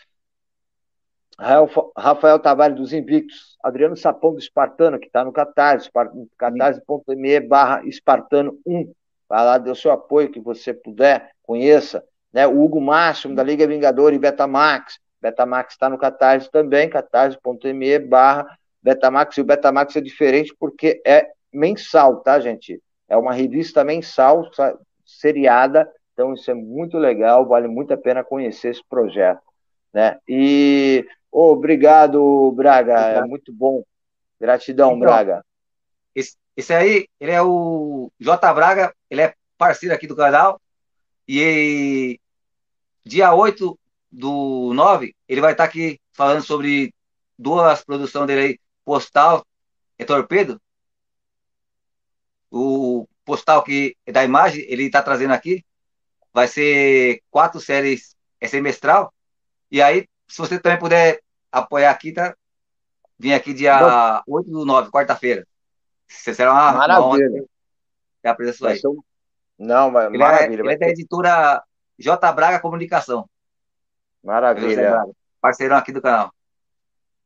Rafael 1.97 2.39
Tavares 2.39 2.77
dos 2.77 2.93
Invictos, 2.93 3.57
Adriano 3.63 3.97
Sapão 3.97 4.31
do 4.31 4.39
Espartano, 4.39 4.99
que 4.99 5.07
está 5.07 5.23
no 5.23 5.33
Catarse, 5.33 5.89
catarse.me 6.37 7.39
barra 7.41 7.85
Espartano 7.85 8.57
1. 8.65 8.93
Vai 9.27 9.43
lá, 9.43 9.57
dê 9.57 9.69
o 9.69 9.75
seu 9.75 9.91
apoio 9.91 10.31
que 10.31 10.39
você 10.39 10.73
puder, 10.73 11.31
conheça. 11.43 12.03
Né? 12.31 12.47
O 12.47 12.63
Hugo 12.63 12.79
Máximo, 12.79 13.35
da 13.35 13.43
Liga 13.43 13.67
Vingador 13.67 14.13
e 14.13 14.19
Betamax. 14.19 14.99
Betamax 15.19 15.73
está 15.73 15.89
no 15.89 15.97
Catarse 15.97 16.49
também, 16.51 16.89
catarse.me 16.89 17.99
barra 17.99 18.45
Betamax. 18.81 19.37
E 19.37 19.41
o 19.41 19.45
Betamax 19.45 19.95
é 19.95 20.01
diferente 20.01 20.55
porque 20.57 21.01
é 21.05 21.31
mensal, 21.55 22.17
tá, 22.21 22.39
gente? 22.39 22.81
É 23.07 23.15
uma 23.17 23.33
revista 23.33 23.83
mensal, 23.83 24.49
seriada, 25.05 25.89
então 26.13 26.33
isso 26.33 26.49
é 26.49 26.53
muito 26.53 26.97
legal, 26.97 27.47
vale 27.47 27.67
muito 27.67 27.93
a 27.93 27.97
pena 27.97 28.23
conhecer 28.23 28.69
esse 28.69 28.83
projeto. 28.87 29.41
Né? 29.93 30.17
E 30.27 31.05
Oh, 31.37 31.51
obrigado, 31.51 32.49
Braga. 32.53 32.93
É 32.93 33.21
muito 33.25 33.51
bom. 33.51 33.83
Gratidão, 34.39 34.91
então, 34.91 34.99
Braga. 34.99 35.45
Esse, 36.15 36.37
esse, 36.55 36.73
aí, 36.73 37.09
ele 37.19 37.31
é 37.31 37.41
o 37.41 38.09
J. 38.17 38.53
Braga, 38.53 38.95
ele 39.09 39.19
é 39.19 39.33
parceiro 39.57 39.93
aqui 39.93 40.07
do 40.07 40.15
canal. 40.15 40.61
E 41.27 42.17
dia 43.03 43.33
8 43.33 43.77
do 44.09 44.71
9, 44.73 45.13
ele 45.27 45.41
vai 45.41 45.51
estar 45.51 45.65
aqui 45.65 45.99
falando 46.13 46.41
sobre 46.41 46.93
duas 47.37 47.83
produções 47.83 48.27
dele 48.27 48.41
aí, 48.41 48.59
Postal 48.85 49.45
e 49.99 50.05
Torpedo. 50.05 50.57
O 52.51 53.07
postal 53.23 53.63
que 53.63 53.95
é 54.05 54.11
da 54.11 54.23
imagem, 54.23 54.65
ele 54.67 54.83
está 54.83 55.01
trazendo 55.01 55.33
aqui. 55.33 55.65
Vai 56.33 56.47
ser 56.47 57.21
quatro 57.29 57.59
séries 57.59 58.15
é 58.39 58.47
semestral. 58.47 59.13
E 59.71 59.81
aí, 59.81 60.07
se 60.27 60.37
você 60.37 60.59
também 60.59 60.79
puder 60.79 61.19
apoiar 61.51 61.91
aqui, 61.91 62.11
tá? 62.11 62.35
Vim 63.17 63.33
aqui 63.33 63.53
dia 63.53 64.23
Bom, 64.25 64.35
8 64.35 64.51
do 64.51 64.65
9, 64.65 64.91
quarta-feira. 64.91 65.47
Você 66.07 66.33
será 66.33 66.51
uma, 66.51 66.71
maravilha. 66.73 67.05
Uma 67.05 67.15
honra 67.15 67.45
a 68.29 68.35
presença 68.35 68.67
aí. 68.67 68.81
Não, 69.57 69.91
mas 69.91 70.07
ele 70.07 70.17
maravilha. 70.17 70.61
É, 70.61 70.65
ele 70.65 70.73
é 70.73 70.77
da 70.77 70.89
editora 70.89 71.63
J. 71.97 72.33
Braga 72.33 72.59
Comunicação. 72.59 73.29
Maravilha. 74.23 75.03
Parceirão 75.39 75.77
aqui 75.77 75.91
do 75.91 76.01
canal. 76.01 76.33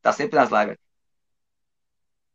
Tá 0.02 0.12
sempre 0.12 0.36
nas 0.36 0.50
lives. 0.50 0.78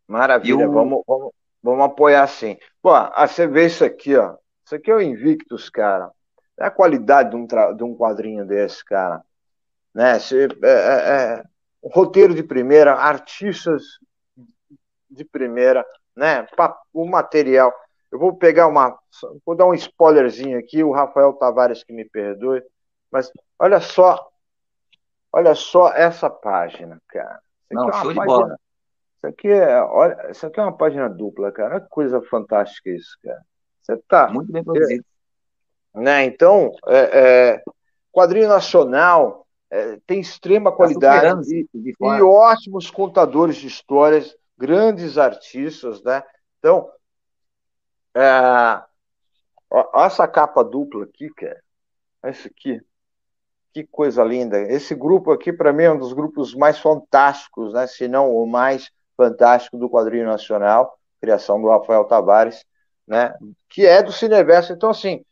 Maravilha, 0.07 0.67
o... 0.67 0.71
vamos, 0.71 1.03
vamos, 1.07 1.31
vamos 1.65 1.85
apoiar 1.85 2.27
sim. 2.27 2.57
Pô, 2.81 2.91
ah, 2.91 3.27
você 3.27 3.47
vê 3.47 3.65
isso 3.65 3.83
aqui, 3.83 4.15
ó. 4.15 4.35
Isso 4.63 4.75
aqui 4.75 4.91
é 4.91 4.95
o 4.95 5.01
Invictus, 5.01 5.69
cara. 5.69 6.11
É 6.59 6.65
a 6.65 6.71
qualidade 6.71 7.31
de 7.31 7.35
um, 7.35 7.47
tra... 7.47 7.71
de 7.71 7.83
um 7.83 7.95
quadrinho 7.95 8.45
desse, 8.45 8.85
cara. 8.85 9.21
Né? 9.93 10.19
Você, 10.19 10.47
é, 10.63 10.69
é, 10.69 11.39
é 11.39 11.43
roteiro 11.83 12.35
de 12.35 12.43
primeira, 12.43 12.93
artistas 12.93 13.83
de 15.09 15.25
primeira, 15.25 15.85
né? 16.15 16.47
O 16.93 17.05
material. 17.05 17.73
Eu 18.11 18.19
vou 18.19 18.35
pegar 18.35 18.67
uma. 18.67 18.97
Vou 19.45 19.55
dar 19.55 19.65
um 19.65 19.73
spoilerzinho 19.73 20.57
aqui, 20.59 20.83
o 20.83 20.91
Rafael 20.91 21.33
Tavares 21.33 21.83
que 21.83 21.93
me 21.93 22.05
perdoe, 22.05 22.63
mas 23.11 23.31
olha 23.59 23.79
só. 23.81 24.29
Olha 25.31 25.53
só 25.53 25.91
essa 25.91 26.29
página, 26.29 27.01
cara. 27.07 27.41
Não, 27.69 27.89
é 27.89 27.93
show 27.93 28.01
página, 28.03 28.21
de 28.21 28.25
bola. 28.25 28.59
Isso 29.25 29.27
aqui, 29.27 29.47
é, 29.47 29.81
olha, 29.81 30.29
isso 30.29 30.45
aqui 30.45 30.59
é 30.59 30.63
uma 30.63 30.77
página 30.77 31.09
dupla, 31.09 31.51
cara. 31.51 31.75
Olha 31.75 31.81
que 31.81 31.89
coisa 31.89 32.21
fantástica 32.21 32.91
isso, 32.91 33.17
cara. 33.23 33.41
Você 33.81 33.97
tá. 34.07 34.27
Muito 34.29 34.51
bem 34.51 34.63
produzido. 34.63 35.03
É, 35.95 35.99
né? 35.99 36.25
Então, 36.25 36.71
é, 36.87 36.97
é, 36.97 37.63
quadrinho 38.11 38.47
nacional, 38.47 39.47
é, 39.69 39.99
tem 40.05 40.19
extrema 40.19 40.69
tá 40.69 40.77
qualidade 40.77 41.49
e, 41.51 41.67
e, 41.73 42.21
ótimos 42.21 42.91
contadores 42.91 43.55
de 43.55 43.67
histórias, 43.67 44.35
grandes 44.57 45.17
artistas, 45.17 46.03
né? 46.03 46.21
Então, 46.59 46.87
é, 48.13 48.83
ó, 49.71 50.05
essa 50.05 50.27
capa 50.27 50.63
dupla 50.63 51.05
aqui, 51.05 51.29
cara. 51.29 51.61
Essa 52.21 52.47
aqui. 52.47 52.79
Que 53.73 53.83
coisa 53.85 54.23
linda. 54.23 54.59
Esse 54.71 54.93
grupo 54.93 55.31
aqui, 55.31 55.51
para 55.51 55.73
mim, 55.73 55.83
é 55.83 55.91
um 55.91 55.97
dos 55.97 56.13
grupos 56.13 56.53
mais 56.53 56.79
fantásticos, 56.79 57.73
né? 57.73 57.87
se 57.87 58.07
não 58.07 58.33
o 58.33 58.45
mais 58.45 58.89
fantástico 59.15 59.77
do 59.77 59.89
quadrinho 59.89 60.25
nacional, 60.25 60.97
criação 61.21 61.61
do 61.61 61.69
Rafael 61.69 62.03
Tavares, 62.05 62.65
né? 63.07 63.33
que 63.69 63.85
é 63.85 64.01
do 64.01 64.11
Cineverso. 64.11 64.73
Então, 64.73 64.89
assim, 64.89 65.23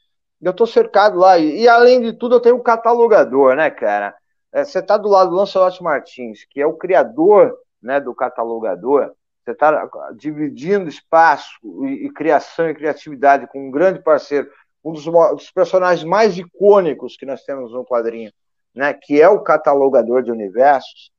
eu 0.42 0.52
estou 0.52 0.68
cercado 0.68 1.18
lá. 1.18 1.38
E, 1.38 1.62
e, 1.62 1.68
além 1.68 2.02
de 2.02 2.14
tudo, 2.14 2.36
eu 2.36 2.40
tenho 2.40 2.58
um 2.58 2.64
catalogador, 2.64 3.56
né, 3.56 3.70
cara? 3.70 4.16
É, 4.52 4.64
você 4.64 4.80
está 4.80 4.98
do 4.98 5.10
lado 5.10 5.32
do 5.32 5.36
Lancelot 5.36 5.82
Martins, 5.82 6.46
que 6.50 6.62
é 6.62 6.68
o 6.68 6.78
criador 6.78 7.58
né, 7.82 8.00
do 8.00 8.14
catalogador. 8.14 9.12
Você 9.44 9.52
está 9.52 9.90
dividindo 10.16 10.88
espaço 10.88 11.52
e, 11.84 12.06
e, 12.06 12.14
criação 12.14 12.70
e 12.70 12.76
criatividade 12.76 13.48
com 13.48 13.68
um 13.68 13.72
grande 13.72 14.00
parceiro, 14.02 14.50
um 14.84 14.94
dos, 14.94 15.06
dos, 15.06 15.52
personagens 15.52 16.08
mais 16.08 16.38
icônicos 16.38 17.18
que 17.18 17.26
nós 17.26 17.44
temos 17.44 17.74
no 17.74 17.86
quadrinho, 17.86 18.32
né, 18.74 18.94
que 18.94 19.22
é 19.22 19.28
o 19.28 19.42
catalogador 19.42 20.22
de 20.22 20.32
universos, 20.32 21.12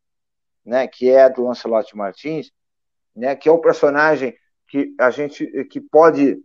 né, 0.65 0.87
que 0.87 1.11
é 1.11 1.29
do 1.29 1.45
Lancelot 1.45 1.97
Martins, 1.97 2.51
né, 3.15 3.37
que 3.37 3.49
é 3.49 3.53
o 3.53 3.59
personagem 3.59 4.35
que 4.69 4.95
a 4.99 5.11
gente 5.11 5.47
que 5.71 5.81
pode 5.81 6.39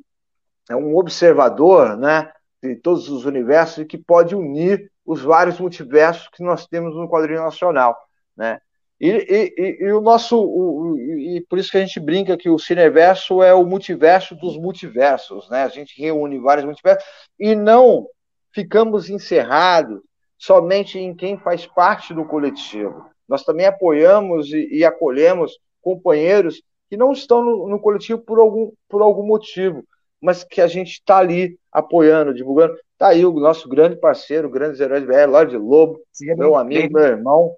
é 0.70 0.76
um 0.76 0.96
observador, 0.96 1.98
né, 1.98 2.32
de 2.62 2.76
todos 2.76 3.10
os 3.10 3.26
universos 3.26 3.80
e 3.80 3.86
que 3.86 3.98
pode 3.98 4.36
unir 4.36 4.92
os 5.06 5.22
vários 5.22 5.60
multiversos 5.60 6.28
que 6.30 6.44
nós 6.44 6.68
temos 6.68 6.96
no 6.96 7.10
quadrinho 7.10 7.42
nacional, 7.42 7.98
né? 8.38 8.62
E, 9.02 9.10
e, 9.10 9.86
e, 9.86 9.92
o 9.94 10.02
nosso 10.02 10.38
o, 10.38 10.98
e 11.00 11.42
por 11.50 11.58
isso 11.58 11.72
que 11.72 11.78
a 11.78 11.82
gente 11.82 12.02
brinca 12.02 12.38
que 12.38 12.50
o 12.50 12.60
cineverso 12.60 13.42
é 13.42 13.54
o 13.54 13.66
multiverso 13.66 14.36
dos 14.36 14.58
multiversos, 14.58 15.50
né? 15.50 15.64
A 15.64 15.70
gente 15.70 16.00
reúne 16.00 16.38
vários 16.38 16.66
multiversos 16.66 17.04
e 17.40 17.56
não 17.56 18.08
ficamos 18.52 19.10
encerrados 19.10 20.02
somente 20.38 21.00
em 21.00 21.16
quem 21.16 21.38
faz 21.38 21.66
parte 21.66 22.14
do 22.14 22.26
coletivo. 22.26 23.10
Nós 23.30 23.44
também 23.44 23.68
apoiamos 23.68 24.52
e, 24.52 24.68
e 24.72 24.84
acolhemos 24.84 25.60
companheiros 25.82 26.62
que 26.90 26.98
não 26.98 27.12
estão 27.12 27.44
no, 27.44 27.70
no 27.70 27.80
coletivo 27.80 28.20
por 28.20 28.40
algum, 28.40 28.72
por 28.90 29.04
algum 29.04 29.24
motivo, 29.24 29.88
mas 30.20 30.44
que 30.44 30.60
a 30.60 30.68
gente 30.68 30.94
está 30.94 31.18
ali 31.18 31.58
apoiando, 31.72 32.34
divulgando. 32.34 32.76
Está 32.94 33.10
aí 33.10 33.24
o 33.24 33.32
nosso 33.32 33.70
grande 33.70 33.96
parceiro, 33.96 34.50
grandes 34.50 34.80
heróis 34.82 35.06
BR, 35.06 35.30
Lorde 35.30 35.56
Lobo, 35.56 36.02
Sim, 36.12 36.34
meu 36.36 36.56
amigo, 36.56 36.94
bem. 36.94 37.04
meu 37.04 37.04
irmão. 37.04 37.56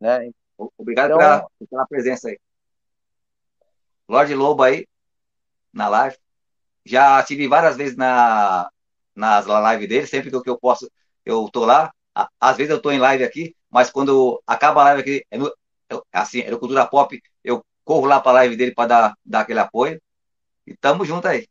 Né? 0.00 0.30
Obrigado 0.76 1.14
então, 1.14 1.46
pela, 1.70 1.86
presença 1.86 2.28
aí. 2.28 2.38
Lorde 4.08 4.34
Lobo 4.34 4.62
aí, 4.62 4.86
na 5.72 5.88
live. 5.88 6.16
Já 6.84 7.22
tive 7.22 7.46
várias 7.46 7.76
vezes 7.76 7.96
na, 7.96 8.70
nas 9.14 9.46
lives 9.46 9.88
dele, 9.88 10.06
sempre 10.06 10.30
que 10.30 10.50
eu 10.50 10.58
posso, 10.58 10.90
eu 11.24 11.48
tô 11.50 11.64
lá. 11.66 11.92
Às 12.40 12.56
vezes 12.56 12.72
eu 12.72 12.80
tô 12.80 12.90
em 12.90 12.98
live 12.98 13.22
aqui, 13.22 13.54
mas 13.70 13.90
quando 13.90 14.42
acaba 14.46 14.80
a 14.80 14.84
live 14.84 15.00
aqui, 15.00 15.26
é 15.30 15.38
no, 15.38 15.52
assim, 16.12 16.40
é 16.40 16.50
no 16.50 16.58
Cultura 16.58 16.86
Pop, 16.86 17.20
eu 17.44 17.64
corro 17.84 18.06
lá 18.06 18.20
para 18.20 18.32
a 18.32 18.34
live 18.34 18.56
dele 18.56 18.74
para 18.74 18.88
dar, 18.88 19.14
dar 19.24 19.40
aquele 19.40 19.60
apoio. 19.60 20.00
E 20.66 20.76
tamo 20.76 21.04
junto 21.04 21.26
aí 21.26 21.46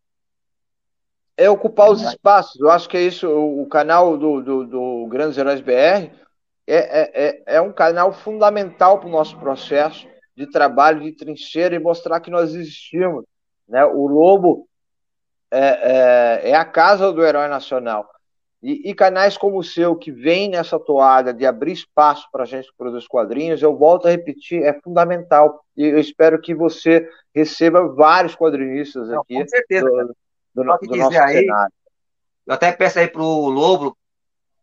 é 1.39 1.49
ocupar 1.49 1.89
os 1.89 2.01
espaços. 2.01 2.59
Eu 2.59 2.69
acho 2.69 2.89
que 2.89 2.97
é 2.97 3.01
isso. 3.01 3.25
O 3.29 3.65
canal 3.67 4.17
do, 4.17 4.41
do, 4.41 4.65
do 4.65 5.07
Grandes 5.07 5.37
Heróis 5.37 5.61
BR 5.61 5.71
é, 5.71 6.11
é, 6.67 7.11
é, 7.13 7.43
é 7.55 7.61
um 7.61 7.71
canal 7.71 8.11
fundamental 8.11 8.99
para 8.99 9.07
o 9.07 9.11
nosso 9.11 9.39
processo 9.39 10.05
de 10.35 10.45
trabalho, 10.51 11.01
de 11.01 11.13
trincheira 11.13 11.73
e 11.73 11.79
mostrar 11.79 12.19
que 12.19 12.29
nós 12.29 12.53
existimos. 12.53 13.23
Né? 13.69 13.85
O 13.85 14.05
Lobo 14.05 14.67
é, 15.49 16.41
é, 16.43 16.49
é 16.49 16.55
a 16.55 16.65
casa 16.65 17.09
do 17.13 17.25
herói 17.25 17.47
nacional. 17.47 18.09
E, 18.61 18.89
e, 18.89 18.93
canais 18.93 19.37
como 19.37 19.57
o 19.57 19.63
seu, 19.63 19.95
que 19.95 20.11
vem 20.11 20.49
nessa 20.49 20.77
toada 20.77 21.33
de 21.33 21.45
abrir 21.45 21.71
espaço 21.71 22.27
para 22.29 22.43
a 22.43 22.45
gente 22.45 22.69
produzir 22.77 23.07
quadrinhos, 23.07 23.61
eu 23.61 23.77
volto 23.77 24.07
a 24.07 24.11
repetir, 24.11 24.63
é 24.63 24.73
fundamental. 24.81 25.63
E 25.77 25.85
eu 25.85 25.97
espero 25.97 26.41
que 26.41 26.53
você 26.53 27.09
receba 27.33 27.87
vários 27.87 28.35
quadrinistas 28.35 29.09
aqui. 29.09 29.33
Não, 29.33 29.41
com 29.41 29.47
certeza. 29.47 29.85
Do, 29.89 30.63
do, 30.63 30.63
do 30.63 30.95
nosso 30.97 31.19
aí, 31.19 31.39
cenário. 31.39 31.73
Eu 32.45 32.53
até 32.53 32.71
peço 32.73 32.99
aí 32.99 33.07
para 33.07 33.21
o 33.21 33.49
Lobo, 33.49 33.97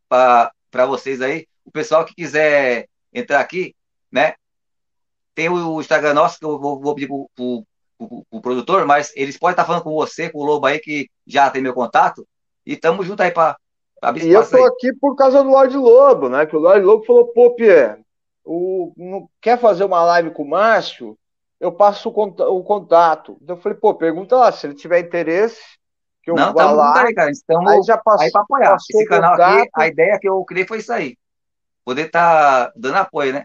para 0.08 0.86
vocês 0.86 1.22
aí, 1.22 1.46
o 1.64 1.70
pessoal 1.70 2.04
que 2.04 2.14
quiser 2.14 2.86
entrar 3.14 3.40
aqui, 3.40 3.74
né? 4.12 4.34
Tem 5.34 5.48
o 5.48 5.80
Instagram 5.80 6.12
nosso 6.12 6.38
que 6.38 6.44
eu 6.44 6.58
vou, 6.58 6.80
vou 6.80 6.94
pedir 6.94 7.08
para 7.08 7.44
o 7.98 8.40
produtor, 8.42 8.84
mas 8.86 9.10
eles 9.16 9.38
podem 9.38 9.52
estar 9.52 9.64
falando 9.64 9.82
com 9.82 9.94
você, 9.94 10.28
com 10.28 10.40
o 10.40 10.44
Lobo 10.44 10.66
aí, 10.66 10.78
que 10.78 11.08
já 11.26 11.50
tem 11.50 11.62
meu 11.62 11.72
contato, 11.72 12.26
e 12.64 12.74
estamos 12.74 13.06
juntos 13.06 13.24
aí 13.24 13.30
para 13.30 13.56
E 14.22 14.30
eu 14.30 14.42
estou 14.42 14.64
aqui 14.66 14.92
por 14.92 15.16
causa 15.16 15.42
do 15.42 15.50
Lorde 15.50 15.76
Lobo, 15.76 16.28
né? 16.28 16.46
Que 16.46 16.54
o 16.54 16.60
Lorde 16.60 16.84
Lobo 16.84 17.04
falou, 17.04 17.26
pô, 17.28 17.54
Pierre, 17.54 17.98
o, 18.44 18.92
não, 18.96 19.28
quer 19.40 19.58
fazer 19.58 19.84
uma 19.84 20.02
live 20.04 20.30
com 20.30 20.42
o 20.42 20.48
Márcio? 20.48 21.18
Eu 21.58 21.72
passo 21.72 22.10
o, 22.10 22.62
contato. 22.62 23.38
Então 23.40 23.56
eu 23.56 23.60
falei, 23.62 23.78
pô, 23.78 23.94
pergunta 23.94 24.36
lá, 24.36 24.52
se 24.52 24.66
ele 24.66 24.74
tiver 24.74 25.00
interesse, 25.00 25.60
que 26.22 26.30
eu 26.30 26.34
não, 26.34 26.52
vá 26.52 26.70
lá. 26.70 27.06
Aí, 27.06 27.14
cara. 27.14 27.30
Estamos 27.30 27.70
aí, 27.70 27.82
já 27.82 27.96
passou, 27.96 28.24
aí 28.24 28.30
para 28.30 28.42
apoiar. 28.42 28.76
Esse 28.76 29.04
canal 29.06 29.32
contato. 29.32 29.58
aqui, 29.58 29.70
a 29.74 29.86
ideia 29.86 30.18
que 30.20 30.28
eu 30.28 30.44
criei 30.44 30.66
foi 30.66 30.78
isso 30.78 30.92
aí. 30.92 31.16
Poder 31.84 32.06
estar 32.06 32.66
tá 32.66 32.72
dando 32.76 32.96
apoio, 32.96 33.32
né? 33.32 33.44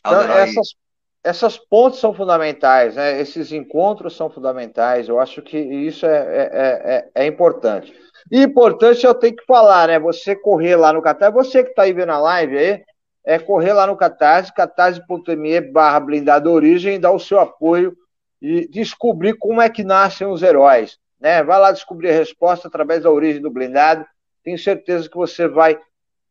Então, 0.00 0.22
essas, 0.22 0.74
essas 1.22 1.56
pontes 1.58 1.98
são 1.98 2.12
fundamentais, 2.12 2.96
né? 2.96 3.20
Esses 3.20 3.52
encontros 3.52 4.16
são 4.16 4.28
fundamentais. 4.28 5.08
Eu 5.08 5.18
acho 5.18 5.40
que 5.40 5.58
isso 5.58 6.04
é, 6.04 6.18
é, 6.18 6.50
é, 6.54 7.10
é 7.22 7.26
importante. 7.26 7.94
E 8.30 8.42
importante 8.42 9.04
eu 9.04 9.14
tenho 9.14 9.36
que 9.36 9.44
falar, 9.44 9.88
né? 9.88 9.98
Você 9.98 10.34
correr 10.34 10.76
lá 10.76 10.92
no 10.92 11.02
Catarse, 11.02 11.34
você 11.34 11.62
que 11.62 11.70
está 11.70 11.82
aí 11.82 11.92
vendo 11.92 12.12
a 12.12 12.18
live 12.18 12.58
aí, 12.58 12.84
é 13.24 13.38
correr 13.38 13.72
lá 13.72 13.86
no 13.86 13.96
Catarse, 13.96 14.52
catarse.me 14.52 15.60
barra 15.60 16.00
blindada 16.00 16.50
origem, 16.50 16.98
dar 16.98 17.12
o 17.12 17.18
seu 17.18 17.38
apoio 17.38 17.96
e 18.40 18.66
descobrir 18.68 19.34
como 19.34 19.60
é 19.60 19.68
que 19.68 19.84
nascem 19.84 20.26
os 20.26 20.42
heróis. 20.42 20.98
Né? 21.20 21.42
Vai 21.42 21.60
lá 21.60 21.70
descobrir 21.70 22.10
a 22.10 22.14
resposta 22.14 22.68
através 22.68 23.02
da 23.02 23.10
origem 23.10 23.42
do 23.42 23.50
blindado. 23.50 24.06
Tenho 24.42 24.58
certeza 24.58 25.08
que 25.08 25.16
você 25.16 25.46
vai 25.46 25.78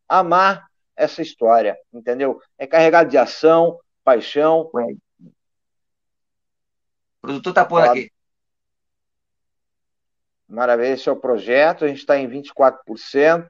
amar 0.08 0.68
essa 0.96 1.22
história, 1.22 1.78
entendeu? 1.94 2.42
É 2.58 2.66
carregado 2.66 3.10
de 3.10 3.18
ação, 3.18 3.80
paixão. 4.04 4.70
O 4.74 4.98
produtor 7.22 7.54
tá 7.54 7.64
por 7.64 7.82
aqui. 7.84 8.12
Maravilha, 10.50 10.94
esse 10.94 11.08
é 11.08 11.12
o 11.12 11.16
projeto, 11.16 11.86
a 11.86 11.88
gente 11.88 12.00
está 12.00 12.18
em 12.18 12.28
24%. 12.28 13.46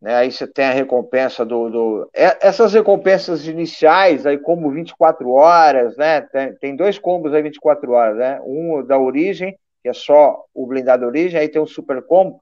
Né? 0.00 0.14
Aí 0.16 0.32
você 0.32 0.46
tem 0.48 0.64
a 0.64 0.72
recompensa 0.72 1.44
do, 1.44 1.70
do, 1.70 2.10
é, 2.12 2.36
Essas 2.46 2.72
recompensas 2.74 3.46
iniciais, 3.46 4.26
aí 4.26 4.36
como 4.36 4.70
24 4.70 5.30
horas, 5.30 5.96
né? 5.96 6.20
Tem, 6.22 6.54
tem 6.56 6.76
dois 6.76 6.98
combos 6.98 7.32
aí 7.32 7.40
24 7.40 7.92
horas, 7.92 8.16
né? 8.16 8.40
Um 8.44 8.84
da 8.84 8.98
origem, 8.98 9.56
que 9.80 9.88
é 9.88 9.92
só 9.92 10.44
o 10.52 10.66
blindado 10.66 11.06
origem, 11.06 11.38
aí 11.38 11.48
tem 11.48 11.62
um 11.62 11.66
super 11.66 12.02
combo. 12.02 12.40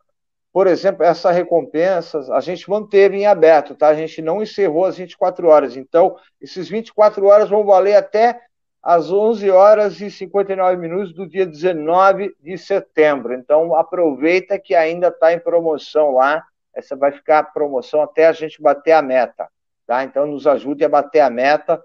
Por 0.51 0.67
exemplo, 0.67 1.05
essa 1.05 1.31
recompensa 1.31 2.19
a 2.33 2.41
gente 2.41 2.69
manteve 2.71 3.17
em 3.19 3.27
aberto, 3.27 3.75
tá? 3.75 3.89
A 3.89 3.95
gente 3.95 4.23
não 4.23 4.43
encerrou 4.43 4.87
as 4.87 4.97
24 4.97 5.49
horas. 5.49 5.77
Então, 5.77 6.17
esses 6.41 6.69
24 6.69 7.27
horas 7.27 7.51
vão 7.51 7.65
valer 7.65 7.97
até 7.97 8.41
às 8.85 9.11
11 9.11 9.51
horas 9.51 10.01
e 10.01 10.11
59 10.11 10.77
minutos 10.77 11.13
do 11.13 11.27
dia 11.27 11.47
19 11.47 12.37
de 12.41 12.59
setembro. 12.59 13.33
Então, 13.33 13.75
aproveita 13.75 14.59
que 14.59 14.75
ainda 14.75 15.09
está 15.09 15.33
em 15.33 15.39
promoção 15.39 16.13
lá 16.13 16.45
essa 16.75 16.97
vai 16.97 17.13
ficar 17.13 17.39
a 17.39 17.45
promoção 17.45 18.03
até 18.03 18.27
a 18.27 18.33
gente 18.33 18.61
bater 18.61 18.93
a 18.93 19.01
meta, 19.01 19.49
tá? 19.87 20.03
Então 20.03 20.27
nos 20.27 20.47
ajude 20.47 20.85
a 20.85 20.89
bater 20.89 21.21
a 21.21 21.31
meta. 21.31 21.83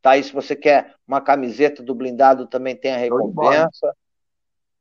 Tá 0.00 0.12
aí 0.12 0.24
se 0.24 0.32
você 0.32 0.56
quer 0.56 0.94
uma 1.06 1.20
camiseta 1.20 1.82
do 1.82 1.94
blindado 1.94 2.46
também 2.46 2.74
tem 2.74 2.94
a 2.94 2.98
recompensa. 2.98 3.94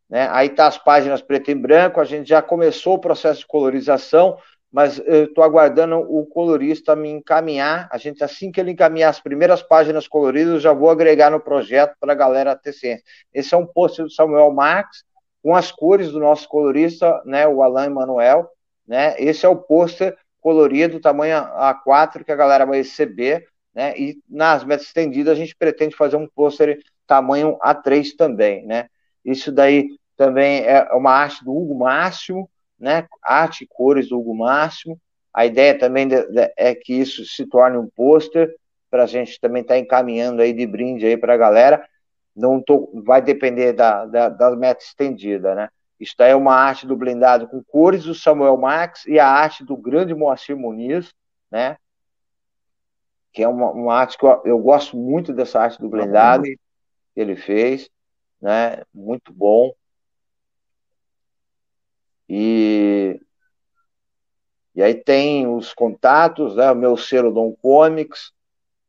Né? 0.09 0.30
Aí 0.31 0.49
tá 0.49 0.68
as 0.68 0.77
páginas 0.77 1.22
preto 1.22 1.51
e 1.51 1.55
branco, 1.55 1.99
a 1.99 2.05
gente 2.05 2.30
já 2.30 2.41
começou 2.41 2.95
o 2.95 2.99
processo 2.99 3.41
de 3.41 3.47
colorização, 3.47 4.38
mas 4.72 4.99
eu 4.99 5.26
estou 5.26 5.44
aguardando 5.44 5.98
o 5.98 6.26
colorista 6.26 6.95
me 6.95 7.10
encaminhar. 7.10 7.88
A 7.91 7.98
gente, 7.98 8.23
assim 8.23 8.52
que 8.52 8.60
ele 8.60 8.72
encaminhar 8.72 9.10
as 9.10 9.19
primeiras 9.19 9.61
páginas 9.61 10.07
coloridas, 10.07 10.53
eu 10.56 10.60
já 10.60 10.73
vou 10.73 10.89
agregar 10.89 11.30
no 11.31 11.39
projeto 11.39 11.95
para 11.99 12.14
a 12.14 12.15
galera 12.15 12.56
ter 12.56 12.73
ciência. 12.73 13.03
Esse 13.34 13.53
é 13.53 13.57
um 13.57 13.65
post 13.65 14.02
do 14.03 14.10
Samuel 14.10 14.52
Marx, 14.52 15.03
com 15.41 15.56
as 15.56 15.72
cores 15.72 16.11
do 16.11 16.19
nosso 16.19 16.48
colorista, 16.49 17.22
né, 17.26 17.48
o 17.48 17.64
Alain 17.64 17.88
Emanuel, 17.88 18.49
né? 18.85 19.15
Esse 19.18 19.45
é 19.45 19.49
o 19.49 19.56
pôster 19.56 20.18
colorido, 20.41 20.99
tamanho 20.99 21.38
A4, 21.38 22.23
que 22.23 22.31
a 22.31 22.35
galera 22.35 22.65
vai 22.65 22.77
receber, 22.80 23.48
né? 23.73 23.94
E 23.98 24.18
nas 24.30 24.64
metas 24.64 24.88
estendidas 24.88 25.34
a 25.34 25.35
gente 25.35 25.56
pretende 25.56 25.95
fazer 25.95 26.15
um 26.15 26.27
pôster 26.27 26.81
tamanho 27.06 27.57
A3 27.60 28.15
também, 28.18 28.65
né? 28.65 28.88
Isso 29.23 29.52
daí 29.52 29.89
também 30.15 30.65
é 30.65 30.89
uma 30.94 31.11
arte 31.11 31.44
do 31.45 31.56
Hugo 31.56 31.76
Máximo, 31.76 32.49
né? 32.79 33.07
Arte 33.23 33.63
e 33.63 33.67
cores 33.67 34.09
do 34.09 34.19
Hugo 34.19 34.35
Máximo. 34.35 34.99
A 35.33 35.45
ideia 35.45 35.77
também 35.77 36.07
de, 36.07 36.25
de, 36.27 36.51
é 36.57 36.73
que 36.73 36.93
isso 36.93 37.25
se 37.25 37.45
torne 37.45 37.77
um 37.77 37.87
pôster 37.87 38.53
para 38.89 39.03
a 39.03 39.07
gente 39.07 39.39
também 39.39 39.61
estar 39.61 39.75
tá 39.75 39.79
encaminhando 39.79 40.41
aí 40.41 40.53
de 40.53 40.65
brinde 40.65 41.05
aí 41.05 41.17
para 41.17 41.33
a 41.33 41.37
galera. 41.37 41.87
Não 42.35 42.61
tô, 42.61 42.91
vai 43.05 43.21
depender 43.21 43.73
da, 43.73 44.05
da, 44.05 44.29
da 44.29 44.55
meta 44.55 44.83
estendida, 44.83 45.55
né? 45.55 45.69
Isto 45.99 46.21
é 46.21 46.35
uma 46.35 46.53
arte 46.53 46.85
do 46.85 46.95
blindado 46.95 47.47
com 47.47 47.63
cores 47.63 48.03
do 48.03 48.13
Samuel 48.13 48.55
Max 48.57 49.05
e 49.07 49.19
a 49.19 49.27
arte 49.27 49.63
do 49.63 49.75
grande 49.75 50.13
Moacir 50.13 50.55
Muniz, 50.55 51.13
né? 51.49 51.77
Que 53.33 53.43
é 53.43 53.47
uma, 53.47 53.71
uma 53.71 53.95
arte 53.95 54.17
que 54.17 54.25
eu, 54.25 54.41
eu, 54.45 54.59
gosto 54.59 54.95
muito 54.95 55.33
dessa 55.33 55.59
arte 55.59 55.79
do 55.79 55.89
blindado 55.89 56.43
que 56.43 56.59
ele 57.15 57.35
fez, 57.35 57.89
né? 58.39 58.83
Muito 58.93 59.33
bom. 59.33 59.71
Aí 64.81 64.95
tem 64.95 65.47
os 65.47 65.73
contatos, 65.73 66.55
né? 66.55 66.71
O 66.71 66.75
meu 66.75 66.97
selo 66.97 67.31
Dom 67.31 67.53
Comics, 67.61 68.31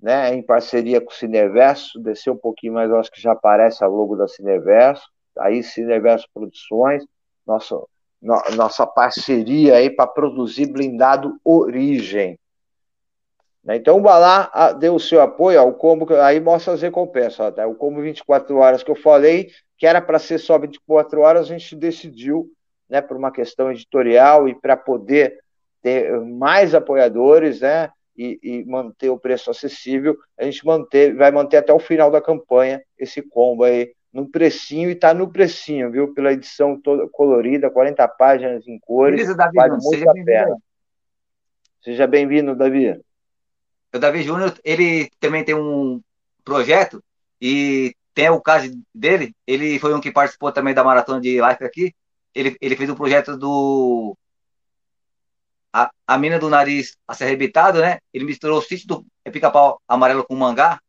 né? 0.01 0.35
Em 0.35 0.43
parceria 0.43 1.01
com 1.01 1.11
o 1.11 1.15
Cineverso, 1.15 2.01
desceu 2.01 2.35
um 2.35 2.39
pouquinho, 2.39 2.75
mas 2.75 2.91
eu 2.91 2.99
acho 2.99 3.11
que 3.11 3.21
já 3.21 3.33
aparece 3.33 3.83
a 3.83 3.87
logo 3.87 4.17
da 4.17 4.29
Cineverso. 4.29 5.09
Aí 5.39 5.63
Cineverso 5.63 6.27
Produções, 6.35 7.05
nossa, 7.47 7.77
no, 8.21 8.43
nossa 8.57 8.87
parceria 8.87 9.77
aí 9.77 9.91
para 9.91 10.07
produzir 10.07 10.67
blindado 10.67 11.39
Origem. 11.45 12.39
Né? 13.63 13.77
Então 13.77 13.99
o 13.99 14.03
Balá 14.03 14.73
deu 14.73 14.95
o 14.95 15.01
seu 15.01 15.21
apoio 15.21 15.61
ao 15.61 15.75
combo, 15.75 16.07
aí 16.15 16.41
mostra 16.41 16.73
as 16.73 16.83
recompensas. 16.83 17.55
Tá? 17.55 17.67
O 17.67 17.75
combo 17.75 18.01
24 18.01 18.57
horas 18.57 18.83
que 18.83 18.91
eu 18.91 18.97
falei, 18.97 19.51
que 19.77 19.87
era 19.87 20.01
para 20.01 20.19
ser 20.19 20.39
só 20.39 20.59
24 20.59 21.21
horas, 21.21 21.47
a 21.47 21.49
gente 21.49 21.77
decidiu, 21.77 22.51
né, 22.89 23.01
por 23.01 23.17
uma 23.17 23.31
questão 23.31 23.71
editorial 23.71 24.49
e 24.49 24.55
para 24.55 24.77
poder 24.77 25.39
ter 25.83 26.21
mais 26.21 26.75
apoiadores, 26.75 27.61
né, 27.61 27.91
e, 28.17 28.39
e, 28.43 28.65
manter 28.65 29.11
o 29.11 29.19
preço 29.19 29.49
acessível, 29.49 30.17
a 30.37 30.45
gente 30.45 30.67
manter, 30.67 31.15
vai 31.15 31.31
manter 31.31 31.59
até 31.59 31.73
o 31.73 31.79
final 31.79 32.11
da 32.11 32.21
campanha 32.21 32.83
esse 32.99 33.23
combo 33.23 33.63
aí 33.63 33.93
no 34.13 34.29
precinho 34.29 34.91
e 34.91 34.95
está 34.95 35.15
no 35.15 35.31
precinho, 35.31 35.91
viu? 35.93 36.13
Pela 36.13 36.33
edição 36.33 36.81
toda 36.81 37.09
colorida, 37.09 37.71
40 37.71 38.09
páginas 38.09 38.67
em 38.67 38.79
cores, 38.81 39.21
Beleza, 39.21 39.37
Davi, 39.37 39.55
vale 39.55 39.77
muito 39.81 40.11
a 40.11 40.13
pena. 40.13 40.57
Seja 41.85 42.07
bem-vindo, 42.09 42.57
Davi. 42.57 43.01
O 43.95 43.99
Davi 43.99 44.23
Júnior, 44.23 44.53
ele 44.65 45.09
também 45.21 45.45
tem 45.45 45.55
um 45.55 46.01
projeto 46.45 47.03
e 47.41 47.95
tem 48.13 48.29
o 48.31 48.41
caso 48.41 48.69
dele, 48.93 49.33
ele 49.47 49.79
foi 49.79 49.95
um 49.95 50.01
que 50.01 50.11
participou 50.11 50.51
também 50.51 50.75
da 50.75 50.83
maratona 50.83 51.21
de 51.21 51.41
live 51.41 51.65
aqui, 51.65 51.95
ele, 52.39 52.57
ele 52.61 52.77
fez 52.77 52.89
o 52.89 52.93
um 52.93 52.97
projeto 52.97 53.37
do 53.37 54.17
a, 55.73 55.91
a 56.07 56.19
mina 56.19 56.39
do 56.39 56.49
nariz 56.49 56.97
a 57.07 57.15
ser 57.15 57.25
arrebitado, 57.25 57.81
né? 57.81 57.99
Ele 58.13 58.25
misturou 58.25 58.59
o 58.59 58.63
sítio 58.63 58.87
do 58.87 59.07
pica-pau 59.31 59.81
amarelo 59.87 60.25
com 60.25 60.37
mangá. 60.37 60.81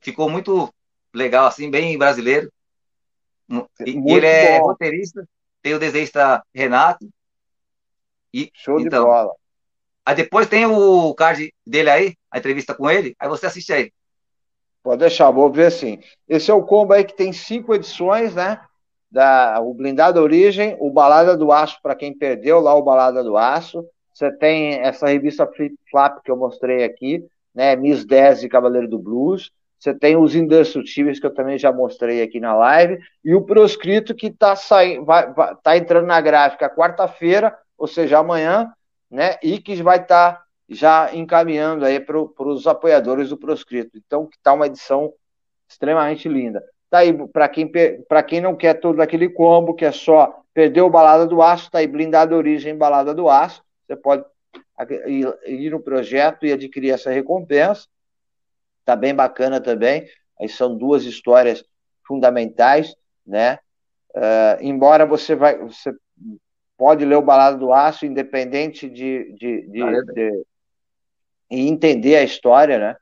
Ficou 0.00 0.28
muito 0.30 0.72
legal, 1.12 1.46
assim, 1.46 1.70
bem 1.70 1.96
brasileiro. 1.96 2.52
E, 3.84 4.12
ele 4.12 4.26
é 4.26 4.60
bom. 4.60 4.66
roteirista, 4.66 5.26
tem 5.62 5.74
o 5.74 5.78
desenhista 5.78 6.42
Renato. 6.54 7.08
E, 8.32 8.50
Show 8.54 8.78
então, 8.78 9.00
de 9.00 9.06
bola. 9.06 9.34
Aí 10.04 10.14
depois 10.14 10.46
tem 10.46 10.66
o 10.66 11.14
card 11.14 11.52
dele 11.66 11.90
aí, 11.90 12.16
a 12.30 12.38
entrevista 12.38 12.74
com 12.74 12.90
ele, 12.90 13.16
aí 13.18 13.28
você 13.28 13.46
assiste 13.46 13.72
aí. 13.72 13.92
Pode 14.82 15.00
deixar, 15.00 15.30
vou 15.30 15.50
ver 15.50 15.72
sim. 15.72 16.00
Esse 16.28 16.50
é 16.50 16.54
o 16.54 16.64
combo 16.64 16.92
aí 16.92 17.04
que 17.04 17.16
tem 17.16 17.32
cinco 17.32 17.74
edições, 17.74 18.34
né? 18.34 18.60
Da, 19.10 19.58
o 19.60 19.72
Blindado 19.72 20.20
Origem, 20.20 20.76
o 20.78 20.90
Balada 20.90 21.36
do 21.36 21.50
Aço, 21.50 21.78
para 21.82 21.94
quem 21.94 22.16
perdeu 22.16 22.60
lá 22.60 22.74
o 22.74 22.82
Balada 22.82 23.24
do 23.24 23.36
Aço, 23.36 23.84
você 24.18 24.32
tem 24.32 24.74
essa 24.80 25.06
revista 25.06 25.46
Flip 25.46 25.76
Flap 25.90 26.22
que 26.24 26.30
eu 26.30 26.36
mostrei 26.36 26.82
aqui, 26.82 27.24
né? 27.54 27.76
Miss 27.76 28.04
10 28.04 28.42
e 28.42 28.48
Cavaleiro 28.48 28.88
do 28.88 28.98
Blues. 28.98 29.52
Você 29.78 29.94
tem 29.94 30.16
os 30.16 30.34
indestrutíveis 30.34 31.20
que 31.20 31.26
eu 31.26 31.32
também 31.32 31.56
já 31.56 31.72
mostrei 31.72 32.20
aqui 32.20 32.40
na 32.40 32.52
live 32.56 32.98
e 33.24 33.32
o 33.32 33.42
proscrito 33.42 34.14
que 34.16 34.26
está 34.26 34.56
saindo, 34.56 35.06
tá 35.62 35.76
entrando 35.76 36.06
na 36.06 36.20
gráfica 36.20 36.68
quarta-feira, 36.68 37.56
ou 37.78 37.86
seja, 37.86 38.18
amanhã, 38.18 38.72
né? 39.08 39.36
E 39.40 39.60
que 39.60 39.80
vai 39.82 39.98
estar 39.98 40.32
tá 40.32 40.44
já 40.68 41.14
encaminhando 41.14 41.84
aí 41.84 42.00
para 42.00 42.18
os 42.18 42.66
apoiadores 42.66 43.28
do 43.28 43.38
proscrito. 43.38 43.96
Então, 43.96 44.26
que 44.26 44.36
está 44.36 44.52
uma 44.52 44.66
edição 44.66 45.12
extremamente 45.68 46.28
linda. 46.28 46.60
Tá 46.90 46.98
aí 46.98 47.12
para 47.28 47.48
quem 47.48 47.70
para 48.08 48.22
quem 48.22 48.40
não 48.40 48.56
quer 48.56 48.74
todo 48.74 49.00
aquele 49.00 49.28
combo 49.28 49.74
que 49.74 49.84
é 49.84 49.92
só 49.92 50.42
perder 50.54 50.80
o 50.80 50.90
balada 50.90 51.26
do 51.26 51.42
aço, 51.42 51.70
tá 51.70 51.78
aí 51.78 51.86
blindado 51.86 52.34
origem 52.34 52.76
balada 52.76 53.14
do 53.14 53.28
aço. 53.28 53.62
Você 53.86 53.96
pode 53.96 54.24
ir 55.46 55.70
no 55.70 55.80
projeto 55.80 56.46
e 56.46 56.52
adquirir 56.52 56.90
essa 56.90 57.10
recompensa. 57.10 57.86
Está 58.80 58.96
bem 58.96 59.14
bacana 59.14 59.60
também. 59.60 60.08
Aí 60.40 60.48
são 60.48 60.76
duas 60.76 61.04
histórias 61.04 61.64
fundamentais, 62.06 62.94
né? 63.26 63.58
Uh, 64.14 64.62
embora 64.62 65.04
você 65.04 65.36
vai, 65.36 65.58
você 65.58 65.92
pode 66.76 67.04
ler 67.04 67.16
o 67.16 67.22
Balada 67.22 67.56
do 67.58 67.72
Aço, 67.72 68.06
independente 68.06 68.88
de, 68.88 69.32
de, 69.34 69.62
de, 69.68 70.04
de, 70.14 70.44
e 71.50 71.68
entender 71.68 72.16
a 72.16 72.22
história, 72.22 72.78
né? 72.78 72.96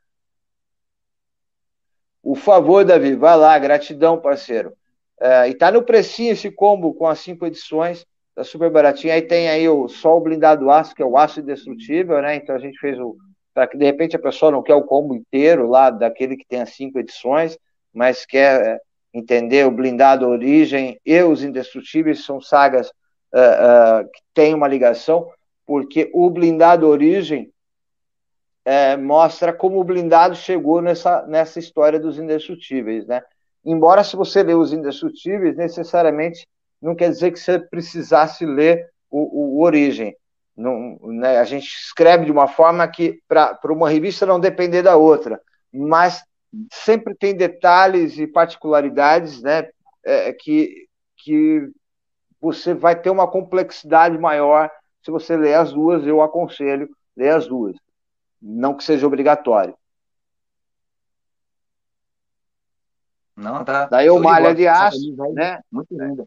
O 2.27 2.35
favor, 2.35 2.83
Davi, 2.83 3.15
vai 3.15 3.37
lá, 3.37 3.57
gratidão, 3.57 4.19
parceiro. 4.19 4.73
Uh, 5.17 5.47
e 5.49 5.53
tá 5.53 5.71
no 5.71 5.81
precinho 5.81 6.33
esse 6.33 6.51
combo 6.51 6.93
com 6.93 7.07
as 7.07 7.19
cinco 7.19 7.45
edições 7.45 8.05
tá 8.35 8.43
super 8.43 8.69
baratinho. 8.69 9.13
Aí 9.13 9.21
tem 9.21 9.47
aí 9.47 9.69
o 9.69 9.87
Sol 9.87 10.19
Blindado 10.19 10.69
Aço, 10.69 10.93
que 10.93 11.01
é 11.01 11.05
o 11.05 11.17
aço 11.17 11.39
indestrutível, 11.39 12.21
né? 12.21 12.35
Então 12.35 12.53
a 12.53 12.59
gente 12.59 12.77
fez 12.79 12.99
o. 12.99 13.15
Para 13.53 13.65
que 13.65 13.77
de 13.77 13.85
repente 13.85 14.17
a 14.17 14.19
pessoa 14.19 14.51
não 14.51 14.61
quer 14.61 14.75
o 14.75 14.83
combo 14.83 15.15
inteiro 15.15 15.69
lá, 15.69 15.89
daquele 15.89 16.35
que 16.35 16.45
tem 16.45 16.59
as 16.59 16.75
cinco 16.75 16.99
edições, 16.99 17.57
mas 17.93 18.25
quer 18.25 18.61
é, 18.61 18.79
entender 19.13 19.65
o 19.65 19.71
Blindado 19.71 20.27
Origem 20.27 20.99
e 21.05 21.23
os 21.23 21.41
Indestrutíveis, 21.41 22.25
são 22.25 22.41
sagas 22.41 22.89
uh, 23.33 24.03
uh, 24.03 24.11
que 24.11 24.19
têm 24.33 24.53
uma 24.53 24.67
ligação, 24.67 25.31
porque 25.65 26.11
o 26.13 26.29
Blindado 26.29 26.89
Origem 26.89 27.49
é, 28.67 28.97
mostra 28.97 29.53
como 29.53 29.79
o 29.79 29.83
blindado 29.83 30.35
chegou 30.35 30.81
nessa, 30.81 31.25
nessa 31.25 31.57
história 31.57 31.97
dos 31.97 32.19
indestrutíveis, 32.19 33.07
né? 33.07 33.23
Embora 33.63 34.03
se 34.03 34.17
você 34.17 34.43
ler 34.43 34.55
os 34.57 34.73
indestrutíveis, 34.73 35.55
necessariamente 35.55 36.45
não 36.81 36.93
quer 36.93 37.09
dizer 37.09 37.31
que 37.31 37.39
você 37.39 37.57
precisasse 37.57 38.45
ler 38.45 38.89
o, 39.09 39.55
o 39.55 39.63
Origem. 39.63 40.13
Não, 40.53 40.97
né, 41.01 41.37
a 41.37 41.45
gente 41.45 41.65
escreve 41.65 42.25
de 42.25 42.31
uma 42.31 42.45
forma 42.45 42.85
que, 42.89 43.21
para 43.25 43.57
uma 43.69 43.89
revista 43.89 44.25
não 44.25 44.37
depender 44.37 44.81
da 44.81 44.97
outra, 44.97 45.41
mas 45.71 46.21
sempre 46.73 47.15
tem 47.15 47.33
detalhes 47.33 48.19
e 48.19 48.27
particularidades 48.27 49.41
né, 49.41 49.69
é, 50.03 50.33
que, 50.33 50.87
que 51.15 51.69
você 52.41 52.73
vai 52.73 52.99
ter 52.99 53.11
uma 53.11 53.29
complexidade 53.31 54.17
maior 54.17 54.69
se 55.01 55.09
você 55.09 55.37
ler 55.37 55.53
as 55.53 55.71
duas. 55.71 56.05
Eu 56.05 56.21
aconselho 56.21 56.89
ler 57.15 57.29
as 57.29 57.47
duas, 57.47 57.77
não 58.41 58.75
que 58.75 58.83
seja 58.83 59.07
obrigatório. 59.07 59.75
Não, 63.35 63.63
tá. 63.63 63.85
Daí 63.85 64.09
o 64.09 64.19
malha 64.19 64.53
de 64.55 64.67
aço, 64.67 65.15
né? 65.33 65.61
Muito 65.71 65.93
linda. 65.95 66.25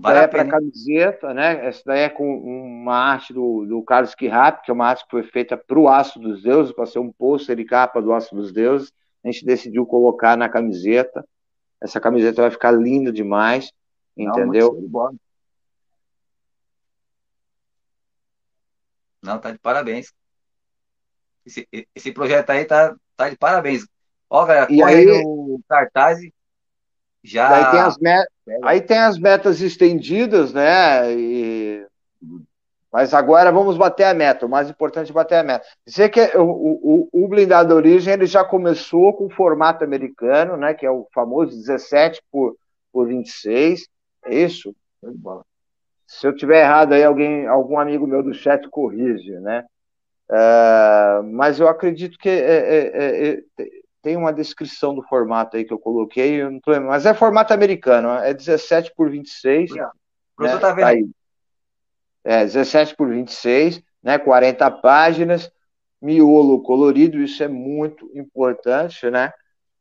Vale 0.00 0.20
é 0.20 0.26
para 0.26 0.46
camiseta, 0.46 1.34
né? 1.34 1.66
Essa 1.66 1.82
daí 1.86 2.00
é 2.00 2.08
com 2.08 2.24
uma 2.24 2.96
arte 2.96 3.34
do, 3.34 3.66
do 3.66 3.82
Carlos 3.82 4.14
Quirrap, 4.14 4.62
que 4.62 4.70
é 4.70 4.74
uma 4.74 4.86
arte 4.86 5.04
que 5.04 5.10
foi 5.10 5.22
feita 5.22 5.58
para 5.58 5.78
o 5.78 5.88
Aço 5.88 6.18
dos 6.18 6.42
Deuses, 6.42 6.72
para 6.72 6.86
ser 6.86 6.98
um 7.00 7.12
pôster 7.12 7.54
de 7.54 7.64
capa 7.64 8.00
do 8.00 8.12
Aço 8.12 8.34
dos 8.34 8.50
Deuses. 8.50 8.92
A 9.22 9.30
gente 9.30 9.44
decidiu 9.44 9.84
colocar 9.84 10.36
na 10.38 10.48
camiseta. 10.48 11.22
Essa 11.82 12.00
camiseta 12.00 12.42
vai 12.42 12.50
ficar 12.50 12.70
linda 12.70 13.12
demais, 13.12 13.72
Não, 14.16 14.30
entendeu? 14.30 14.88
Não, 19.22 19.38
tá 19.38 19.50
de 19.50 19.58
parabéns. 19.58 20.14
Esse, 21.44 21.66
esse 21.94 22.12
projeto 22.12 22.50
aí 22.50 22.64
tá, 22.64 22.94
tá 23.16 23.28
de 23.28 23.36
parabéns. 23.36 23.86
Ó, 24.28 24.44
galera, 24.44 24.70
e 24.70 24.82
aí, 24.82 25.06
no 25.06 25.60
cartaz 25.68 26.20
já. 27.22 27.48
Daí 27.48 27.70
tem 27.70 27.80
as, 27.80 27.98
met... 27.98 28.28
Aí 28.62 28.80
tem 28.80 28.98
as 28.98 29.18
metas 29.18 29.60
estendidas, 29.60 30.52
né? 30.52 31.12
E... 31.12 31.86
Mas 32.92 33.14
agora 33.14 33.52
vamos 33.52 33.76
bater 33.76 34.04
a 34.04 34.14
meta. 34.14 34.46
O 34.46 34.48
mais 34.48 34.68
importante 34.68 35.10
é 35.10 35.14
bater 35.14 35.38
a 35.38 35.42
meta. 35.44 35.64
Dizer 35.86 36.08
que 36.08 36.20
o, 36.36 36.42
o, 36.42 37.08
o 37.12 37.28
blindado 37.28 37.74
origem 37.74 38.12
ele 38.12 38.26
já 38.26 38.44
começou 38.44 39.12
com 39.12 39.26
o 39.26 39.30
formato 39.30 39.84
americano, 39.84 40.56
né? 40.56 40.74
Que 40.74 40.86
é 40.86 40.90
o 40.90 41.06
famoso 41.14 41.56
17 41.56 42.20
por, 42.32 42.56
por 42.92 43.06
26. 43.06 43.86
É 44.24 44.34
isso? 44.34 44.74
Se 46.06 46.26
eu 46.26 46.34
tiver 46.34 46.62
errado 46.62 46.92
aí, 46.92 47.04
alguém, 47.04 47.46
algum 47.46 47.78
amigo 47.78 48.06
meu 48.06 48.22
do 48.22 48.34
chat 48.34 48.68
corrige, 48.68 49.38
né? 49.38 49.64
Uh, 50.30 51.24
mas 51.32 51.58
eu 51.58 51.66
acredito 51.66 52.16
que 52.16 52.28
é, 52.28 52.34
é, 52.34 52.86
é, 52.94 53.32
é 53.34 53.42
tem 54.00 54.16
uma 54.16 54.32
descrição 54.32 54.94
do 54.94 55.02
formato 55.02 55.56
aí 55.56 55.64
que 55.64 55.72
eu 55.72 55.78
coloquei, 55.78 56.40
eu 56.40 56.60
tô 56.60 56.78
mas 56.80 57.04
é 57.04 57.12
formato 57.12 57.52
americano, 57.52 58.10
é 58.10 58.32
17 58.32 58.92
por 58.96 59.10
26. 59.10 59.72
É. 59.76 59.88
Né? 60.38 60.58
Tá 60.58 60.72
vendo? 60.72 60.86
Aí. 60.86 61.08
É, 62.24 62.44
17 62.44 62.94
por 62.96 63.08
26, 63.08 63.82
né? 64.02 64.18
40 64.18 64.70
páginas, 64.70 65.50
miolo 66.00 66.62
colorido, 66.62 67.18
isso 67.18 67.42
é 67.42 67.48
muito 67.48 68.10
importante, 68.14 69.10
né? 69.10 69.32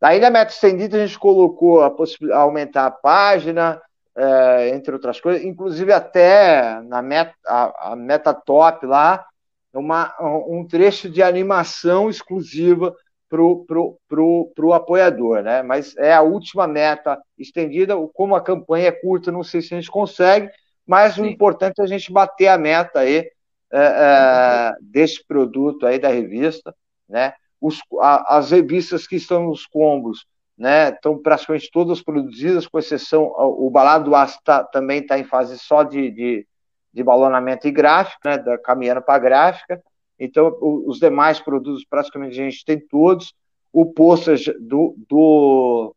Daí 0.01 0.19
na 0.19 0.30
meta 0.30 0.51
estendida 0.51 0.97
a 0.97 1.05
gente 1.05 1.19
colocou 1.19 1.84
a 1.84 1.91
possibilidade 1.91 2.39
de 2.39 2.43
aumentar 2.43 2.85
a 2.85 2.91
página, 2.91 3.81
é, 4.15 4.69
entre 4.69 4.93
outras 4.93 5.19
coisas, 5.19 5.43
inclusive 5.43 5.93
até 5.93 6.81
na 6.81 7.01
meta, 7.01 7.34
a, 7.45 7.91
a 7.91 7.95
meta 7.95 8.34
top 8.34 8.85
lá, 8.85 9.26
uma, 9.73 10.15
um 10.47 10.65
trecho 10.67 11.09
de 11.09 11.21
animação 11.21 12.09
exclusiva 12.09 12.95
pro, 13.29 13.63
pro, 13.65 13.99
pro, 14.07 14.51
pro 14.55 14.73
apoiador, 14.73 15.43
né? 15.43 15.61
Mas 15.61 15.95
é 15.97 16.13
a 16.13 16.21
última 16.21 16.67
meta 16.67 17.21
estendida. 17.37 17.95
Como 18.13 18.35
a 18.35 18.41
campanha 18.41 18.87
é 18.87 18.91
curta, 18.91 19.31
não 19.31 19.43
sei 19.43 19.61
se 19.61 19.73
a 19.73 19.77
gente 19.77 19.91
consegue, 19.91 20.49
mas 20.85 21.13
Sim. 21.13 21.21
o 21.21 21.25
importante 21.27 21.79
é 21.79 21.83
a 21.83 21.87
gente 21.87 22.11
bater 22.11 22.47
a 22.47 22.57
meta 22.57 23.01
aí 23.01 23.17
é, 23.17 23.31
é, 23.71 24.73
desse 24.81 25.23
produto 25.25 25.85
aí 25.85 25.99
da 25.99 26.09
revista, 26.09 26.73
né? 27.07 27.33
Os, 27.61 27.79
a, 27.99 28.37
as 28.37 28.51
revistas 28.51 29.05
que 29.05 29.17
estão 29.17 29.45
nos 29.45 29.67
combos, 29.67 30.25
né? 30.57 30.89
Estão 30.89 31.21
praticamente 31.21 31.69
todas 31.71 32.01
produzidas, 32.01 32.65
com 32.65 32.79
exceção 32.79 33.31
o 33.37 33.69
Balado 33.69 34.05
do 34.05 34.15
Aço 34.15 34.39
tá, 34.43 34.63
também 34.63 35.01
está 35.01 35.19
em 35.19 35.23
fase 35.23 35.59
só 35.59 35.83
de, 35.83 36.09
de, 36.09 36.47
de 36.94 37.03
balonamento 37.03 37.68
e 37.68 37.72
gráfico, 37.72 38.20
né? 38.26 38.38
Da, 38.38 38.57
caminhando 38.57 39.02
para 39.02 39.20
gráfica. 39.20 39.82
Então, 40.20 40.56
os 40.61 40.99
demais 40.99 41.40
produtos 41.40 41.86
praticamente 41.86 42.40
a 42.40 42.44
gente 42.44 42.66
tem 42.66 42.80
todos. 42.80 43.34
O 43.72 43.86
pôster 43.86 44.38
do, 44.60 44.95
do 45.07 45.95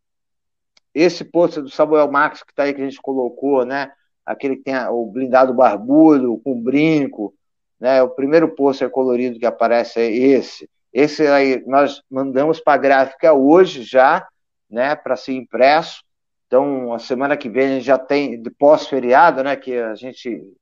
esse 0.94 1.24
pôster 1.24 1.62
do 1.62 1.70
Samuel 1.70 2.10
Max 2.10 2.42
que 2.42 2.52
está 2.52 2.64
aí 2.64 2.74
que 2.74 2.82
a 2.82 2.84
gente 2.84 3.00
colocou, 3.00 3.64
né? 3.64 3.90
Aquele 4.24 4.56
que 4.56 4.62
tem 4.62 4.76
o 4.88 5.06
blindado 5.06 5.52
barbulho 5.54 6.40
com 6.44 6.62
brinco, 6.62 7.34
né? 7.80 8.02
O 8.02 8.10
primeiro 8.10 8.48
pôster 8.54 8.88
colorido 8.90 9.38
que 9.38 9.46
aparece 9.46 10.00
é 10.00 10.10
esse. 10.10 10.68
Esse 10.92 11.26
aí 11.26 11.64
nós 11.66 12.02
mandamos 12.10 12.60
para 12.60 12.74
a 12.74 12.82
gráfica 12.82 13.32
hoje 13.32 13.82
já, 13.82 14.26
né? 14.70 14.94
Para 14.94 15.16
ser 15.16 15.32
impresso. 15.32 16.04
Então, 16.46 16.92
a 16.92 16.98
semana 16.98 17.36
que 17.36 17.48
vem 17.48 17.64
a 17.64 17.68
gente 17.70 17.86
já 17.86 17.98
tem 17.98 18.40
pós-feriado, 18.58 19.42
né? 19.42 19.56
Que 19.56 19.78
a 19.78 19.94
gente 19.94 20.52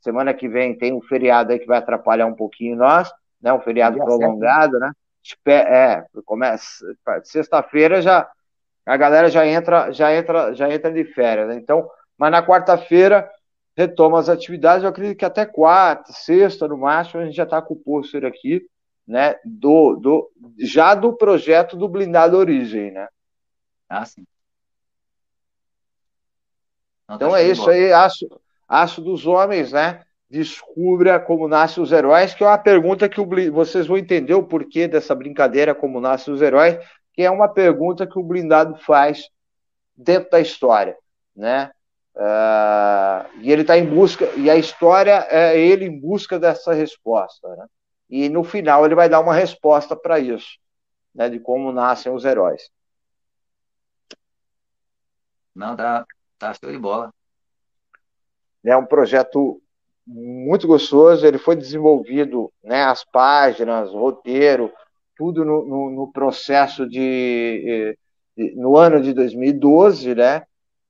semana 0.00 0.34
que 0.34 0.48
vem 0.48 0.76
tem 0.76 0.92
um 0.92 1.02
feriado 1.02 1.52
aí 1.52 1.58
que 1.58 1.66
vai 1.66 1.78
atrapalhar 1.78 2.26
um 2.26 2.34
pouquinho 2.34 2.76
nós, 2.76 3.12
né? 3.40 3.52
Um 3.52 3.60
feriado 3.60 3.98
prolongado, 3.98 4.78
né? 4.78 4.92
É, 5.46 6.04
começa 6.24 6.84
sexta-feira 7.24 8.00
já 8.00 8.28
a 8.86 8.96
galera 8.96 9.30
já 9.30 9.46
entra, 9.46 9.92
já 9.92 10.14
entra, 10.14 10.54
já 10.54 10.72
entra 10.72 10.90
de 10.90 11.04
férias, 11.04 11.48
né? 11.48 11.54
Então, 11.54 11.88
mas 12.18 12.32
na 12.32 12.44
quarta-feira 12.44 13.30
retoma 13.76 14.18
as 14.18 14.28
atividades. 14.28 14.82
Eu 14.82 14.90
acredito 14.90 15.18
que 15.18 15.24
até 15.24 15.46
quarta, 15.46 16.12
sexta, 16.12 16.66
no 16.66 16.76
máximo, 16.76 17.20
a 17.20 17.24
gente 17.24 17.36
já 17.36 17.44
está 17.44 17.62
com 17.62 17.74
o 17.74 17.78
pôster 17.78 18.24
aqui, 18.24 18.66
né? 19.06 19.36
Do, 19.44 19.96
do, 19.96 20.30
já 20.58 20.94
do 20.94 21.12
projeto 21.12 21.76
do 21.76 21.88
blindado 21.88 22.36
Origem, 22.36 22.90
né? 22.90 23.08
Ah, 23.88 24.04
sim. 24.04 24.26
Não, 27.08 27.16
então 27.16 27.30
tá 27.30 27.40
é 27.40 27.48
isso 27.48 27.68
aí, 27.68 27.92
aço, 27.92 28.28
aço 28.70 29.00
dos 29.02 29.26
homens, 29.26 29.72
né? 29.72 30.04
Descubra 30.30 31.18
como 31.18 31.48
nascem 31.48 31.82
os 31.82 31.90
heróis, 31.90 32.32
que 32.32 32.44
é 32.44 32.46
uma 32.46 32.56
pergunta 32.56 33.08
que 33.08 33.20
o, 33.20 33.52
vocês 33.52 33.88
vão 33.88 33.98
entender 33.98 34.34
o 34.34 34.44
porquê 34.44 34.86
dessa 34.86 35.12
brincadeira, 35.12 35.74
como 35.74 36.00
nascem 36.00 36.32
os 36.32 36.40
heróis, 36.40 36.78
que 37.12 37.22
é 37.22 37.30
uma 37.30 37.48
pergunta 37.48 38.06
que 38.06 38.16
o 38.16 38.22
blindado 38.22 38.78
faz 38.78 39.28
dentro 39.96 40.30
da 40.30 40.40
história, 40.40 40.96
né? 41.34 41.72
Uh, 42.14 43.40
e 43.40 43.50
ele 43.50 43.62
está 43.62 43.76
em 43.76 43.86
busca, 43.86 44.26
e 44.36 44.48
a 44.48 44.56
história 44.56 45.26
é 45.30 45.58
ele 45.58 45.86
em 45.86 46.00
busca 46.00 46.38
dessa 46.38 46.72
resposta. 46.72 47.48
Né? 47.56 47.66
E 48.08 48.28
no 48.28 48.44
final 48.44 48.84
ele 48.84 48.94
vai 48.94 49.08
dar 49.08 49.20
uma 49.20 49.34
resposta 49.34 49.96
para 49.96 50.18
isso, 50.18 50.58
né, 51.14 51.28
de 51.28 51.40
como 51.40 51.72
nascem 51.72 52.12
os 52.12 52.24
heróis. 52.24 52.70
Não, 55.54 55.74
tá, 55.76 56.04
tá 56.38 56.54
show 56.54 56.70
de 56.70 56.78
bola. 56.78 57.12
É 58.64 58.76
um 58.76 58.86
projeto 58.86 59.60
muito 60.06 60.66
gostoso, 60.66 61.26
ele 61.26 61.38
foi 61.38 61.56
desenvolvido, 61.56 62.52
né, 62.64 62.82
as 62.82 63.04
páginas, 63.04 63.90
o 63.90 63.98
roteiro, 63.98 64.72
tudo 65.16 65.44
no, 65.44 65.66
no, 65.66 65.90
no 65.90 66.12
processo 66.12 66.88
de, 66.88 67.96
de, 68.36 68.54
no 68.56 68.76
ano 68.76 69.00
de 69.00 69.12
2012, 69.12 70.14
né, 70.14 70.42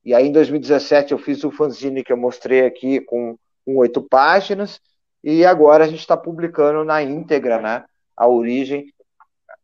e 0.03 0.15
aí, 0.15 0.27
em 0.27 0.31
2017, 0.31 1.11
eu 1.11 1.19
fiz 1.19 1.43
o 1.43 1.51
fanzine 1.51 2.03
que 2.03 2.11
eu 2.11 2.17
mostrei 2.17 2.65
aqui 2.65 2.99
com, 3.01 3.37
com 3.63 3.77
oito 3.77 4.01
páginas, 4.01 4.81
e 5.23 5.45
agora 5.45 5.83
a 5.83 5.87
gente 5.87 5.99
está 5.99 6.17
publicando 6.17 6.83
na 6.83 7.03
íntegra, 7.03 7.61
né? 7.61 7.85
A 8.17 8.27
origem, 8.27 8.91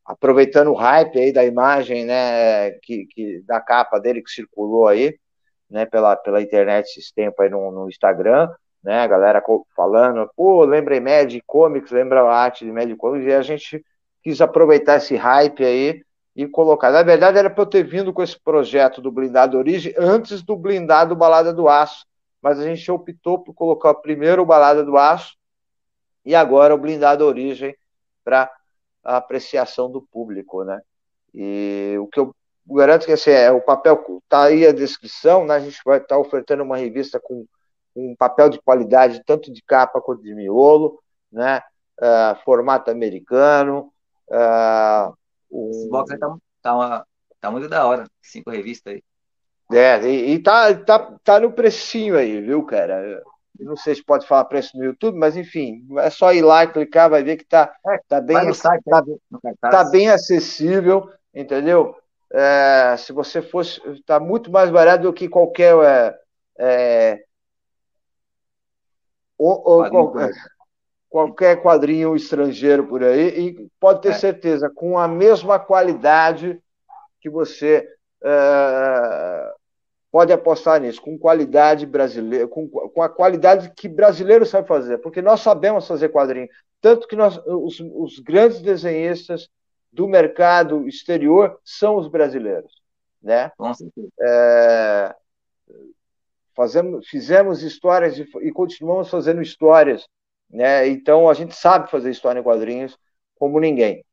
aproveitando 0.05 0.69
o 0.69 0.75
hype 0.75 1.17
aí 1.17 1.33
da 1.33 1.43
imagem, 1.43 2.05
né? 2.05 2.71
Que, 2.83 3.07
que, 3.07 3.41
da 3.47 3.59
capa 3.59 3.99
dele 3.99 4.21
que 4.21 4.29
circulou 4.29 4.87
aí, 4.87 5.17
né? 5.69 5.85
Pela, 5.85 6.15
pela 6.15 6.41
internet 6.41 6.87
esses 6.87 7.11
tempos 7.11 7.39
aí 7.39 7.49
no, 7.49 7.71
no 7.71 7.89
Instagram, 7.89 8.49
né? 8.83 9.01
A 9.01 9.07
galera 9.07 9.43
falando, 9.75 10.29
pô, 10.35 10.63
lembrei 10.63 10.99
Mad 10.99 11.33
Comics, 11.45 11.91
lembra 11.91 12.21
a 12.21 12.33
arte 12.33 12.65
de 12.65 12.71
Mad 12.71 12.93
Comics, 12.95 13.27
e 13.27 13.33
a 13.33 13.41
gente 13.41 13.83
quis 14.23 14.41
aproveitar 14.41 14.97
esse 14.97 15.15
hype 15.15 15.63
aí 15.63 16.01
e 16.35 16.47
colocar. 16.47 16.91
Na 16.91 17.01
verdade, 17.01 17.37
era 17.37 17.49
para 17.49 17.63
eu 17.63 17.67
ter 17.67 17.83
vindo 17.83 18.13
com 18.13 18.21
esse 18.21 18.39
projeto 18.39 19.01
do 19.01 19.11
blindado 19.11 19.57
Origem 19.57 19.93
antes 19.97 20.43
do 20.43 20.55
blindado 20.55 21.15
Balada 21.15 21.51
do 21.51 21.67
Aço, 21.67 22.05
mas 22.41 22.59
a 22.59 22.63
gente 22.63 22.89
optou 22.91 23.39
por 23.39 23.53
colocar 23.53 23.93
primeiro 23.95 24.43
o 24.43 24.45
Balada 24.45 24.83
do 24.83 24.97
Aço 24.97 25.35
e 26.23 26.35
agora 26.35 26.75
o 26.75 26.77
blindado 26.77 27.25
Origem 27.25 27.75
para 28.23 28.51
apreciação 29.03 29.89
do 29.89 30.01
público, 30.01 30.63
né? 30.63 30.79
E 31.33 31.95
o 31.99 32.07
que 32.07 32.19
eu 32.19 32.35
garanto 32.75 33.05
que 33.05 33.11
assim, 33.11 33.31
é, 33.31 33.51
o 33.51 33.61
papel 33.61 34.03
está 34.23 34.43
aí 34.43 34.65
a 34.65 34.71
descrição, 34.71 35.45
né? 35.45 35.55
A 35.55 35.59
gente 35.59 35.79
vai 35.85 35.97
estar 35.97 36.15
tá 36.15 36.19
ofertando 36.19 36.63
uma 36.63 36.77
revista 36.77 37.19
com 37.19 37.45
um 37.95 38.15
papel 38.15 38.49
de 38.49 38.61
qualidade 38.61 39.23
tanto 39.25 39.51
de 39.51 39.61
capa 39.63 40.01
quanto 40.01 40.21
de 40.21 40.35
miolo, 40.35 40.99
né? 41.31 41.61
Uh, 41.99 42.35
formato 42.43 42.91
americano, 42.91 43.91
uh, 44.29 45.13
esse 45.69 45.89
box 45.89 46.13
aí 46.13 46.19
tá, 46.19 46.35
tá, 46.61 46.75
uma, 46.75 47.07
tá 47.39 47.51
muito 47.51 47.67
da 47.67 47.85
hora. 47.85 48.05
Cinco 48.21 48.49
revistas 48.51 48.93
aí. 48.93 49.03
É, 49.71 50.01
e, 50.07 50.33
e 50.33 50.39
tá, 50.39 50.73
tá, 50.75 51.17
tá 51.23 51.39
no 51.39 51.51
precinho 51.51 52.17
aí, 52.17 52.39
viu, 52.41 52.63
cara? 52.65 53.23
Eu 53.59 53.65
não 53.65 53.75
sei 53.75 53.95
se 53.95 54.03
pode 54.03 54.27
falar 54.27 54.45
preço 54.45 54.77
no 54.77 54.85
YouTube, 54.85 55.17
mas 55.17 55.35
enfim, 55.35 55.85
é 55.97 56.09
só 56.09 56.31
ir 56.31 56.41
lá 56.41 56.63
e 56.63 56.71
clicar, 56.71 57.09
vai 57.09 57.23
ver 57.23 57.37
que 57.37 57.45
tá, 57.45 57.73
é, 57.87 57.99
tá, 58.07 58.21
bem, 58.21 58.53
site, 58.53 58.83
tá, 58.83 59.03
tá, 59.59 59.83
bem 59.89 60.09
acessível, 60.09 61.09
entendeu? 61.33 61.95
É, 62.31 62.95
se 62.97 63.13
você 63.13 63.41
fosse, 63.41 63.79
tá 64.05 64.19
muito 64.19 64.51
mais 64.51 64.69
barato 64.69 65.03
do 65.03 65.13
que 65.13 65.29
qualquer 65.29 65.73
é, 65.83 66.19
é, 66.59 67.23
ou, 69.37 69.61
ou, 69.65 69.89
qualquer, 69.89 70.31
qualquer 71.09 71.61
quadrinho 71.61 72.15
estrangeiro 72.15 72.85
por 72.85 73.03
aí, 73.03 73.27
e 73.39 73.69
pode 73.79 74.01
ter 74.01 74.09
é. 74.09 74.13
certeza, 74.13 74.69
com 74.69 74.97
a 74.97 75.07
mesma 75.07 75.57
qualidade 75.59 76.59
que 77.21 77.29
você 77.29 77.87
é, 78.23 79.53
pode 80.11 80.33
apostar 80.33 80.81
nisso, 80.81 81.01
com 81.01 81.17
qualidade 81.17 81.85
brasileira, 81.85 82.47
com, 82.47 82.67
com 82.67 83.01
a 83.01 83.09
qualidade 83.09 83.71
que 83.75 83.87
brasileiro 83.87 84.45
sabe 84.45 84.67
fazer, 84.67 84.97
porque 84.97 85.21
nós 85.21 85.39
sabemos 85.41 85.87
fazer 85.87 86.09
quadrinho, 86.09 86.49
tanto 86.81 87.07
que 87.07 87.15
nós, 87.15 87.37
os, 87.45 87.79
os 87.79 88.19
grandes 88.19 88.61
desenhistas 88.61 89.47
do 89.97 90.07
mercado 90.07 90.87
exterior 90.87 91.59
são 91.65 91.97
os 91.97 92.07
brasileiros, 92.07 92.71
né? 93.21 93.51
É, 94.21 95.15
fazemos, 96.55 97.07
fizemos 97.07 97.63
histórias 97.63 98.17
e, 98.17 98.27
e 98.41 98.51
continuamos 98.51 99.09
fazendo 99.09 99.41
histórias 99.41 100.07
né? 100.49 100.87
Então 100.87 101.29
a 101.29 101.33
gente 101.33 101.55
sabe 101.55 101.89
fazer 101.89 102.09
história 102.09 102.39
em 102.39 102.43
quadrinhos 102.43 102.97
como 103.35 103.59
ninguém. 103.59 104.03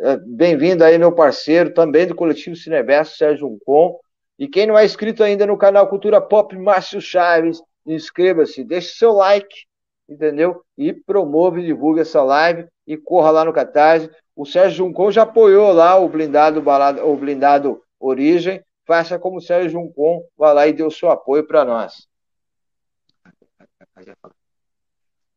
É, 0.00 0.16
bem-vindo 0.16 0.84
aí, 0.84 0.98
meu 0.98 1.12
parceiro, 1.12 1.72
também 1.72 2.06
do 2.06 2.14
coletivo 2.14 2.56
Cineverso, 2.56 3.16
Sérgio 3.16 3.48
Uncon. 3.48 3.98
E 4.38 4.48
quem 4.48 4.66
não 4.66 4.78
é 4.78 4.84
inscrito 4.84 5.22
ainda 5.22 5.46
no 5.46 5.56
canal 5.56 5.88
Cultura 5.88 6.20
Pop, 6.20 6.56
Márcio 6.56 7.00
Chaves, 7.00 7.62
inscreva-se, 7.86 8.64
deixe 8.64 8.96
seu 8.96 9.12
like, 9.12 9.66
entendeu? 10.08 10.62
E 10.76 10.92
promove 10.92 11.60
e 11.60 11.66
divulgue 11.66 12.00
essa 12.00 12.22
live 12.22 12.66
e 12.86 12.96
corra 12.96 13.30
lá 13.30 13.44
no 13.44 13.52
Catarse. 13.52 14.10
O 14.34 14.46
Sérgio 14.46 14.86
Juncon 14.86 15.10
já 15.10 15.22
apoiou 15.22 15.72
lá 15.72 15.96
o 15.96 16.08
blindado, 16.08 16.62
balado, 16.62 17.06
o 17.06 17.16
blindado 17.16 17.82
Origem. 18.00 18.64
Faça 18.84 19.18
como 19.18 19.38
o 19.38 19.40
Sérgio 19.40 19.70
Juncon, 19.70 20.26
vá 20.36 20.52
lá 20.52 20.66
e 20.66 20.72
dê 20.72 20.82
o 20.82 20.90
seu 20.90 21.10
apoio 21.10 21.46
para 21.46 21.64
nós. 21.64 22.08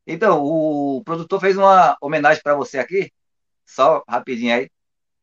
Então, 0.08 0.44
o 0.44 1.04
produtor 1.04 1.40
fez 1.40 1.58
uma 1.58 1.98
homenagem 2.02 2.42
para 2.42 2.56
você 2.56 2.78
aqui, 2.78 3.12
só 3.66 4.04
rapidinho 4.08 4.56
aí, 4.56 4.70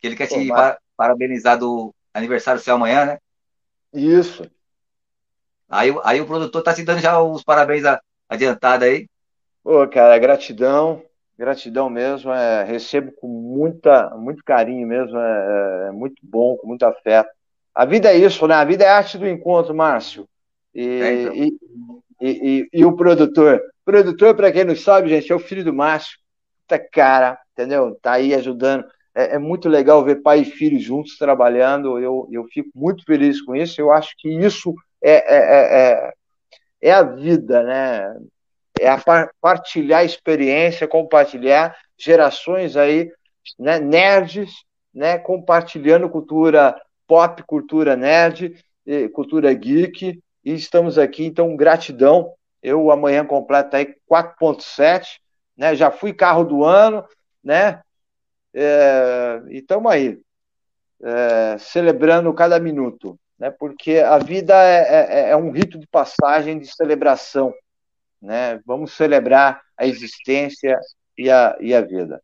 que 0.00 0.06
ele 0.06 0.16
quer 0.16 0.26
te 0.26 0.48
parabenizar 0.96 1.58
do 1.58 1.94
aniversário 2.12 2.60
seu 2.60 2.74
amanhã, 2.74 3.04
né? 3.04 3.18
Isso. 3.92 4.48
Aí, 5.68 5.94
aí 6.04 6.20
o 6.20 6.26
produtor 6.26 6.62
tá 6.62 6.74
te 6.74 6.84
dando 6.84 7.00
já 7.00 7.20
os 7.20 7.42
parabéns 7.42 7.82
adiantados 8.28 8.86
aí. 8.86 9.08
Pô, 9.62 9.86
cara, 9.88 10.18
gratidão, 10.18 11.04
gratidão 11.42 11.90
mesmo, 11.90 12.30
é, 12.32 12.62
recebo 12.62 13.10
com 13.12 13.26
muita, 13.26 14.10
muito 14.16 14.44
carinho 14.44 14.86
mesmo, 14.86 15.18
é, 15.18 15.88
é, 15.88 15.90
muito 15.90 16.16
bom, 16.22 16.56
com 16.56 16.68
muito 16.68 16.84
afeto. 16.84 17.30
A 17.74 17.84
vida 17.84 18.12
é 18.12 18.16
isso, 18.16 18.46
né? 18.46 18.54
A 18.54 18.64
vida 18.64 18.84
é 18.84 18.88
arte 18.88 19.18
do 19.18 19.26
encontro, 19.26 19.74
Márcio. 19.74 20.28
E, 20.72 20.86
é, 20.86 21.22
então. 21.22 21.34
e, 21.34 21.58
e, 22.20 22.28
e, 22.30 22.68
e, 22.72 22.84
o 22.84 22.94
produtor, 22.94 23.60
Produtor, 23.84 24.36
para 24.36 24.52
quem 24.52 24.64
não 24.64 24.76
sabe, 24.76 25.08
gente, 25.08 25.32
é 25.32 25.34
o 25.34 25.40
filho 25.40 25.64
do 25.64 25.74
Márcio. 25.74 26.16
Tá 26.68 26.78
cara, 26.78 27.36
entendeu? 27.52 27.98
Tá 28.00 28.12
aí 28.12 28.32
ajudando. 28.34 28.84
É, 29.14 29.34
é, 29.34 29.38
muito 29.38 29.68
legal 29.68 30.04
ver 30.04 30.22
pai 30.22 30.42
e 30.42 30.44
filho 30.44 30.78
juntos 30.78 31.18
trabalhando. 31.18 31.98
Eu, 31.98 32.28
eu 32.30 32.44
fico 32.44 32.70
muito 32.74 33.04
feliz 33.04 33.42
com 33.42 33.56
isso. 33.56 33.80
Eu 33.80 33.90
acho 33.90 34.14
que 34.16 34.28
isso 34.28 34.72
é, 35.02 35.12
é, 35.12 35.38
é, 35.38 35.90
é, 35.90 36.12
é 36.90 36.92
a 36.92 37.02
vida, 37.02 37.64
né? 37.64 38.16
É 38.80 38.88
a 38.88 39.00
partilhar 39.40 40.04
experiência, 40.04 40.88
compartilhar 40.88 41.76
gerações 41.98 42.76
aí, 42.76 43.10
né, 43.58 43.78
nerds, 43.78 44.50
né, 44.94 45.18
compartilhando 45.18 46.08
cultura 46.08 46.74
pop, 47.06 47.42
cultura 47.44 47.96
nerd, 47.96 48.56
cultura 49.12 49.52
geek, 49.52 50.20
e 50.44 50.54
estamos 50.54 50.98
aqui, 50.98 51.24
então 51.24 51.56
gratidão. 51.56 52.32
Eu 52.62 52.90
amanhã 52.90 53.24
completo 53.24 53.76
aí 53.76 53.94
4.7, 54.10 55.20
né? 55.56 55.74
Já 55.74 55.90
fui 55.90 56.12
carro 56.12 56.44
do 56.44 56.64
ano, 56.64 57.04
né? 57.42 57.80
É, 58.54 59.42
e 59.48 59.58
estamos 59.58 59.90
aí, 59.90 60.20
é, 61.02 61.56
celebrando 61.58 62.32
cada 62.34 62.58
minuto, 62.60 63.18
né? 63.38 63.50
Porque 63.50 63.98
a 63.98 64.18
vida 64.18 64.54
é, 64.54 65.28
é, 65.28 65.30
é 65.30 65.36
um 65.36 65.50
rito 65.50 65.78
de 65.78 65.86
passagem, 65.86 66.58
de 66.58 66.66
celebração, 66.66 67.52
né? 68.22 68.60
Vamos 68.64 68.92
celebrar 68.92 69.60
a 69.76 69.84
existência 69.84 70.78
e 71.18 71.28
a, 71.28 71.56
e 71.60 71.74
a 71.74 71.80
vida. 71.80 72.22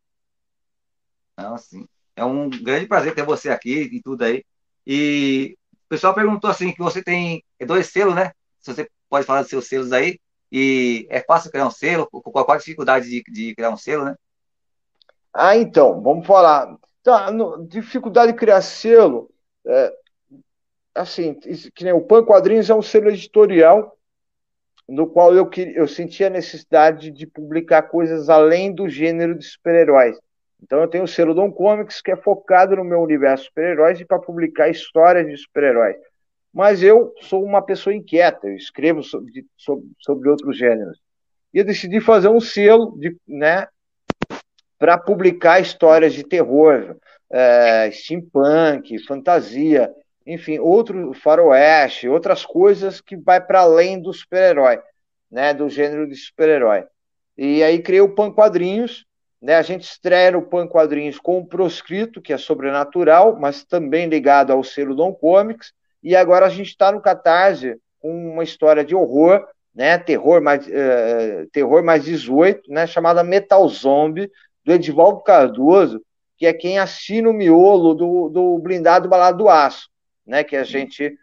Não, 1.36 1.58
sim. 1.58 1.86
É 2.14 2.24
um 2.24 2.48
grande 2.48 2.86
prazer 2.86 3.14
ter 3.14 3.24
você 3.24 3.50
aqui 3.50 3.90
e 3.92 4.02
tudo 4.02 4.24
aí. 4.24 4.44
E 4.86 5.56
o 5.86 5.88
pessoal 5.88 6.14
perguntou 6.14 6.48
assim 6.48 6.72
que 6.72 6.78
você 6.78 7.02
tem 7.02 7.44
dois 7.66 7.88
selos, 7.88 8.14
né? 8.14 8.32
Se 8.60 8.72
você 8.72 8.88
pode 9.08 9.26
falar 9.26 9.42
dos 9.42 9.50
seus 9.50 9.66
selos 9.66 9.92
aí. 9.92 10.18
E 10.50 11.06
é 11.10 11.20
fácil 11.20 11.50
criar 11.50 11.66
um 11.66 11.70
selo? 11.70 12.08
Qual 12.10 12.50
a 12.50 12.56
dificuldade 12.56 13.08
de, 13.08 13.22
de 13.30 13.54
criar 13.54 13.70
um 13.70 13.76
selo, 13.76 14.04
né? 14.04 14.16
Ah, 15.32 15.56
então, 15.56 16.00
vamos 16.00 16.26
falar. 16.26 16.76
Tá, 17.02 17.30
no, 17.30 17.66
dificuldade 17.66 18.32
de 18.32 18.38
criar 18.38 18.62
selo, 18.62 19.30
é, 19.66 19.92
assim, 20.94 21.34
que 21.34 21.84
nem 21.84 21.92
o 21.92 22.00
Pan 22.00 22.24
Quadrinhos 22.24 22.70
é 22.70 22.74
um 22.74 22.82
selo 22.82 23.10
editorial 23.10 23.97
no 24.88 25.06
qual 25.06 25.34
eu, 25.34 25.50
eu 25.74 25.86
senti 25.86 26.24
a 26.24 26.30
necessidade 26.30 27.10
de 27.10 27.26
publicar 27.26 27.82
coisas 27.82 28.30
além 28.30 28.72
do 28.72 28.88
gênero 28.88 29.36
de 29.36 29.44
super-heróis. 29.44 30.18
Então 30.62 30.80
eu 30.80 30.88
tenho 30.88 31.04
o 31.04 31.08
selo 31.08 31.34
Dom 31.34 31.52
Comics, 31.52 32.00
que 32.00 32.10
é 32.10 32.16
focado 32.16 32.74
no 32.74 32.84
meu 32.84 33.00
universo 33.00 33.44
super-heróis 33.44 34.00
e 34.00 34.04
para 34.04 34.18
publicar 34.18 34.68
histórias 34.68 35.26
de 35.26 35.36
super-heróis. 35.36 35.96
Mas 36.52 36.82
eu 36.82 37.12
sou 37.20 37.44
uma 37.44 37.62
pessoa 37.62 37.94
inquieta, 37.94 38.48
eu 38.48 38.56
escrevo 38.56 39.02
sobre, 39.02 39.46
sobre, 39.56 39.86
sobre 40.00 40.28
outros 40.30 40.56
gêneros. 40.56 40.98
E 41.52 41.58
eu 41.58 41.64
decidi 41.64 42.00
fazer 42.00 42.28
um 42.28 42.40
selo 42.40 42.98
de, 42.98 43.16
né, 43.28 43.68
para 44.78 44.96
publicar 44.96 45.60
histórias 45.60 46.14
de 46.14 46.24
terror, 46.24 46.96
é, 47.30 47.90
steampunk, 47.90 48.98
fantasia, 49.06 49.92
enfim, 50.28 50.58
outro 50.58 51.14
faroeste, 51.14 52.06
outras 52.06 52.44
coisas 52.44 53.00
que 53.00 53.16
vai 53.16 53.40
para 53.40 53.60
além 53.60 53.98
do 53.98 54.12
super-herói, 54.12 54.78
né, 55.30 55.54
do 55.54 55.70
gênero 55.70 56.06
de 56.06 56.14
super-herói. 56.14 56.84
E 57.36 57.62
aí 57.62 57.80
criei 57.80 58.02
o 58.02 58.14
Pan 58.14 58.30
Quadrinhos, 58.30 59.06
né? 59.40 59.54
A 59.54 59.62
gente 59.62 59.84
estreia 59.84 60.32
no 60.32 60.42
Pan 60.42 60.66
Quadrinhos 60.66 61.18
com 61.18 61.38
o 61.38 61.46
Proscrito, 61.46 62.20
que 62.20 62.32
é 62.32 62.36
sobrenatural, 62.36 63.38
mas 63.38 63.64
também 63.64 64.06
ligado 64.06 64.52
ao 64.52 64.62
selo 64.62 64.94
Dom 64.94 65.14
Comics. 65.14 65.72
E 66.02 66.14
agora 66.14 66.46
a 66.46 66.48
gente 66.50 66.68
está 66.68 66.92
no 66.92 67.00
Catarse 67.00 67.76
com 68.00 68.32
uma 68.32 68.42
história 68.42 68.84
de 68.84 68.94
horror, 68.94 69.46
né? 69.74 69.96
terror, 69.96 70.42
mais, 70.42 70.66
uh, 70.66 71.46
terror 71.52 71.82
mais 71.82 72.04
18, 72.04 72.70
né? 72.70 72.86
chamada 72.86 73.22
Metal 73.22 73.66
Zombie, 73.68 74.30
do 74.64 74.72
Edivaldo 74.72 75.22
Cardoso, 75.22 76.02
que 76.36 76.46
é 76.46 76.52
quem 76.52 76.78
assina 76.78 77.30
o 77.30 77.32
miolo 77.32 77.94
do, 77.94 78.28
do 78.28 78.58
blindado 78.58 79.08
Balado 79.08 79.38
do 79.38 79.48
Aço, 79.48 79.88
né? 80.28 80.44
que 80.44 80.54
a 80.54 80.62
gente 80.62 81.18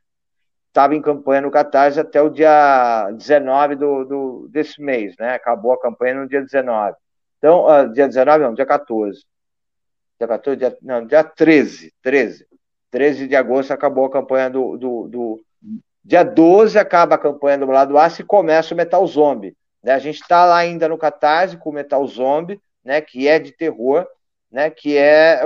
estava 0.67 0.95
em 0.95 1.01
campanha 1.01 1.41
no 1.41 1.51
Catarse 1.51 1.99
até 1.99 2.21
o 2.21 2.29
dia 2.29 3.09
19 3.11 3.75
do, 3.75 4.03
do, 4.03 4.47
desse 4.49 4.81
mês, 4.81 5.15
né? 5.17 5.35
acabou 5.35 5.71
a 5.71 5.79
campanha 5.79 6.15
no 6.15 6.27
dia 6.27 6.41
19. 6.41 6.95
Então, 7.37 7.65
uh, 7.65 7.89
dia 7.93 8.07
19, 8.07 8.43
não, 8.43 8.53
dia 8.53 8.65
14. 8.65 9.23
Dia 10.19 10.27
14, 10.27 10.57
dia, 10.57 10.77
não, 10.81 11.05
dia 11.05 11.23
13, 11.23 11.93
13. 12.01 12.47
13 12.89 13.27
de 13.27 13.35
agosto 13.35 13.71
acabou 13.71 14.05
a 14.05 14.11
campanha 14.11 14.49
do, 14.49 14.77
do, 14.77 15.07
do... 15.07 15.45
Dia 16.03 16.23
12 16.23 16.77
acaba 16.79 17.15
a 17.15 17.19
campanha 17.19 17.57
do 17.59 17.65
Lado 17.67 17.97
Aço 17.97 18.21
e 18.21 18.25
começa 18.25 18.73
o 18.73 18.77
Metal 18.77 19.05
Zombie. 19.05 19.55
Né? 19.83 19.93
A 19.93 19.99
gente 19.99 20.21
está 20.21 20.45
lá 20.45 20.57
ainda 20.57 20.89
no 20.89 20.97
Catarse 20.97 21.57
com 21.57 21.69
o 21.69 21.73
Metal 21.73 22.05
Zombie, 22.07 22.59
né, 22.83 23.01
que 23.01 23.27
é 23.27 23.39
de 23.39 23.51
terror, 23.51 24.07
né, 24.51 24.69
que 24.69 24.95
é 24.95 25.41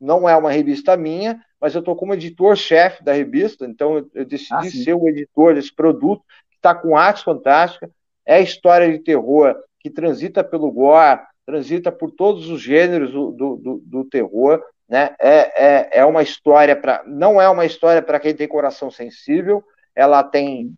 não 0.00 0.28
é 0.28 0.34
uma 0.34 0.50
revista 0.50 0.96
minha, 0.96 1.40
mas 1.62 1.76
eu 1.76 1.78
estou 1.78 1.94
como 1.94 2.12
editor-chefe 2.12 3.04
da 3.04 3.12
revista, 3.12 3.64
então 3.64 3.98
eu, 3.98 4.10
eu 4.16 4.24
decidi 4.24 4.52
ah, 4.52 4.64
ser 4.64 4.94
o 4.94 5.08
editor 5.08 5.54
desse 5.54 5.72
produto, 5.72 6.24
que 6.50 6.56
está 6.56 6.74
com 6.74 6.96
arte 6.96 7.22
fantástica, 7.22 7.88
é 8.26 8.42
história 8.42 8.90
de 8.90 8.98
terror 8.98 9.56
que 9.78 9.88
transita 9.88 10.42
pelo 10.42 10.72
gore, 10.72 11.20
transita 11.46 11.92
por 11.92 12.10
todos 12.10 12.48
os 12.48 12.60
gêneros 12.60 13.12
do, 13.12 13.30
do, 13.30 13.82
do 13.86 14.04
terror, 14.06 14.60
né? 14.88 15.14
É, 15.20 15.66
é, 15.66 16.00
é 16.00 16.04
uma 16.04 16.22
história 16.22 16.74
para. 16.74 17.04
Não 17.06 17.40
é 17.40 17.48
uma 17.48 17.64
história 17.64 18.02
para 18.02 18.18
quem 18.18 18.34
tem 18.34 18.48
coração 18.48 18.90
sensível, 18.90 19.62
ela 19.94 20.24
tem. 20.24 20.74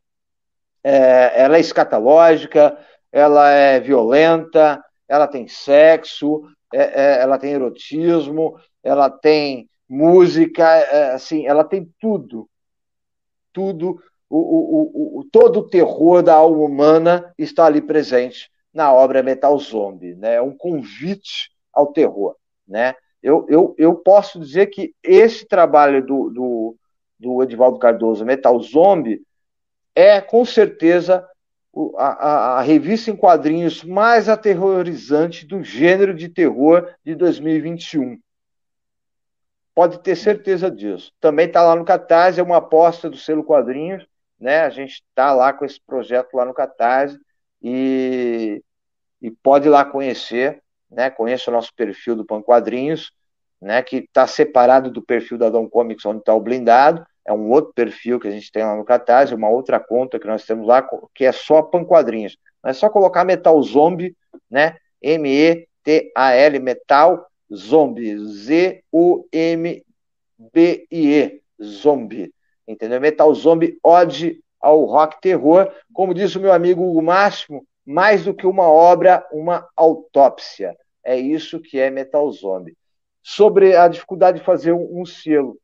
É, 0.83 1.43
ela 1.43 1.57
é 1.57 1.61
escatológica, 1.61 2.79
ela 3.11 3.51
é 3.51 3.81
violenta, 3.81 4.85
ela 5.09 5.27
tem 5.27 5.49
sexo, 5.49 6.43
é, 6.73 6.83
é, 6.83 7.23
ela 7.23 7.39
tem 7.39 7.53
erotismo, 7.53 8.59
ela 8.83 9.09
tem 9.09 9.67
música, 9.89 10.69
é, 10.69 11.13
assim, 11.13 11.47
ela 11.47 11.65
tem 11.65 11.91
tudo. 12.01 12.49
Tudo, 13.53 14.01
o, 14.29 14.39
o, 14.39 15.21
o, 15.21 15.25
todo 15.25 15.61
o 15.61 15.69
terror 15.69 16.23
da 16.23 16.35
alma 16.35 16.65
humana 16.65 17.33
está 17.39 17.67
ali 17.67 17.81
presente 17.81 18.51
na 18.73 18.93
obra 18.93 19.23
Metal 19.23 19.57
Zombie, 19.59 20.17
né? 20.17 20.35
É 20.35 20.43
um 20.43 20.57
convite 20.57 21.51
ao 21.73 21.93
terror, 21.93 22.35
né? 22.67 22.95
Eu, 23.23 23.47
eu, 23.49 23.75
eu 23.79 23.95
posso 23.95 24.41
dizer 24.41 24.67
que 24.67 24.93
esse 25.03 25.47
trabalho 25.47 26.05
do, 26.05 26.29
do, 26.31 26.77
do 27.19 27.43
Edivaldo 27.43 27.79
Cardoso, 27.79 28.25
Metal 28.25 28.59
Zombie, 28.61 29.23
é 29.95 30.21
com 30.21 30.45
certeza 30.45 31.27
a, 31.97 32.07
a, 32.07 32.59
a, 32.59 32.61
revista 32.61 33.11
em 33.11 33.17
quadrinhos 33.17 33.83
mais 33.83 34.29
aterrorizante 34.29 35.47
do 35.47 35.63
gênero 35.63 36.15
de 36.15 36.29
terror 36.29 36.93
de 37.05 37.15
2021. 37.15 38.19
Pode 39.75 40.01
ter 40.03 40.15
certeza 40.15 40.71
disso. 40.71 41.13
Também 41.21 41.47
está 41.47 41.63
lá 41.63 41.75
no 41.75 41.85
Catarse, 41.85 42.39
é 42.39 42.43
uma 42.43 42.59
aposta 42.59 43.11
do 43.11 43.17
selo 43.17 43.43
Quadrinhos, 43.43 44.07
né? 44.39 44.61
A 44.61 44.71
gente 44.71 45.03
está 45.09 45.33
lá 45.33 45.53
com 45.53 45.65
esse 45.65 45.81
projeto 45.81 46.35
lá 46.35 46.45
no 46.45 46.55
Catarse 46.55 47.19
e, 47.61 48.63
e 49.21 49.31
pode 49.31 49.67
ir 49.67 49.71
lá 49.71 49.85
conhecer, 49.85 50.63
né? 50.89 51.11
Conheça 51.11 51.51
o 51.51 51.55
nosso 51.55 51.75
perfil 51.75 52.15
do 52.15 52.25
Pan 52.25 52.41
Quadrinhos, 52.41 53.13
né? 53.61 53.83
Que 53.83 53.97
está 53.97 54.27
separado 54.29 54.91
do 54.91 55.03
perfil 55.03 55.39
da 55.39 55.51
Dom 55.51 55.69
Comics, 55.69 56.07
onde 56.07 56.21
está 56.21 56.33
o 56.33 56.41
blindado. 56.41 57.05
É 57.27 57.33
um 57.33 57.51
outro 57.51 57.73
perfil 57.73 58.21
que 58.21 58.29
a 58.29 58.31
gente 58.31 58.53
tem 58.53 58.63
lá 58.63 58.77
no 58.77 58.85
Catarse, 58.85 59.35
uma 59.35 59.49
outra 59.49 59.81
conta 59.81 60.21
que 60.21 60.27
nós 60.27 60.45
temos 60.45 60.67
lá, 60.69 60.87
que 61.13 61.25
é 61.25 61.33
só 61.33 61.63
Pan 61.63 61.85
Quadrinhos. 61.85 62.37
É 62.65 62.73
só 62.73 62.89
colocar 62.89 63.25
Metal 63.25 63.61
Zombie, 63.63 64.15
né? 64.49 64.77
M-E-T-A-L, 65.03 66.59
Metal 66.61 67.27
Zombie, 67.53 68.17
Z-O-M-B-I-E, 68.19 69.83
Zombie. 71.63 72.33
Entendeu? 72.67 73.01
Metal 73.01 73.35
Zombie, 73.35 73.79
ode 73.83 74.43
ao 74.61 74.85
rock 74.85 75.21
terror, 75.21 75.71
como 75.93 76.15
diz 76.15 76.35
o 76.35 76.41
meu 76.41 76.53
amigo 76.53 76.83
Hugo 76.83 77.03
Máximo, 77.03 77.67
mais 77.85 78.25
do 78.25 78.33
que 78.33 78.47
uma 78.47 78.67
obra, 78.67 79.27
uma 79.31 79.69
autópsia. 79.77 80.75
É 81.05 81.19
isso 81.19 81.61
que 81.61 81.79
é 81.79 81.91
Metal 81.91 82.31
Zombie. 82.33 82.75
Sobre 83.23 83.77
a 83.77 83.87
dificuldade 83.89 84.39
de 84.39 84.45
fazer 84.45 84.73
um, 84.73 85.01
um 85.01 85.05
selo. 85.05 85.59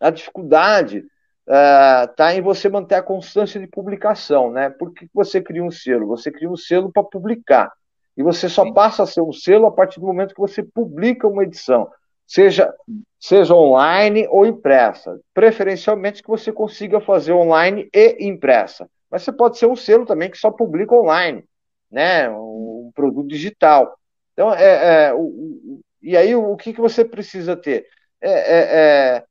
A 0.00 0.10
dificuldade 0.10 1.04
está 1.46 2.28
uh, 2.28 2.30
em 2.30 2.40
você 2.40 2.68
manter 2.68 2.94
a 2.94 3.02
constância 3.02 3.60
de 3.60 3.66
publicação. 3.66 4.50
Né? 4.50 4.70
Por 4.70 4.92
que 4.92 5.08
você 5.12 5.42
cria 5.42 5.62
um 5.62 5.70
selo? 5.70 6.06
Você 6.08 6.30
cria 6.30 6.48
um 6.48 6.56
selo 6.56 6.92
para 6.92 7.02
publicar. 7.02 7.72
E 8.16 8.22
você 8.22 8.48
só 8.48 8.72
passa 8.72 9.02
a 9.02 9.06
ser 9.06 9.20
um 9.20 9.32
selo 9.32 9.66
a 9.66 9.72
partir 9.72 10.00
do 10.00 10.06
momento 10.06 10.34
que 10.34 10.40
você 10.40 10.62
publica 10.62 11.26
uma 11.26 11.42
edição 11.42 11.88
seja, 12.26 12.72
seja 13.18 13.54
online 13.54 14.26
ou 14.30 14.46
impressa. 14.46 15.20
Preferencialmente 15.32 16.22
que 16.22 16.28
você 16.28 16.52
consiga 16.52 17.00
fazer 17.00 17.32
online 17.32 17.88
e 17.94 18.26
impressa. 18.26 18.88
Mas 19.10 19.22
você 19.22 19.32
pode 19.32 19.58
ser 19.58 19.66
um 19.66 19.76
selo 19.76 20.06
também 20.06 20.30
que 20.30 20.38
só 20.38 20.50
publica 20.50 20.94
online, 20.94 21.44
né? 21.90 22.28
um 22.30 22.90
produto 22.94 23.28
digital. 23.28 23.96
Então, 24.32 24.52
é, 24.52 25.06
é 25.06 25.14
o, 25.14 25.80
e 26.02 26.16
aí 26.16 26.34
o, 26.34 26.52
o 26.52 26.56
que, 26.56 26.72
que 26.72 26.80
você 26.80 27.04
precisa 27.04 27.56
ter? 27.56 27.86
É, 28.20 28.30
é, 28.30 29.16
é 29.16 29.24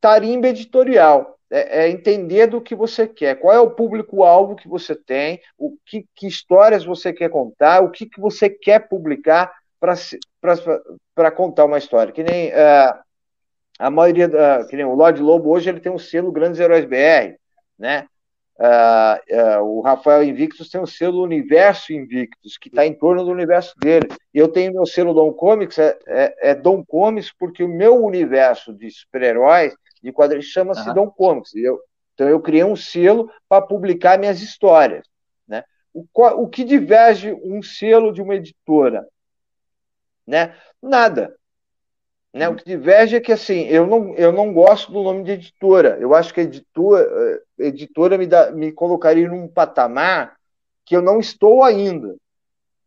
tarimba 0.00 0.48
editorial. 0.48 1.36
É, 1.54 1.82
é, 1.82 1.90
entender 1.90 2.46
do 2.46 2.62
que 2.62 2.74
você 2.74 3.06
quer, 3.06 3.34
qual 3.34 3.54
é 3.54 3.60
o 3.60 3.72
público-alvo 3.72 4.56
que 4.56 4.66
você 4.66 4.96
tem, 4.96 5.38
o 5.58 5.76
que, 5.84 6.06
que 6.16 6.26
histórias 6.26 6.82
você 6.82 7.12
quer 7.12 7.28
contar, 7.28 7.84
o 7.84 7.90
que, 7.90 8.06
que 8.06 8.18
você 8.18 8.48
quer 8.48 8.88
publicar 8.88 9.52
para 9.78 11.30
contar 11.30 11.66
uma 11.66 11.76
história. 11.76 12.10
Que 12.10 12.22
nem 12.22 12.48
uh, 12.48 12.98
a 13.78 13.90
maioria, 13.90 14.28
uh, 14.28 14.66
que 14.66 14.76
nem 14.76 14.86
o 14.86 14.94
Lorde 14.94 15.20
Lobo 15.20 15.50
hoje 15.50 15.68
ele 15.68 15.80
tem 15.80 15.92
um 15.92 15.98
selo 15.98 16.32
Grandes 16.32 16.58
Heróis 16.58 16.86
BR, 16.86 17.36
né? 17.78 18.06
Uh, 18.58 19.62
o 19.62 19.80
Rafael 19.82 20.22
Invictus 20.22 20.70
tem 20.70 20.80
o 20.80 20.86
selo 20.86 21.22
Universo 21.22 21.92
Invictus, 21.92 22.56
que 22.56 22.70
está 22.70 22.86
em 22.86 22.94
torno 22.94 23.24
do 23.24 23.30
universo 23.30 23.74
dele. 23.78 24.08
E 24.32 24.38
eu 24.38 24.48
tenho 24.48 24.72
meu 24.72 24.86
selo 24.86 25.12
Dom 25.12 25.34
Comics, 25.34 25.78
é, 25.78 25.98
é, 26.06 26.50
é 26.50 26.54
Dom 26.54 26.82
Comics, 26.82 27.30
porque 27.38 27.62
o 27.62 27.68
meu 27.68 28.02
universo 28.02 28.72
de 28.72 28.90
super-heróis, 28.90 29.74
de 30.02 30.12
quadrinhos, 30.12 30.46
chama-se 30.46 30.88
uhum. 30.88 30.94
Dom 30.94 31.10
Comics. 31.10 31.54
Eu, 31.54 31.80
então 32.14 32.28
eu 32.28 32.40
criei 32.40 32.64
um 32.64 32.76
selo 32.76 33.30
para 33.48 33.64
publicar 33.64 34.18
minhas 34.18 34.40
histórias. 34.40 35.06
Né? 35.46 35.64
O, 35.92 36.04
o 36.14 36.48
que 36.48 36.64
diverge 36.64 37.32
um 37.32 37.62
selo 37.62 38.12
de 38.12 38.20
uma 38.20 38.34
editora? 38.34 39.06
Né? 40.26 40.54
Nada. 40.82 41.34
Né? 42.32 42.48
O 42.48 42.56
que 42.56 42.64
diverge 42.64 43.16
é 43.16 43.20
que 43.20 43.32
assim, 43.32 43.62
eu 43.66 43.86
não, 43.86 44.14
eu 44.14 44.32
não 44.32 44.52
gosto 44.52 44.90
do 44.90 45.02
nome 45.02 45.22
de 45.22 45.32
editora. 45.32 45.98
Eu 46.00 46.14
acho 46.14 46.32
que 46.32 46.40
a 46.40 46.44
editora, 46.44 47.42
eh, 47.58 47.66
editora 47.66 48.16
me, 48.16 48.26
dá, 48.26 48.50
me 48.50 48.72
colocaria 48.72 49.28
num 49.28 49.46
patamar 49.46 50.36
que 50.84 50.96
eu 50.96 51.02
não 51.02 51.20
estou 51.20 51.62
ainda. 51.62 52.16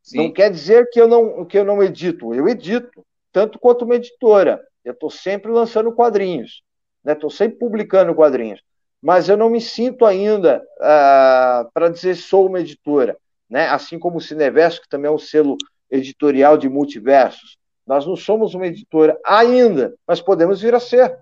Sim. 0.02 0.18
Não 0.18 0.32
quer 0.32 0.52
dizer 0.52 0.90
que 0.92 1.00
eu 1.00 1.08
não, 1.08 1.46
que 1.46 1.58
eu 1.58 1.64
não 1.64 1.82
edito. 1.82 2.34
Eu 2.34 2.48
edito, 2.48 3.06
tanto 3.32 3.60
quanto 3.60 3.86
uma 3.86 3.96
editora. 3.96 4.66
Eu 4.84 4.94
estou 4.94 5.10
sempre 5.10 5.52
lançando 5.52 5.92
quadrinhos. 5.92 6.64
Estou 7.06 7.30
né? 7.30 7.36
sempre 7.36 7.60
publicando 7.60 8.16
quadrinhos. 8.16 8.62
Mas 9.02 9.30
eu 9.30 9.38
não 9.38 9.50
me 9.50 9.62
sinto 9.62 10.06
ainda 10.06 10.64
ah, 10.82 11.68
para 11.74 11.90
dizer 11.90 12.16
sou 12.16 12.48
uma 12.48 12.60
editora. 12.60 13.18
Né? 13.50 13.68
Assim 13.68 14.00
como 14.00 14.18
o 14.18 14.22
Cineverso, 14.22 14.82
que 14.82 14.90
também 14.90 15.10
é 15.10 15.14
um 15.14 15.20
selo 15.20 15.58
editorial 15.92 16.58
de 16.58 16.68
multiversos. 16.68 17.58
Nós 17.86 18.06
não 18.06 18.16
somos 18.16 18.56
uma 18.56 18.66
editora 18.66 19.20
ainda, 19.24 19.94
mas 20.08 20.22
podemos 20.22 20.62
vir 20.62 20.74
a 20.74 20.80
ser. 20.80 21.20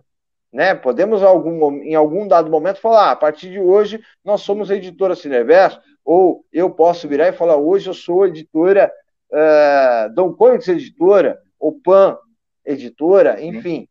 Né? 0.52 0.74
Podemos, 0.76 1.22
algum, 1.24 1.74
em 1.82 1.96
algum 1.96 2.28
dado 2.28 2.50
momento, 2.50 2.80
falar: 2.80 3.08
ah, 3.08 3.12
a 3.12 3.16
partir 3.16 3.50
de 3.50 3.60
hoje, 3.60 4.02
nós 4.24 4.42
somos 4.42 4.72
a 4.72 4.76
editora 4.76 5.16
Cineverso, 5.16 5.82
ou 6.06 6.46
eu 6.54 6.70
posso 6.70 7.08
virar 7.08 7.28
e 7.28 7.34
falar: 7.34 7.58
hoje 7.58 7.90
eu 7.90 7.94
sou 7.94 8.26
editora 8.26 8.92
uh, 9.32 10.14
Dom 10.14 10.34
Comics 10.34 10.68
Editora, 10.68 11.42
ou 11.60 11.74
PAN 11.82 12.18
Editora, 12.66 13.44
enfim. 13.44 13.88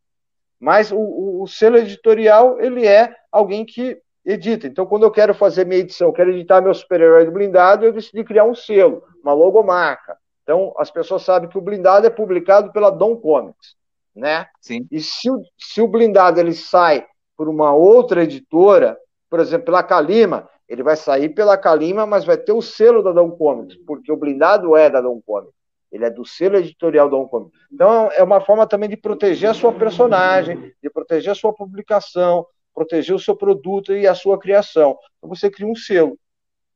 Mas 0.62 0.93
o, 0.93 0.97
o, 0.97 1.43
o, 1.43 1.48
selo 1.48 1.76
editorial, 1.76 2.60
ele 2.60 2.86
é 2.86 3.12
alguém 3.32 3.64
que 3.64 4.01
edita. 4.24 4.68
Então, 4.68 4.86
quando 4.86 5.02
eu 5.02 5.10
quero 5.10 5.34
fazer 5.34 5.66
minha 5.66 5.80
edição, 5.80 6.12
quero 6.12 6.30
editar 6.30 6.60
meu 6.60 6.72
super-herói 6.72 7.24
do 7.24 7.32
blindado, 7.32 7.84
eu 7.84 7.93
decidi 7.93 8.22
criar 8.22 8.44
um 8.44 8.55
selo, 8.55 9.02
uma 9.24 9.32
logomarca. 9.32 10.16
Então, 10.44 10.72
as 10.78 10.89
pessoas 10.89 11.22
sabem 11.22 11.48
que 11.48 11.59
o 11.59 11.60
blindado 11.60 12.06
é 12.06 12.10
publicado 12.10 12.72
pela 12.72 12.90
Dom 12.90 13.16
Comics, 13.16 13.74
né? 14.14 14.47
Sim. 14.60 14.86
E 14.89 15.01
se 15.01 15.28
o, 15.28 15.43
se 15.59 15.82
o 15.82 15.89
blindado 15.89 16.39
ele 16.39 16.55
sai 16.55 17.05
por 17.36 17.48
uma 17.48 17.74
outra 17.74 18.22
editora, 18.22 18.97
por 19.28 19.40
exemplo, 19.40 19.64
pela 19.64 19.82
Kalima, 19.82 20.48
ele 20.68 20.84
vai 20.84 20.94
sair 20.94 21.30
pela 21.30 21.59
Kalima, 21.59 22.06
mas 22.06 22.24
vai 22.24 22.36
ter 22.36 22.52
o 22.52 22.62
selo 22.62 23.02
da 23.02 23.10
Dom 23.10 23.32
Comics, 23.32 23.76
porque 23.84 24.12
o 24.12 24.16
blindado 24.16 24.76
é 24.76 24.89
da 24.89 25.01
Dom 25.01 25.20
Comics. 25.26 25.56
Ele 25.93 26.06
é 26.06 26.10
do 26.10 26.24
selo 26.24 26.56
editorial 26.56 27.09
da 27.09 27.16
Dom 27.16 27.28
Comics. 27.28 27.60
Então, 27.70 28.10
é 28.12 28.23
uma 28.23 28.40
forma 28.40 28.66
também 28.66 28.89
de 28.89 28.97
proteger 28.97 29.51
a 29.51 29.55
sua 29.55 29.73
personagem, 29.73 30.73
de 30.82 30.89
proteger 30.90 31.32
a 31.32 31.35
sua 31.35 31.52
publicação, 31.52 32.47
proteger 32.74 33.14
o 33.14 33.19
seu 33.19 33.36
produto 33.36 33.94
e 33.94 34.06
a 34.06 34.14
sua 34.14 34.39
criação. 34.39 34.97
Então, 35.19 35.28
você 35.28 35.51
cria 35.51 35.66
um 35.66 35.77
selo, 35.77 36.19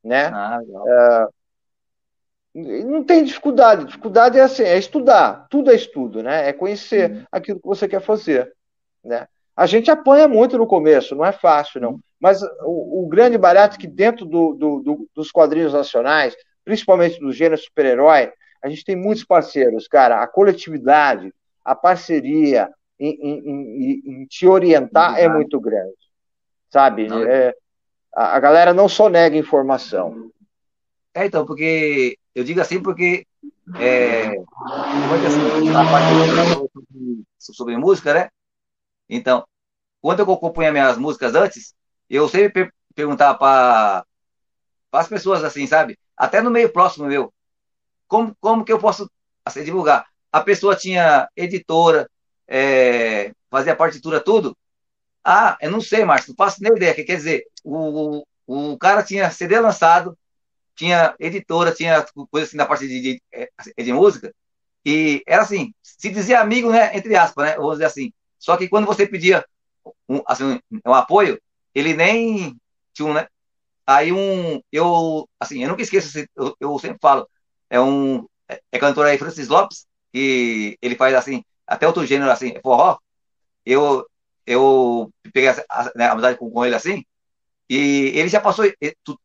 né? 0.05 0.27
Ah, 0.27 0.61
é, 0.87 1.27
não 2.55 3.03
tem 3.05 3.25
dificuldade. 3.25 3.87
Dificuldade 3.87 4.39
é 4.39 4.43
assim, 4.43 4.63
é 4.63 4.79
estudar. 4.79 5.47
Tudo 5.51 5.71
é 5.71 5.75
estudo, 5.75 6.23
né? 6.23 6.49
É 6.49 6.53
conhecer 6.53 7.11
uhum. 7.11 7.25
aquilo 7.33 7.61
que 7.61 7.67
você 7.67 7.89
quer 7.89 8.01
fazer, 8.01 8.53
né? 9.03 9.27
A 9.57 9.65
gente 9.65 9.91
apanha 9.91 10.29
muito 10.29 10.59
no 10.59 10.67
começo, 10.67 11.15
não 11.15 11.25
é 11.25 11.33
fácil, 11.33 11.81
não. 11.81 11.99
Mas 12.21 12.43
o, 12.63 13.05
o 13.05 13.09
grande 13.09 13.39
barato 13.39 13.77
é 13.77 13.81
que 13.81 13.87
dentro 13.87 14.27
do, 14.27 14.53
do, 14.53 14.81
do, 14.81 15.09
dos 15.15 15.31
quadrinhos 15.31 15.73
nacionais, 15.73 16.37
principalmente 16.63 17.19
do 17.19 17.33
gênero 17.33 17.61
super-herói, 17.61 18.31
a 18.63 18.69
gente 18.69 18.85
tem 18.85 18.97
muitos 18.97 19.25
parceiros, 19.25 19.87
cara. 19.89 20.23
A 20.23 20.27
coletividade, 20.27 21.33
a 21.65 21.75
parceria 21.75 22.71
em, 22.99 23.19
em, 23.21 23.51
em, 23.51 24.03
em 24.05 24.27
te 24.27 24.47
orientar 24.47 25.19
é 25.19 25.29
muito 25.29 25.61
grande, 25.61 25.97
sabe? 26.71 27.07
É, 27.29 27.55
a, 28.15 28.37
a 28.37 28.41
galera 28.41 28.73
não 28.73 28.89
só 28.89 29.09
nega 29.09 29.37
informação. 29.37 30.31
É, 31.15 31.27
então, 31.27 31.47
porque 31.47 32.19
eu 32.35 32.45
digo 32.45 32.61
assim 32.61 32.83
porque 32.83 33.27
é, 33.75 34.27
assim, 35.27 35.71
a 35.71 35.91
parte 35.91 36.13
sobre, 36.79 37.25
sobre 37.39 37.77
música, 37.77 38.15
né? 38.15 38.29
Então, 39.09 39.45
quando 40.01 40.21
eu 40.21 40.27
compunha 40.27 40.73
minhas 40.73 40.97
músicas 40.99 41.35
antes, 41.35 41.75
eu 42.09 42.29
sempre 42.29 42.51
per 42.51 42.73
perguntava 42.95 43.37
para 43.39 44.05
as 44.93 45.09
pessoas 45.09 45.45
assim, 45.45 45.67
sabe? 45.67 45.99
Até 46.17 46.41
no 46.41 46.51
meio 46.51 46.73
próximo 46.73 47.07
meu, 47.07 47.33
como, 48.09 48.37
como 48.41 48.65
que 48.65 48.73
eu 48.73 48.79
posso 48.79 49.11
assim, 49.45 49.65
divulgar? 49.65 50.07
A 50.33 50.41
pessoa 50.41 50.77
tinha 50.77 51.29
editora, 51.37 52.11
é, 52.49 53.33
fazia 53.51 53.77
partitura, 53.77 54.21
tudo. 54.21 54.57
Ah, 55.25 55.57
eu 55.61 55.71
não 55.71 55.81
sei, 55.81 56.05
Márcio, 56.05 56.31
não 56.31 56.37
faço 56.37 56.63
nem 56.63 56.73
ideia. 56.73 56.95
Que 56.95 57.05
quer 57.05 57.17
dizer, 57.17 57.47
o, 57.65 58.25
o 58.47 58.79
cara 58.79 59.03
tinha 59.03 59.31
CD 59.31 59.59
lançado, 59.59 60.17
tinha 60.75 61.15
editora, 61.19 61.73
tinha 61.73 62.07
coisa 62.31 62.47
assim 62.47 62.57
da 62.57 62.67
parte 62.67 62.87
de, 62.87 63.01
de, 63.01 63.23
é, 63.33 63.49
de, 63.83 63.93
música, 63.93 64.33
e 64.85 65.23
era 65.27 65.43
assim, 65.43 65.73
se 65.83 66.11
dizia 66.11 66.41
amigo, 66.41 66.71
né, 66.71 66.97
entre 66.97 67.17
aspas, 67.17 67.47
né, 67.47 67.57
vamos 67.57 67.73
dizer 67.73 67.87
assim. 67.87 68.13
Só 68.39 68.57
que 68.57 68.69
quando 68.69 68.87
você 68.87 69.07
pedia 69.07 69.45
um, 70.09 70.23
assim, 70.27 70.61
um 70.87 70.95
apoio, 70.95 71.41
ele 71.75 71.95
nem 71.95 72.57
tinha 72.93 73.09
um, 73.09 73.15
né? 73.15 73.27
Aí 73.87 74.13
um, 74.13 74.61
eu, 74.73 75.29
assim, 75.41 75.63
eu 75.63 75.69
nunca 75.69 75.83
esqueço, 75.83 76.19
eu, 76.37 76.57
eu 76.61 76.79
sempre 76.79 76.99
falo, 77.01 77.29
é 77.71 77.81
um, 77.81 78.27
é, 78.49 78.61
é 78.73 78.79
cantor 78.79 79.07
aí, 79.07 79.19
Francis 79.19 79.49
Lopes, 79.49 79.87
que 80.13 80.79
ele 80.81 80.97
faz 80.97 81.15
assim, 81.15 81.45
até 81.67 81.87
outro 81.87 82.07
gênero 82.07 82.31
assim, 82.31 82.55
forró, 82.63 82.99
eu, 83.65 84.07
eu 84.47 85.11
peguei 85.33 85.49
a, 85.49 85.65
a, 85.71 85.93
né, 85.97 86.07
amizade 86.09 86.39
com, 86.39 86.51
com 86.51 86.65
ele 86.65 86.75
assim, 86.75 87.05
e 87.69 88.13
ele 88.15 88.29
já 88.29 88.41
passou, 88.41 88.65
é, 88.65 88.75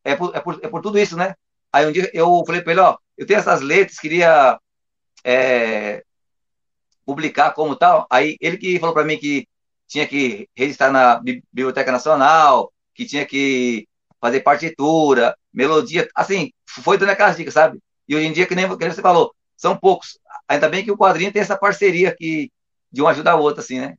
é, 0.04 0.16
por, 0.16 0.34
é, 0.34 0.40
por, 0.40 0.60
é 0.62 0.68
por 0.68 0.82
tudo 0.82 0.98
isso, 0.98 1.16
né? 1.16 1.34
Aí 1.72 1.86
um 1.86 1.92
dia 1.92 2.10
eu 2.12 2.42
falei 2.44 2.60
para 2.62 2.72
ele, 2.72 2.80
ó, 2.80 2.96
eu 3.16 3.26
tenho 3.26 3.38
essas 3.38 3.60
letras, 3.60 3.98
queria 3.98 4.58
é, 5.24 6.04
publicar 7.06 7.52
como 7.52 7.76
tal. 7.76 8.06
Aí 8.10 8.36
ele 8.40 8.58
que 8.58 8.78
falou 8.78 8.94
para 8.94 9.04
mim 9.04 9.18
que 9.18 9.46
tinha 9.86 10.06
que 10.06 10.48
registrar 10.56 10.90
na 10.90 11.20
Biblioteca 11.20 11.92
Nacional, 11.92 12.72
que 12.94 13.06
tinha 13.06 13.26
que 13.26 13.88
fazer 14.20 14.40
partitura, 14.40 15.36
melodia, 15.52 16.08
assim, 16.14 16.52
foi 16.66 16.98
dando 16.98 17.10
aquelas 17.10 17.36
dicas, 17.36 17.54
sabe? 17.54 17.78
E 18.12 18.16
hoje 18.16 18.26
em 18.26 18.32
dia, 18.32 18.46
que 18.46 18.54
nem, 18.54 18.68
que 18.68 18.84
nem 18.84 18.90
você 18.92 19.00
falou, 19.00 19.34
são 19.56 19.74
poucos. 19.74 20.18
Ainda 20.46 20.68
bem 20.68 20.84
que 20.84 20.92
o 20.92 20.98
quadrinho 20.98 21.32
tem 21.32 21.40
essa 21.40 21.56
parceria 21.56 22.10
aqui, 22.10 22.52
de 22.90 23.00
um 23.00 23.08
ajudar 23.08 23.36
o 23.36 23.40
outro, 23.40 23.62
assim, 23.62 23.80
né? 23.80 23.96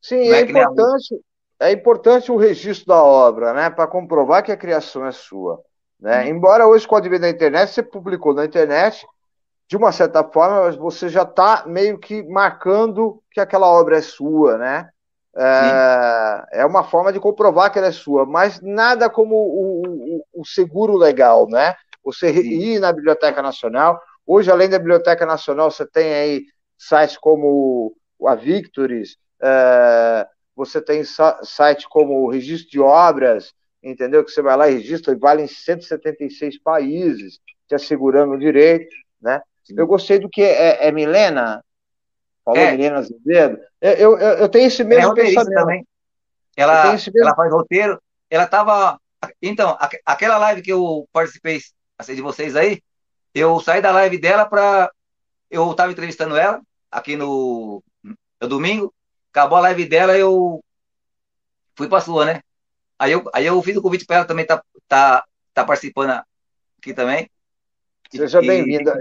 Sim, 0.00 0.30
é, 0.30 0.36
é 0.36 0.40
importante, 0.40 1.20
é 1.60 1.72
importante 1.72 2.32
o 2.32 2.38
registro 2.38 2.86
da 2.86 3.02
obra, 3.02 3.52
né, 3.52 3.68
para 3.68 3.86
comprovar 3.86 4.42
que 4.42 4.50
a 4.50 4.56
criação 4.56 5.04
é 5.04 5.12
sua. 5.12 5.60
Né? 6.00 6.22
Uhum. 6.22 6.28
Embora 6.28 6.66
hoje, 6.66 6.88
com 6.88 6.94
o 6.94 6.98
advento 6.98 7.20
da 7.20 7.28
internet, 7.28 7.70
você 7.70 7.82
publicou 7.82 8.32
na 8.32 8.46
internet, 8.46 9.06
de 9.68 9.76
uma 9.76 9.92
certa 9.92 10.24
forma, 10.24 10.70
você 10.72 11.10
já 11.10 11.22
está 11.22 11.64
meio 11.66 11.98
que 11.98 12.22
marcando 12.22 13.22
que 13.30 13.40
aquela 13.40 13.66
obra 13.66 13.98
é 13.98 14.00
sua, 14.00 14.56
né? 14.56 14.88
É, 15.36 16.60
é, 16.60 16.66
uma 16.66 16.82
forma 16.82 17.12
de 17.12 17.20
comprovar 17.20 17.70
que 17.70 17.78
ela 17.78 17.88
é 17.88 17.92
sua, 17.92 18.24
mas 18.24 18.58
nada 18.62 19.10
como 19.10 19.36
o, 19.36 19.82
o, 19.86 20.40
o 20.40 20.44
seguro 20.46 20.96
legal, 20.96 21.46
né? 21.46 21.76
Você 22.08 22.30
ir 22.30 22.80
na 22.80 22.90
Biblioteca 22.90 23.42
Nacional. 23.42 24.00
Hoje, 24.26 24.50
além 24.50 24.66
da 24.66 24.78
Biblioteca 24.78 25.26
Nacional, 25.26 25.70
você 25.70 25.86
tem 25.86 26.14
aí 26.14 26.46
sites 26.78 27.18
como 27.18 27.94
a 28.26 28.34
Victories, 28.34 29.18
é, 29.42 30.26
você 30.56 30.80
tem 30.80 31.02
site 31.04 31.86
como 31.86 32.24
o 32.24 32.30
Registro 32.30 32.70
de 32.70 32.80
Obras, 32.80 33.52
entendeu? 33.82 34.24
Que 34.24 34.30
você 34.30 34.40
vai 34.40 34.56
lá 34.56 34.70
e 34.70 34.74
registra, 34.74 35.12
e 35.12 35.18
vale 35.18 35.42
em 35.42 35.46
176 35.46 36.58
países, 36.62 37.40
te 37.68 37.74
assegurando 37.74 38.32
o 38.32 38.38
direito, 38.38 38.94
né? 39.20 39.42
Eu 39.68 39.86
gostei 39.86 40.18
do 40.18 40.30
que 40.30 40.42
é, 40.42 40.88
é 40.88 40.90
Milena, 40.90 41.62
falou 42.42 42.58
é. 42.58 42.72
Milena 42.72 43.00
Azevedo, 43.00 43.58
eu, 43.82 44.18
eu, 44.18 44.18
eu 44.18 44.48
tenho 44.48 44.66
esse 44.66 44.82
mesmo 44.82 45.12
é 45.12 45.14
pensamento. 45.14 45.54
Também. 45.54 45.86
Ela, 46.56 46.90
mesmo... 46.90 47.12
ela 47.16 47.34
faz 47.34 47.52
roteiro, 47.52 48.00
ela 48.30 48.44
estava... 48.44 48.98
Então, 49.42 49.76
aquela 50.06 50.38
live 50.38 50.62
que 50.62 50.72
eu 50.72 51.06
participei, 51.12 51.58
assim, 51.98 52.14
de 52.14 52.22
vocês 52.22 52.54
aí, 52.56 52.80
eu 53.34 53.58
saí 53.60 53.82
da 53.82 53.92
live 53.92 54.18
dela 54.18 54.46
para... 54.46 54.90
Eu 55.50 55.70
estava 55.70 55.90
entrevistando 55.90 56.36
ela, 56.36 56.60
aqui 56.90 57.16
no, 57.16 57.82
no 58.40 58.48
domingo, 58.48 58.94
acabou 59.32 59.58
a 59.58 59.62
live 59.62 59.86
dela, 59.86 60.16
eu 60.16 60.62
fui 61.74 61.88
para 61.88 62.00
sua, 62.00 62.24
né? 62.24 62.42
Aí 62.98 63.12
eu, 63.12 63.24
aí 63.32 63.46
eu 63.46 63.62
fiz 63.62 63.76
o 63.76 63.82
convite 63.82 64.04
para 64.04 64.16
ela 64.16 64.24
também 64.24 64.44
tá, 64.44 64.62
tá, 64.86 65.24
tá 65.54 65.64
participando 65.64 66.22
aqui 66.78 66.92
também. 66.92 67.30
Seja 68.10 68.40
bem-vinda. 68.40 68.98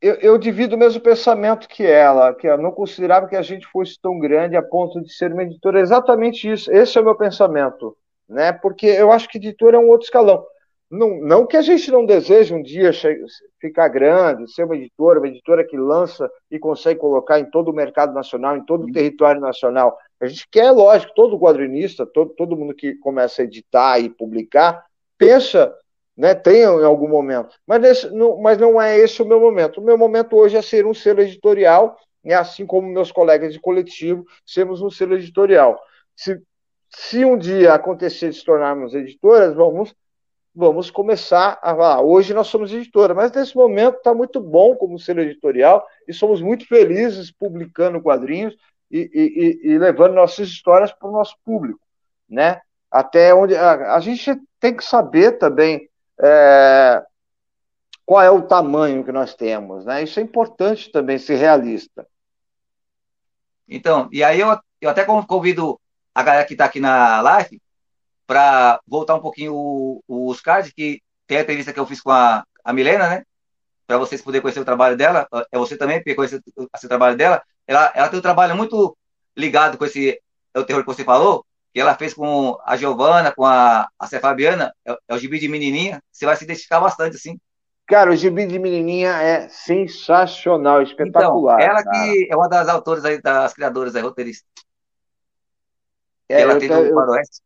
Eu, 0.00 0.14
eu, 0.14 0.14
eu, 0.14 0.38
divido 0.38 0.74
o 0.74 0.78
mesmo 0.78 1.00
pensamento 1.00 1.68
que 1.68 1.84
ela, 1.84 2.34
que 2.34 2.46
eu 2.46 2.58
não 2.58 2.72
considerava 2.72 3.28
que 3.28 3.36
a 3.36 3.42
gente 3.42 3.66
fosse 3.66 4.00
tão 4.00 4.18
grande 4.18 4.56
a 4.56 4.62
ponto 4.62 5.00
de 5.00 5.12
ser 5.12 5.32
uma 5.32 5.42
editora. 5.42 5.80
Exatamente 5.80 6.50
isso. 6.50 6.72
Esse 6.72 6.96
é 6.96 7.00
o 7.00 7.04
meu 7.04 7.14
pensamento. 7.14 7.96
né? 8.28 8.52
Porque 8.52 8.86
eu 8.86 9.12
acho 9.12 9.28
que 9.28 9.38
editor 9.38 9.74
é 9.74 9.78
um 9.78 9.88
outro 9.88 10.04
escalão. 10.04 10.44
Não, 10.92 11.18
não 11.22 11.46
que 11.46 11.56
a 11.56 11.62
gente 11.62 11.90
não 11.90 12.04
deseje 12.04 12.52
um 12.52 12.62
dia 12.62 12.90
ficar 13.58 13.88
grande, 13.88 14.52
ser 14.52 14.64
uma 14.64 14.76
editora, 14.76 15.20
uma 15.20 15.26
editora 15.26 15.64
que 15.64 15.74
lança 15.74 16.30
e 16.50 16.58
consegue 16.58 17.00
colocar 17.00 17.40
em 17.40 17.46
todo 17.46 17.70
o 17.70 17.74
mercado 17.74 18.12
nacional, 18.12 18.58
em 18.58 18.64
todo 18.66 18.84
o 18.84 18.92
território 18.92 19.40
nacional. 19.40 19.96
A 20.20 20.26
gente 20.26 20.46
quer, 20.50 20.70
lógico, 20.70 21.14
todo 21.14 21.40
quadrinista, 21.40 22.04
todo, 22.04 22.34
todo 22.34 22.58
mundo 22.58 22.74
que 22.74 22.94
começa 22.96 23.40
a 23.40 23.46
editar 23.46 24.00
e 24.00 24.10
publicar, 24.10 24.84
pensa, 25.16 25.74
né, 26.14 26.34
tem 26.34 26.60
em 26.60 26.84
algum 26.84 27.08
momento. 27.08 27.56
Mas, 27.66 28.04
não, 28.12 28.36
mas 28.42 28.58
não 28.58 28.78
é 28.78 28.98
esse 28.98 29.22
o 29.22 29.26
meu 29.26 29.40
momento. 29.40 29.80
O 29.80 29.84
meu 29.84 29.96
momento 29.96 30.36
hoje 30.36 30.58
é 30.58 30.62
ser 30.62 30.84
um 30.84 30.92
selo 30.92 31.22
editorial, 31.22 31.96
e 32.22 32.34
assim 32.34 32.66
como 32.66 32.86
meus 32.86 33.10
colegas 33.10 33.54
de 33.54 33.58
coletivo, 33.58 34.26
sermos 34.44 34.82
um 34.82 34.90
selo 34.90 35.14
editorial. 35.14 35.80
Se, 36.14 36.38
se 36.90 37.24
um 37.24 37.38
dia 37.38 37.72
acontecer 37.72 38.28
de 38.28 38.36
se 38.36 38.44
tornarmos 38.44 38.94
editoras, 38.94 39.54
vamos 39.54 39.94
vamos 40.54 40.90
começar 40.90 41.58
a 41.62 41.74
falar. 41.74 42.02
Hoje 42.02 42.34
nós 42.34 42.46
somos 42.46 42.72
editora, 42.72 43.14
mas 43.14 43.32
nesse 43.32 43.56
momento 43.56 43.96
está 43.96 44.14
muito 44.14 44.40
bom 44.40 44.76
como 44.76 44.98
selo 44.98 45.20
editorial 45.20 45.86
e 46.06 46.12
somos 46.12 46.42
muito 46.42 46.66
felizes 46.66 47.30
publicando 47.30 48.00
quadrinhos 48.00 48.54
e, 48.90 49.10
e, 49.64 49.70
e 49.70 49.78
levando 49.78 50.14
nossas 50.14 50.48
histórias 50.48 50.92
para 50.92 51.08
o 51.08 51.12
nosso 51.12 51.36
público, 51.44 51.80
né? 52.28 52.60
Até 52.90 53.34
onde 53.34 53.56
a, 53.56 53.94
a 53.94 54.00
gente 54.00 54.38
tem 54.60 54.76
que 54.76 54.84
saber 54.84 55.38
também 55.38 55.88
é, 56.20 57.02
qual 58.04 58.22
é 58.22 58.30
o 58.30 58.42
tamanho 58.42 59.02
que 59.02 59.12
nós 59.12 59.34
temos, 59.34 59.86
né? 59.86 60.02
Isso 60.02 60.20
é 60.20 60.22
importante 60.22 60.92
também 60.92 61.18
ser 61.18 61.36
realista. 61.36 62.06
Então, 63.66 64.10
e 64.12 64.22
aí 64.22 64.40
eu, 64.40 64.58
eu 64.80 64.90
até 64.90 65.04
convido 65.04 65.80
a 66.14 66.22
galera 66.22 66.44
que 66.44 66.52
está 66.52 66.66
aqui 66.66 66.78
na 66.78 67.22
live 67.22 67.62
para 68.32 68.80
voltar 68.88 69.14
um 69.14 69.20
pouquinho 69.20 70.02
os 70.08 70.40
cards, 70.40 70.72
que 70.72 71.02
tem 71.26 71.36
a 71.36 71.42
entrevista 71.42 71.70
que 71.70 71.78
eu 71.78 71.84
fiz 71.84 72.00
com 72.00 72.10
a, 72.10 72.42
a 72.64 72.72
Milena, 72.72 73.06
né? 73.06 73.24
Para 73.86 73.98
vocês 73.98 74.22
poderem 74.22 74.40
conhecer 74.40 74.60
o 74.60 74.64
trabalho 74.64 74.96
dela. 74.96 75.28
É 75.52 75.58
você 75.58 75.76
também, 75.76 76.02
para 76.02 76.14
conhecer 76.14 76.40
o 76.56 76.88
trabalho 76.88 77.14
dela. 77.14 77.42
Ela, 77.66 77.92
ela 77.94 78.08
tem 78.08 78.18
um 78.18 78.22
trabalho 78.22 78.56
muito 78.56 78.96
ligado 79.36 79.76
com 79.76 79.84
esse 79.84 80.18
é 80.54 80.58
o 80.58 80.64
terror 80.64 80.82
que 80.82 80.86
você 80.86 81.04
falou, 81.04 81.44
que 81.74 81.80
ela 81.80 81.94
fez 81.94 82.14
com 82.14 82.58
a 82.64 82.74
Giovana, 82.74 83.32
com 83.32 83.44
a, 83.44 83.86
a 83.98 84.06
Cé 84.06 84.18
Fabiana, 84.18 84.72
é, 84.82 84.96
é, 85.08 85.14
o 85.14 85.18
gibi 85.18 85.38
de 85.38 85.48
menininha. 85.48 86.02
Você 86.10 86.24
vai 86.24 86.34
se 86.34 86.44
identificar 86.44 86.80
bastante, 86.80 87.16
assim. 87.16 87.38
Cara, 87.86 88.12
o 88.12 88.16
gibi 88.16 88.46
de 88.46 88.58
menininha 88.58 89.10
é 89.10 89.46
sensacional, 89.50 90.80
espetacular. 90.80 91.60
Então, 91.60 91.70
ela 91.70 91.84
cara. 91.84 92.02
que 92.02 92.28
é 92.30 92.34
uma 92.34 92.48
das 92.48 92.66
autoras 92.66 93.04
aí, 93.04 93.20
das 93.20 93.52
criadoras, 93.52 93.94
aí, 93.94 94.00
roteiristas. 94.00 94.48
É, 96.30 96.40
ela 96.40 96.58
tem 96.58 96.68
do 96.70 96.94
Faroeste. 96.94 97.42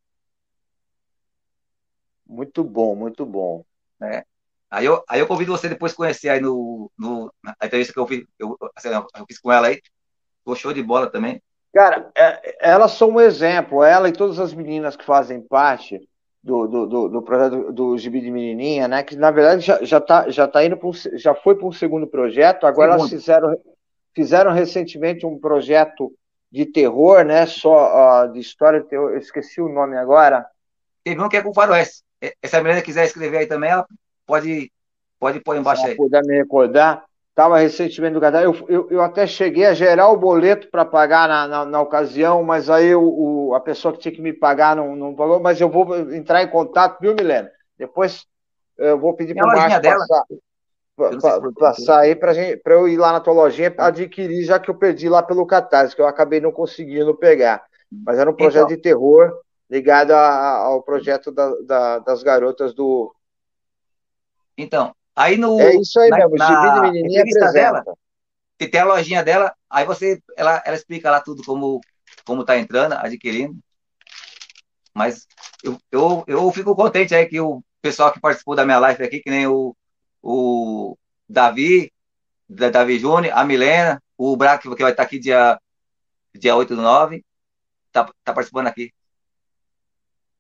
Muito 2.27 2.65
bom, 2.65 2.95
muito 2.95 3.25
bom. 3.25 3.65
É. 4.03 4.25
Aí 4.71 4.85
eu, 4.85 5.03
aí 5.09 5.21
eu 5.21 5.27
convido 5.27 5.53
você 5.53 5.69
depois 5.69 5.93
conhecer 5.93 6.29
aí 6.29 6.41
no, 6.41 6.91
no 6.99 7.33
na 7.43 7.55
entrevista 7.63 7.93
que 7.93 7.99
eu 7.99 8.07
fiz, 8.07 8.25
eu, 8.39 8.57
assim, 8.75 8.89
eu 8.89 9.27
fiz 9.27 9.39
com 9.39 9.53
ela 9.53 9.69
aí. 9.69 9.81
Ficou 10.39 10.57
show 10.57 10.73
de 10.73 10.83
bola 10.83 11.11
também. 11.11 11.41
Cara, 11.73 12.11
é, 12.17 12.71
elas 12.71 12.93
são 12.93 13.11
um 13.11 13.21
exemplo. 13.21 13.83
Ela 13.83 14.09
e 14.09 14.13
todas 14.13 14.39
as 14.39 14.55
meninas 14.55 14.97
que 14.97 15.05
fazem 15.05 15.41
parte 15.41 16.09
do, 16.43 16.67
do, 16.67 16.87
do, 16.87 17.09
do 17.09 17.23
projeto 17.23 17.73
do 17.73 17.99
Gibi 17.99 18.21
de 18.21 18.31
Menininha, 18.31 18.89
né? 18.89 19.03
Que 19.03 19.17
na 19.17 19.31
verdade 19.31 19.63
já, 19.63 19.83
já, 19.85 20.01
tá, 20.01 20.31
já 20.31 20.49
tá 20.49 20.65
indo 20.65 20.79
um, 20.83 20.93
já 21.19 21.35
foi 21.35 21.55
para 21.55 21.67
um 21.67 21.73
segundo 21.73 22.07
projeto. 22.07 22.67
Agora 22.67 22.93
segundo. 22.93 23.01
elas 23.01 23.11
fizeram, 23.11 23.61
fizeram 24.15 24.53
recentemente 24.53 25.27
um 25.27 25.39
projeto 25.39 26.13
de 26.51 26.65
terror, 26.65 27.25
né? 27.25 27.47
Só 27.47 28.25
uh, 28.25 28.33
de 28.33 28.41
história 28.41 28.81
de 28.81 28.89
terror. 28.89 29.11
Eu 29.11 29.19
esqueci 29.19 29.61
o 29.61 29.69
nome 29.69 29.97
agora. 29.97 30.47
Teve 31.05 31.21
um 31.21 31.29
que 31.29 31.37
é 31.37 31.43
com 31.43 31.53
Faroeste. 31.53 32.06
Se 32.45 32.57
a 32.57 32.63
menina 32.63 32.83
quiser 32.83 33.05
escrever 33.05 33.39
aí 33.39 33.47
também, 33.47 33.71
ela 33.71 33.87
pode, 34.27 34.73
pode 35.19 35.41
pôr 35.41 35.57
embaixo 35.57 35.83
Se 35.83 35.89
aí. 35.89 35.97
puder 35.97 36.23
me 36.25 36.37
recordar, 36.37 37.05
estava 37.31 37.59
recentemente 37.59 38.15
no 38.15 38.21
Catar, 38.21 38.43
eu, 38.43 38.55
eu, 38.69 38.89
eu, 38.91 39.03
até 39.03 39.27
cheguei 39.27 39.67
a 39.67 39.75
gerar 39.75 40.09
o 40.09 40.17
boleto 40.17 40.71
para 40.71 40.85
pagar 40.85 41.29
na, 41.29 41.47
na, 41.47 41.65
na, 41.67 41.81
ocasião, 41.81 42.43
mas 42.43 42.71
aí 42.71 42.95
o, 42.95 43.03
o, 43.03 43.55
a 43.55 43.61
pessoa 43.61 43.93
que 43.93 44.01
tinha 44.01 44.15
que 44.15 44.23
me 44.23 44.33
pagar 44.33 44.75
não, 44.75 44.97
não 44.97 45.15
pagou, 45.15 45.39
mas 45.39 45.61
eu 45.61 45.69
vou 45.69 46.13
entrar 46.15 46.43
em 46.43 46.49
contato, 46.49 46.99
viu, 47.01 47.15
Milena? 47.15 47.51
Depois 47.79 48.25
eu 48.79 48.99
vou 48.99 49.15
pedir 49.15 49.35
para 49.35 49.45
o 49.45 49.49
Márcio 49.49 49.83
passar, 49.83 50.25
pra, 50.97 51.53
passar 51.59 51.99
aí 52.01 52.17
para 52.17 52.75
eu 52.75 52.89
ir 52.89 52.97
lá 52.97 53.13
na 53.13 53.21
tua 53.21 53.35
lojinha 53.35 53.75
adquirir, 53.77 54.45
já 54.45 54.59
que 54.59 54.71
eu 54.71 54.75
perdi 54.75 55.09
lá 55.09 55.23
pelo 55.23 55.47
Catarse, 55.47 55.95
que 55.95 56.01
eu 56.01 56.07
acabei 56.07 56.41
não 56.41 56.53
conseguindo 56.53 57.15
pegar. 57.15 57.65
Mas 58.05 58.19
era 58.19 58.31
um 58.31 58.35
projeto 58.35 58.65
então, 58.65 58.77
de 58.77 58.83
terror 58.83 59.33
ligado 59.69 60.13
a, 60.13 60.57
ao 60.59 60.83
projeto 60.83 61.31
da, 61.31 61.51
da, 61.63 61.99
das 62.01 62.23
garotas 62.23 62.75
do. 62.75 63.15
Então, 64.57 64.95
aí 65.15 65.37
no. 65.37 65.61
É 65.61 65.77
isso 65.77 65.99
aí 66.01 66.11
na, 66.11 66.17
mesmo, 66.19 66.37
na 66.37 66.83
menininha 66.83 67.23
apresenta. 67.23 67.53
dela, 67.53 67.85
que 68.59 68.69
tem 68.69 68.81
a 68.81 68.85
lojinha 68.85 69.23
dela, 69.23 69.55
aí 69.69 69.85
você, 69.85 70.23
ela, 70.37 70.63
ela 70.65 70.77
explica 70.77 71.11
lá 71.11 71.21
tudo 71.21 71.43
como, 71.45 71.81
como 72.25 72.45
tá 72.45 72.59
entrando, 72.59 72.95
adquirindo. 72.95 73.59
Mas 74.95 75.27
eu, 75.63 75.79
eu, 75.93 76.25
eu 76.27 76.53
fico 76.53 76.75
contente 76.75 77.15
aí 77.15 77.27
que 77.27 77.39
o 77.39 77.63
pessoal 77.83 78.13
que 78.13 78.21
participou 78.21 78.55
da 78.55 78.65
minha 78.65 78.79
live 78.79 79.05
aqui, 79.05 79.21
que 79.21 79.29
nem 79.29 79.47
o, 79.47 79.77
o 80.23 80.97
Davi, 81.29 81.93
da 82.49 82.71
Davi 82.71 82.99
Júnior, 82.99 83.37
a 83.37 83.45
Milena, 83.45 84.03
o 84.17 84.35
Braco, 84.37 84.75
que 84.75 84.83
vai 84.83 84.93
estar 84.93 85.03
aqui 85.03 85.19
dia, 85.19 85.61
dia 86.35 86.57
8 86.57 86.75
do 86.75 86.81
9, 86.83 87.23
tá, 87.93 88.11
tá 88.25 88.33
participando 88.33 88.69
aqui. 88.69 88.93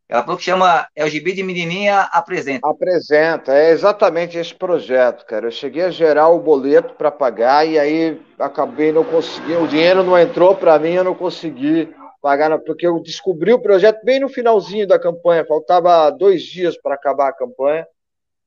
Ela 0.08 0.22
falou 0.22 0.36
que 0.36 0.44
chama 0.44 0.86
Gibi 1.08 1.32
de 1.32 1.42
Menininha 1.42 2.02
Apresenta. 2.12 2.68
Apresenta, 2.68 3.52
é 3.52 3.70
exatamente 3.70 4.38
esse 4.38 4.54
projeto, 4.54 5.26
cara. 5.26 5.46
Eu 5.46 5.50
cheguei 5.50 5.82
a 5.82 5.90
gerar 5.90 6.28
o 6.28 6.38
boleto 6.38 6.94
para 6.94 7.10
pagar 7.10 7.66
e 7.66 7.76
aí 7.76 8.20
acabei 8.38 8.92
não 8.92 9.02
conseguindo, 9.02 9.64
o 9.64 9.68
dinheiro 9.68 10.04
não 10.04 10.16
entrou 10.16 10.54
para 10.54 10.78
mim, 10.78 10.92
eu 10.92 11.02
não 11.02 11.14
consegui 11.14 11.92
pagar, 12.22 12.56
porque 12.60 12.86
eu 12.86 13.00
descobri 13.00 13.52
o 13.52 13.60
projeto 13.60 14.04
bem 14.04 14.20
no 14.20 14.28
finalzinho 14.28 14.86
da 14.86 14.98
campanha, 14.98 15.44
faltava 15.44 16.10
dois 16.10 16.42
dias 16.42 16.80
para 16.80 16.94
acabar 16.94 17.28
a 17.28 17.32
campanha, 17.32 17.86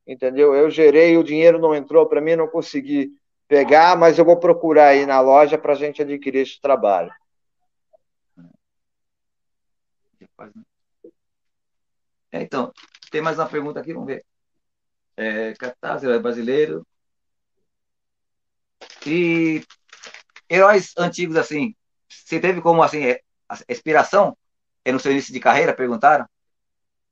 entendeu? 0.06 0.54
Eu 0.54 0.70
gerei, 0.70 1.16
o 1.18 1.24
dinheiro 1.24 1.58
não 1.58 1.74
entrou 1.74 2.06
para 2.06 2.22
mim, 2.22 2.36
não 2.36 2.48
consegui 2.48 3.10
pegar, 3.46 3.96
mas 3.98 4.18
eu 4.18 4.24
vou 4.24 4.36
procurar 4.36 4.88
aí 4.88 5.04
na 5.04 5.20
loja 5.20 5.58
para 5.58 5.72
a 5.72 5.76
gente 5.76 6.00
adquirir 6.00 6.40
esse 6.40 6.60
trabalho. 6.60 7.10
É, 10.38 10.69
então, 12.32 12.72
tem 13.10 13.20
mais 13.20 13.38
uma 13.38 13.48
pergunta 13.48 13.80
aqui, 13.80 13.92
vamos 13.92 14.06
ver. 14.06 14.24
É, 15.16 15.52
Catarse, 15.54 16.06
é 16.10 16.18
brasileiro. 16.18 16.86
E 19.06 19.62
heróis 20.48 20.92
antigos, 20.96 21.36
assim, 21.36 21.74
você 22.08 22.40
teve 22.40 22.60
como, 22.60 22.82
assim, 22.82 23.04
é, 23.04 23.20
inspiração 23.68 24.36
é 24.84 24.92
no 24.92 25.00
seu 25.00 25.12
início 25.12 25.32
de 25.32 25.40
carreira, 25.40 25.74
perguntaram? 25.74 26.26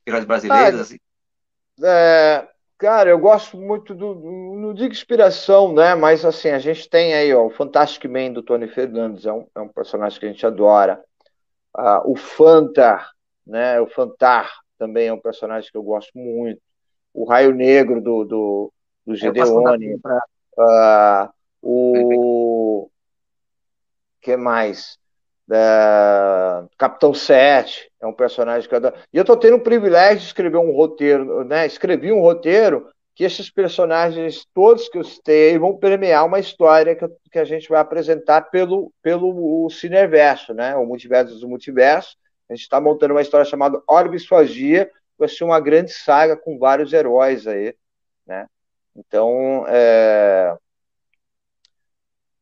Heróis 0.06 0.24
brasileiros, 0.24 0.80
ah, 0.80 0.82
assim? 0.82 0.98
É, 1.82 2.48
cara, 2.78 3.10
eu 3.10 3.18
gosto 3.18 3.56
muito 3.56 3.94
do, 3.94 4.14
não 4.14 4.72
digo 4.72 4.92
inspiração, 4.92 5.74
né, 5.74 5.94
mas, 5.94 6.24
assim, 6.24 6.50
a 6.50 6.58
gente 6.58 6.88
tem 6.88 7.14
aí, 7.14 7.34
ó, 7.34 7.46
o 7.46 7.50
Fantastic 7.50 8.04
Man 8.06 8.32
do 8.32 8.42
Tony 8.42 8.68
Fernandes, 8.68 9.26
é 9.26 9.32
um, 9.32 9.46
é 9.54 9.60
um 9.60 9.68
personagem 9.68 10.18
que 10.18 10.26
a 10.26 10.30
gente 10.30 10.46
adora. 10.46 11.02
Ah, 11.74 12.02
o 12.04 12.16
Fanta, 12.16 13.06
né, 13.46 13.80
o 13.80 13.86
Fantar, 13.86 14.50
também 14.78 15.08
é 15.08 15.12
um 15.12 15.20
personagem 15.20 15.70
que 15.70 15.76
eu 15.76 15.82
gosto 15.82 16.16
muito. 16.16 16.60
O 17.12 17.24
Raio 17.24 17.52
Negro 17.52 18.00
do, 18.00 18.24
do, 18.24 18.72
do 19.06 19.16
Gedeone. 19.16 19.96
Uh, 20.56 21.28
o 21.60 22.90
que 24.20 24.36
mais? 24.36 24.98
Capitão 26.76 27.14
7 27.14 27.90
é 28.00 28.06
um 28.06 28.12
personagem 28.12 28.68
que 28.68 28.74
eu 28.74 28.76
adoro. 28.76 28.96
E 29.12 29.16
eu 29.16 29.22
estou 29.22 29.36
tendo 29.36 29.56
o 29.56 29.62
privilégio 29.62 30.18
de 30.18 30.26
escrever 30.26 30.58
um 30.58 30.72
roteiro, 30.72 31.42
né? 31.44 31.66
Escrevi 31.66 32.12
um 32.12 32.20
roteiro 32.20 32.88
que 33.14 33.24
esses 33.24 33.50
personagens, 33.50 34.46
todos 34.54 34.88
que 34.88 34.98
eu 34.98 35.02
citei, 35.02 35.58
vão 35.58 35.76
permear 35.76 36.24
uma 36.24 36.38
história 36.38 36.94
que, 36.94 37.08
que 37.32 37.38
a 37.38 37.44
gente 37.44 37.68
vai 37.68 37.80
apresentar 37.80 38.42
pelo, 38.42 38.92
pelo 39.02 39.68
Cineverso, 39.70 40.52
né? 40.54 40.76
O 40.76 40.86
Multiverso 40.86 41.38
do 41.40 41.48
Multiverso 41.48 42.16
a 42.48 42.54
gente 42.54 42.62
está 42.62 42.80
montando 42.80 43.14
uma 43.14 43.22
história 43.22 43.44
chamada 43.44 43.82
Orbis 43.86 44.26
Fagia, 44.26 44.90
vai 45.18 45.28
ser 45.28 45.44
uma 45.44 45.60
grande 45.60 45.92
saga 45.92 46.36
com 46.36 46.58
vários 46.58 46.92
heróis 46.92 47.46
aí, 47.46 47.74
né? 48.26 48.46
Então, 48.94 49.64
é, 49.68 50.56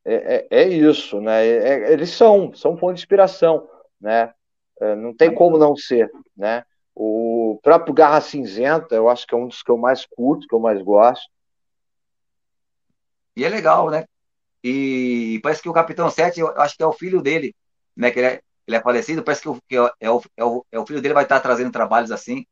é, 0.05 0.15
é, 0.15 0.63
é 0.63 0.69
isso, 0.69 1.21
né? 1.21 1.45
É, 1.45 1.69
é, 1.69 1.93
eles 1.93 2.11
são, 2.11 2.55
são 2.55 2.77
fonte 2.77 2.97
de 2.97 3.01
inspiração, 3.01 3.69
né? 4.01 4.33
É, 4.81 4.95
não 4.95 5.15
tem 5.15 5.35
como 5.35 5.59
não 5.59 5.75
ser, 5.75 6.11
né? 6.37 6.65
O 6.95 7.59
próprio 7.63 7.93
Garra 7.93 8.21
Cinzenta, 8.21 8.95
eu 8.95 9.09
acho 9.09 9.27
que 9.27 9.35
é 9.35 9.39
um 9.39 9.49
dos 9.49 9.63
que 9.63 9.71
eu 9.71 9.77
mais 9.77 10.07
curto, 10.07 10.47
que 10.47 10.55
eu 10.55 10.61
mais 10.61 10.81
gosto. 10.83 11.29
E 13.37 13.45
é 13.45 13.49
legal, 13.49 13.91
né? 13.91 14.07
E 14.63 15.41
parece 15.43 15.63
que 15.63 15.69
o 15.69 15.73
Capitão 15.73 16.11
7, 16.11 16.41
eu 16.41 16.49
acho 16.61 16.77
que 16.77 16.83
é 16.83 16.87
o 16.87 16.93
filho 16.93 17.21
dele, 17.21 17.55
né? 17.97 18.11
Que 18.11 18.21
ele 18.21 18.27
é, 18.29 18.43
ele 18.67 18.77
é 18.77 18.81
falecido, 18.81 19.23
parece 19.23 19.43
que, 19.43 19.49
o, 19.49 19.59
que 19.69 19.77
é, 19.77 20.11
o, 20.11 20.23
é, 20.37 20.45
o, 20.45 20.67
é 20.73 20.79
o 20.79 20.87
filho 20.87 21.01
dele 21.01 21.15
vai 21.15 21.23
estar 21.23 21.41
trazendo 21.41 21.71
trabalhos 21.71 22.11
assim. 22.11 22.45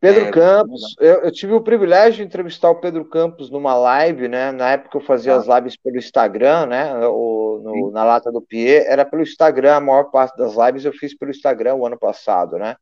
Pedro 0.00 0.24
é, 0.24 0.30
Campos, 0.32 0.96
eu, 0.98 1.22
eu, 1.22 1.30
tive 1.30 1.52
o 1.52 1.60
privilégio 1.60 2.16
de 2.16 2.22
entrevistar 2.24 2.68
o 2.68 2.80
Pedro 2.80 3.04
Campos 3.04 3.50
numa 3.50 3.74
live, 3.74 4.26
né? 4.26 4.50
Na 4.50 4.70
época 4.72 4.98
eu 4.98 5.00
fazia 5.00 5.34
ah. 5.34 5.36
as 5.36 5.46
lives 5.46 5.76
pelo 5.76 5.96
Instagram, 5.96 6.66
né? 6.66 6.92
O, 7.06 7.60
no, 7.62 7.90
na 7.92 8.02
lata 8.02 8.32
do 8.32 8.42
Pie, 8.42 8.68
era 8.68 9.04
pelo 9.04 9.22
Instagram, 9.22 9.76
a 9.76 9.80
maior 9.80 10.10
parte 10.10 10.36
das 10.36 10.54
lives 10.56 10.84
eu 10.84 10.92
fiz 10.92 11.16
pelo 11.16 11.30
Instagram 11.30 11.76
o 11.76 11.86
ano 11.86 11.96
passado, 11.96 12.58
né? 12.58 12.74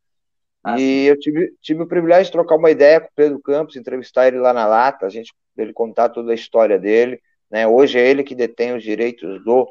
Ah, 0.64 0.78
e 0.78 0.80
sim. 0.80 1.02
eu 1.02 1.18
tive, 1.18 1.52
tive 1.60 1.82
o 1.82 1.86
privilégio 1.86 2.24
de 2.24 2.32
trocar 2.32 2.56
uma 2.56 2.70
ideia 2.70 3.00
com 3.00 3.08
o 3.08 3.14
Pedro 3.14 3.40
Campos, 3.40 3.76
entrevistar 3.76 4.28
ele 4.28 4.38
lá 4.38 4.54
na 4.54 4.66
lata, 4.66 5.04
a 5.04 5.10
gente 5.10 5.34
ele 5.58 5.74
contar 5.74 6.08
toda 6.08 6.32
a 6.32 6.34
história 6.34 6.78
dele, 6.78 7.20
né? 7.50 7.66
Hoje 7.66 7.98
é 7.98 8.08
ele 8.08 8.22
que 8.22 8.34
detém 8.34 8.74
os 8.74 8.82
direitos 8.82 9.44
do 9.44 9.70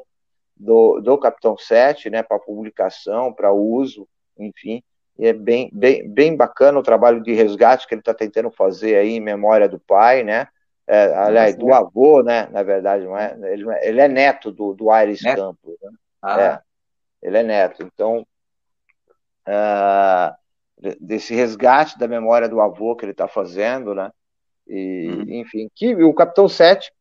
do, 0.60 1.00
do 1.00 1.16
Capitão 1.16 1.56
7, 1.56 2.10
né? 2.10 2.22
Para 2.22 2.38
publicação, 2.38 3.32
para 3.32 3.52
uso, 3.52 4.06
enfim. 4.38 4.82
E 5.18 5.26
é 5.26 5.32
bem, 5.32 5.70
bem, 5.72 6.08
bem 6.08 6.36
bacana 6.36 6.78
o 6.78 6.82
trabalho 6.82 7.22
de 7.22 7.32
resgate 7.32 7.86
que 7.86 7.94
ele 7.94 8.00
está 8.00 8.12
tentando 8.12 8.50
fazer 8.50 8.96
aí 8.96 9.12
em 9.12 9.20
memória 9.20 9.68
do 9.68 9.78
pai, 9.80 10.22
né? 10.22 10.48
É, 10.86 11.14
aliás, 11.14 11.56
do 11.56 11.72
avô, 11.72 12.22
né? 12.22 12.48
Na 12.50 12.62
verdade, 12.62 13.04
não 13.04 13.16
é? 13.16 13.36
Ele, 13.52 13.70
é, 13.70 13.88
ele 13.88 14.00
é 14.00 14.08
neto 14.08 14.52
do, 14.52 14.74
do 14.74 14.90
Aires 14.90 15.22
neto? 15.22 15.36
Campos. 15.36 15.76
Né? 15.82 15.90
Ah. 16.20 16.40
É, 16.42 16.60
ele 17.26 17.38
é 17.38 17.42
neto. 17.42 17.82
Então, 17.82 18.26
uh, 19.48 20.34
desse 21.00 21.34
resgate 21.34 21.98
da 21.98 22.08
memória 22.08 22.48
do 22.48 22.60
avô 22.60 22.96
que 22.96 23.04
ele 23.04 23.12
está 23.12 23.28
fazendo, 23.28 23.94
né? 23.94 24.10
E, 24.66 25.10
hum. 25.10 25.24
Enfim, 25.28 25.70
que 25.74 25.94
o 25.94 26.12
Capitão 26.12 26.48
7 26.48 26.92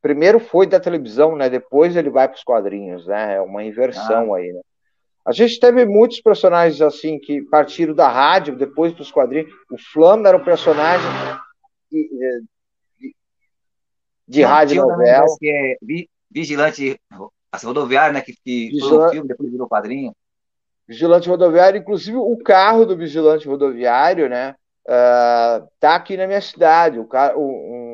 primeiro 0.00 0.38
foi 0.40 0.66
da 0.66 0.80
televisão, 0.80 1.36
né? 1.36 1.48
Depois 1.48 1.96
ele 1.96 2.10
vai 2.10 2.28
para 2.28 2.36
os 2.36 2.44
quadrinhos, 2.44 3.06
né? 3.06 3.36
É 3.36 3.40
uma 3.40 3.64
inversão 3.64 4.34
ah. 4.34 4.38
aí, 4.38 4.52
né? 4.52 4.60
A 5.24 5.32
gente 5.32 5.60
teve 5.60 5.84
muitos 5.84 6.20
personagens 6.20 6.80
assim 6.80 7.18
que 7.18 7.42
partiram 7.42 7.94
da 7.94 8.08
rádio, 8.08 8.56
depois 8.56 8.94
para 8.94 9.02
os 9.02 9.12
quadrinhos. 9.12 9.52
O 9.70 9.76
Flamengo 9.92 10.28
era 10.28 10.36
um 10.38 10.44
personagem 10.44 11.06
de, 11.90 12.08
de, 12.98 13.14
de 14.26 14.42
Não, 14.42 14.48
rádio 14.48 14.82
novela. 14.82 15.26
Que 15.38 15.50
é 15.50 15.76
vigilante 16.30 16.98
assim, 17.52 17.66
rodoviário, 17.66 18.14
né? 18.14 18.22
Que, 18.22 18.32
que 18.32 18.68
Vigilante... 18.70 18.88
foi 18.88 19.06
um 19.06 19.10
filme, 19.10 19.28
depois 19.28 19.50
virou 19.50 19.68
quadrinho. 19.68 20.16
Vigilante 20.86 21.28
rodoviário, 21.28 21.78
inclusive 21.78 22.16
o 22.16 22.36
carro 22.38 22.86
do 22.86 22.96
vigilante 22.96 23.46
rodoviário, 23.46 24.30
né? 24.30 24.54
Uh, 24.86 25.68
tá 25.78 25.96
aqui 25.96 26.16
na 26.16 26.26
minha 26.26 26.40
cidade. 26.40 26.98
O, 26.98 27.06
um, 27.36 27.87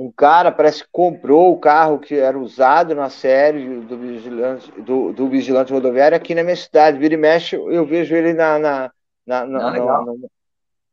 um 0.00 0.10
cara 0.10 0.50
parece 0.50 0.82
que 0.82 0.88
comprou 0.90 1.52
o 1.52 1.58
carro 1.58 1.98
que 1.98 2.14
era 2.14 2.38
usado 2.38 2.94
na 2.94 3.10
série 3.10 3.80
do 3.80 3.98
vigilante, 3.98 4.72
do, 4.80 5.12
do 5.12 5.28
vigilante 5.28 5.72
rodoviário 5.72 6.16
aqui 6.16 6.34
na 6.34 6.42
minha 6.42 6.56
cidade. 6.56 6.98
Vira 6.98 7.14
e 7.14 7.16
mexe, 7.18 7.54
eu 7.54 7.84
vejo 7.84 8.14
ele 8.14 8.32
na, 8.32 8.58
na, 8.58 8.92
na, 9.26 9.46
na, 9.46 9.68
ah, 9.68 10.04
na, 10.04 10.14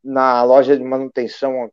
na 0.04 0.42
loja 0.42 0.76
de 0.76 0.84
manutenção 0.84 1.70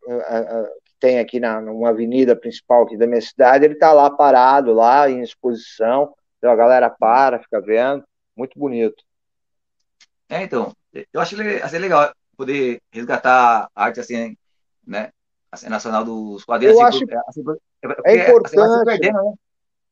que 0.85 0.93
tem 0.97 1.19
aqui 1.19 1.39
na 1.39 1.59
numa 1.59 1.89
avenida 1.89 2.37
principal 2.37 2.83
aqui 2.83 2.95
da 2.95 3.05
minha 3.05 3.21
cidade. 3.21 3.65
Ele 3.65 3.73
está 3.73 3.91
lá 3.91 4.09
parado, 4.09 4.73
lá 4.73 5.09
em 5.09 5.21
exposição. 5.21 6.13
Então 6.37 6.49
a 6.49 6.55
galera 6.55 6.89
para, 6.89 7.39
fica 7.39 7.59
vendo. 7.59 8.05
Muito 8.33 8.57
bonito. 8.57 9.03
É, 10.29 10.41
então, 10.41 10.73
eu 11.11 11.19
acho 11.19 11.35
legal 11.35 12.13
poder 12.37 12.81
resgatar 12.91 13.69
a 13.75 13.83
arte 13.83 13.99
assim, 13.99 14.37
né? 14.85 15.11
assim, 15.55 15.69
nacional 15.69 16.03
dos 16.03 16.43
quadrinhos. 16.43 16.77
Eu 16.77 16.85
assim, 16.85 17.03
acho 17.03 17.19
assim, 17.27 17.43
é, 18.05 18.13
é 18.13 18.29
importante. 18.29 18.85
Perdendo, 18.85 19.23
né? 19.23 19.33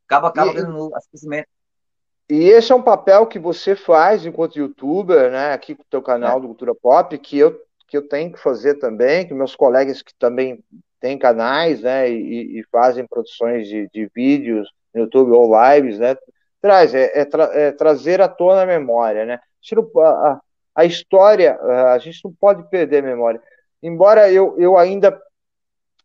Acaba, 0.06 0.28
acaba 0.28 0.52
e, 0.52 0.56
tendo 0.56 0.96
assistente. 0.96 1.48
E 2.30 2.44
esse 2.50 2.72
é 2.72 2.76
um 2.76 2.82
papel 2.82 3.26
que 3.28 3.40
você 3.40 3.76
faz 3.76 4.26
enquanto 4.26 4.58
youtuber, 4.58 5.32
né? 5.32 5.54
Aqui 5.54 5.76
com 5.76 5.84
o 5.84 5.88
teu 5.90 6.02
canal 6.02 6.38
é. 6.38 6.42
do 6.42 6.48
Cultura 6.48 6.76
Pop, 6.76 7.18
que 7.18 7.38
eu, 7.38 7.60
que 7.88 7.98
eu 7.98 8.08
tenho 8.08 8.32
que 8.32 8.40
fazer 8.40 8.76
também, 8.76 9.28
que 9.28 9.34
meus 9.34 9.56
colegas 9.56 10.02
que 10.02 10.14
também 10.18 10.64
têm 11.00 11.18
canais, 11.18 11.82
né? 11.82 12.10
E, 12.10 12.60
e 12.60 12.64
fazem 12.72 13.08
produções 13.08 13.68
de, 13.68 13.90
de, 13.94 14.10
vídeos 14.14 14.70
no 14.94 15.02
YouTube 15.02 15.32
ou 15.32 15.52
lives, 15.54 16.00
né? 16.00 16.16
Traz, 16.62 16.94
é, 16.94 17.12
é, 17.20 17.26
tra, 17.26 17.44
é 17.54 17.72
trazer 17.72 18.22
à 18.22 18.28
tona 18.28 18.64
a 18.64 18.66
memória, 18.66 19.26
né? 19.26 19.40
A, 19.98 20.10
a, 20.10 20.42
a 20.76 20.86
história, 20.86 21.60
a 21.94 21.98
gente 21.98 22.24
não 22.24 22.34
pode 22.34 22.64
perder 22.70 23.00
a 23.04 23.08
memória. 23.08 23.42
Embora 23.84 24.32
eu, 24.32 24.58
eu 24.58 24.78
ainda 24.78 25.22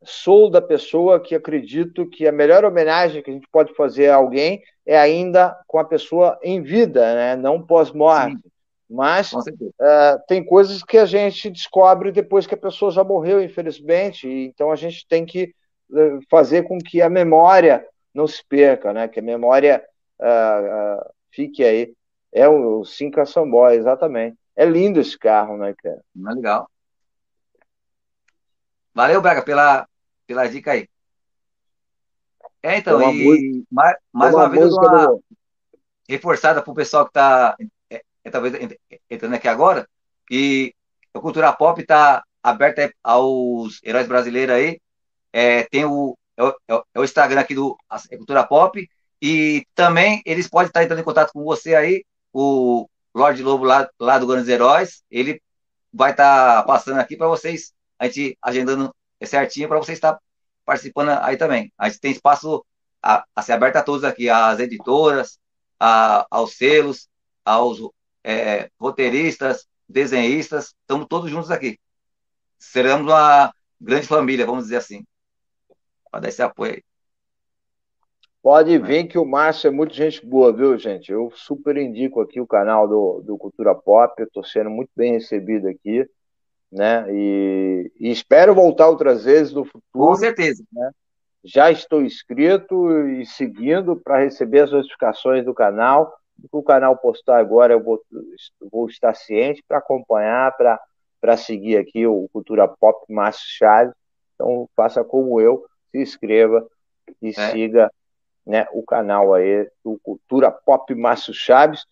sou 0.03 0.51
da 0.51 0.61
pessoa 0.61 1.21
que 1.21 1.35
acredito 1.35 2.09
que 2.09 2.27
a 2.27 2.33
melhor 2.33 2.65
homenagem 2.65 3.23
que 3.23 3.31
a 3.31 3.33
gente 3.33 3.49
pode 3.51 3.73
fazer 3.75 4.09
a 4.09 4.17
alguém 4.17 4.61
é 4.85 4.99
ainda 4.99 5.57
com 5.67 5.79
a 5.79 5.85
pessoa 5.85 6.39
em 6.43 6.61
vida, 6.61 7.15
né? 7.15 7.37
não 7.37 7.65
pós-morte. 7.65 8.43
Mas 8.91 9.33
uh, 9.33 10.19
tem 10.27 10.43
coisas 10.45 10.83
que 10.83 10.97
a 10.97 11.05
gente 11.05 11.51
descobre 11.51 12.11
depois 12.11 12.47
que 12.47 12.55
a 12.55 12.59
pessoa 12.59 12.91
já 12.91 13.05
morreu, 13.05 13.43
infelizmente, 13.43 14.27
então 14.27 14.73
a 14.73 14.77
gente 14.77 15.07
tem 15.07 15.27
que 15.27 15.55
uh, 15.91 16.19
fazer 16.31 16.63
com 16.63 16.79
que 16.79 17.03
a 17.03 17.11
memória 17.11 17.87
não 18.15 18.27
se 18.27 18.43
perca, 18.49 18.93
né? 18.93 19.07
que 19.07 19.21
a 19.21 19.23
memória 19.23 19.85
uh, 20.21 21.11
fique 21.31 21.63
aí. 21.63 21.93
É 22.33 22.49
o, 22.49 22.81
o 22.81 22.85
Cinca 22.85 23.27
Samboy, 23.27 23.77
exatamente. 23.77 24.37
É 24.57 24.65
lindo 24.65 25.01
esse 25.01 25.19
carro, 25.19 25.57
né, 25.57 25.75
cara? 25.83 26.01
Legal. 26.17 26.69
Valeu, 28.99 29.23
Braga, 29.23 29.43
pela, 29.43 29.87
pela 30.27 30.49
dica 30.49 30.73
aí. 30.73 30.89
É, 32.61 32.79
então, 32.79 32.99
uma 32.99 33.13
e 33.13 33.25
música, 33.25 33.67
mais, 33.71 33.97
mais 34.13 34.35
uma, 34.35 34.43
uma 34.43 34.51
vez 34.51 34.73
uma 34.73 35.07
do... 35.07 35.25
reforçada 36.09 36.61
para 36.61 36.73
o 36.73 36.75
pessoal 36.75 37.05
que 37.05 37.11
está 37.11 37.57
é, 37.89 38.03
é, 38.25 38.31
talvez 38.31 38.55
entrando 39.09 39.35
aqui 39.35 39.47
agora, 39.47 39.89
que 40.27 40.75
a 41.15 41.21
cultura 41.21 41.53
pop 41.53 41.81
está 41.81 42.25
aberta 42.43 42.93
aos 43.01 43.81
heróis 43.85 44.09
brasileiros 44.09 44.57
aí. 44.57 44.81
É, 45.33 45.63
tem 45.63 45.85
o, 45.85 46.19
é 46.37 46.43
o, 46.43 46.57
é 46.69 46.99
o, 46.99 47.05
Instagram 47.05 47.41
aqui 47.41 47.55
do 47.55 47.79
é 48.11 48.17
Cultura 48.17 48.45
Pop, 48.45 48.85
e 49.23 49.65
também 49.77 50.21
eles 50.27 50.49
podem 50.49 50.67
estar 50.67 50.83
entrando 50.83 50.99
em 50.99 51.05
contato 51.05 51.33
com 51.33 51.45
você 51.45 51.77
aí, 51.77 52.05
o 52.33 52.89
Lorde 53.15 53.45
Lobo 53.45 53.63
lá, 53.63 53.89
lá 54.01 54.19
do 54.19 54.27
Grandes 54.27 54.49
Heróis, 54.49 55.05
ele 55.09 55.41
vai 55.93 56.11
estar 56.11 56.65
passando 56.65 56.99
aqui 56.99 57.17
para 57.17 57.29
vocês 57.29 57.73
a 57.99 58.07
gente 58.07 58.39
agendando 58.41 58.95
certinho 59.25 59.69
para 59.69 59.79
você 59.79 59.93
estar 59.93 60.19
participando 60.65 61.11
aí 61.23 61.37
também. 61.37 61.73
A 61.77 61.89
gente 61.89 62.01
tem 62.01 62.13
espaço 62.13 62.65
a, 63.03 63.25
a 63.35 63.43
ser 63.43 63.53
aberto 63.53 63.77
a 63.77 63.83
todos 63.83 64.05
aqui, 64.05 64.29
às 64.29 64.61
editoras, 64.61 65.39
a, 65.81 66.27
aos 66.31 66.57
selos, 66.57 67.09
aos 67.45 67.79
é, 68.23 68.71
roteiristas, 68.79 69.67
desenhistas, 69.89 70.75
estamos 70.81 71.07
todos 71.09 71.31
juntos 71.31 71.51
aqui. 71.51 71.79
Seremos 72.59 73.07
uma 73.07 73.53
grande 73.81 74.07
família, 74.07 74.47
vamos 74.47 74.65
dizer 74.65 74.77
assim, 74.77 75.05
para 76.11 76.21
dar 76.21 76.29
esse 76.29 76.43
apoio 76.43 76.75
aí. 76.75 76.85
Pode 78.43 78.79
vir 78.79 79.09
que 79.09 79.19
o 79.19 79.25
Márcio 79.25 79.69
é 79.69 79.71
muito 79.71 79.95
gente 79.95 80.25
boa, 80.25 80.53
viu, 80.53 80.79
gente? 80.79 81.11
Eu 81.11 81.31
super 81.35 81.77
indico 81.77 82.21
aqui 82.21 82.41
o 82.41 82.47
canal 82.47 82.87
do, 82.87 83.21
do 83.23 83.37
Cultura 83.37 83.75
Pop, 83.75 84.23
estou 84.23 84.45
sendo 84.45 84.71
muito 84.71 84.91
bem 84.95 85.13
recebido 85.13 85.69
aqui 85.69 86.09
né? 86.71 87.07
E, 87.11 87.93
e, 87.99 88.11
espero 88.11 88.55
voltar 88.55 88.89
outras 88.89 89.25
vezes 89.25 89.53
no 89.53 89.65
futuro. 89.65 89.83
Com 89.93 90.15
certeza. 90.15 90.63
Né? 90.73 90.91
Já 91.45 91.71
estou 91.71 92.03
inscrito 92.03 93.09
e 93.09 93.25
seguindo 93.25 93.97
para 93.97 94.19
receber 94.19 94.61
as 94.61 94.73
notificações 94.73 95.45
do 95.45 95.55
canal. 95.55 96.15
O 96.39 96.49
que 96.49 96.57
o 96.57 96.63
canal 96.63 96.97
postar 96.97 97.39
agora, 97.39 97.73
eu 97.73 97.83
vou, 97.83 98.01
vou 98.71 98.87
estar 98.87 99.15
ciente 99.15 99.65
para 99.67 99.79
acompanhar, 99.79 100.55
para 101.21 101.37
seguir 101.37 101.77
aqui 101.77 102.07
o 102.07 102.29
Cultura 102.33 102.69
Pop 102.69 103.01
Márcio 103.13 103.47
Chaves. 103.49 103.95
Então, 104.35 104.69
faça 104.77 105.03
como 105.03 105.41
eu, 105.41 105.65
se 105.91 105.99
inscreva 106.01 106.65
e 107.21 107.31
é. 107.31 107.51
siga 107.51 107.91
né, 108.47 108.67
o 108.73 108.83
canal 108.85 109.35
aí 109.35 109.69
do 109.85 109.99
Cultura 110.03 110.51
Pop 110.51 110.95
Márcio 110.95 111.35
Chaves. 111.35 111.85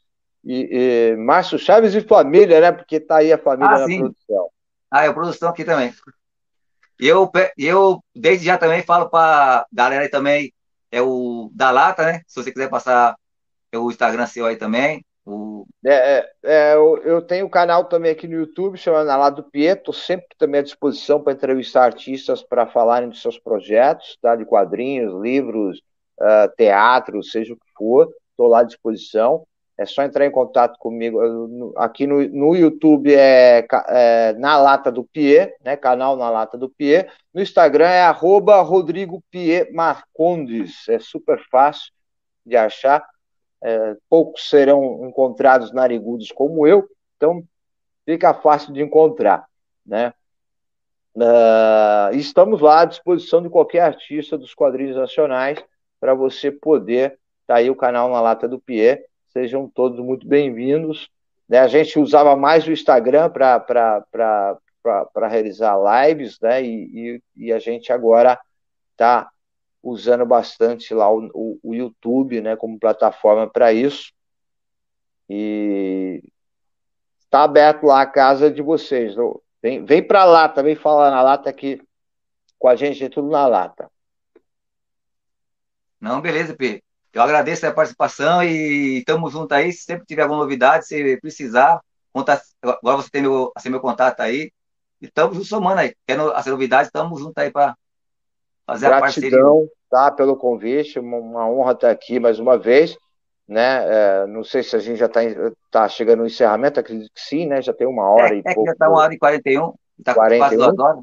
E, 0.45 0.69
e, 0.71 1.17
Márcio 1.17 1.59
Chaves 1.59 1.93
e 1.95 2.01
família, 2.01 2.61
né? 2.61 2.71
Porque 2.71 3.01
tá 3.01 3.17
aí 3.17 3.33
a 3.33 3.39
família 3.39 3.75
ah, 3.75 3.81
na 3.81 3.87
sim. 3.87 3.99
produção. 3.99 4.49
Ah, 4.91 5.05
é 5.05 5.13
produção 5.13 5.49
aqui 5.49 5.65
também. 5.65 5.93
Eu, 6.99 7.31
eu, 7.59 8.03
desde 8.15 8.47
já 8.47 8.57
também 8.57 8.83
falo 8.83 9.11
para 9.11 9.67
galera 9.73 10.05
aí 10.05 10.09
também, 10.09 10.53
é 10.91 11.03
o 11.03 11.51
da 11.55 11.71
Lata, 11.71 12.05
né? 12.05 12.23
Se 12.27 12.43
você 12.43 12.51
quiser 12.51 12.71
passar 12.71 13.17
o 13.75 13.91
Instagram 13.91 14.27
seu 14.27 14.47
aí 14.47 14.57
também. 14.57 15.05
O... 15.25 15.67
É, 15.85 15.93
é, 15.93 16.33
é 16.45 16.75
eu, 16.75 16.99
eu 16.99 17.23
tenho 17.23 17.47
um 17.47 17.51
canal 17.51 17.85
também 17.85 18.13
aqui 18.13 18.29
no 18.29 18.37
YouTube 18.37 18.79
chamado 18.79 19.07
Na 19.07 19.17
Lado 19.17 19.43
Pietro, 19.43 19.93
sempre 19.93 20.29
também 20.39 20.61
à 20.61 20.63
disposição 20.63 21.21
para 21.21 21.33
entrevistar 21.33 21.85
artistas 21.85 22.43
para 22.43 22.67
falarem 22.67 23.09
dos 23.09 23.21
seus 23.21 23.39
projetos, 23.39 24.17
tá? 24.23 24.37
de 24.37 24.45
quadrinhos, 24.45 25.21
livros, 25.21 25.83
uh, 26.21 26.49
teatro, 26.57 27.23
seja 27.23 27.53
o 27.53 27.57
que 27.57 27.67
for, 27.77 28.09
estou 28.31 28.47
lá 28.47 28.61
à 28.61 28.65
disposição. 28.65 29.47
É 29.79 29.85
só 29.85 30.03
entrar 30.03 30.25
em 30.25 30.31
contato 30.31 30.79
comigo. 30.79 31.75
Aqui 31.77 32.07
no, 32.07 32.27
no 32.29 32.57
YouTube 32.57 33.15
é, 33.15 33.67
é, 33.89 34.33
Na 34.35 34.57
Lata 34.57 34.91
do 34.91 35.05
Pie, 35.05 35.53
né? 35.63 35.77
Canal 35.77 36.17
Na 36.17 36.31
Lata 36.31 36.57
do 36.57 36.69
Pie. 36.69 37.07
No 37.33 37.43
Instagram 37.43 37.89
é 37.89 38.03
arroba 38.03 38.61
Rodrigo 38.63 39.23
Pie 39.31 39.71
Marcondes. 39.73 40.89
É 40.89 40.99
super 40.99 41.39
fácil. 41.51 41.93
de 42.45 42.57
achar. 42.57 43.07
É, 43.63 43.97
poucos 44.09 44.49
serão 44.49 45.09
encontrados 45.09 45.73
narigudos 45.73 46.31
como 46.31 46.67
eu, 46.67 46.89
então 47.17 47.43
fica 48.05 48.35
fácil 48.35 48.73
de 48.73 48.83
encontrar, 48.83 49.47
né? 49.85 50.13
Uh, 51.17 52.15
estamos 52.15 52.61
lá 52.61 52.83
à 52.83 52.85
disposição 52.85 53.43
de 53.43 53.49
qualquer 53.49 53.81
artista 53.81 54.37
dos 54.37 54.55
quadrinhos 54.55 54.97
nacionais 54.97 55.59
para 55.99 56.13
você 56.13 56.53
poder 56.53 57.19
tá 57.47 57.57
aí 57.57 57.71
o 57.71 57.75
canal 57.75 58.11
na 58.11 58.21
lata 58.21 58.47
do 58.47 58.61
Pierre. 58.61 59.03
Sejam 59.37 59.69
todos 59.69 60.03
muito 60.03 60.27
bem-vindos. 60.27 61.11
Né? 61.47 61.59
A 61.59 61.69
gente 61.69 61.99
usava 61.99 62.35
mais 62.35 62.67
o 62.67 62.73
Instagram 62.73 63.29
para 63.29 64.49
realizar 65.29 65.77
lives, 65.77 66.41
né? 66.41 66.63
E, 66.63 67.21
e, 67.37 67.49
e, 67.49 67.53
a 67.53 67.59
gente 67.59 67.93
agora 67.93 68.41
está 68.93 69.31
usando 69.83 70.25
bastante 70.25 70.95
lá 70.95 71.13
o, 71.13 71.31
o, 71.35 71.61
o 71.63 71.75
YouTube, 71.75 72.41
né? 72.41 72.57
Como 72.57 72.79
plataforma 72.79 73.47
para 73.47 73.75
isso. 73.75 74.11
E 75.29 76.23
está 77.21 77.43
aberto 77.43 77.85
lá 77.85 78.01
a 78.01 78.07
casa 78.07 78.51
de 78.51 78.63
vocês. 78.63 79.15
Vem, 79.63 79.85
vem 79.85 80.03
para 80.03 80.25
lata, 80.25 80.63
vem 80.63 80.75
falar 80.75 81.11
na 81.11 81.21
lata 81.21 81.51
aqui 81.51 81.79
com 82.59 82.69
a 82.69 82.75
gente, 82.75 83.05
é 83.05 83.11
tudo 83.11 83.29
na 83.29 83.47
lata. 83.47 83.91
Não, 86.01 86.23
beleza, 86.23 86.57
P. 86.57 86.83
Eu 87.17 87.23
agradeço 87.23 87.67
a 87.67 87.73
participação 87.73 88.45
e 88.45 88.99
estamos 88.99 89.33
juntos 89.33 89.57
aí. 89.57 89.73
Se 89.73 89.85
sempre 89.85 90.05
tiver 90.05 90.21
alguma 90.21 90.43
novidade, 90.43 90.87
se 90.87 91.17
precisar, 91.17 91.81
conta, 92.13 92.39
agora 92.63 92.99
você 92.99 93.09
tem 93.09 93.23
meu, 93.23 93.51
assim, 93.57 93.71
meu 93.71 93.81
contato 93.81 94.21
aí. 94.21 94.53
E 95.01 95.07
estamos 95.07 95.49
somando 95.49 95.81
aí. 95.81 95.95
Querendo 96.07 96.31
as 96.33 96.45
novidades, 96.45 96.89
estamos 96.89 97.19
juntos 97.19 97.33
aí 97.39 97.51
para 97.51 97.75
fazer 98.67 98.89
Gratidão, 98.89 98.99
a 98.99 99.01
parceria. 99.01 99.71
tá, 99.89 100.11
pelo 100.11 100.37
convite. 100.37 100.99
Uma, 100.99 101.17
uma 101.17 101.49
honra 101.49 101.73
estar 101.73 101.91
aqui 101.91 102.21
mais 102.21 102.39
uma 102.39 102.59
vez. 102.59 102.99
Né? 103.49 103.87
É, 103.87 104.27
não 104.27 104.45
sei 104.45 104.63
se 104.63 104.77
a 104.77 104.79
gente 104.79 104.99
já 104.99 105.07
está 105.07 105.21
tá 105.71 105.89
chegando 105.89 106.19
no 106.19 106.27
encerramento, 106.27 106.81
acredito 106.81 107.11
que 107.15 107.21
sim, 107.23 107.47
né? 107.47 107.63
Já 107.63 107.73
tem 107.73 107.87
uma 107.87 108.11
hora 108.11 108.35
é, 108.35 108.37
e 108.37 108.43
é 108.45 108.53
pouco. 108.53 108.67
já 108.67 108.73
está 108.73 108.91
uma 108.91 109.01
hora 109.01 109.15
e 109.15 109.19
41, 109.19 109.73
está 109.99 110.13
quase 110.13 110.55
duas 110.55 110.79
horas. 110.79 111.03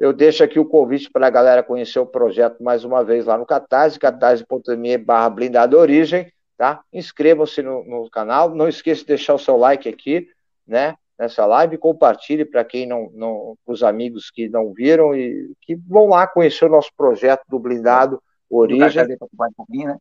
Eu 0.00 0.14
deixo 0.14 0.42
aqui 0.42 0.58
o 0.58 0.64
convite 0.64 1.10
para 1.10 1.26
a 1.26 1.30
galera 1.30 1.62
conhecer 1.62 1.98
o 1.98 2.06
projeto 2.06 2.62
mais 2.62 2.84
uma 2.84 3.04
vez 3.04 3.26
lá 3.26 3.36
no 3.36 3.44
Catarse, 3.44 3.98
catarse.me 3.98 4.96
barra 4.96 5.28
blindada 5.28 5.76
origem, 5.76 6.32
tá? 6.56 6.82
Inscrevam-se 6.90 7.60
no, 7.60 7.84
no, 7.84 8.08
canal, 8.08 8.54
não 8.54 8.66
esqueça 8.66 9.02
de 9.02 9.08
deixar 9.08 9.34
o 9.34 9.38
seu 9.38 9.58
like 9.58 9.86
aqui, 9.86 10.26
né? 10.66 10.94
Nessa 11.18 11.44
live, 11.44 11.76
compartilhe 11.76 12.46
para 12.46 12.64
quem 12.64 12.86
não, 12.86 13.10
não, 13.12 13.58
os 13.66 13.82
amigos 13.82 14.30
que 14.30 14.48
não 14.48 14.72
viram 14.72 15.14
e 15.14 15.52
que 15.60 15.76
vão 15.76 16.08
lá 16.08 16.26
conhecer 16.26 16.64
o 16.64 16.70
nosso 16.70 16.90
projeto 16.96 17.42
do 17.46 17.58
blindado 17.58 18.22
origem. 18.48 19.06
Né? 19.06 19.98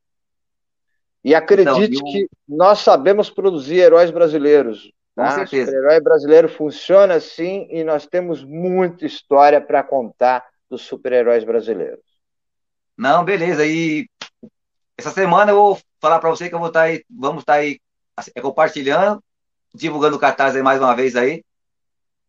E 1.26 1.36
acredite 1.36 1.98
então, 1.98 2.08
eu... 2.08 2.14
que 2.14 2.30
nós 2.48 2.80
sabemos 2.80 3.30
produzir 3.30 3.80
heróis 3.80 4.12
brasileiros. 4.12 4.90
Com 5.20 5.26
tá? 5.26 5.44
O 5.44 5.48
super-herói 5.48 6.00
brasileiro 6.00 6.48
funciona 6.48 7.16
assim 7.16 7.68
e 7.70 7.84
nós 7.84 8.08
temos 8.08 8.41
muita 8.41 9.06
história 9.06 9.60
para 9.60 9.84
contar 9.84 10.46
dos 10.70 10.84
super-heróis 10.84 11.44
brasileiros. 11.44 12.00
Não, 12.98 13.26
beleza. 13.26 13.66
E 13.66 14.08
essa 14.98 15.12
semana 15.12 15.52
eu 15.52 15.56
vou 15.58 15.80
falar 16.00 16.20
para 16.20 16.30
você 16.30 16.48
que 16.48 16.56
eu 16.56 16.60
vou 16.60 16.70
estar 16.70 16.82
tá 16.82 16.86
aí, 16.86 17.04
vamos 17.10 17.41
estar 17.41 17.54
tá 17.54 17.60
aí 17.60 17.82
assim, 18.16 18.32
é, 18.34 18.40
compartilhando, 18.40 19.22
divulgando 19.74 20.16
o 20.16 20.20
Catarse 20.20 20.56
aí 20.56 20.64
mais 20.64 20.80
uma 20.80 20.96
vez 20.96 21.18
aí. 21.18 21.44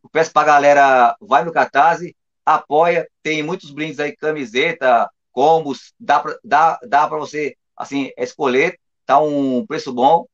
Eu 0.02 0.10
peço 0.10 0.32
para 0.32 0.42
a 0.42 0.52
galera, 0.54 1.16
vai 1.20 1.44
no 1.44 1.52
Catarse, 1.52 2.16
apoia, 2.44 3.08
tem 3.22 3.40
muitos 3.40 3.70
brindes 3.70 4.00
aí, 4.00 4.16
camiseta, 4.16 5.08
combos, 5.30 5.92
dá 6.00 6.18
para 6.18 6.36
dá, 6.42 6.80
dá 6.88 7.06
você 7.06 7.54
assim 7.76 8.10
escolher, 8.16 8.80
tá 9.06 9.20
um 9.20 9.64
preço 9.64 9.92
bom. 9.92 10.26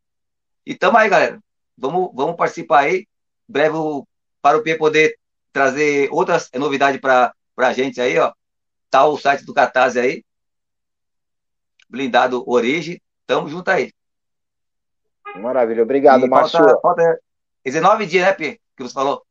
E 0.64 0.74
tamo 0.74 0.96
aí, 0.96 1.10
galera. 1.10 1.38
Vamos, 1.76 2.10
vamos 2.14 2.36
participar 2.36 2.80
aí. 2.80 3.06
Breve 3.48 3.76
para 4.42 4.58
o 4.58 4.62
P 4.62 4.76
poder 4.76 5.18
trazer 5.52 6.08
outras 6.10 6.50
novidades 6.54 7.00
para 7.00 7.32
a 7.56 7.72
gente 7.72 8.00
aí, 8.00 8.18
ó. 8.18 8.32
Tá 8.90 9.06
o 9.06 9.18
site 9.18 9.44
do 9.44 9.54
Catarse 9.54 9.98
aí. 9.98 10.24
Blindado 11.88 12.44
Origem. 12.48 13.00
Tamo 13.26 13.48
junto 13.48 13.70
aí. 13.70 13.92
Maravilha. 15.36 15.82
Obrigado, 15.82 16.28
Márcio. 16.28 16.58
Falta, 16.58 16.80
falta 16.80 17.20
19 17.64 18.06
dias, 18.06 18.24
né, 18.24 18.32
P? 18.32 18.60
Que 18.76 18.82
você 18.82 18.94
falou. 18.94 19.24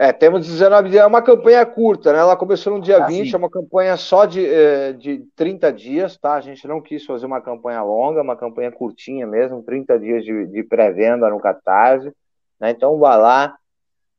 É, 0.00 0.12
temos 0.12 0.46
19 0.46 0.90
dias, 0.90 1.02
é 1.02 1.06
uma 1.06 1.20
campanha 1.20 1.66
curta, 1.66 2.12
né? 2.12 2.20
Ela 2.20 2.36
começou 2.36 2.72
no 2.72 2.80
dia 2.80 3.02
ah, 3.02 3.06
20, 3.08 3.30
sim. 3.30 3.34
é 3.34 3.36
uma 3.36 3.50
campanha 3.50 3.96
só 3.96 4.26
de, 4.26 4.46
eh, 4.46 4.92
de 4.92 5.26
30 5.34 5.72
dias, 5.72 6.16
tá? 6.16 6.34
A 6.34 6.40
gente 6.40 6.68
não 6.68 6.80
quis 6.80 7.04
fazer 7.04 7.26
uma 7.26 7.40
campanha 7.40 7.82
longa, 7.82 8.22
uma 8.22 8.36
campanha 8.36 8.70
curtinha 8.70 9.26
mesmo, 9.26 9.60
30 9.60 9.98
dias 9.98 10.24
de, 10.24 10.46
de 10.46 10.62
pré-venda 10.62 11.28
no 11.28 11.40
Catarse. 11.40 12.12
Né? 12.60 12.70
Então 12.70 12.96
vá 12.96 13.16
lá, 13.16 13.56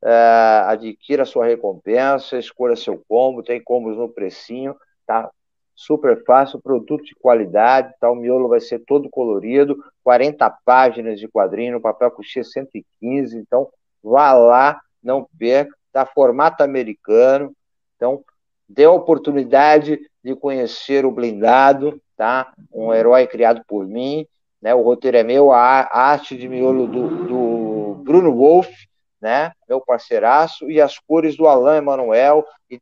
é, 0.04 0.64
adquira 0.66 1.24
sua 1.24 1.46
recompensa, 1.46 2.38
escolha 2.38 2.76
seu 2.76 3.02
combo, 3.08 3.42
tem 3.42 3.62
combos 3.62 3.96
no 3.96 4.06
precinho, 4.06 4.76
tá? 5.06 5.30
Super 5.74 6.22
fácil, 6.24 6.60
produto 6.60 7.04
de 7.04 7.14
qualidade, 7.14 7.94
tá? 7.98 8.10
O 8.10 8.14
miolo 8.14 8.48
vai 8.48 8.60
ser 8.60 8.80
todo 8.80 9.08
colorido, 9.08 9.82
40 10.04 10.50
páginas 10.62 11.18
de 11.18 11.26
quadrinho, 11.26 11.80
papel 11.80 12.10
coxinha 12.10 12.44
115, 12.44 13.38
então 13.38 13.66
vá 14.02 14.34
lá 14.34 14.78
não 15.02 15.26
perca, 15.38 15.74
tá? 15.92 16.06
Formato 16.06 16.62
americano, 16.62 17.54
então 17.96 18.24
dê 18.68 18.84
a 18.84 18.90
oportunidade 18.90 20.00
de 20.22 20.34
conhecer 20.34 21.04
o 21.04 21.10
Blindado, 21.10 22.00
tá? 22.16 22.52
Um 22.72 22.92
herói 22.92 23.26
criado 23.26 23.62
por 23.66 23.86
mim, 23.86 24.26
né? 24.60 24.74
O 24.74 24.82
roteiro 24.82 25.16
é 25.16 25.22
meu, 25.22 25.52
a 25.52 25.88
arte 25.90 26.36
de 26.36 26.48
miolo 26.48 26.86
do, 26.86 27.26
do 27.26 28.02
Bruno 28.04 28.34
Wolff, 28.34 28.72
né? 29.20 29.52
Meu 29.68 29.80
parceiraço, 29.80 30.70
e 30.70 30.80
as 30.80 30.98
cores 30.98 31.36
do 31.36 31.46
Alain 31.46 31.78
Emanuel, 31.78 32.44
e, 32.70 32.80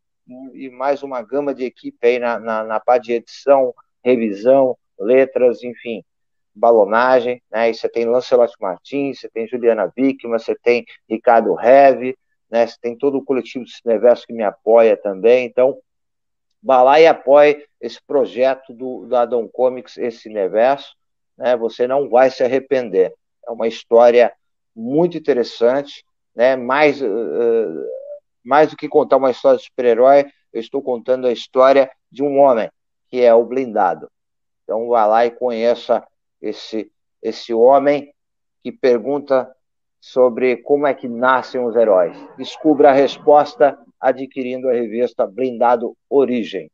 e 0.54 0.70
mais 0.70 1.02
uma 1.02 1.22
gama 1.22 1.54
de 1.54 1.64
equipe 1.64 2.06
aí 2.06 2.18
na, 2.18 2.38
na, 2.38 2.64
na 2.64 2.80
parte 2.80 3.06
de 3.06 3.12
edição, 3.14 3.74
revisão, 4.04 4.76
letras, 4.98 5.62
enfim 5.62 6.04
balonagem, 6.58 7.42
né? 7.50 7.70
E 7.70 7.74
você 7.74 7.88
tem 7.88 8.04
Lancelot 8.04 8.52
Martins, 8.60 9.20
você 9.20 9.28
tem 9.28 9.46
Juliana 9.46 9.90
Wickman, 9.96 10.38
você 10.38 10.54
tem 10.54 10.84
Ricardo 11.08 11.54
Reve, 11.54 12.16
né? 12.50 12.66
Você 12.66 12.76
tem 12.80 12.96
todo 12.96 13.18
o 13.18 13.24
coletivo 13.24 13.64
do 13.64 13.70
Cineverso 13.70 14.26
que 14.26 14.32
me 14.32 14.42
apoia 14.42 14.96
também. 14.96 15.46
Então, 15.46 15.78
vá 16.62 16.82
lá 16.82 17.00
e 17.00 17.06
apoie 17.06 17.64
esse 17.80 18.00
projeto 18.06 18.72
do, 18.72 19.06
da 19.06 19.24
Dom 19.24 19.48
Comics, 19.48 19.96
esse 19.96 20.18
Cineverso, 20.22 20.94
né? 21.36 21.56
Você 21.56 21.86
não 21.86 22.08
vai 22.08 22.30
se 22.30 22.42
arrepender. 22.42 23.14
É 23.46 23.50
uma 23.50 23.68
história 23.68 24.32
muito 24.74 25.16
interessante, 25.16 26.04
né? 26.34 26.56
Mais, 26.56 27.00
uh, 27.00 27.86
mais 28.44 28.70
do 28.70 28.76
que 28.76 28.88
contar 28.88 29.16
uma 29.16 29.30
história 29.30 29.58
de 29.58 29.64
super-herói, 29.64 30.26
eu 30.52 30.60
estou 30.60 30.82
contando 30.82 31.26
a 31.26 31.32
história 31.32 31.90
de 32.10 32.22
um 32.22 32.38
homem, 32.38 32.70
que 33.08 33.20
é 33.20 33.32
o 33.34 33.44
blindado. 33.44 34.10
Então, 34.64 34.88
vá 34.88 35.06
lá 35.06 35.24
e 35.24 35.30
conheça 35.30 36.04
esse, 36.40 36.90
esse 37.22 37.52
homem 37.52 38.12
que 38.62 38.72
pergunta 38.72 39.54
sobre 40.00 40.56
como 40.58 40.86
é 40.86 40.94
que 40.94 41.08
nascem 41.08 41.64
os 41.64 41.74
heróis. 41.74 42.16
Descubra 42.36 42.90
a 42.90 42.94
resposta 42.94 43.78
adquirindo 44.00 44.68
a 44.68 44.72
revista 44.72 45.26
Blindado 45.26 45.96
Origem. 46.08 46.70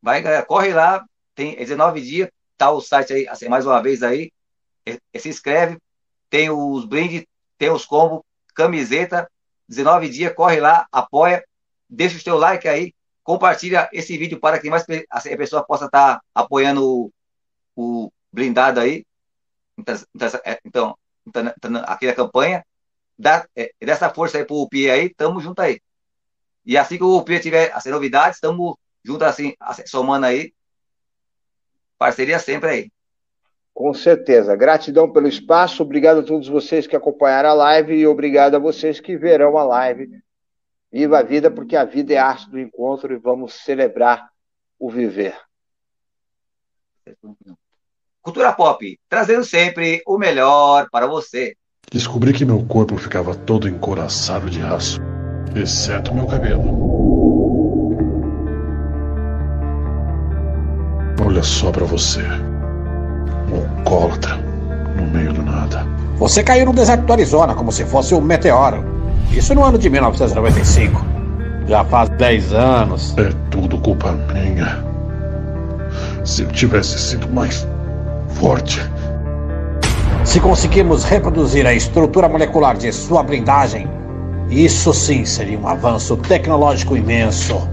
Vai, 0.00 0.20
galera, 0.20 0.44
corre 0.44 0.72
lá, 0.72 1.04
tem 1.34 1.56
19 1.56 2.00
dias, 2.00 2.28
tá 2.56 2.70
o 2.70 2.80
site 2.80 3.12
aí, 3.12 3.28
assim, 3.28 3.48
mais 3.48 3.66
uma 3.66 3.80
vez 3.82 4.02
aí, 4.02 4.30
se 5.16 5.28
inscreve, 5.28 5.78
tem 6.28 6.50
os 6.50 6.84
brindes, 6.84 7.24
tem 7.58 7.70
os 7.70 7.84
combos, 7.84 8.22
camiseta, 8.54 9.30
19 9.68 10.08
dias, 10.08 10.34
corre 10.34 10.60
lá, 10.60 10.86
apoia, 10.90 11.44
deixa 11.88 12.16
o 12.16 12.20
seu 12.20 12.36
like 12.36 12.66
aí, 12.66 12.92
compartilha 13.22 13.88
esse 13.92 14.16
vídeo 14.18 14.40
para 14.40 14.58
que 14.58 14.68
mais 14.68 14.84
assim, 15.10 15.32
a 15.32 15.36
pessoa 15.36 15.64
possa 15.64 15.86
estar 15.86 16.16
tá 16.16 16.22
apoiando 16.34 17.12
o 17.76 18.10
blindado 18.32 18.80
aí. 18.80 19.04
Então, 19.78 19.94
então, 20.14 20.40
é, 20.44 20.58
então, 20.64 20.98
então 21.26 21.82
aqui 21.86 22.06
na 22.06 22.14
campanha, 22.14 22.64
dá, 23.18 23.46
é, 23.56 23.72
dessa 23.80 24.10
força 24.10 24.38
aí 24.38 24.44
pro 24.44 24.68
Pia 24.68 24.94
aí, 24.94 25.12
tamo 25.14 25.40
junto 25.40 25.60
aí. 25.60 25.80
E 26.64 26.76
assim 26.76 26.96
que 26.96 27.04
o 27.04 27.22
Pia 27.22 27.40
tiver 27.40 27.72
as 27.74 27.84
novidades, 27.86 28.36
estamos 28.36 28.76
junto 29.04 29.24
assim, 29.24 29.54
somando 29.86 30.26
aí. 30.26 30.52
Parceria 31.98 32.38
sempre 32.38 32.68
aí. 32.68 32.92
Com 33.74 33.94
certeza. 33.94 34.54
Gratidão 34.54 35.10
pelo 35.10 35.26
espaço, 35.26 35.82
obrigado 35.82 36.20
a 36.20 36.22
todos 36.22 36.48
vocês 36.48 36.86
que 36.86 36.96
acompanharam 36.96 37.50
a 37.50 37.54
live 37.54 37.94
e 37.94 38.06
obrigado 38.06 38.54
a 38.54 38.58
vocês 38.58 39.00
que 39.00 39.16
verão 39.16 39.56
a 39.56 39.64
live. 39.64 40.22
Viva 40.90 41.20
a 41.20 41.22
vida, 41.22 41.50
porque 41.50 41.74
a 41.74 41.84
vida 41.84 42.12
é 42.12 42.18
arte 42.18 42.50
do 42.50 42.60
encontro 42.60 43.12
e 43.14 43.16
vamos 43.16 43.54
celebrar 43.54 44.30
o 44.78 44.90
viver. 44.90 45.36
Cultura 48.22 48.52
Pop, 48.52 48.98
trazendo 49.08 49.44
sempre 49.44 50.00
o 50.06 50.16
melhor 50.16 50.86
para 50.92 51.08
você. 51.08 51.56
Descobri 51.90 52.32
que 52.32 52.44
meu 52.44 52.62
corpo 52.66 52.96
ficava 52.96 53.34
todo 53.34 53.68
encoraçado 53.68 54.48
de 54.48 54.62
aço, 54.62 55.00
exceto 55.56 56.14
meu 56.14 56.24
cabelo. 56.26 56.62
Olha 61.26 61.42
só 61.42 61.72
para 61.72 61.84
você. 61.84 62.22
Um 63.52 63.78
alcoólatra 63.78 64.36
no 64.96 65.04
meio 65.08 65.32
do 65.32 65.42
nada. 65.42 65.84
Você 66.16 66.44
caiu 66.44 66.66
no 66.66 66.72
deserto 66.72 67.04
do 67.04 67.12
Arizona 67.12 67.56
como 67.56 67.72
se 67.72 67.84
fosse 67.84 68.14
um 68.14 68.20
meteoro. 68.20 68.84
Isso 69.32 69.52
no 69.52 69.64
ano 69.64 69.78
de 69.78 69.90
1995. 69.90 71.04
Já 71.66 71.84
faz 71.84 72.08
10 72.10 72.52
anos. 72.52 73.18
É 73.18 73.30
tudo 73.50 73.78
culpa 73.78 74.12
minha. 74.12 74.84
Se 76.24 76.42
eu 76.42 76.48
tivesse 76.52 76.98
sido 77.00 77.28
mais 77.28 77.66
forte. 78.34 78.80
Se 80.24 80.40
conseguirmos 80.40 81.04
reproduzir 81.04 81.66
a 81.66 81.74
estrutura 81.74 82.28
molecular 82.28 82.76
de 82.76 82.92
sua 82.92 83.22
blindagem, 83.22 83.88
isso 84.50 84.92
sim 84.92 85.24
seria 85.24 85.58
um 85.58 85.66
avanço 85.66 86.16
tecnológico 86.16 86.96
imenso. 86.96 87.68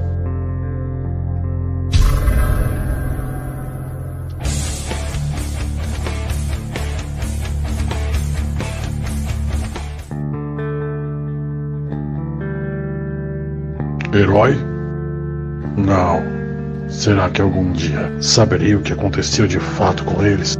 Herói? 14.14 14.58
Não. 15.78 16.39
Será 16.90 17.30
que 17.30 17.42
algum 17.42 17.72
dia 17.72 18.12
saberei 18.20 18.76
o 18.76 18.82
que 18.82 18.92
aconteceu 18.92 19.48
de 19.48 19.60
fato 19.60 20.04
com 20.04 20.26
eles? 20.26 20.58